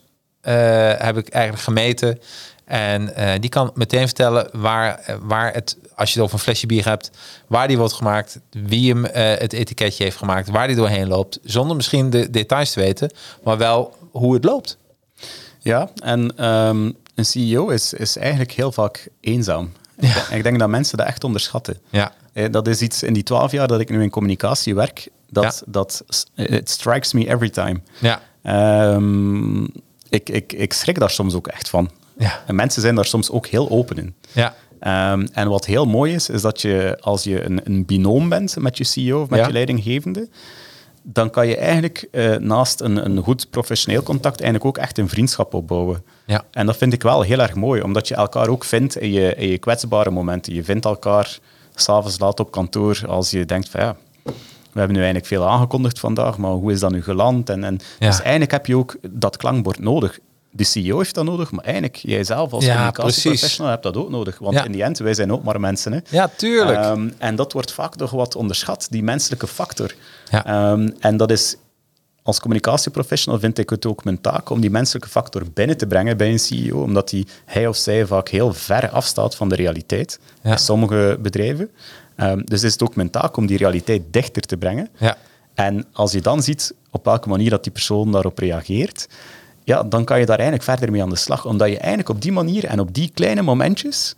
heb 0.98 1.16
ik 1.16 1.28
eigenlijk 1.28 1.62
gemeten. 1.62 2.20
En 2.64 3.12
die 3.40 3.50
kan 3.50 3.70
meteen 3.74 4.06
vertellen 4.06 4.48
waar, 4.52 5.16
waar 5.20 5.52
het, 5.52 5.76
als 5.94 6.08
je 6.08 6.14
het 6.14 6.24
over 6.24 6.34
een 6.34 6.44
flesje 6.44 6.66
bier 6.66 6.84
hebt, 6.84 7.10
waar 7.46 7.68
die 7.68 7.78
wordt 7.78 7.92
gemaakt, 7.92 8.40
wie 8.50 8.92
hem 8.92 9.04
het 9.40 9.52
etiketje 9.52 10.04
heeft 10.04 10.16
gemaakt, 10.16 10.48
waar 10.48 10.66
die 10.66 10.76
doorheen 10.76 11.08
loopt, 11.08 11.38
zonder 11.42 11.76
misschien 11.76 12.10
de 12.10 12.30
details 12.30 12.72
te 12.72 12.80
weten, 12.80 13.12
maar 13.44 13.58
wel 13.58 13.96
hoe 14.10 14.34
het 14.34 14.44
loopt. 14.44 14.78
Ja, 15.58 15.90
en 16.02 16.36
ehm, 16.36 16.90
een 17.14 17.24
CEO 17.24 17.68
is, 17.68 17.92
is 17.92 18.16
eigenlijk 18.16 18.52
heel 18.52 18.72
vaak 18.72 19.08
eenzaam. 19.20 19.72
Ik, 20.00 20.14
denk, 20.14 20.26
ik 20.28 20.42
denk 20.42 20.58
dat 20.58 20.68
mensen 20.68 20.96
dat 20.98 21.06
echt 21.06 21.24
onderschatten. 21.24 21.78
Ja. 21.90 22.12
Eh, 22.32 22.50
Dat 22.50 22.66
is 22.68 22.80
iets 22.82 23.02
in 23.02 23.12
die 23.12 23.22
twaalf 23.22 23.52
jaar 23.52 23.68
dat 23.68 23.80
ik 23.80 23.90
nu 23.90 24.02
in 24.02 24.10
communicatie 24.10 24.74
werk, 24.74 25.08
dat, 25.30 25.44
Ja. 25.44 25.52
dat 25.72 26.04
it 26.34 26.70
strikes 26.70 27.12
me 27.12 27.28
every 27.28 27.50
time. 27.50 27.80
Ja. 27.98 28.20
Ehm, 28.42 29.62
ik, 30.08 30.28
ik, 30.28 30.52
ik 30.52 30.72
schrik 30.72 30.98
daar 30.98 31.10
soms 31.10 31.34
ook 31.34 31.46
echt 31.46 31.68
van. 31.68 31.90
Ja. 32.18 32.40
En 32.46 32.54
mensen 32.54 32.82
zijn 32.82 32.94
daar 32.94 33.04
soms 33.04 33.30
ook 33.30 33.46
heel 33.46 33.70
open 33.70 33.96
in. 33.98 34.14
Ja. 34.32 34.54
Ehm, 34.80 35.26
en 35.32 35.48
wat 35.48 35.66
heel 35.66 35.86
mooi 35.86 36.14
is, 36.14 36.28
is 36.28 36.42
dat 36.42 36.60
je 36.60 36.96
als 37.00 37.24
je 37.24 37.44
een, 37.44 37.60
een 37.64 37.84
binoom 37.84 38.28
bent 38.28 38.56
met 38.58 38.78
je 38.78 38.84
CEO 38.84 39.22
of 39.22 39.28
met 39.28 39.38
Ja. 39.38 39.46
je 39.46 39.52
leidinggevende, 39.52 40.28
dan 41.02 41.30
kan 41.30 41.46
je 41.46 41.56
eigenlijk 41.56 42.08
eh, 42.10 42.36
naast 42.36 42.80
een, 42.80 43.04
een 43.04 43.18
goed 43.22 43.50
professioneel 43.50 44.02
contact 44.02 44.40
eigenlijk 44.40 44.64
ook 44.64 44.84
echt 44.84 44.98
een 44.98 45.08
vriendschap 45.08 45.54
opbouwen. 45.54 46.02
Ja. 46.26 46.44
En 46.50 46.66
dat 46.66 46.76
vind 46.76 46.92
ik 46.92 47.02
wel 47.02 47.22
heel 47.22 47.38
erg 47.38 47.54
mooi, 47.54 47.82
omdat 47.82 48.08
je 48.08 48.14
elkaar 48.14 48.48
ook 48.48 48.64
vindt 48.64 48.96
in 48.96 49.12
je, 49.12 49.34
in 49.34 49.48
je 49.48 49.58
kwetsbare 49.58 50.10
momenten. 50.10 50.54
Je 50.54 50.64
vindt 50.64 50.84
elkaar 50.84 51.38
s'avonds 51.74 52.18
laat 52.18 52.40
op 52.40 52.50
kantoor 52.50 53.00
als 53.08 53.30
je 53.30 53.44
denkt 53.44 53.68
van 53.68 53.80
ja, 53.80 53.96
we 54.72 54.78
hebben 54.78 54.96
nu 54.96 55.02
eigenlijk 55.02 55.26
veel 55.26 55.48
aangekondigd 55.48 55.98
vandaag, 56.00 56.38
maar 56.38 56.50
hoe 56.50 56.72
is 56.72 56.80
dat 56.80 56.90
nu 56.90 57.02
geland? 57.02 57.50
En, 57.50 57.64
en, 57.64 57.78
Ja. 57.98 58.06
Dus 58.06 58.20
eigenlijk 58.20 58.50
heb 58.50 58.66
je 58.66 58.76
ook 58.76 58.96
dat 59.10 59.36
klankbord 59.36 59.78
nodig. 59.78 60.18
De 60.52 60.64
CEO 60.64 60.98
heeft 60.98 61.14
dat 61.14 61.24
nodig, 61.24 61.50
maar 61.50 61.64
eigenlijk 61.64 61.96
jij 61.96 62.24
zelf 62.24 62.52
als 62.52 62.64
Ja, 62.64 62.70
communicatieprofessional 62.70 63.70
hebt 63.70 63.82
dat 63.82 63.96
ook 63.96 64.10
nodig. 64.10 64.38
Want 64.38 64.54
Ja. 64.54 64.64
in 64.64 64.72
die 64.72 64.82
end, 64.82 64.98
wij 64.98 65.14
zijn 65.14 65.32
ook 65.32 65.42
maar 65.42 65.60
mensen. 65.60 65.92
Hè. 65.92 65.98
Ja, 66.08 66.30
tuurlijk. 66.36 66.78
Ehm, 66.78 67.08
en 67.18 67.36
dat 67.36 67.52
wordt 67.52 67.72
vaak 67.72 67.96
nog 67.96 68.10
wat 68.10 68.34
onderschat, 68.36 68.86
die 68.90 69.02
menselijke 69.02 69.46
factor. 69.46 69.94
Ja. 70.30 70.46
Ehm, 70.46 70.90
en 70.98 71.16
dat 71.16 71.30
is, 71.30 71.56
als 72.22 72.40
communicatieprofessional 72.40 73.40
vind 73.40 73.58
ik 73.58 73.70
het 73.70 73.86
ook 73.86 74.04
mijn 74.04 74.20
taak 74.20 74.50
om 74.50 74.60
die 74.60 74.70
menselijke 74.70 75.08
factor 75.08 75.42
binnen 75.54 75.76
te 75.76 75.86
brengen 75.86 76.16
bij 76.16 76.30
een 76.30 76.38
CEO, 76.38 76.82
omdat 76.82 77.08
die, 77.08 77.26
hij 77.44 77.66
of 77.66 77.76
zij 77.76 78.06
vaak 78.06 78.28
heel 78.28 78.52
ver 78.52 78.88
afstaat 78.90 79.34
van 79.36 79.48
de 79.48 79.54
realiteit 79.54 80.18
Ja. 80.42 80.50
in 80.50 80.58
sommige 80.58 81.18
bedrijven. 81.20 81.70
Ehm, 82.16 82.40
dus 82.44 82.62
is 82.62 82.72
het 82.72 82.82
ook 82.82 82.96
mijn 82.96 83.10
taak 83.10 83.36
om 83.36 83.46
die 83.46 83.58
realiteit 83.58 84.02
dichter 84.10 84.42
te 84.42 84.56
brengen. 84.56 84.88
Ja. 84.98 85.16
En 85.54 85.84
als 85.92 86.12
je 86.12 86.20
dan 86.20 86.42
ziet 86.42 86.74
op 86.90 87.04
welke 87.04 87.28
manier 87.28 87.50
dat 87.50 87.62
die 87.62 87.72
persoon 87.72 88.12
daarop 88.12 88.38
reageert, 88.38 89.08
ja, 89.64 89.82
dan 89.82 90.04
kan 90.04 90.18
je 90.18 90.26
daar 90.26 90.38
eigenlijk 90.38 90.68
verder 90.68 90.90
mee 90.90 91.02
aan 91.02 91.08
de 91.10 91.16
slag. 91.16 91.46
Omdat 91.46 91.68
je 91.68 91.78
eigenlijk 91.78 92.08
op 92.08 92.22
die 92.22 92.32
manier 92.32 92.64
en 92.64 92.80
op 92.80 92.94
die 92.94 93.10
kleine 93.14 93.42
momentjes, 93.42 94.14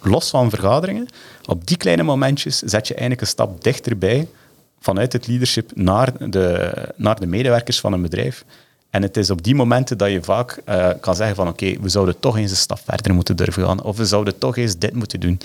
los 0.00 0.30
van 0.30 0.50
vergaderingen, 0.50 1.06
op 1.46 1.66
die 1.66 1.76
kleine 1.76 2.02
momentjes 2.02 2.58
zet 2.58 2.86
je 2.88 2.92
eigenlijk 2.94 3.20
een 3.20 3.26
stap 3.26 3.62
dichterbij 3.64 4.28
vanuit 4.84 5.12
het 5.12 5.26
leadership 5.26 5.70
naar 5.74 6.30
de, 6.30 6.72
naar 6.96 7.20
de 7.20 7.26
medewerkers 7.26 7.80
van 7.80 7.92
een 7.92 8.02
bedrijf. 8.02 8.44
En 8.90 9.02
het 9.02 9.16
is 9.16 9.30
op 9.30 9.42
die 9.42 9.54
momenten 9.54 9.98
dat 9.98 10.10
je 10.10 10.22
vaak 10.22 10.60
eh, 10.64 10.90
kan 11.00 11.16
zeggen 11.16 11.36
van 11.36 11.48
oké, 11.48 11.80
we 11.80 11.88
zouden 11.88 12.20
toch 12.20 12.36
eens 12.36 12.50
een 12.50 12.56
stap 12.56 12.80
verder 12.84 13.14
moeten 13.14 13.36
durven 13.36 13.66
gaan. 13.66 13.82
Of 13.82 13.96
we 13.96 14.06
zouden 14.06 14.38
toch 14.38 14.56
eens 14.56 14.78
dit 14.78 14.94
moeten 14.94 15.20
doen. 15.20 15.40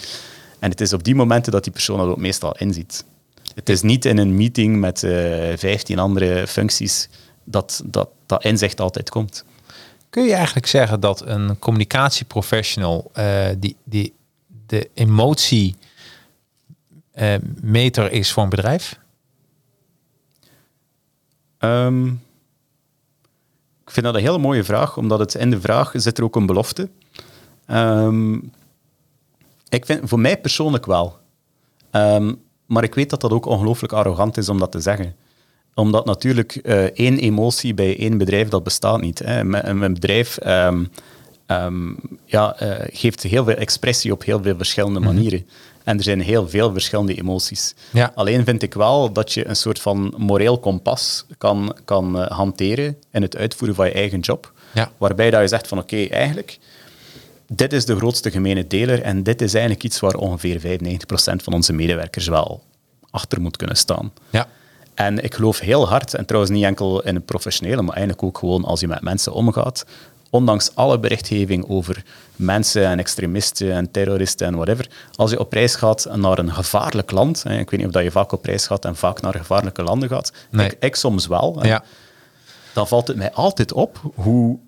En 0.60 0.70
het 0.70 0.82
is 0.82 0.94
op 0.94 1.04
die 1.04 1.16
momenten 1.16 1.52
dat 1.52 1.64
die 1.64 1.74
persoon 1.74 1.98
dat 1.98 2.08
ook 2.08 2.18
meestal 2.18 2.56
inziet. 2.58 3.06
Het 3.56 3.70
is 3.70 3.82
niet 3.82 4.06
in 4.06 4.18
een 4.18 4.36
meeting 4.36 4.80
met 4.80 5.04
eh 5.04 5.58
15 5.58 6.00
andere 6.00 6.48
functies 6.48 7.10
dat, 7.44 7.82
dat 7.86 8.10
dat 8.26 8.44
inzicht 8.44 8.82
altijd 8.82 9.10
komt. 9.10 9.44
Kun 10.10 10.24
je 10.24 10.34
eigenlijk 10.34 10.68
zeggen 10.68 11.00
dat 11.00 11.22
een 11.26 11.60
communicatieprofessional 11.60 13.10
eh, 13.14 13.48
die, 13.58 13.76
die 13.84 14.14
de 14.68 14.90
emotie 14.94 15.76
eh, 17.12 17.36
meter 17.62 18.12
is 18.12 18.32
voor 18.32 18.44
een 18.44 18.50
bedrijf? 18.50 19.00
Ehm, 21.60 22.08
ik 23.84 23.96
vind 23.96 24.06
dat 24.06 24.16
een 24.16 24.22
hele 24.22 24.38
mooie 24.38 24.64
vraag, 24.64 24.98
omdat 24.98 25.20
het 25.20 25.36
in 25.36 25.50
de 25.50 25.62
vraag 25.62 25.92
zit 25.94 26.18
er 26.18 26.24
ook 26.24 26.36
een 26.36 26.46
belofte. 26.46 26.90
Ehm, 27.66 28.34
ik 29.70 29.86
vind 29.86 30.10
voor 30.10 30.20
mij 30.20 30.40
persoonlijk 30.40 30.86
wel. 30.86 31.18
Ehm, 31.92 32.34
maar 32.66 32.84
ik 32.84 32.96
weet 32.96 33.10
dat 33.10 33.22
dat 33.22 33.32
ook 33.32 33.46
ongelooflijk 33.46 33.94
arrogant 33.94 34.38
is 34.38 34.50
om 34.50 34.60
dat 34.60 34.72
te 34.72 34.80
zeggen. 34.80 35.16
Omdat 35.74 36.06
natuurlijk 36.06 36.56
eh, 36.56 36.84
één 36.84 37.18
emotie 37.18 37.74
bij 37.74 38.00
één 38.00 38.18
bedrijf, 38.18 38.50
dat 38.50 38.64
bestaat 38.64 39.02
niet. 39.02 39.20
Hè. 39.20 39.40
Een, 39.40 39.94
bedrijf 39.94 40.38
ja, 42.26 42.56
eh, 42.56 42.88
geeft 42.92 43.24
heel 43.24 43.44
veel 43.44 43.56
expressie 43.56 44.12
op 44.12 44.24
heel 44.24 44.42
veel 44.42 44.56
verschillende 44.58 45.00
manieren. 45.00 45.48
En 45.90 45.98
er 45.98 46.04
zijn 46.04 46.22
heel 46.22 46.50
veel 46.50 46.72
verschillende 46.72 47.16
emoties. 47.16 47.74
Ja. 47.92 48.12
Alleen 48.16 48.44
vind 48.46 48.62
ik 48.62 48.74
wel 48.74 49.12
dat 49.14 49.34
je 49.34 49.48
een 49.48 49.56
soort 49.56 49.80
van 49.80 50.14
moreel 50.18 50.60
kompas 50.60 51.26
kan, 51.38 51.78
kan 51.86 52.20
eh, 52.20 52.38
hanteren 52.38 52.98
in 53.12 53.22
het 53.22 53.38
uitvoeren 53.38 53.76
van 53.76 53.86
je 53.86 53.92
eigen 53.92 54.20
job. 54.20 54.52
Ja. 54.74 54.92
Waarbij 54.98 55.30
dat 55.30 55.42
je 55.42 55.48
zegt 55.48 55.68
van 55.68 55.78
oké, 55.78 56.06
eigenlijk, 56.06 56.60
dit 57.48 57.74
is 57.74 57.86
de 57.86 57.96
grootste 57.96 58.32
gemene 58.32 58.68
deler 58.68 59.02
en 59.02 59.24
dit 59.24 59.42
is 59.42 59.54
eigenlijk 59.54 59.84
iets 59.84 60.00
waar 60.00 60.14
ongeveer 60.14 60.60
95% 60.60 60.64
van 61.36 61.54
onze 61.54 61.74
medewerkers 61.74 62.28
wel 62.28 62.64
achter 63.10 63.42
moet 63.42 63.58
kunnen 63.58 63.78
staan. 63.78 64.14
Ja. 64.30 64.48
En 64.94 65.24
ik 65.24 65.36
geloof 65.36 65.60
heel 65.60 65.88
hard, 65.88 66.14
en 66.14 66.26
trouwens 66.26 66.54
niet 66.54 66.64
enkel 66.64 67.02
in 67.04 67.16
het 67.16 67.26
professionele, 67.26 67.82
maar 67.82 67.96
eigenlijk 67.96 68.24
ook 68.24 68.38
gewoon 68.38 68.64
als 68.64 68.80
je 68.80 68.88
met 68.88 69.02
mensen 69.02 69.34
omgaat, 69.34 69.86
ondanks 70.30 70.76
alle 70.76 71.00
berichtgeving 71.00 71.66
over 71.70 72.04
mensen 72.36 72.86
en 72.86 73.00
extremisten 73.00 73.72
en 73.72 73.92
terroristen 73.92 74.48
en 74.48 74.56
whatever, 74.56 74.88
als 75.16 75.32
je 75.32 75.40
op 75.40 75.54
reis 75.54 75.76
gaat 75.76 76.08
naar 76.16 76.38
een 76.40 76.54
gevaarlijk 76.54 77.12
land, 77.12 77.44
hè, 77.44 77.58
ik 77.60 77.70
weet 77.70 77.80
niet 77.80 77.88
of 77.88 77.94
dat 77.96 78.04
je 78.04 78.12
vaak 78.12 78.32
op 78.32 78.46
reis 78.46 78.68
gaat 78.68 78.86
en 78.86 78.96
vaak 78.96 79.22
naar 79.22 79.34
gevaarlijke 79.36 79.84
landen 79.84 80.10
gaat, 80.10 80.32
Nee. 80.50 80.66
ik, 80.66 80.76
ik 80.80 80.96
soms 80.96 81.28
wel, 81.28 81.56
hè, 81.60 81.68
Ja. 81.68 81.84
dan 82.74 82.88
valt 82.88 83.08
het 83.08 83.18
mij 83.18 83.32
altijd 83.32 83.74
op 83.74 84.00
hoe 84.16 84.60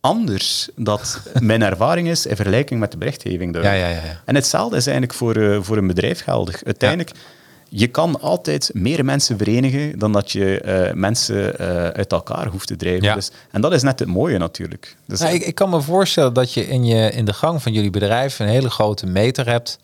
anders 0.00 0.68
dat 0.76 1.20
mijn 1.40 1.62
ervaring 1.62 2.08
is 2.08 2.26
in 2.26 2.36
vergelijking 2.36 2.80
met 2.80 2.90
de 2.92 2.96
berichtgeving. 2.98 3.52
daar. 3.52 3.62
Ja, 3.62 3.72
ja, 3.72 3.88
ja, 3.88 4.04
ja. 4.04 4.20
En 4.24 4.34
hetzelfde 4.34 4.76
is 4.76 4.86
eigenlijk 4.86 5.18
voor, 5.18 5.36
eh, 5.36 5.58
voor 5.62 5.76
een 5.76 5.86
bedrijf 5.86 6.22
geldig. 6.22 6.64
Uiteindelijk, 6.64 7.10
je 7.74 7.86
kan 7.86 8.20
altijd 8.20 8.70
meer 8.72 9.04
mensen 9.04 9.38
verenigen 9.38 9.98
dan 9.98 10.12
dat 10.12 10.32
je 10.32 10.60
eh, 10.60 10.94
mensen 10.94 11.58
eh, 11.58 11.66
uit 11.88 12.12
elkaar 12.12 12.46
hoeft 12.46 12.66
te 12.66 12.76
drijven. 12.76 13.02
Ja. 13.02 13.14
Dus, 13.14 13.30
en 13.50 13.60
dat 13.60 13.72
is 13.72 13.82
net 13.82 13.98
het 13.98 14.08
mooie 14.08 14.38
natuurlijk. 14.38 14.96
Dus, 15.06 15.20
Nou, 15.20 15.34
ik, 15.34 15.42
ik 15.42 15.54
kan 15.54 15.70
me 15.70 15.80
voorstellen 15.80 16.32
dat 16.32 16.52
je 16.52 16.68
in, 16.68 16.84
je 16.84 17.10
in 17.10 17.24
de 17.24 17.32
gang 17.32 17.62
van 17.62 17.72
jullie 17.72 17.90
bedrijf 17.90 18.38
een 18.38 18.46
hele 18.46 18.70
grote 18.70 19.06
meter 19.06 19.48
hebt. 19.48 19.78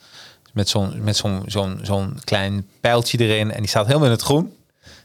Met 0.52 0.68
zo'n 0.68 1.04
met 1.04 1.16
zo'n 1.16 1.42
zo'n 1.46 1.78
zo'n 1.82 2.18
klein 2.24 2.66
pijltje 2.80 3.18
erin. 3.18 3.52
En 3.52 3.58
die 3.58 3.68
staat 3.68 3.86
helemaal 3.86 4.06
in 4.06 4.12
het 4.12 4.22
groen. 4.22 4.52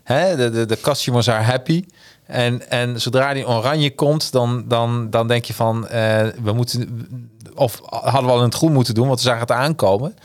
Hè, 0.03 0.35
de, 0.35 0.49
de, 0.49 0.65
de 0.65 0.81
customers 0.81 1.29
are 1.29 1.43
happy. 1.43 1.83
En, 2.25 2.69
en 2.69 3.01
zodra 3.01 3.33
die 3.33 3.47
oranje 3.47 3.95
komt, 3.95 4.31
dan, 4.31 4.63
dan, 4.67 5.09
dan 5.09 5.27
denk 5.27 5.45
je 5.45 5.53
van, 5.53 5.87
eh, 5.87 6.27
we 6.43 6.51
moeten, 6.53 7.07
of 7.55 7.81
hadden 7.85 8.25
we 8.25 8.31
al 8.31 8.37
in 8.37 8.43
het 8.43 8.55
groen 8.55 8.73
moeten 8.73 8.93
doen, 8.93 9.07
want 9.07 9.19
we 9.19 9.25
zagen 9.25 9.41
het 9.41 9.51
aankomen. 9.51 10.15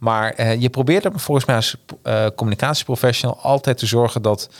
Maar 0.00 0.32
eh, 0.32 0.60
je 0.60 0.70
probeert 0.70 1.04
er 1.04 1.20
volgens 1.20 1.46
mij 1.46 1.56
als 1.56 1.76
eh, 2.02 2.26
communicatieprofessional 2.36 3.38
altijd 3.42 3.78
te 3.78 3.86
zorgen 3.86 4.22
dat 4.22 4.50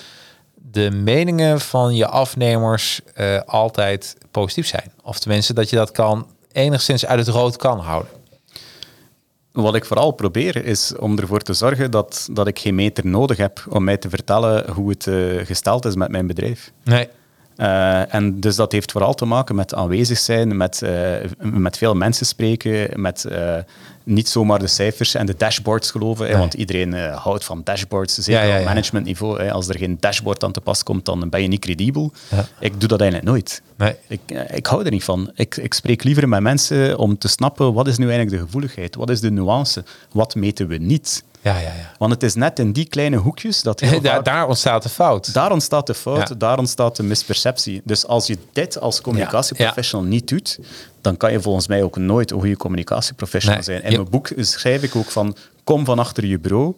de 0.54 0.90
meningen 0.90 1.60
van 1.60 1.96
je 1.96 2.06
afnemers 2.06 3.00
eh, 3.14 3.40
altijd 3.46 4.16
positief 4.30 4.66
zijn. 4.66 4.92
Of 5.02 5.18
tenminste 5.18 5.54
dat 5.54 5.70
je 5.70 5.76
dat 5.76 5.90
kan 5.90 6.26
enigszins 6.52 7.06
uit 7.06 7.18
het 7.18 7.28
rood 7.28 7.56
kan 7.56 7.78
houden. 7.78 8.12
Wat 9.52 9.74
ik 9.74 9.84
vooral 9.84 10.10
probeer 10.10 10.64
is 10.64 10.96
om 10.96 11.18
ervoor 11.18 11.40
te 11.40 11.52
zorgen 11.52 11.90
dat, 11.90 12.28
dat 12.32 12.46
ik 12.46 12.58
geen 12.58 12.74
meter 12.74 13.06
nodig 13.06 13.36
heb 13.36 13.64
om 13.68 13.84
mij 13.84 13.96
te 13.96 14.08
vertellen 14.08 14.70
hoe 14.70 14.90
het 14.90 15.08
gesteld 15.46 15.84
is 15.84 15.94
met 15.94 16.10
mijn 16.10 16.26
bedrijf. 16.26 16.72
Nee. 16.84 17.08
Eh, 17.60 18.14
en 18.14 18.40
dus 18.40 18.56
dat 18.56 18.72
heeft 18.72 18.92
vooral 18.92 19.14
te 19.14 19.24
maken 19.24 19.54
met 19.54 19.74
aanwezig 19.74 20.18
zijn, 20.18 20.56
met, 20.56 20.82
eh, 20.82 21.14
met 21.38 21.78
veel 21.78 21.94
mensen 21.94 22.26
spreken, 22.26 23.00
met 23.00 23.24
eh, 23.24 23.56
niet 24.04 24.28
zomaar 24.28 24.58
de 24.58 24.66
cijfers 24.66 25.14
en 25.14 25.26
de 25.26 25.34
dashboards 25.36 25.90
geloven. 25.90 26.26
hè, 26.28 26.38
want 26.38 26.54
iedereen 26.54 26.92
houdt 26.94 27.44
van 27.44 27.60
dashboards, 27.64 28.14
zeker 28.14 28.42
Ja, 28.42 28.54
ja, 28.54 28.58
op 28.58 28.64
managementniveau. 28.64 29.42
hè. 29.42 29.52
Als 29.52 29.68
er 29.68 29.78
geen 29.78 29.96
dashboard 30.00 30.44
aan 30.44 30.52
te 30.52 30.60
pas 30.60 30.82
komt, 30.82 31.04
dan 31.04 31.28
ben 31.28 31.42
je 31.42 31.48
niet 31.48 31.60
credibel. 31.60 32.12
Ik 32.60 32.80
doe 32.80 32.88
dat 32.88 33.00
eigenlijk 33.00 33.30
nooit. 33.30 33.62
Nee. 33.76 33.94
Ik, 34.08 34.20
ik 34.52 34.66
hou 34.66 34.84
er 34.84 34.90
niet 34.90 35.04
van. 35.04 35.30
Ik, 35.34 35.56
ik 35.56 35.74
spreek 35.74 36.04
liever 36.04 36.28
met 36.28 36.40
mensen 36.40 36.98
om 36.98 37.18
te 37.18 37.28
snappen 37.28 37.72
wat 37.72 37.88
is 37.88 37.98
nu 37.98 38.08
eigenlijk 38.08 38.36
de 38.36 38.44
gevoeligheid, 38.44 38.94
wat 38.94 39.10
is 39.10 39.20
de 39.20 39.30
nuance, 39.30 39.84
wat 40.12 40.34
meten 40.34 40.66
we 40.66 40.76
niet. 40.76 41.24
Ja, 41.42 41.54
ja, 41.58 41.60
ja. 41.60 41.92
Want 41.98 42.12
het 42.12 42.22
is 42.22 42.34
net 42.34 42.58
in 42.58 42.72
die 42.72 42.84
kleine 42.88 43.16
hoekjes 43.16 43.62
dat 43.62 43.80
heel 43.80 44.00
Daar, 44.02 44.14
vaak- 44.14 44.24
daar 44.24 44.46
ontstaat 44.48 44.82
de 44.82 44.88
fout. 44.88 45.34
daar 45.34 45.52
ontstaat 45.52 45.86
de 45.86 45.94
fout, 45.94 46.28
Ja. 46.28 46.34
daar 46.34 46.58
ontstaat 46.58 46.96
de 46.96 47.02
misperceptie. 47.02 47.80
Dus 47.84 48.06
als 48.06 48.26
je 48.26 48.38
dit 48.52 48.80
als 48.80 49.00
communicatieprofessional 49.00 50.06
niet 50.06 50.28
doet, 50.28 50.58
dan 51.00 51.16
kan 51.16 51.32
je 51.32 51.40
volgens 51.40 51.66
mij 51.66 51.82
ook 51.82 51.96
nooit 51.96 52.30
een 52.30 52.38
goede 52.40 52.56
communicatieprofessional 52.56 53.54
Nee. 53.56 53.64
zijn. 53.64 53.82
In 53.82 53.92
mijn 53.92 54.10
boek 54.10 54.28
schrijf 54.36 54.82
ik 54.82 54.96
ook 54.96 55.10
van, 55.10 55.36
kom 55.64 55.84
van 55.84 55.98
achter 55.98 56.26
je 56.26 56.38
bureau, 56.38 56.74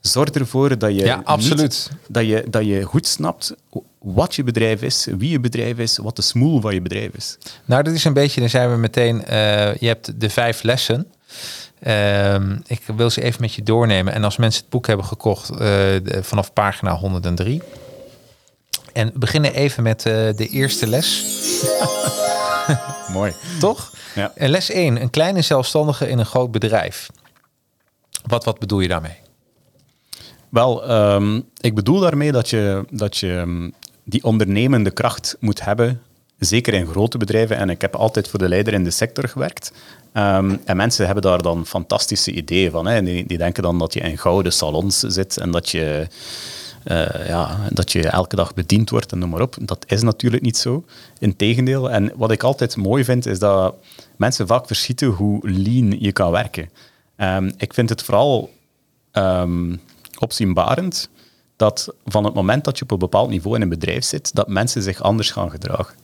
zorg 0.00 0.30
ervoor 0.30 0.78
dat 0.78 0.90
je, 0.94 1.04
Ja, 1.04 1.16
niet- 1.16 1.26
absoluut. 1.26 1.90
dat 2.08 2.26
je, 2.26 2.44
dat 2.50 2.64
je 2.66 2.82
goed 2.82 3.06
snapt 3.06 3.54
wat 3.98 4.34
je 4.34 4.42
bedrijf 4.44 4.82
is, 4.82 5.06
wie 5.18 5.30
je 5.30 5.40
bedrijf 5.40 5.78
is, 5.78 5.96
wat 5.96 6.16
de 6.16 6.22
smoel 6.22 6.60
van 6.60 6.74
je 6.74 6.80
bedrijf 6.82 7.10
is. 7.14 7.38
Nou, 7.64 7.82
dat 7.82 7.94
is 7.94 8.04
een 8.04 8.12
beetje, 8.12 8.40
dan 8.40 8.48
zijn 8.48 8.70
we 8.70 8.76
meteen, 8.76 9.24
eh, 9.24 9.74
je 9.76 9.86
hebt 9.86 10.20
de 10.20 10.30
vijf 10.30 10.62
lessen. 10.62 11.06
Ehm, 11.80 12.56
ik 12.66 12.80
wil 12.96 13.10
ze 13.10 13.22
even 13.22 13.40
met 13.40 13.54
je 13.54 13.62
doornemen. 13.62 14.12
En 14.12 14.24
als 14.24 14.36
mensen 14.36 14.60
het 14.60 14.70
boek 14.70 14.86
hebben 14.86 15.06
gekocht 15.06 15.50
eh, 15.50 15.56
de- 15.58 16.18
vanaf 16.22 16.52
pagina 16.52 16.94
103. 16.96 17.62
En 18.92 19.10
we 19.12 19.18
beginnen 19.18 19.54
even 19.54 19.82
met 19.82 20.06
eh, 20.06 20.12
de 20.36 20.48
eerste 20.48 20.86
les. 20.86 21.24
Mooi. 23.12 23.32
Toch? 23.60 23.92
Ja. 24.14 24.32
En 24.34 24.50
les 24.50 24.70
1, 24.70 25.00
een 25.00 25.10
kleine 25.10 25.42
zelfstandige 25.42 26.08
in 26.08 26.18
een 26.18 26.26
groot 26.26 26.50
bedrijf. 26.50 27.10
Wat, 28.26 28.44
wat 28.44 28.58
bedoel 28.58 28.80
je 28.80 28.88
daarmee? 28.88 29.16
Wel, 30.48 30.84
ehm, 30.88 31.40
ik 31.60 31.74
bedoel 31.74 32.00
daarmee 32.00 32.32
dat 32.32 32.50
je, 32.50 32.84
dat 32.90 33.16
je 33.16 33.36
ehm, 33.36 33.70
die 34.04 34.24
ondernemende 34.24 34.90
kracht 34.90 35.36
moet 35.40 35.64
hebben, 35.64 36.02
zeker 36.38 36.74
in 36.74 36.86
grote 36.86 37.18
bedrijven. 37.18 37.56
En 37.56 37.70
ik 37.70 37.80
heb 37.80 37.94
altijd 37.94 38.28
voor 38.28 38.38
de 38.38 38.48
leider 38.48 38.72
in 38.72 38.84
de 38.84 38.90
sector 38.90 39.28
gewerkt. 39.28 39.72
Ehm, 40.12 40.56
en 40.64 40.76
mensen 40.76 41.04
hebben 41.04 41.22
daar 41.22 41.42
dan 41.42 41.66
fantastische 41.66 42.32
ideeën 42.32 42.70
van. 42.70 42.86
Hè. 42.86 43.02
Die, 43.02 43.26
die 43.26 43.38
denken 43.38 43.62
dan 43.62 43.78
dat 43.78 43.92
je 43.92 44.00
in 44.00 44.18
gouden 44.18 44.52
salons 44.52 45.00
zit 45.00 45.36
en 45.36 45.50
dat 45.50 45.68
je, 45.68 46.06
eh, 46.84 47.26
ja, 47.28 47.58
dat 47.70 47.92
je 47.92 48.08
elke 48.08 48.36
dag 48.36 48.54
bediend 48.54 48.90
wordt 48.90 49.12
en 49.12 49.18
noem 49.18 49.30
maar 49.30 49.40
op. 49.40 49.56
Dat 49.60 49.84
is 49.88 50.02
natuurlijk 50.02 50.42
niet 50.42 50.56
zo. 50.56 50.84
Integendeel. 51.18 51.90
En 51.90 52.12
wat 52.16 52.30
ik 52.30 52.42
altijd 52.42 52.76
mooi 52.76 53.04
vind, 53.04 53.26
is 53.26 53.38
dat 53.38 53.74
mensen 54.16 54.46
vaak 54.46 54.66
verschieten 54.66 55.08
hoe 55.08 55.50
lean 55.50 56.00
je 56.00 56.12
kan 56.12 56.30
werken. 56.30 56.70
Ehm, 57.16 57.50
ik 57.56 57.74
vind 57.74 57.88
het 57.88 58.02
vooral 58.02 58.54
ehm, 59.12 59.76
opzienbarend 60.18 61.08
dat 61.56 61.94
van 62.04 62.24
het 62.24 62.34
moment 62.34 62.64
dat 62.64 62.78
je 62.78 62.84
op 62.84 62.90
een 62.90 62.98
bepaald 62.98 63.28
niveau 63.30 63.56
in 63.56 63.62
een 63.62 63.68
bedrijf 63.68 64.04
zit, 64.04 64.34
dat 64.34 64.48
mensen 64.48 64.82
zich 64.82 65.02
anders 65.02 65.30
gaan 65.30 65.50
gedragen. 65.50 65.94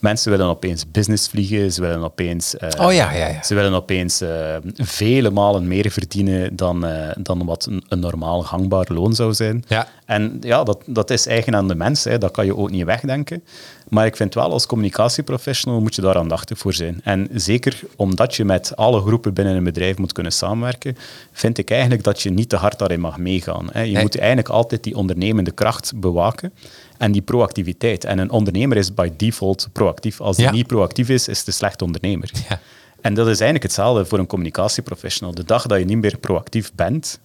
Mensen 0.00 0.30
willen 0.30 0.46
opeens 0.46 0.90
business 0.90 1.28
vliegen, 1.28 1.72
ze 1.72 1.80
willen 1.80 2.02
opeens, 2.04 2.56
eh, 2.56 2.86
Oh 2.86 2.92
ja, 2.92 3.12
ja, 3.12 3.26
ja. 3.28 3.42
Ze 3.42 3.54
willen 3.54 3.72
opeens 3.72 4.20
eh, 4.20 4.56
vele 4.74 5.30
malen 5.30 5.68
meer 5.68 5.90
verdienen 5.90 6.56
dan, 6.56 6.86
eh, 6.86 7.10
dan 7.18 7.44
wat 7.46 7.66
een, 7.66 7.82
een 7.88 8.00
normaal 8.00 8.42
gangbaar 8.42 8.86
loon 8.88 9.14
zou 9.14 9.34
zijn. 9.34 9.64
Ja. 9.68 9.86
En 10.04 10.36
ja, 10.40 10.62
dat, 10.64 10.82
dat 10.86 11.10
is 11.10 11.26
eigen 11.26 11.54
aan 11.56 11.68
de 11.68 11.74
mens, 11.74 12.04
hè. 12.04 12.18
dat 12.18 12.30
kan 12.30 12.44
je 12.44 12.56
ook 12.56 12.70
niet 12.70 12.84
wegdenken. 12.84 13.42
Maar 13.88 14.06
ik 14.06 14.16
vind 14.16 14.34
wel, 14.34 14.50
als 14.52 14.66
communicatieprofessional 14.66 15.80
moet 15.80 15.94
je 15.94 16.02
daar 16.02 16.16
aandachtig 16.16 16.58
voor 16.58 16.72
zijn. 16.72 17.00
En 17.04 17.28
zeker 17.32 17.80
omdat 17.96 18.34
je 18.34 18.44
met 18.44 18.76
alle 18.76 19.00
groepen 19.00 19.34
binnen 19.34 19.56
een 19.56 19.64
bedrijf 19.64 19.98
moet 19.98 20.12
kunnen 20.12 20.32
samenwerken, 20.32 20.96
vind 21.32 21.58
ik 21.58 21.70
eigenlijk 21.70 22.02
dat 22.02 22.22
je 22.22 22.30
niet 22.30 22.48
te 22.48 22.56
hard 22.56 22.78
daarin 22.78 23.00
mag 23.00 23.18
meegaan. 23.18 23.68
Hè. 23.72 23.80
Je 23.82 23.92
Nee. 23.92 24.02
moet 24.02 24.18
eigenlijk 24.18 24.48
altijd 24.48 24.84
die 24.84 24.96
ondernemende 24.96 25.50
kracht 25.50 25.92
bewaken 25.96 26.52
en 27.00 27.12
die 27.12 27.22
proactiviteit. 27.22 28.04
En 28.04 28.18
een 28.18 28.30
ondernemer 28.30 28.76
is 28.76 28.94
by 28.94 29.10
default 29.16 29.68
proactief. 29.72 30.20
Als 30.20 30.36
hij 30.36 30.46
Ja. 30.46 30.52
niet 30.52 30.66
proactief 30.66 31.08
is, 31.08 31.28
is 31.28 31.38
het 31.38 31.46
een 31.46 31.52
slechte 31.52 31.84
ondernemer. 31.84 32.30
Ja. 32.48 32.60
En 33.00 33.14
dat 33.14 33.26
is 33.26 33.32
eigenlijk 33.40 33.62
hetzelfde 33.62 34.04
voor 34.04 34.18
een 34.18 34.26
communicatieprofessional. 34.26 35.34
De 35.34 35.44
dag 35.44 35.66
dat 35.66 35.78
je 35.78 35.84
niet 35.84 35.98
meer 36.00 36.18
proactief 36.18 36.72
bent, 36.74 37.20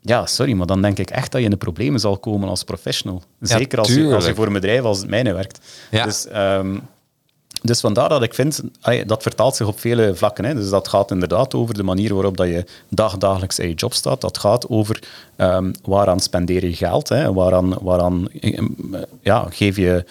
ja, 0.00 0.26
sorry, 0.26 0.52
maar 0.52 0.66
dan 0.66 0.82
denk 0.82 0.98
ik 0.98 1.10
echt 1.10 1.30
dat 1.32 1.40
je 1.40 1.44
in 1.46 1.52
de 1.52 1.56
problemen 1.56 2.00
zal 2.00 2.18
komen 2.18 2.48
als 2.48 2.64
professional. 2.64 3.22
Zeker 3.40 3.78
als 3.78 3.94
je, 3.94 4.14
als 4.14 4.26
je 4.26 4.34
voor 4.34 4.46
een 4.46 4.52
bedrijf 4.52 4.82
als 4.82 4.98
het 4.98 5.08
mijne 5.08 5.32
werkt. 5.32 5.58
Ja. 5.90 6.04
Dus, 6.04 6.26
ehm, 6.26 6.78
dus 7.62 7.80
vandaar 7.80 8.08
dat 8.08 8.22
ik 8.22 8.34
vind, 8.34 8.62
dat 9.06 9.22
vertaalt 9.22 9.56
zich 9.56 9.66
op 9.66 9.80
vele 9.80 10.14
vlakken. 10.14 10.44
Hè. 10.44 10.54
Dus 10.54 10.70
dat 10.70 10.88
gaat 10.88 11.10
inderdaad 11.10 11.54
over 11.54 11.74
de 11.74 11.82
manier 11.82 12.14
waarop 12.14 12.36
dat 12.36 12.46
je 12.46 12.64
dagdagelijks 12.88 13.58
in 13.58 13.68
je 13.68 13.74
job 13.74 13.94
staat. 13.94 14.20
Dat 14.20 14.38
gaat 14.38 14.68
over 14.68 15.02
ehm, 15.36 15.72
waaraan 15.82 16.20
spendeer 16.20 16.64
je 16.64 16.74
geld, 16.74 17.08
hè. 17.08 17.32
waaraan, 17.32 17.74
waaraan 17.80 18.28
eh, 18.40 18.62
ja, 19.22 19.46
geef, 19.50 19.76
je, 19.76 20.04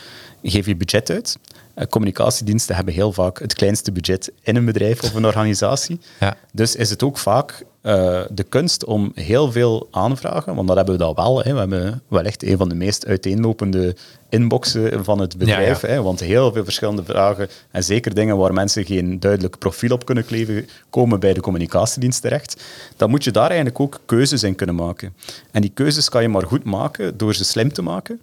geef 0.43 0.65
je 0.65 0.75
budget 0.75 1.09
uit. 1.09 1.37
Eh, 1.77 1.87
Communicatiediensten 1.87 2.75
hebben 2.75 2.93
heel 2.93 3.13
vaak 3.13 3.39
het 3.39 3.53
kleinste 3.53 3.91
budget 3.91 4.31
in 4.41 4.55
een 4.55 4.65
bedrijf 4.65 5.03
of 5.03 5.13
een 5.13 5.25
organisatie. 5.25 5.99
Ja. 6.19 6.37
Dus 6.53 6.75
is 6.75 6.89
het 6.89 7.03
ook 7.03 7.17
vaak 7.17 7.65
eh, 7.81 8.21
de 8.31 8.43
kunst 8.43 8.85
om 8.85 9.11
heel 9.15 9.51
veel 9.51 9.87
aanvragen, 9.91 10.55
want 10.55 10.67
dat 10.67 10.77
hebben 10.77 10.97
we 10.97 11.03
dat 11.03 11.15
wel. 11.15 11.43
Hè. 11.43 11.53
We 11.53 11.59
hebben 11.59 12.01
wellicht 12.07 12.43
een 12.43 12.57
van 12.57 12.69
de 12.69 12.75
meest 12.75 13.05
uiteenlopende 13.05 13.95
inboxen 14.29 15.03
van 15.03 15.19
het 15.19 15.37
bedrijf. 15.37 15.81
Ja, 15.81 15.87
ja. 15.87 15.93
Hè, 15.93 16.01
want 16.01 16.19
heel 16.19 16.51
veel 16.51 16.63
verschillende 16.63 17.03
vragen 17.03 17.47
en 17.71 17.83
zeker 17.83 18.13
dingen 18.13 18.37
waar 18.37 18.53
mensen 18.53 18.85
geen 18.85 19.19
duidelijk 19.19 19.57
profiel 19.57 19.91
op 19.91 20.05
kunnen 20.05 20.25
kleven, 20.25 20.67
komen 20.89 21.19
bij 21.19 21.33
de 21.33 21.41
communicatiedienst 21.41 22.21
terecht. 22.21 22.63
Dan 22.95 23.09
moet 23.09 23.23
je 23.23 23.31
daar 23.31 23.47
eigenlijk 23.47 23.79
ook 23.79 23.99
keuzes 24.05 24.43
in 24.43 24.55
kunnen 24.55 24.75
maken. 24.75 25.13
En 25.51 25.61
die 25.61 25.71
keuzes 25.73 26.09
kan 26.09 26.21
je 26.21 26.29
maar 26.29 26.45
goed 26.45 26.63
maken 26.63 27.17
door 27.17 27.35
ze 27.35 27.43
slim 27.43 27.73
te 27.73 27.81
maken. 27.81 28.21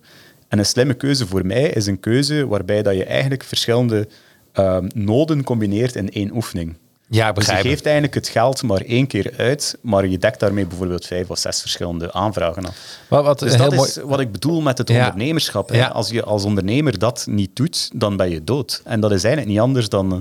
En 0.49 0.59
een 0.59 0.67
slimme 0.67 0.95
keuze 0.95 1.27
voor 1.27 1.47
mij 1.47 1.63
is 1.71 1.87
een 1.87 2.01
keuze 2.01 2.47
waarbij 2.47 2.83
dat 2.83 2.95
je 2.97 3.05
eigenlijk 3.05 3.45
verschillende 3.45 4.09
ehm, 4.53 4.89
noden 4.95 5.45
combineert 5.45 5.95
in 5.95 6.11
één 6.11 6.35
oefening. 6.35 6.77
Ja, 7.09 7.33
Dus 7.33 7.47
je 7.47 7.53
geeft 7.55 7.85
eigenlijk 7.85 8.15
het 8.15 8.29
geld 8.29 8.63
maar 8.63 8.81
één 8.81 9.07
keer 9.07 9.33
uit, 9.37 9.79
maar 9.83 10.07
je 10.07 10.19
dekt 10.19 10.41
daarmee 10.41 10.67
bijvoorbeeld 10.67 11.07
vijf 11.07 11.31
of 11.31 11.39
zes 11.39 11.61
verschillende 11.61 12.13
aanvragen 12.13 12.67
af. 12.67 12.99
Wat, 13.09 13.25
wat 13.25 13.39
Dus 13.39 13.57
dat 13.57 13.73
is 13.73 13.79
mooi... 13.79 14.09
wat 14.09 14.21
ik 14.21 14.33
bedoel 14.33 14.61
met 14.61 14.79
het 14.79 14.89
Ja. 14.89 14.99
ondernemerschap. 14.99 15.73
Ja. 15.75 15.87
Als 15.87 16.09
je 16.09 16.23
als 16.25 16.45
ondernemer 16.45 16.99
dat 16.99 17.27
niet 17.29 17.57
doet, 17.57 17.91
dan 17.95 18.17
ben 18.17 18.31
je 18.31 18.45
dood. 18.45 18.81
En 18.85 19.01
dat 19.01 19.13
is 19.13 19.25
eigenlijk 19.25 19.53
niet 19.55 19.63
anders 19.63 19.89
dan 19.89 20.13
eh, 20.13 20.19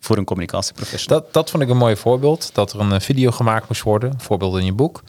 voor 0.00 0.16
een 0.16 0.24
communicatieprofessional. 0.24 1.20
Dat, 1.20 1.32
dat 1.32 1.50
vond 1.50 1.62
ik 1.62 1.68
een 1.68 1.76
mooi 1.76 1.96
voorbeeld. 1.96 2.50
Dat 2.52 2.72
er 2.72 2.80
een 2.80 3.00
video 3.00 3.30
gemaakt 3.30 3.68
moest 3.68 3.82
worden. 3.82 4.14
Voorbeeld 4.20 4.58
in 4.58 4.64
je 4.64 4.72
boek. 4.72 5.02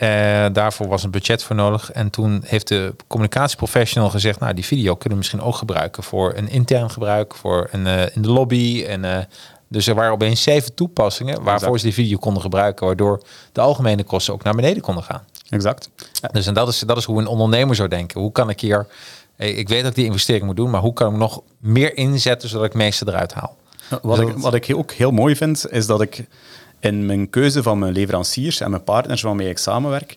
Eh, 0.00 0.46
daarvoor 0.52 0.88
was 0.88 1.02
een 1.02 1.10
budget 1.10 1.42
voor 1.42 1.56
nodig. 1.56 1.92
En 1.92 2.10
toen 2.10 2.42
heeft 2.46 2.68
de 2.68 2.94
communicatieprofessional 3.06 4.10
gezegd... 4.10 4.40
nou, 4.40 4.54
die 4.54 4.64
video 4.64 4.92
kunnen 4.92 5.10
we 5.10 5.16
misschien 5.16 5.40
ook 5.40 5.54
gebruiken... 5.54 6.02
voor 6.02 6.32
een 6.36 6.48
intern 6.48 6.90
gebruik, 6.90 7.34
voor 7.34 7.68
een, 7.70 7.86
eh, 7.86 8.16
in 8.16 8.22
de 8.22 8.30
lobby. 8.30 8.84
En, 8.88 9.04
eh, 9.04 9.24
dus 9.68 9.86
er 9.86 9.94
waren 9.94 10.12
opeens 10.12 10.42
zeven 10.42 10.74
toepassingen... 10.74 11.34
waarvoor 11.34 11.52
Exact. 11.52 11.78
ze 11.78 11.84
die 11.84 11.94
video 11.94 12.18
konden 12.18 12.42
gebruiken... 12.42 12.86
waardoor 12.86 13.22
de 13.52 13.60
algemene 13.60 14.04
kosten 14.04 14.34
ook 14.34 14.42
naar 14.42 14.54
beneden 14.54 14.82
konden 14.82 15.04
gaan. 15.04 15.22
Exact. 15.48 15.90
Dus 16.32 16.46
en 16.46 16.54
dat 16.54 16.68
is, 16.68 16.78
dat 16.78 16.96
is 16.96 17.04
hoe 17.04 17.20
een 17.20 17.26
ondernemer 17.26 17.74
zou 17.74 17.88
denken. 17.88 18.20
Hoe 18.20 18.32
kan 18.32 18.50
ik 18.50 18.60
hier... 18.60 18.86
Ik 19.36 19.68
weet 19.68 19.80
dat 19.80 19.90
ik 19.90 19.96
die 19.96 20.04
investering 20.04 20.44
moet 20.44 20.56
doen... 20.56 20.70
maar 20.70 20.80
hoe 20.80 20.92
kan 20.92 21.12
ik 21.12 21.18
nog 21.18 21.40
meer 21.58 21.96
inzetten... 21.96 22.48
zodat 22.48 22.66
ik 22.66 22.72
het 22.72 22.82
meeste 22.82 23.04
eruit 23.08 23.32
haal? 23.34 23.56
Wat 24.02 24.16
Dus 24.16 24.26
ik, 24.26 24.32
dat- 24.32 24.42
wat 24.42 24.54
ik 24.54 24.72
ook 24.76 24.92
heel 24.92 25.10
mooi 25.10 25.36
vind, 25.36 25.70
is 25.70 25.86
dat 25.86 26.00
ik 26.00 26.24
in 26.80 27.06
mijn 27.06 27.30
keuze 27.30 27.62
van 27.62 27.78
mijn 27.78 27.92
leveranciers 27.92 28.60
en 28.60 28.70
mijn 28.70 28.84
partners 28.84 29.22
waarmee 29.22 29.48
ik 29.48 29.58
samenwerk, 29.58 30.16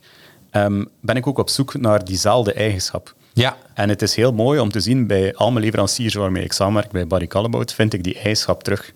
ehm, 0.49 0.83
ben 1.01 1.15
ik 1.15 1.27
ook 1.27 1.37
op 1.37 1.49
zoek 1.49 1.79
naar 1.79 2.05
diezelfde 2.05 2.53
eigenschap. 2.53 3.13
Ja, 3.33 3.57
En 3.73 3.89
het 3.89 4.01
is 4.01 4.15
heel 4.15 4.31
mooi 4.33 4.59
om 4.59 4.69
te 4.71 4.79
zien 4.79 5.07
bij 5.07 5.35
al 5.35 5.51
mijn 5.51 5.63
leveranciers 5.65 6.13
waarmee 6.13 6.43
ik 6.43 6.53
samenwerk, 6.53 6.91
bij 6.91 7.07
Barry 7.07 7.27
Callebaut, 7.27 7.73
vind 7.73 7.93
ik 7.93 8.03
die 8.03 8.13
eigenschap 8.15 8.63
terug. 8.63 8.93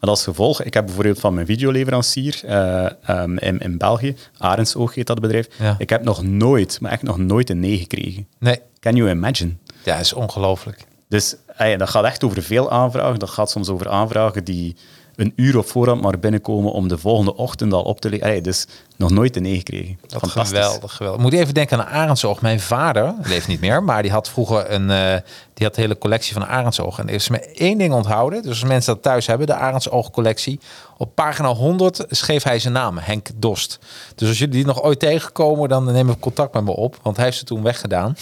Met 0.00 0.10
als 0.10 0.24
gevolg, 0.24 0.62
ik 0.62 0.74
heb 0.74 0.84
bijvoorbeeld 0.84 1.20
van 1.20 1.34
mijn 1.34 1.46
videoleverancier 1.46 2.40
eh, 2.44 2.86
ehm, 3.02 3.36
in, 3.38 3.58
in 3.58 3.78
België, 3.78 4.16
Arendsoog 4.38 4.94
heet 4.94 5.06
dat 5.06 5.20
bedrijf, 5.20 5.48
Ja. 5.58 5.74
ik 5.78 5.90
heb 5.90 6.02
nog 6.04 6.22
nooit, 6.22 6.80
maar 6.80 6.90
echt 6.90 7.02
nog 7.02 7.18
nooit 7.18 7.50
een 7.50 7.60
nee 7.60 7.78
gekregen. 7.78 8.26
Nee, 8.38 8.58
Can 8.80 8.94
you 8.96 9.10
imagine? 9.10 9.52
ja, 9.84 9.92
dat 9.96 10.04
is 10.04 10.12
ongelooflijk. 10.12 10.84
Dus 11.08 11.36
dat 11.76 11.90
gaat 11.90 12.04
echt 12.04 12.24
over 12.24 12.42
veel 12.42 12.70
aanvragen. 12.70 13.18
Dat 13.18 13.30
gaat 13.30 13.50
soms 13.50 13.68
over 13.68 13.88
aanvragen 13.88 14.44
die 14.44 14.76
een 15.20 15.32
uur 15.36 15.58
op 15.58 15.68
voorhand 15.68 16.02
maar 16.02 16.18
binnenkomen 16.18 16.72
om 16.72 16.88
de 16.88 16.98
volgende 16.98 17.36
ochtend 17.36 17.72
al 17.72 17.82
op 17.82 18.00
te 18.00 18.08
leggen. 18.08 18.42
Dus 18.42 18.66
nog 18.96 19.10
nooit 19.10 19.36
een 19.36 19.42
nee 19.42 19.56
gekregen. 19.56 19.98
Dat 20.06 20.20
Fantastisch. 20.20 20.58
geweldig, 20.58 20.92
geweldig. 20.92 21.22
Moet 21.22 21.32
even 21.32 21.54
denken 21.54 21.78
aan 21.78 21.86
Arendsoog. 21.86 22.40
Mijn 22.40 22.60
vader 22.60 23.14
leeft 23.22 23.46
niet 23.46 23.60
meer, 23.60 23.82
maar 23.82 24.02
die 24.02 24.10
had 24.10 24.28
vroeger 24.28 24.70
een, 24.70 24.90
eh, 24.90 25.16
die 25.54 25.66
had 25.66 25.74
de 25.74 25.80
hele 25.80 25.98
collectie 25.98 26.32
van 26.32 26.46
Arendsoog. 26.46 26.98
En 26.98 27.08
er 27.08 27.14
is 27.14 27.28
me 27.28 27.38
één 27.40 27.78
ding 27.78 27.92
onthouden. 27.92 28.42
Dus 28.42 28.50
als 28.50 28.64
mensen 28.64 28.94
dat 28.94 29.02
thuis 29.02 29.26
hebben, 29.26 29.46
de 29.46 29.54
Arendsoog 29.54 30.10
collectie. 30.10 30.60
Op 30.96 31.14
pagina 31.14 31.48
100 31.48 32.04
schreef 32.08 32.42
hij 32.42 32.58
zijn 32.58 32.72
naam, 32.72 32.98
Henk 32.98 33.28
Dost. 33.36 33.78
Dus 34.14 34.28
als 34.28 34.38
jullie 34.38 34.54
die 34.54 34.66
nog 34.66 34.82
ooit 34.82 34.98
tegenkomen, 34.98 35.68
dan 35.68 35.84
neem 35.84 36.10
ik 36.10 36.20
contact 36.20 36.54
met 36.54 36.64
me 36.64 36.76
op. 36.76 36.98
Want 37.02 37.16
hij 37.16 37.24
heeft 37.24 37.38
ze 37.38 37.44
toen 37.44 37.62
weggedaan. 37.62 38.16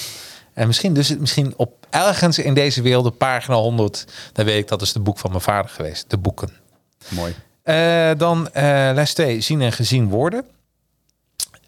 En 0.53 0.67
misschien 0.67 0.93
dus 0.93 1.17
misschien 1.17 1.55
op 1.57 1.87
ergens 1.91 2.39
in 2.39 2.55
deze 2.55 2.83
wereld, 2.83 3.07
op 3.07 3.19
pagina 3.19 3.57
100, 3.57 4.05
dan 4.33 4.45
weet 4.45 4.59
ik 4.59 4.69
dat 4.69 4.83
is 4.83 4.93
de 4.93 5.01
boek 5.01 5.19
van 5.19 5.31
mijn 5.31 5.43
vader 5.43 5.71
geweest. 5.71 6.11
De 6.11 6.19
boeken. 6.19 6.67
Mooi. 7.09 7.35
Eh, 7.63 8.11
dan 8.17 8.51
eh, 8.53 8.91
les 8.95 9.15
2, 9.15 9.41
zien 9.41 9.61
en 9.61 9.73
gezien 9.73 10.09
worden. 10.09 10.45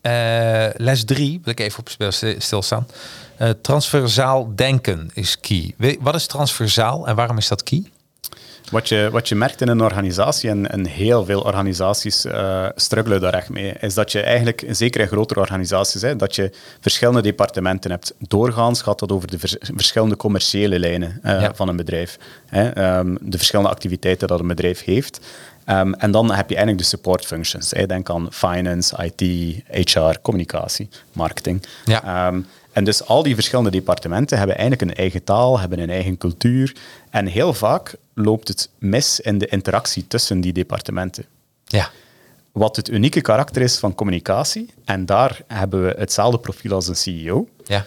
Eh, 0.00 0.66
les 0.76 1.04
3, 1.04 1.40
wil 1.44 1.52
ik 1.52 1.60
even 1.60 1.78
op 1.78 1.88
stilstaan. 2.38 2.86
Transversaal 3.62 4.52
denken 4.54 5.10
is 5.14 5.40
key. 5.40 5.74
Wat 6.00 6.14
is 6.14 6.26
transversaal 6.26 7.06
en 7.06 7.16
waarom 7.16 7.38
is 7.38 7.48
dat 7.48 7.62
key? 7.62 7.90
Wat 8.70 8.88
je, 8.88 9.08
wat 9.12 9.28
je 9.28 9.34
merkt 9.34 9.60
in 9.60 9.68
een 9.68 9.80
organisatie, 9.82 10.50
en, 10.50 10.70
en 10.70 10.86
heel 10.86 11.24
veel 11.24 11.40
organisaties 11.40 12.24
eh 12.24 12.66
struggelen 12.74 13.20
daar 13.20 13.34
echt 13.34 13.48
mee, 13.48 13.72
is 13.80 13.94
dat 13.94 14.12
je 14.12 14.20
eigenlijk, 14.20 14.64
zeker 14.68 15.00
in 15.00 15.06
grotere 15.06 15.40
organisaties, 15.40 16.02
hè, 16.02 16.16
dat 16.16 16.34
je 16.34 16.50
verschillende 16.80 17.22
departementen 17.22 17.90
hebt. 17.90 18.14
Doorgaans 18.18 18.82
gaat 18.82 18.98
dat 18.98 19.12
over 19.12 19.30
de 19.30 19.38
vers- 19.38 19.56
verschillende 19.60 20.16
commerciële 20.16 20.78
lijnen 20.78 21.18
eh, 21.22 21.40
Ja. 21.40 21.54
van 21.54 21.68
een 21.68 21.76
bedrijf. 21.76 22.18
Hè, 22.46 22.68
ehm, 22.68 23.16
de 23.20 23.36
verschillende 23.36 23.70
activiteiten 23.70 24.28
dat 24.28 24.40
een 24.40 24.46
bedrijf 24.46 24.84
heeft. 24.84 25.20
Ehm, 25.64 25.92
en 25.92 26.10
dan 26.10 26.26
heb 26.32 26.48
je 26.48 26.54
eigenlijk 26.56 26.78
de 26.84 26.88
support 26.96 27.26
functions. 27.26 27.70
Hè. 27.70 27.86
Denk 27.86 28.10
aan 28.10 28.28
finance, 28.30 29.04
IT, 29.04 29.20
HR, 29.94 30.18
communicatie, 30.22 30.88
marketing. 31.12 31.62
Ja. 31.84 32.26
Ehm, 32.26 32.40
en 32.72 32.84
dus 32.84 33.06
al 33.06 33.22
die 33.22 33.34
verschillende 33.34 33.70
departementen 33.70 34.38
hebben 34.38 34.56
eigenlijk 34.58 34.90
een 34.90 34.96
eigen 34.96 35.24
taal, 35.24 35.60
hebben 35.60 35.78
een 35.78 35.90
eigen 35.90 36.18
cultuur. 36.18 36.76
En 37.10 37.26
heel 37.26 37.52
vaak 37.54 37.94
loopt 38.14 38.48
het 38.48 38.70
mis 38.78 39.20
in 39.20 39.38
de 39.38 39.46
interactie 39.46 40.06
tussen 40.06 40.40
die 40.40 40.52
departementen. 40.52 41.24
Ja, 41.64 41.90
Wat 42.52 42.76
het 42.76 42.88
unieke 42.88 43.20
karakter 43.20 43.62
is 43.62 43.78
van 43.78 43.94
communicatie, 43.94 44.70
en 44.84 45.06
daar 45.06 45.40
hebben 45.46 45.84
we 45.84 45.94
hetzelfde 45.98 46.38
profiel 46.38 46.72
als 46.72 46.88
een 46.88 46.96
CEO, 46.96 47.48
ja, 47.64 47.86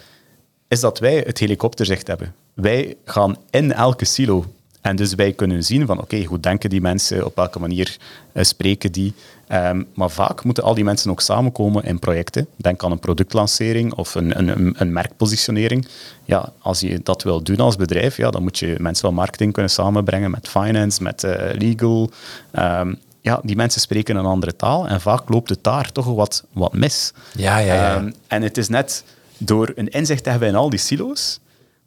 is 0.67 0.79
dat 0.79 0.99
wij 0.99 1.23
het 1.25 1.38
helikopterzicht 1.38 2.07
hebben. 2.07 2.36
Wij 2.53 2.95
gaan 3.05 3.38
in 3.49 3.73
elke 3.73 4.05
silo. 4.05 4.45
En 4.84 4.95
dus 4.95 5.15
wij 5.15 5.34
kunnen 5.34 5.63
zien 5.63 5.86
van, 5.86 6.01
oké, 6.01 6.23
hoe 6.23 6.39
denken 6.39 6.69
die 6.69 6.81
mensen, 6.81 7.25
op 7.25 7.36
welke 7.36 7.59
manier 7.59 7.97
eh, 8.31 8.43
spreken 8.43 8.91
die. 8.91 9.13
Ehm, 9.47 9.84
maar 9.95 10.09
vaak 10.09 10.43
moeten 10.43 10.63
al 10.63 10.73
die 10.73 10.84
mensen 10.84 11.11
ook 11.11 11.21
samenkomen 11.21 11.84
in 11.84 11.99
projecten. 11.99 12.47
Denk 12.55 12.84
aan 12.84 12.91
een 12.91 12.99
productlancering 12.99 13.93
of 13.93 14.15
een, 14.15 14.39
een, 14.39 14.75
een, 14.77 14.93
merkpositionering. 14.93 15.88
Ja, 16.25 16.51
als 16.59 16.79
je 16.79 16.99
dat 17.03 17.23
wil 17.23 17.43
doen 17.43 17.57
als 17.57 17.75
bedrijf, 17.75 18.17
ja, 18.17 18.29
dan 18.29 18.43
moet 18.43 18.59
je 18.59 18.75
mensen 18.79 19.05
van 19.05 19.13
marketing 19.13 19.53
kunnen 19.53 19.71
samenbrengen 19.71 20.31
met 20.31 20.47
finance, 20.47 21.03
met 21.03 21.23
eh, 21.23 21.59
legal. 21.59 22.09
Ehm, 22.51 22.93
ja, 23.21 23.39
die 23.43 23.55
mensen 23.55 23.81
spreken 23.81 24.15
een 24.15 24.25
andere 24.25 24.55
taal 24.55 24.88
en 24.88 25.01
vaak 25.01 25.29
loopt 25.29 25.49
het 25.49 25.63
daar 25.63 25.91
toch 25.91 26.05
wat, 26.05 26.43
wat 26.51 26.73
mis. 26.73 27.13
Ja, 27.34 27.57
ja, 27.57 27.73
ja. 27.73 27.95
Ehm, 27.95 28.11
en 28.27 28.41
het 28.41 28.57
is 28.57 28.69
net 28.69 29.03
door 29.38 29.71
een 29.75 29.89
inzicht 29.89 30.23
te 30.23 30.29
hebben 30.29 30.47
in 30.47 30.55
al 30.55 30.69
die 30.69 30.79
silo's, 30.79 31.39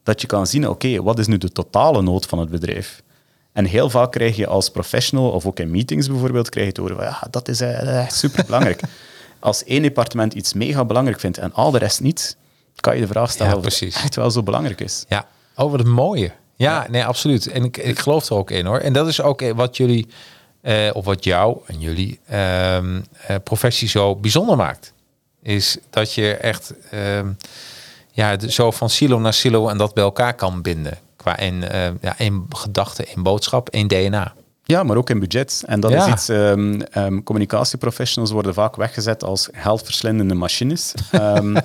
dat 0.07 0.21
je 0.21 0.27
kan 0.27 0.47
zien, 0.47 0.69
oké, 0.69 1.03
wat 1.03 1.19
is 1.19 1.27
nu 1.27 1.39
de 1.39 1.53
totale 1.53 2.03
nood 2.03 2.27
van 2.27 2.39
het 2.39 2.51
bedrijf? 2.51 3.03
En 3.53 3.65
heel 3.65 3.91
vaak 3.91 4.13
krijg 4.13 4.37
je 4.37 4.47
als 4.47 4.71
professional, 4.71 5.31
of 5.31 5.47
ook 5.47 5.59
in 5.59 5.71
meetings 5.71 6.09
bijvoorbeeld, 6.09 6.49
krijg 6.49 6.67
je 6.67 6.73
te 6.73 6.81
horen 6.81 6.97
van, 6.97 7.05
ja, 7.05 7.27
dat 7.31 7.49
is 7.49 7.61
eh, 7.61 8.03
echt 8.03 8.15
superbelangrijk. 8.15 8.81
als 9.39 9.65
één 9.65 9.83
departement 9.83 10.35
iets 10.35 10.53
mega 10.53 10.85
belangrijk 10.85 11.21
vindt 11.21 11.39
en 11.39 11.53
al 11.53 11.71
de 11.71 11.79
rest 11.79 12.01
niet, 12.01 12.37
kan 12.77 12.95
je 12.95 13.01
de 13.01 13.07
vraag 13.07 13.31
stellen 13.31 13.53
Ja, 13.53 13.59
of 13.59 13.65
het 13.65 13.95
echt 13.95 14.15
wel 14.15 14.31
zo 14.31 14.43
belangrijk 14.43 14.81
is. 14.81 15.05
ja. 15.09 15.27
Oh, 15.57 15.71
wat 15.71 15.81
een 15.81 15.93
mooie. 15.93 16.33
Ja, 16.57 16.87
nee, 16.91 17.05
absoluut. 17.05 17.47
En 17.47 17.65
ik, 17.65 17.77
ik 17.77 17.99
geloof 17.99 18.29
er 18.29 18.37
ook 18.37 18.51
in 18.51 18.67
hoor. 18.67 18.79
En 18.79 18.93
dat 18.93 19.09
is 19.09 19.21
ook 19.21 19.53
wat 19.53 19.77
jullie, 19.77 20.07
eh, 20.61 20.91
of 20.93 21.05
wat 21.05 21.25
jou 21.25 21.59
en 21.67 21.81
jullie 21.81 22.21
ehm, 22.27 23.01
eh, 23.27 23.37
professie 23.45 23.89
zo 23.89 24.17
bijzonder 24.17 24.57
maakt. 24.57 24.93
Is 25.43 25.79
dat 25.91 26.13
je 26.13 26.35
echt 26.35 26.73
ehm, 26.91 27.33
ja, 28.17 28.39
zo 28.49 28.71
van 28.71 28.91
silo 28.91 29.19
naar 29.19 29.33
silo 29.33 29.69
en 29.69 29.79
dat 29.79 29.95
bij 29.95 30.05
elkaar 30.05 30.35
kan 30.35 30.63
binden. 30.63 30.99
Qua 31.17 31.37
in, 31.39 31.69
eh, 31.69 31.81
ja, 32.01 32.15
één 32.19 32.47
gedachte, 32.49 33.05
één 33.05 33.23
boodschap, 33.23 33.69
één 33.69 33.89
DNA. 33.89 34.33
Ja, 34.65 34.83
maar 34.83 34.97
ook 34.97 35.11
in 35.11 35.19
budget. 35.19 35.63
En 35.67 35.81
dat 35.81 35.91
Ja. 35.91 36.07
is 36.07 36.13
iets, 36.13 36.29
ehm, 36.29 36.81
ehm, 36.81 37.23
communicatieprofessionals 37.23 38.31
worden 38.33 38.55
vaak 38.55 38.77
weggezet 38.77 39.25
als 39.25 39.49
geldverslindende 39.53 40.35
machines. 40.35 40.95
Ehm, 41.11 41.57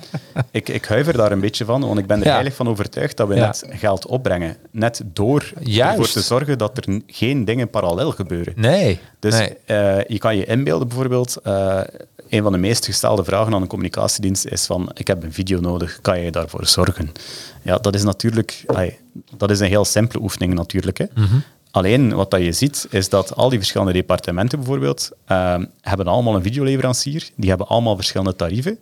ik, 0.52 0.70
ik 0.70 0.86
huiver 0.86 1.14
daar 1.18 1.32
een 1.32 1.40
beetje 1.40 1.66
van, 1.66 1.82
want 1.82 2.00
ik 2.00 2.06
ben 2.08 2.16
er 2.18 2.22
Ja. 2.24 2.28
eigenlijk 2.28 2.56
van 2.56 2.68
overtuigd 2.70 3.18
dat 3.18 3.28
we 3.28 3.36
Ja. 3.36 3.46
net 3.46 3.64
geld 3.70 4.06
opbrengen. 4.06 4.58
Net 4.72 5.02
door 5.06 5.52
Juist. 5.60 5.92
ervoor 5.92 6.08
te 6.14 6.22
zorgen 6.22 6.58
dat 6.58 6.78
er 6.78 7.02
geen 7.08 7.46
dingen 7.46 7.70
parallel 7.70 8.12
gebeuren. 8.12 8.54
Nee. 8.56 9.00
Dus 9.20 9.38
nee. 9.38 9.58
eh, 9.66 10.04
je 10.08 10.18
kan 10.18 10.38
je 10.38 10.46
inbeelden 10.46 10.88
bijvoorbeeld, 10.88 11.38
eh, 11.44 11.80
een 12.32 12.44
van 12.44 12.52
de 12.52 12.58
meest 12.58 12.86
gestelde 12.86 13.24
vragen 13.24 13.54
aan 13.54 13.62
een 13.62 13.68
communicatiedienst 13.68 14.46
is 14.46 14.66
van, 14.66 14.92
ik 14.94 15.08
heb 15.08 15.24
een 15.24 15.34
video 15.34 15.60
nodig, 15.60 16.00
kan 16.02 16.20
je 16.20 16.32
daarvoor 16.32 16.68
zorgen? 16.68 17.12
Ja, 17.62 17.78
dat 17.78 17.96
is 17.96 18.04
natuurlijk, 18.04 18.66
dat 19.38 19.52
is 19.52 19.60
een 19.60 19.68
heel 19.68 19.86
simpele 19.86 20.24
oefening 20.24 20.54
natuurlijk. 20.54 20.98
Hè. 20.98 21.06
Mhm. 21.16 21.36
Alleen 21.72 22.14
wat 22.14 22.32
dat 22.32 22.42
je 22.42 22.52
ziet, 22.52 22.88
is 22.90 23.10
dat 23.10 23.36
al 23.36 23.50
die 23.50 23.58
verschillende 23.58 23.94
departementen 23.94 24.58
bijvoorbeeld, 24.60 25.12
ehm, 25.26 25.66
hebben 25.82 26.08
allemaal 26.08 26.36
een 26.36 26.44
videoleverancier, 26.44 27.30
die 27.36 27.50
hebben 27.50 27.68
allemaal 27.68 27.96
verschillende 27.96 28.36
tarieven. 28.36 28.80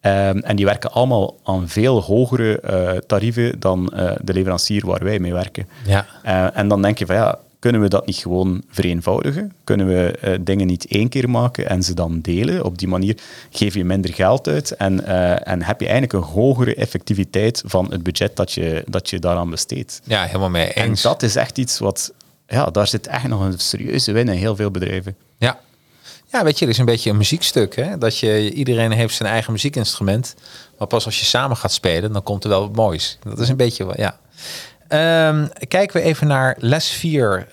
Ehm, 0.00 0.38
en 0.38 0.56
die 0.56 0.64
werken 0.64 0.92
allemaal 0.92 1.36
aan 1.44 1.68
veel 1.68 2.02
hogere 2.02 2.60
eh, 2.60 2.90
tarieven 3.06 3.60
dan 3.60 3.88
eh, 3.88 4.12
de 4.22 4.32
leverancier 4.32 4.86
waar 4.86 5.04
wij 5.04 5.18
mee 5.18 5.32
werken. 5.32 5.68
Ja. 5.86 6.06
Eh, 6.22 6.58
en 6.58 6.68
dan 6.68 6.82
denk 6.82 6.98
je 6.98 7.06
van 7.06 7.16
ja, 7.16 7.38
kunnen 7.66 7.84
we 7.84 7.94
dat 7.96 8.06
niet 8.06 8.16
gewoon 8.16 8.62
vereenvoudigen? 8.68 9.52
Kunnen 9.64 9.86
we 9.86 10.18
eh, 10.20 10.34
dingen 10.40 10.66
niet 10.66 10.86
één 10.86 11.08
keer 11.08 11.30
maken 11.30 11.68
en 11.68 11.82
ze 11.82 11.94
dan 11.94 12.20
delen? 12.20 12.64
Op 12.64 12.78
die 12.78 12.88
manier 12.88 13.16
geef 13.50 13.74
je 13.74 13.84
minder 13.84 14.14
geld 14.14 14.48
uit 14.48 14.70
en, 14.70 15.04
eh, 15.06 15.48
en 15.48 15.62
heb 15.62 15.80
je 15.80 15.88
eigenlijk 15.88 16.12
een 16.12 16.32
hogere 16.32 16.74
effectiviteit 16.74 17.62
van 17.66 17.90
het 17.90 18.02
budget 18.02 18.36
dat 18.36 18.52
je, 18.52 18.84
dat 18.86 19.10
je 19.10 19.18
daaraan 19.18 19.50
besteedt. 19.50 20.00
Ja, 20.04 20.24
helemaal 20.24 20.50
mee 20.50 20.72
En 20.72 20.88
eens. 20.88 21.02
dat 21.02 21.22
is 21.22 21.36
echt 21.36 21.58
iets 21.58 21.78
wat, 21.78 22.12
ja, 22.46 22.64
daar 22.66 22.86
zit 22.86 23.06
echt 23.06 23.28
nog 23.28 23.40
een 23.40 23.58
serieuze 23.58 24.12
win 24.12 24.28
in 24.28 24.38
heel 24.38 24.56
veel 24.56 24.70
bedrijven. 24.70 25.16
Ja. 25.38 25.60
Ja, 26.32 26.44
weet 26.44 26.58
je, 26.58 26.64
het 26.64 26.74
is 26.74 26.80
een 26.80 26.86
beetje 26.86 27.10
een 27.10 27.16
muziekstuk. 27.16 27.76
Hè? 27.76 27.98
Dat 27.98 28.18
je, 28.18 28.52
iedereen 28.52 28.92
heeft 28.92 29.14
zijn 29.14 29.28
eigen 29.28 29.52
muziekinstrument. 29.52 30.34
Maar 30.78 30.86
pas 30.88 31.04
als 31.04 31.18
je 31.18 31.24
samen 31.24 31.56
gaat 31.56 31.72
spelen, 31.72 32.12
dan 32.12 32.22
komt 32.22 32.44
er 32.44 32.50
wel 32.50 32.60
wat 32.60 32.76
moois. 32.76 33.18
Dat 33.22 33.38
is 33.38 33.48
een 33.48 33.56
beetje, 33.56 33.92
ja. 33.96 34.18
Ehm, 34.88 35.46
kijken 35.68 36.00
we 36.00 36.06
even 36.06 36.26
naar 36.26 36.56
les 36.58 36.88
4. 36.88 37.46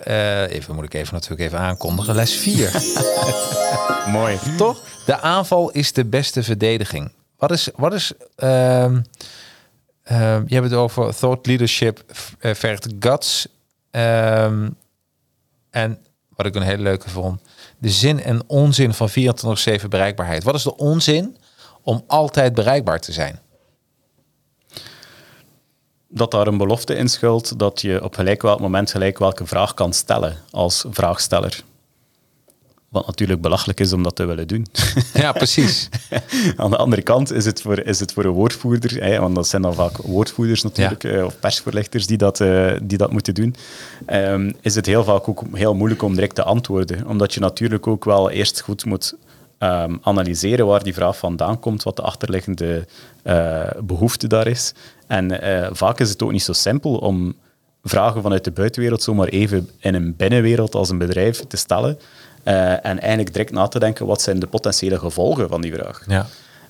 even 0.49 0.75
moet 0.75 0.83
ik 0.83 0.93
even 0.93 1.13
natuurlijk 1.13 1.41
even 1.41 1.59
aankondigen. 1.59 2.15
Les 2.15 2.33
4. 2.35 2.71
Mooi. 4.11 4.37
Toch? 4.57 4.81
De 5.05 5.19
aanval 5.19 5.71
is 5.71 5.93
de 5.93 6.05
beste 6.05 6.43
verdediging. 6.43 7.11
Wat 7.37 7.51
is, 7.51 7.69
wat 7.75 7.93
is 7.93 8.11
ehm, 8.35 9.01
ehm, 10.03 10.43
je 10.47 10.55
hebt 10.55 10.69
het 10.69 10.73
over 10.73 11.15
thought 11.15 11.45
leadership 11.45 12.03
eh, 12.39 12.53
vergt 12.53 12.87
guts. 12.99 13.47
En 15.69 15.97
wat 16.35 16.45
ik 16.45 16.55
een 16.55 16.61
hele 16.61 16.83
leuke 16.83 17.09
vond, 17.09 17.41
de 17.77 17.89
zin 17.89 18.23
en 18.23 18.43
onzin 18.47 18.93
van 18.93 19.09
24/7 19.09 19.89
bereikbaarheid. 19.89 20.43
Wat 20.43 20.55
is 20.55 20.63
de 20.63 20.77
onzin 20.77 21.37
om 21.81 22.03
altijd 22.07 22.53
bereikbaar 22.53 22.99
te 22.99 23.11
zijn? 23.11 23.39
Dat 26.13 26.31
daar 26.31 26.47
een 26.47 26.57
belofte 26.57 26.95
in 26.95 27.09
schuilt 27.09 27.59
dat 27.59 27.81
je 27.81 28.03
op 28.03 28.15
gelijk 28.15 28.41
welk 28.41 28.59
moment 28.59 28.91
gelijk 28.91 29.19
welke 29.19 29.45
vraag 29.45 29.73
kan 29.73 29.93
stellen 29.93 30.37
als 30.51 30.85
vraagsteller. 30.89 31.63
Wat 32.89 33.07
natuurlijk 33.07 33.41
belachelijk 33.41 33.79
is 33.79 33.93
om 33.93 34.03
dat 34.03 34.15
te 34.15 34.25
willen 34.25 34.47
doen. 34.47 34.65
Ja, 35.13 35.31
precies. 35.31 35.89
Aan 36.57 36.69
de 36.69 36.77
andere 36.77 37.01
kant 37.01 37.31
is 37.31 37.45
het 37.45 37.61
voor, 37.61 37.79
is 37.79 37.99
het 37.99 38.13
voor 38.13 38.25
een 38.25 38.31
woordvoerder, 38.31 39.03
hè, 39.03 39.19
want 39.19 39.35
dat 39.35 39.47
zijn 39.47 39.61
dan 39.61 39.73
vaak 39.73 39.97
woordvoerders 39.97 40.61
natuurlijk, 40.61 41.03
eh, 41.03 41.25
of 41.25 41.39
persvoorlichters 41.39 42.07
die 42.07 42.17
dat, 42.17 42.39
eh, 42.39 42.71
die 42.83 42.97
dat 42.97 43.11
moeten 43.11 43.33
doen, 43.33 43.55
ehm, 44.05 44.51
is 44.61 44.75
het 44.75 44.85
heel 44.85 45.03
vaak 45.03 45.27
ook 45.27 45.43
heel 45.51 45.75
moeilijk 45.75 46.01
om 46.01 46.13
direct 46.13 46.35
te 46.35 46.43
antwoorden. 46.43 47.07
Omdat 47.07 47.33
je 47.33 47.39
natuurlijk 47.39 47.87
ook 47.87 48.05
wel 48.05 48.29
eerst 48.29 48.61
goed 48.61 48.85
moet 48.85 49.15
ehm, 49.57 49.95
analyseren 50.01 50.65
waar 50.65 50.83
die 50.83 50.93
vraag 50.93 51.17
vandaan 51.17 51.59
komt, 51.59 51.83
wat 51.83 51.95
de 51.95 52.01
achterliggende 52.01 52.87
eh, 53.23 53.69
behoefte 53.83 54.27
daar 54.27 54.47
is. 54.47 54.73
En 55.17 55.41
eh, 55.41 55.69
vaak 55.71 55.99
is 55.99 56.09
het 56.09 56.23
ook 56.23 56.31
niet 56.31 56.43
zo 56.43 56.53
simpel 56.53 56.95
om 56.97 57.35
vragen 57.83 58.21
vanuit 58.21 58.43
de 58.43 58.51
buitenwereld 58.51 59.03
zomaar 59.03 59.27
even 59.27 59.69
in 59.79 59.93
een 59.95 60.15
binnenwereld 60.15 60.75
als 60.75 60.89
een 60.89 60.97
bedrijf 60.97 61.39
te 61.47 61.57
stellen. 61.57 61.99
eh, 62.43 62.71
en 62.71 62.99
eigenlijk 62.99 63.33
direct 63.33 63.51
na 63.51 63.67
te 63.67 63.79
denken, 63.79 64.05
wat 64.05 64.21
zijn 64.21 64.39
de 64.39 64.47
potentiële 64.47 64.99
gevolgen 64.99 65.49
van 65.49 65.61
die 65.61 65.73
vraag? 65.73 66.03
Ja. 66.07 66.25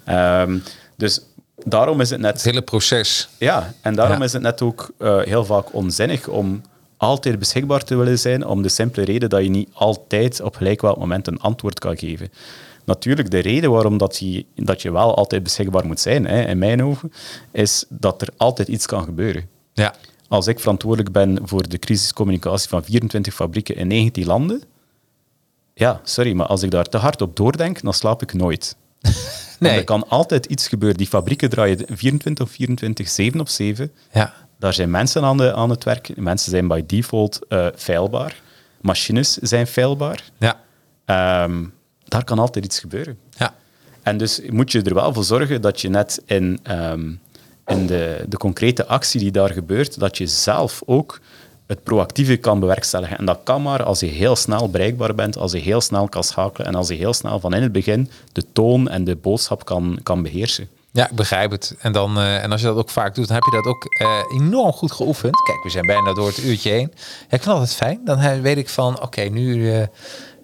Ehm, 0.05 0.57
dus 0.97 1.21
daarom 1.65 2.01
is 2.01 2.09
het 2.09 2.19
net... 2.19 2.33
Het 2.33 2.43
hele 2.43 2.61
proces. 2.61 3.29
Ja, 3.37 3.73
en 3.81 3.95
daarom 3.95 4.17
Ja. 4.17 4.23
is 4.23 4.33
het 4.33 4.41
net 4.41 4.61
ook 4.61 4.91
eh, 4.97 5.19
heel 5.21 5.45
vaak 5.45 5.73
onzinnig 5.73 6.27
om 6.27 6.61
altijd 6.97 7.39
beschikbaar 7.39 7.83
te 7.83 7.95
willen 7.95 8.19
zijn, 8.19 8.45
om 8.45 8.61
de 8.61 8.69
simpele 8.69 9.05
reden 9.05 9.29
dat 9.29 9.43
je 9.43 9.49
niet 9.49 9.69
altijd 9.73 10.41
op 10.41 10.55
gelijk 10.55 10.81
welk 10.81 10.97
moment 10.97 11.27
een 11.27 11.39
antwoord 11.39 11.79
kan 11.79 11.97
geven. 11.97 12.29
Natuurlijk, 12.85 13.31
de 13.31 13.39
reden 13.39 13.71
waarom 13.71 13.97
dat 13.97 14.17
je, 14.17 14.45
dat 14.55 14.81
je 14.81 14.91
wel 14.91 15.15
altijd 15.15 15.43
beschikbaar 15.43 15.85
moet 15.85 15.99
zijn, 15.99 16.25
hè, 16.25 16.41
in 16.41 16.57
mijn 16.57 16.83
ogen, 16.83 17.11
is 17.51 17.85
dat 17.89 18.21
er 18.21 18.27
altijd 18.37 18.67
iets 18.67 18.85
kan 18.85 19.03
gebeuren. 19.03 19.49
Ja. 19.73 19.93
Als 20.27 20.47
ik 20.47 20.59
verantwoordelijk 20.59 21.11
ben 21.11 21.39
voor 21.43 21.69
de 21.69 21.77
crisiscommunicatie 21.77 22.69
van 22.69 22.83
24 22.83 23.33
fabrieken 23.33 23.75
in 23.75 23.87
19 23.87 24.25
landen, 24.25 24.63
ja, 25.73 26.01
sorry, 26.03 26.33
maar 26.33 26.47
als 26.47 26.63
ik 26.63 26.71
daar 26.71 26.85
te 26.85 26.97
hard 26.97 27.21
op 27.21 27.35
doordenk, 27.35 27.81
dan 27.81 27.93
slaap 27.93 28.21
ik 28.21 28.33
nooit. 28.33 28.75
Nee. 29.59 29.77
Er 29.77 29.83
kan 29.83 30.09
altijd 30.09 30.45
iets 30.45 30.67
gebeuren. 30.67 30.97
Die 30.97 31.07
fabrieken 31.07 31.49
draaien 31.49 31.85
24 31.89 32.45
op 32.45 32.51
24, 32.51 33.09
7 33.09 33.39
op 33.39 33.49
7. 33.49 33.91
Ja. 34.11 34.33
Daar 34.59 34.73
zijn 34.73 34.91
mensen 34.91 35.23
aan, 35.23 35.37
de, 35.37 35.53
aan 35.53 35.69
het 35.69 35.83
werk. 35.83 36.17
Mensen 36.17 36.51
zijn 36.51 36.67
by 36.67 36.83
default 36.85 37.39
eh 37.47 37.67
feilbaar. 37.75 38.41
Machines 38.81 39.33
zijn 39.33 39.67
feilbaar. 39.67 40.23
Ja. 40.37 40.59
Ehm, 41.05 41.65
daar 42.13 42.23
kan 42.23 42.39
altijd 42.39 42.65
iets 42.65 42.79
gebeuren. 42.79 43.17
Ja. 43.37 43.53
En 44.03 44.17
dus 44.17 44.41
moet 44.49 44.71
je 44.71 44.81
er 44.81 44.93
wel 44.93 45.13
voor 45.13 45.23
zorgen 45.23 45.61
dat 45.61 45.81
je 45.81 45.89
net 45.89 46.21
in, 46.25 46.59
ehm, 46.63 47.11
in 47.65 47.87
de, 47.87 48.25
de 48.27 48.37
concrete 48.37 48.85
actie 48.85 49.19
die 49.19 49.31
daar 49.31 49.49
gebeurt, 49.49 49.99
dat 49.99 50.17
je 50.17 50.27
zelf 50.27 50.81
ook 50.85 51.19
het 51.67 51.83
proactieve 51.83 52.37
kan 52.37 52.59
bewerkstelligen. 52.59 53.17
En 53.17 53.25
dat 53.25 53.39
kan 53.43 53.61
maar 53.61 53.83
als 53.83 53.99
je 53.99 54.05
heel 54.05 54.35
snel 54.35 54.69
bereikbaar 54.69 55.15
bent, 55.15 55.37
als 55.37 55.51
je 55.51 55.57
heel 55.57 55.81
snel 55.81 56.07
kan 56.09 56.23
schakelen 56.23 56.67
en 56.67 56.75
als 56.75 56.87
je 56.87 56.93
heel 56.93 57.13
snel 57.13 57.39
van 57.39 57.53
in 57.53 57.61
het 57.61 57.71
begin 57.71 58.09
de 58.31 58.43
toon 58.53 58.89
en 58.89 59.03
de 59.03 59.15
boodschap 59.15 59.65
kan, 59.65 59.99
kan 60.03 60.21
beheersen. 60.21 60.67
Ja, 60.91 61.09
ik 61.09 61.15
begrijp 61.15 61.51
het. 61.51 61.75
En, 61.79 61.91
dan, 61.91 62.17
eh, 62.17 62.43
en 62.43 62.51
als 62.51 62.61
je 62.61 62.67
dat 62.67 62.77
ook 62.77 62.89
vaak 62.89 63.15
doet, 63.15 63.27
dan 63.27 63.35
heb 63.35 63.43
je 63.43 63.61
dat 63.61 63.65
ook 63.65 63.85
eh, 63.85 64.41
enorm 64.41 64.71
goed 64.71 64.91
geoefend. 64.91 65.41
Kijk, 65.43 65.63
we 65.63 65.69
zijn 65.69 65.85
bijna 65.85 66.13
door 66.13 66.27
het 66.27 66.43
uurtje 66.43 66.69
heen. 66.69 66.91
Ja, 66.91 67.23
ik 67.23 67.27
vind 67.29 67.43
het 67.43 67.53
altijd 67.53 67.73
fijn. 67.73 68.01
Dan 68.05 68.41
weet 68.41 68.57
ik 68.57 68.69
van, 68.69 69.01
oké, 69.01 69.21
nu, 69.21 69.73
eh, 69.73 69.87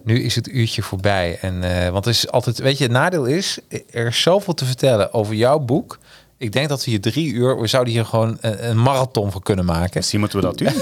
nu 0.04 0.22
is 0.22 0.34
het 0.34 0.48
uurtje 0.48 0.82
voorbij. 0.82 1.38
En, 1.40 1.62
eh, 1.62 1.90
want 1.90 2.04
er 2.04 2.10
is 2.10 2.30
altijd, 2.30 2.58
weet 2.58 2.78
je, 2.78 2.84
het 2.84 2.92
nadeel 2.92 3.24
is, 3.24 3.58
er 3.90 4.06
is 4.06 4.22
zoveel 4.22 4.54
te 4.54 4.64
vertellen 4.64 5.12
over 5.12 5.34
jouw 5.34 5.58
boek. 5.58 5.98
Ik 6.36 6.52
denk 6.52 6.68
dat 6.68 6.84
we 6.84 6.90
hier 6.90 7.00
drie 7.00 7.32
uur, 7.32 7.60
we 7.60 7.66
zouden 7.66 7.92
hier 7.92 8.04
gewoon 8.04 8.38
een, 8.40 8.68
een 8.68 8.82
marathon 8.82 9.32
voor 9.32 9.42
kunnen 9.42 9.64
maken. 9.64 9.90
Misschien 9.94 10.20
moeten 10.20 10.38
we 10.38 10.44
dat 10.44 10.58
doen. 10.58 10.68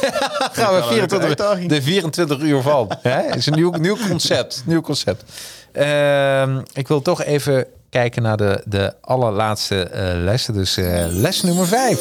gaan 0.53 0.75
we 0.75 0.81
wel 0.81 0.89
een 0.89 0.95
leuke 0.95 1.09
24, 1.09 1.29
uitdaging. 1.29 1.69
de 1.69 1.83
24 1.83 2.41
uur 2.41 2.62
van. 2.62 2.91
Hè? 3.03 3.37
is 3.37 3.47
een 3.47 3.55
nieuw, 3.55 3.71
nieuw 3.71 3.97
concept. 4.09 4.62
Nieuw 4.66 4.81
concept. 4.81 5.25
Ehm, 5.73 6.61
ik 6.73 6.89
wil 6.89 7.03
toch 7.03 7.23
even 7.23 7.66
kijken 7.91 8.23
naar 8.23 8.37
de, 8.37 8.62
de 8.64 8.95
allerlaatste 9.01 9.83
eh, 9.83 10.23
lessen. 10.23 10.55
Dus 10.55 10.77
eh, 10.77 11.05
les 11.09 11.43
nummer 11.43 11.66
5. 11.66 12.01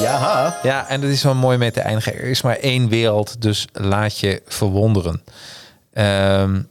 Ja. 0.00 0.58
Ja, 0.62 0.88
en 0.88 1.00
dat 1.00 1.10
is 1.10 1.22
wel 1.22 1.34
mooi 1.34 1.58
mee 1.58 1.70
te 1.70 1.80
eindigen. 1.80 2.14
Er 2.14 2.24
is 2.24 2.42
maar 2.42 2.56
één 2.56 2.88
wereld, 2.88 3.42
dus 3.42 3.66
laat 3.72 4.18
je 4.18 4.42
verwonderen. 4.46 5.22
Ehm, 5.96 6.62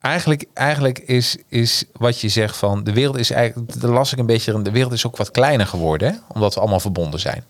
eigenlijk 0.00 0.44
eigenlijk 0.54 0.98
is, 0.98 1.36
is 1.48 1.84
wat 1.92 2.20
je 2.20 2.28
zegt 2.28 2.56
van 2.56 2.84
de 2.84 2.92
wereld 2.92 3.18
is 3.18 3.30
eigenlijk, 3.30 3.80
daar 3.80 3.90
las 3.90 4.12
ik 4.12 4.18
een 4.18 4.26
beetje, 4.26 4.62
de 4.62 4.70
wereld 4.70 4.92
is 4.92 5.06
ook 5.06 5.16
wat 5.16 5.30
kleiner 5.30 5.66
geworden, 5.66 6.12
hè? 6.12 6.18
omdat 6.34 6.54
we 6.54 6.60
allemaal 6.60 6.80
verbonden 6.80 7.20
zijn. 7.20 7.44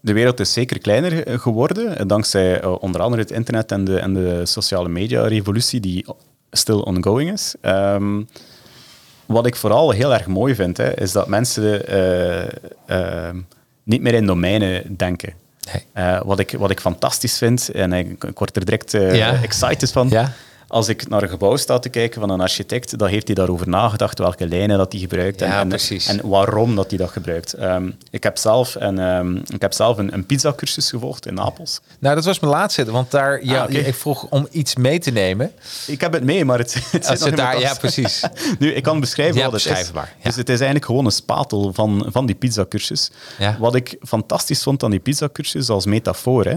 De 0.00 0.12
wereld 0.12 0.40
is 0.40 0.52
zeker 0.52 0.78
kleiner 0.78 1.26
eh, 1.26 1.38
geworden, 1.38 1.98
eh, 1.98 2.06
dankzij 2.06 2.60
eh, 2.60 2.82
onder 2.82 3.00
andere 3.00 3.22
het 3.22 3.30
internet 3.30 3.72
en 3.72 3.84
de, 3.84 3.98
en 3.98 4.14
de 4.14 4.46
sociale 4.46 4.88
media-revolutie 4.88 5.80
die 5.80 6.06
still 6.50 6.78
ongoing 6.78 7.32
is. 7.32 7.54
Ehm, 7.60 8.22
wat 9.26 9.46
ik 9.46 9.56
vooral 9.56 9.90
heel 9.90 10.14
erg 10.14 10.26
mooi 10.26 10.54
vind, 10.54 10.76
hè, 10.76 11.00
is 11.00 11.12
dat 11.12 11.28
mensen 11.28 11.86
eh, 11.86 12.48
ehm, 12.86 13.40
niet 13.82 14.02
meer 14.02 14.14
in 14.14 14.26
domeinen 14.26 14.96
denken. 14.96 15.39
Nee. 15.72 15.84
Eh, 15.92 16.20
wat, 16.24 16.38
ik, 16.38 16.54
wat 16.58 16.70
ik 16.70 16.80
fantastisch 16.80 17.38
vind, 17.38 17.68
en 17.68 17.92
ik, 17.92 18.24
ik 18.24 18.38
word 18.38 18.56
er 18.56 18.64
direct 18.64 18.94
eh, 18.94 19.14
Ja. 19.16 19.42
excited 19.42 19.92
van, 19.92 20.08
Ja. 20.08 20.32
Als 20.70 20.88
ik 20.88 21.08
naar 21.08 21.22
een 21.22 21.28
gebouw 21.28 21.56
sta 21.56 21.78
te 21.78 21.88
kijken 21.88 22.20
van 22.20 22.30
een 22.30 22.40
architect, 22.40 22.98
dan 22.98 23.08
heeft 23.08 23.26
hij 23.26 23.34
daarover 23.34 23.68
nagedacht 23.68 24.18
welke 24.18 24.48
lijnen 24.48 24.78
dat 24.78 24.92
hij 24.92 25.00
gebruikt 25.00 25.42
en, 25.42 25.48
Ja, 25.48 25.60
en, 25.60 25.78
en 26.06 26.28
waarom 26.28 26.76
dat 26.76 26.88
hij 26.90 26.98
dat 26.98 27.10
gebruikt. 27.10 27.52
Ehm, 27.52 27.90
ik 28.10 28.22
heb 28.22 28.38
zelf, 28.38 28.74
een, 28.78 28.98
ehm, 28.98 29.36
ik 29.36 29.60
heb 29.60 29.72
zelf 29.72 29.98
een, 29.98 30.14
een 30.14 30.26
pizzacursus 30.26 30.90
gevolgd 30.90 31.26
in 31.26 31.34
Napels. 31.34 31.80
Nou, 31.98 32.14
dat 32.14 32.24
was 32.24 32.40
mijn 32.40 32.52
laatste, 32.52 32.90
want 32.90 33.10
daar, 33.10 33.44
ja, 33.44 33.62
Ah, 33.64 33.70
ik 33.70 33.94
vroeg 33.94 34.26
om 34.28 34.48
iets 34.50 34.76
mee 34.76 34.98
te 34.98 35.10
nemen. 35.10 35.52
Ik 35.86 36.00
heb 36.00 36.12
het 36.12 36.24
mee, 36.24 36.44
maar 36.44 36.58
het, 36.58 36.74
het 36.90 37.06
zit 37.06 37.20
nog 37.20 37.34
daar, 37.34 37.60
ja, 37.60 37.74
precies. 37.74 38.22
Nu, 38.58 38.72
ik 38.72 38.82
kan 38.82 39.00
beschrijven 39.00 39.36
Ja, 39.36 39.50
wat 39.50 39.62
het 39.64 39.78
is. 39.78 39.90
ja. 39.94 40.08
Dus 40.22 40.36
het 40.36 40.48
is 40.48 40.56
eigenlijk 40.56 40.84
gewoon 40.84 41.04
een 41.04 41.12
spatel 41.12 41.72
van, 41.74 42.06
van 42.08 42.26
die 42.26 42.34
pizzacursus. 42.34 43.10
Wat 43.58 43.74
ik 43.74 43.96
fantastisch 44.02 44.62
vond 44.62 44.82
aan 44.82 44.90
die 44.90 45.00
pizzacursus 45.00 45.68
als 45.68 45.86
metafoor, 45.86 46.44
hè, 46.44 46.56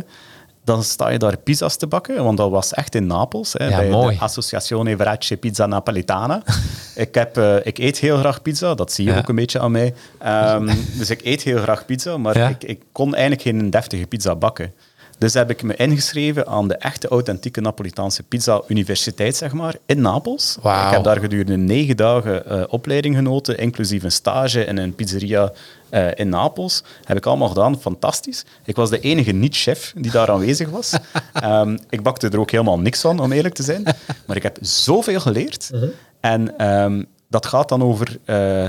dan 0.63 0.83
sta 0.83 1.09
je 1.09 1.17
daar 1.17 1.37
pizza's 1.37 1.75
te 1.77 1.87
bakken, 1.87 2.23
want 2.23 2.37
dat 2.37 2.49
was 2.49 2.73
echt 2.73 2.95
in 2.95 3.07
Napels, 3.07 3.53
hè, 3.57 3.67
Ja, 3.67 3.77
bij 3.77 3.89
mooi. 3.89 4.15
de 4.15 4.21
Associazione 4.21 4.95
Verace 4.97 5.37
Pizza 5.37 5.65
Napolitana. 5.65 6.41
ik, 6.95 7.15
heb, 7.15 7.37
eh, 7.37 7.55
ik 7.63 7.77
eet 7.77 7.97
heel 7.97 8.17
graag 8.17 8.41
pizza, 8.41 8.75
dat 8.75 8.91
zie 8.91 9.05
je 9.05 9.11
Ja. 9.11 9.17
ook 9.17 9.27
een 9.29 9.35
beetje 9.35 9.59
aan 9.59 9.71
mij. 9.71 9.93
Ehm, 10.19 10.65
dus 10.97 11.09
ik 11.09 11.21
eet 11.23 11.41
heel 11.43 11.57
graag 11.59 11.85
pizza, 11.85 12.17
maar 12.17 12.37
Ja. 12.37 12.47
ik, 12.47 12.63
ik 12.63 12.81
kon 12.91 13.13
eigenlijk 13.15 13.41
geen 13.41 13.69
deftige 13.69 14.05
pizza 14.07 14.35
bakken. 14.35 14.73
Dus 15.17 15.33
heb 15.33 15.49
ik 15.49 15.63
me 15.63 15.75
ingeschreven 15.75 16.47
aan 16.47 16.67
de 16.67 16.75
echte 16.75 17.07
authentieke 17.07 17.61
Napolitaanse 17.61 18.23
pizza 18.23 18.61
universiteit, 18.67 19.35
zeg 19.35 19.53
maar, 19.53 19.75
in 19.85 20.01
Napels. 20.01 20.57
Ik 20.63 20.91
heb 20.91 21.03
daar 21.03 21.19
gedurende 21.19 21.57
negen 21.57 21.97
dagen 21.97 22.45
eh, 22.45 22.63
opleiding 22.67 23.15
genoten, 23.15 23.57
inclusief 23.57 24.03
een 24.03 24.11
stage 24.11 24.65
in 24.65 24.77
een 24.77 24.95
pizzeria 24.95 25.51
eh, 25.93 26.07
in 26.15 26.29
Napels. 26.29 26.83
Heb 27.03 27.17
ik 27.17 27.25
allemaal 27.25 27.47
gedaan, 27.47 27.79
fantastisch. 27.79 28.45
Ik 28.65 28.75
was 28.75 28.89
de 28.89 28.99
enige 28.99 29.31
niet-chef 29.31 29.93
die 29.97 30.11
daar 30.11 30.31
aanwezig 30.31 30.69
was. 30.69 30.91
Ehm, 31.33 31.77
ik 31.89 32.03
bakte 32.03 32.29
er 32.29 32.39
ook 32.39 32.51
helemaal 32.51 32.79
niks 32.79 33.01
van, 33.01 33.19
om 33.19 33.31
eerlijk 33.31 33.53
te 33.53 33.63
zijn. 33.63 33.83
Maar 34.25 34.35
ik 34.35 34.43
heb 34.43 34.57
zoveel 34.61 35.19
geleerd. 35.19 35.71
En 36.19 36.57
ehm, 36.57 37.03
dat 37.29 37.45
gaat 37.45 37.69
dan 37.69 37.83
over 37.83 38.17
eh, 38.25 38.67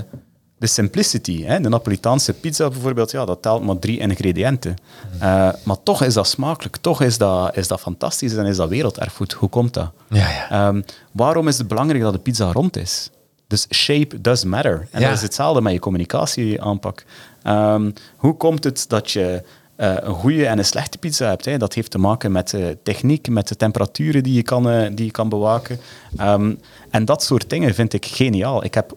de 0.59 0.67
simplicity. 0.67 1.45
Hè? 1.45 1.61
De 1.61 1.69
Napolitaanse 1.69 2.33
pizza 2.33 2.69
bijvoorbeeld, 2.69 3.11
ja, 3.11 3.25
dat 3.25 3.43
telt 3.43 3.65
maar 3.65 3.79
drie 3.79 3.99
ingrediënten. 3.99 4.77
Eh, 5.19 5.49
maar 5.63 5.83
toch 5.83 6.03
is 6.03 6.15
dat 6.15 6.27
smakelijk, 6.27 6.77
toch 6.77 7.03
is 7.03 7.19
dat, 7.19 7.57
is 7.57 7.69
dat 7.69 7.81
fantastisch 7.81 8.35
en 8.35 8.47
is 8.47 8.57
dat 8.57 8.69
werelderfgoed. 8.69 9.33
Hoe 9.33 9.49
komt 9.49 9.75
dat? 9.75 9.91
Ja, 10.09 10.29
ja. 10.31 10.51
Ehm, 10.51 10.83
waarom 11.13 11.49
is 11.49 11.59
het 11.59 11.69
belangrijk 11.69 12.03
dat 12.03 12.13
de 12.13 12.19
pizza 12.19 12.53
rond 12.53 12.77
is? 12.77 13.11
Dus 13.47 13.67
shape 13.75 14.21
does 14.21 14.45
matter. 14.45 14.89
En 14.91 15.01
Ja. 15.01 15.07
dat 15.07 15.17
is 15.17 15.23
hetzelfde 15.23 15.61
met 15.61 15.73
je 15.73 15.79
communicatieaanpak. 15.79 17.05
Ehm, 17.43 17.91
hoe 18.17 18.37
komt 18.37 18.65
het 18.65 18.85
dat 18.89 19.11
je 19.11 19.43
eh, 19.77 19.95
een 20.01 20.15
goede 20.15 20.47
en 20.47 20.59
een 20.59 20.65
slechte 20.65 20.99
pizza 20.99 21.29
hebt? 21.29 21.45
Hè? 21.45 21.57
Dat 21.59 21.75
heeft 21.75 21.91
te 21.91 21.99
maken 21.99 22.33
met 22.33 22.55
techniek, 22.83 23.29
met 23.29 23.49
de 23.49 23.57
temperaturen 23.57 24.23
die 24.23 24.33
je 24.35 24.43
kan, 24.43 24.71
eh, 24.71 24.91
die 24.95 25.05
je 25.05 25.11
kan 25.11 25.29
bewaken. 25.29 25.81
Ehm, 26.17 26.55
en 26.91 27.05
dat 27.05 27.23
soort 27.23 27.51
dingen 27.51 27.75
vind 27.75 27.93
ik 27.93 28.07
geniaal. 28.07 28.65
Ik 28.65 28.75
heb 28.75 28.93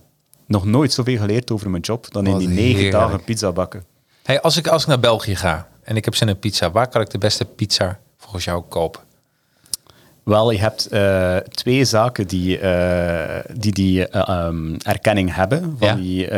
nog 0.47 0.65
nooit 0.65 0.93
zoveel 0.93 1.17
geleerd 1.17 1.51
over 1.51 1.69
mijn 1.69 1.81
job 1.81 2.11
dan 2.11 2.25
in 2.27 2.37
die 2.37 2.47
negen 2.47 2.63
heerlijk. 2.73 2.91
dagen 2.91 3.23
pizza 3.23 3.51
bakken. 3.51 3.83
Hey, 4.23 4.41
als, 4.41 4.57
ik, 4.57 4.67
als 4.67 4.81
ik 4.81 4.87
naar 4.87 4.99
België 4.99 5.35
ga 5.35 5.67
en 5.83 5.95
ik 5.95 6.05
heb 6.05 6.15
zin 6.15 6.29
in 6.29 6.39
pizza, 6.39 6.71
waar 6.71 6.87
kan 6.87 7.01
ik 7.01 7.09
de 7.09 7.17
beste 7.17 7.45
pizza 7.45 7.99
volgens 8.17 8.43
jou 8.43 8.63
kopen? 8.69 9.01
Wel, 10.27 10.51
je 10.51 10.59
hebt 10.59 10.85
eh, 10.87 11.37
twee 11.37 11.85
zaken 11.85 12.27
die 12.27 12.59
eh, 12.59 13.43
die, 13.53 13.71
die 13.71 14.07
eh, 14.07 14.27
ehm, 14.29 14.75
erkenning 14.81 15.35
hebben 15.35 15.75
van 15.79 15.87
Ja. 15.87 15.93
die 15.95 16.31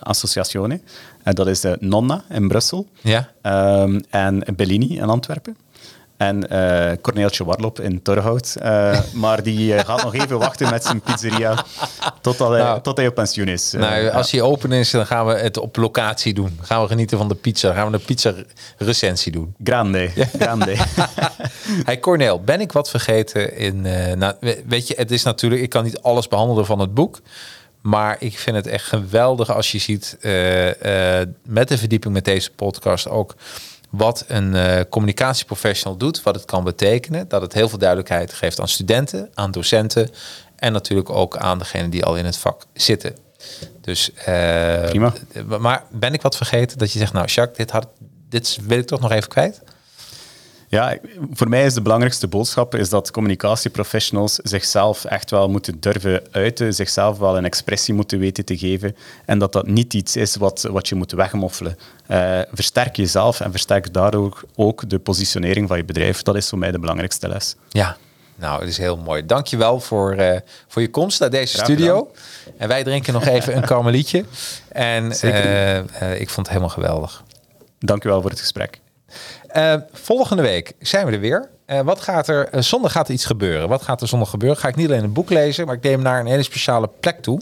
associazione. 0.00 0.80
En 1.22 1.34
dat 1.34 1.46
is 1.46 1.60
de 1.60 1.76
Nonna 1.80 2.24
in 2.28 2.48
Brussel 2.48 2.86
Ja? 3.00 3.28
ehm, 3.42 4.00
en 4.10 4.44
Bellini 4.56 4.98
in 4.98 5.08
Antwerpen. 5.08 5.56
En 6.16 6.48
eh 6.50 6.96
Corneeltje 7.00 7.44
Warlop 7.44 7.80
in 7.80 8.02
Torhout. 8.02 8.56
Eh, 8.60 9.00
maar 9.14 9.42
die 9.42 9.74
eh, 9.74 9.84
gaat 9.84 10.02
nog 10.02 10.14
even 10.14 10.38
wachten 10.38 10.70
met 10.70 10.84
zijn 10.84 11.00
pizzeria 11.00 11.64
totdat 12.20 12.48
hij, 12.50 12.58
Nou. 12.58 12.80
tot 12.82 12.96
hij 12.96 13.06
op 13.06 13.14
pensioen 13.14 13.48
is. 13.48 13.72
Nou, 13.72 14.08
als 14.10 14.30
hij 14.30 14.40
open 14.40 14.72
is, 14.72 14.90
dan 14.90 15.06
gaan 15.06 15.26
we 15.26 15.32
het 15.34 15.58
op 15.58 15.76
locatie 15.76 16.34
doen. 16.34 16.58
Gaan 16.62 16.82
we 16.82 16.88
genieten 16.88 17.18
van 17.18 17.28
de 17.28 17.34
pizza. 17.34 17.66
Dan 17.68 17.76
gaan 17.76 17.90
we 17.90 17.96
een 17.96 18.04
pizza 18.04 18.32
recensie 18.78 19.32
doen. 19.32 19.54
Grande, 19.64 20.10
grande. 20.38 20.76
Hey 21.84 21.98
Cornel, 21.98 22.40
ben 22.40 22.60
ik 22.60 22.72
wat 22.72 22.90
vergeten 22.90 23.56
in... 23.56 23.80
nou, 24.18 24.34
we- 24.40 24.62
weet 24.66 24.88
je, 24.88 24.94
het 24.96 25.10
is 25.10 25.22
natuurlijk... 25.22 25.62
Ik 25.62 25.70
kan 25.70 25.84
niet 25.84 26.00
alles 26.02 26.28
behandelen 26.28 26.66
van 26.66 26.78
het 26.78 26.94
boek. 26.94 27.20
Maar 27.80 28.16
ik 28.18 28.38
vind 28.38 28.56
het 28.56 28.66
echt 28.66 28.84
geweldig 28.84 29.50
als 29.54 29.72
je 29.72 29.78
ziet... 29.78 30.16
met 31.44 31.68
de 31.68 31.78
verdieping 31.78 32.14
met 32.14 32.24
deze 32.24 32.50
podcast 32.50 33.08
ook... 33.08 33.34
wat 33.96 34.24
een 34.28 34.54
eh, 34.54 34.80
communicatieprofessional 34.88 35.96
doet. 35.96 36.22
Wat 36.22 36.34
het 36.34 36.44
kan 36.44 36.64
betekenen. 36.64 37.28
Dat 37.28 37.42
het 37.42 37.52
heel 37.52 37.68
veel 37.68 37.78
duidelijkheid 37.78 38.32
geeft 38.32 38.60
aan 38.60 38.68
studenten, 38.68 39.30
aan 39.34 39.50
docenten... 39.50 40.10
en 40.56 40.72
natuurlijk 40.72 41.10
ook 41.10 41.36
aan 41.36 41.58
degenen 41.58 41.90
die 41.90 42.04
al 42.04 42.16
in 42.16 42.24
het 42.24 42.36
vak 42.36 42.62
zitten. 42.72 43.16
Dus, 43.80 44.12
eh, 44.12 44.84
Prima. 44.84 45.12
Maar 45.58 45.84
ben 45.90 46.12
ik 46.12 46.22
wat 46.22 46.36
vergeten 46.36 46.78
dat 46.78 46.92
je 46.92 46.98
zegt... 46.98 47.12
Nou, 47.12 47.26
Jacques, 47.26 47.56
dit, 47.56 47.70
had, 47.70 47.88
dit 47.98 48.06
dit 48.28 48.58
wil 48.66 48.78
ik 48.78 48.86
toch 48.86 49.00
nog 49.00 49.10
even 49.10 49.28
kwijt. 49.28 49.60
Ja, 50.76 50.96
voor 51.32 51.48
mij 51.48 51.64
is 51.64 51.74
de 51.74 51.82
belangrijkste 51.82 52.28
boodschap 52.28 52.74
is 52.74 52.88
dat 52.88 53.10
communicatieprofessionals 53.10 54.34
zichzelf 54.34 55.04
echt 55.04 55.30
wel 55.30 55.48
moeten 55.48 55.80
durven 55.80 56.22
uiten, 56.30 56.74
zichzelf 56.74 57.18
wel 57.18 57.36
een 57.36 57.44
expressie 57.44 57.94
moeten 57.94 58.18
weten 58.18 58.44
te 58.44 58.58
geven 58.58 58.96
en 59.24 59.38
dat 59.38 59.52
dat 59.52 59.66
niet 59.66 59.94
iets 59.94 60.16
is 60.16 60.36
wat, 60.36 60.62
wat 60.70 60.88
je 60.88 60.94
moet 60.94 61.12
wegmoffelen. 61.12 61.78
Uh, 62.10 62.40
versterk 62.52 62.96
jezelf 62.96 63.40
en 63.40 63.50
versterk 63.50 63.92
daardoor 63.92 64.44
ook 64.54 64.88
de 64.88 64.98
positionering 64.98 65.68
van 65.68 65.76
je 65.76 65.84
bedrijf. 65.84 66.22
Dat 66.22 66.36
is 66.36 66.48
voor 66.48 66.58
mij 66.58 66.70
de 66.70 66.78
belangrijkste 66.78 67.28
les. 67.28 67.56
Ja, 67.68 67.96
nou, 68.34 68.60
het 68.60 68.68
is 68.68 68.78
heel 68.78 68.96
mooi. 68.96 69.26
Dankjewel 69.26 69.80
voor, 69.80 70.16
uh, 70.16 70.36
voor 70.68 70.82
je 70.82 70.90
komst 70.90 71.20
naar 71.20 71.30
deze 71.30 71.56
studio. 71.56 72.10
En 72.56 72.68
wij 72.68 72.84
drinken 72.84 73.12
nog 73.12 73.26
even 73.26 73.56
een 73.56 73.64
karmelietje. 73.64 74.24
En 74.68 75.04
uh, 75.24 76.20
ik 76.20 76.30
vond 76.30 76.36
het 76.36 76.48
helemaal 76.48 76.68
geweldig. 76.68 77.24
Dankjewel 77.78 78.20
voor 78.20 78.30
het 78.30 78.40
gesprek. 78.40 78.80
Uh, 79.56 79.74
volgende 79.92 80.42
week 80.42 80.72
zijn 80.78 81.06
we 81.06 81.12
er 81.12 81.20
weer. 81.20 81.48
Uh, 81.66 81.80
wat 81.80 82.00
gaat 82.00 82.28
er? 82.28 82.54
Uh, 82.54 82.60
zondag 82.60 82.92
gaat 82.92 83.08
er 83.08 83.14
iets 83.14 83.24
gebeuren. 83.24 83.68
Wat 83.68 83.82
gaat 83.82 84.00
er 84.00 84.08
zondag 84.08 84.30
gebeuren? 84.30 84.58
Ga 84.58 84.68
ik 84.68 84.76
niet 84.76 84.86
alleen 84.86 85.04
een 85.04 85.12
boek 85.12 85.30
lezen, 85.30 85.66
maar 85.66 85.74
ik 85.74 85.82
neem 85.82 85.92
hem 85.92 86.02
naar 86.02 86.20
een 86.20 86.26
hele 86.26 86.42
speciale 86.42 86.90
plek 87.00 87.22
toe. 87.22 87.40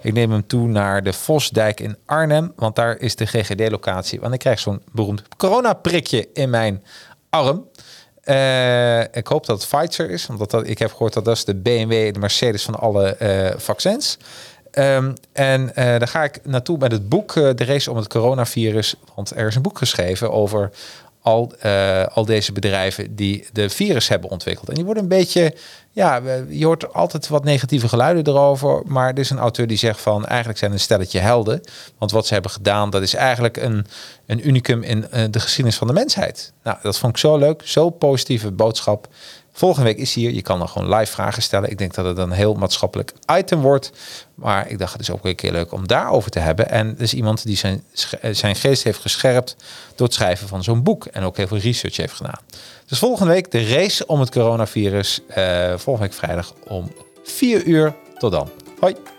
Ik 0.00 0.12
neem 0.12 0.30
hem 0.30 0.46
toe 0.46 0.68
naar 0.68 1.02
de 1.02 1.12
Vosdijk 1.12 1.80
in 1.80 1.96
Arnhem, 2.06 2.52
want 2.56 2.76
daar 2.76 2.98
is 2.98 3.16
de 3.16 3.26
GGD-locatie. 3.26 4.20
Want 4.20 4.34
ik 4.34 4.38
krijg 4.38 4.58
zo'n 4.58 4.82
beroemd 4.92 5.22
coronaprikje 5.36 6.28
in 6.32 6.50
mijn 6.50 6.82
arm. 7.30 7.68
ik 9.12 9.26
hoop 9.26 9.46
dat 9.46 9.62
het 9.62 9.68
Pfizer 9.68 10.10
is, 10.10 10.26
want 10.26 10.50
dat, 10.50 10.68
ik 10.68 10.78
heb 10.78 10.90
gehoord 10.90 11.12
dat 11.12 11.24
dat 11.24 11.36
is 11.36 11.44
de 11.44 11.54
BMW, 11.54 12.12
de 12.12 12.18
Mercedes 12.18 12.64
van 12.64 12.74
alle 12.74 13.16
vaccins. 13.56 14.18
Um, 14.78 15.14
en 15.32 15.70
daar 15.74 16.08
ga 16.08 16.24
ik 16.24 16.40
naartoe 16.42 16.78
met 16.78 16.92
het 16.92 17.08
boek 17.08 17.34
De 17.34 17.64
Race 17.64 17.90
om 17.90 17.96
het 17.96 18.08
Coronavirus. 18.08 18.94
Want 19.14 19.36
er 19.36 19.46
is 19.46 19.54
een 19.54 19.62
boek 19.62 19.78
geschreven 19.78 20.32
over 20.32 20.70
al, 21.24 21.52
uh, 21.66 22.06
al 22.06 22.24
deze 22.24 22.52
bedrijven 22.52 23.14
die 23.14 23.46
de 23.52 23.70
virus 23.70 24.08
hebben 24.08 24.30
ontwikkeld. 24.30 24.68
En 24.68 24.74
die 24.74 24.84
worden 24.84 25.02
een 25.02 25.08
beetje, 25.08 25.54
ja, 25.90 26.20
je 26.48 26.64
hoort 26.64 26.92
altijd 26.92 27.28
wat 27.28 27.44
negatieve 27.44 27.88
geluiden 27.88 28.26
erover. 28.26 28.82
Maar 28.86 29.08
er 29.08 29.18
is 29.18 29.30
een 29.30 29.38
auteur 29.38 29.66
die 29.66 29.76
zegt 29.76 30.00
van 30.00 30.26
eigenlijk 30.26 30.58
zijn 30.58 30.72
een 30.72 30.80
stelletje 30.80 31.18
helden. 31.18 31.60
Want 31.98 32.10
wat 32.10 32.26
ze 32.26 32.32
hebben 32.32 32.50
gedaan, 32.50 32.90
dat 32.90 33.02
is 33.02 33.14
eigenlijk 33.14 33.56
een, 33.56 33.86
een 34.26 34.48
unicum 34.48 34.82
in 34.82 35.06
de 35.30 35.40
geschiedenis 35.40 35.78
van 35.78 35.86
de 35.86 35.92
mensheid. 35.92 36.52
Nou, 36.62 36.78
dat 36.82 36.98
vond 36.98 37.12
ik 37.12 37.18
zo 37.18 37.36
leuk, 37.36 37.62
zo 37.64 37.90
positieve 37.90 38.50
boodschap. 38.50 39.08
Volgende 39.56 39.88
week 39.88 39.98
is 39.98 40.14
hier. 40.14 40.30
Je 40.30 40.42
kan 40.42 40.58
dan 40.58 40.68
gewoon 40.68 40.94
live 40.94 41.12
vragen 41.12 41.42
stellen. 41.42 41.70
Ik 41.70 41.78
denk 41.78 41.94
dat 41.94 42.04
het 42.04 42.18
een 42.18 42.30
heel 42.30 42.54
maatschappelijk 42.54 43.12
item 43.38 43.60
wordt. 43.60 43.92
Maar 44.34 44.68
ik 44.68 44.78
dacht, 44.78 44.92
het 44.92 45.00
is 45.00 45.10
ook 45.10 45.22
weer 45.22 45.30
een 45.30 45.36
keer 45.36 45.52
leuk 45.52 45.72
om 45.72 45.86
daarover 45.86 46.30
te 46.30 46.38
hebben. 46.38 46.70
En 46.70 46.94
er 46.96 47.02
is 47.02 47.14
iemand 47.14 47.44
die 47.44 47.56
zijn, 47.56 47.82
zijn 48.30 48.56
geest 48.56 48.82
heeft 48.82 48.98
gescherpt 48.98 49.56
door 49.94 50.06
het 50.06 50.16
schrijven 50.16 50.48
van 50.48 50.62
zo'n 50.62 50.82
boek. 50.82 51.04
En 51.04 51.22
ook 51.22 51.36
heel 51.36 51.46
veel 51.46 51.58
research 51.58 51.96
heeft 51.96 52.14
gedaan. 52.14 52.40
Dus 52.86 52.98
volgende 52.98 53.32
week 53.32 53.50
de 53.50 53.66
race 53.66 54.06
om 54.06 54.20
het 54.20 54.30
coronavirus. 54.30 55.20
Uh, 55.28 55.68
volgende 55.76 56.08
week 56.08 56.18
vrijdag 56.18 56.54
om 56.64 56.92
4 57.24 57.64
uur. 57.64 57.94
Tot 58.18 58.32
dan. 58.32 58.50
Hoi. 58.80 59.13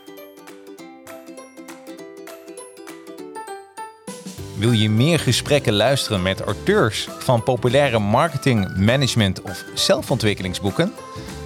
Wil 4.57 4.71
je 4.71 4.89
meer 4.89 5.19
gesprekken 5.19 5.73
luisteren 5.73 6.21
met 6.21 6.41
auteurs 6.41 7.07
van 7.19 7.43
populaire 7.43 7.99
marketing, 7.99 8.77
management 8.77 9.41
of 9.41 9.63
zelfontwikkelingsboeken? 9.73 10.93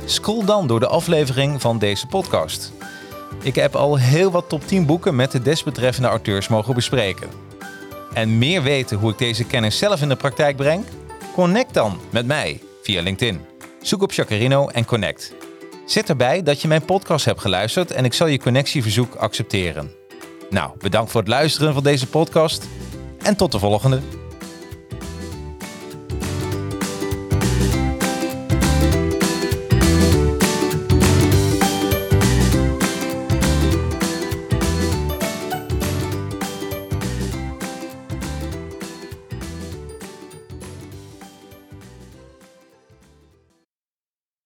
Scroll 0.05 0.45
dan 0.45 0.67
door 0.67 0.79
de 0.79 0.87
aflevering 0.87 1.61
van 1.61 1.79
deze 1.79 2.07
podcast. 2.07 2.73
Ik 3.41 3.55
heb 3.55 3.75
al 3.75 3.95
heel 3.97 4.31
wat 4.31 4.49
top 4.49 4.67
10 4.67 4.85
boeken 4.85 5.15
met 5.15 5.31
de 5.31 5.41
desbetreffende 5.41 6.07
auteurs 6.07 6.47
mogen 6.47 6.73
bespreken. 6.73 7.29
En 8.13 8.37
meer 8.37 8.63
weten 8.63 8.97
hoe 8.97 9.11
ik 9.11 9.17
deze 9.17 9.43
kennis 9.43 9.77
zelf 9.77 10.01
in 10.01 10.09
de 10.09 10.15
praktijk 10.15 10.55
breng? 10.55 10.85
Connect 11.33 11.73
dan 11.73 11.99
met 12.09 12.25
mij 12.25 12.61
via 12.81 13.01
LinkedIn. 13.01 13.41
Zoek 13.81 14.01
op 14.01 14.11
Chacarino 14.11 14.67
en 14.67 14.85
connect. 14.85 15.33
Zet 15.85 16.09
erbij 16.09 16.43
dat 16.43 16.61
je 16.61 16.67
mijn 16.67 16.85
podcast 16.85 17.25
hebt 17.25 17.41
geluisterd 17.41 17.91
en 17.91 18.05
ik 18.05 18.13
zal 18.13 18.27
je 18.27 18.39
connectieverzoek 18.39 19.15
accepteren. 19.15 19.91
Nou, 20.49 20.71
bedankt 20.77 21.11
voor 21.11 21.21
het 21.21 21.29
luisteren 21.29 21.73
van 21.73 21.83
deze 21.83 22.07
podcast 22.07 22.67
en 23.23 23.35
tot 23.35 23.51
de 23.51 23.59
volgende. 23.59 23.99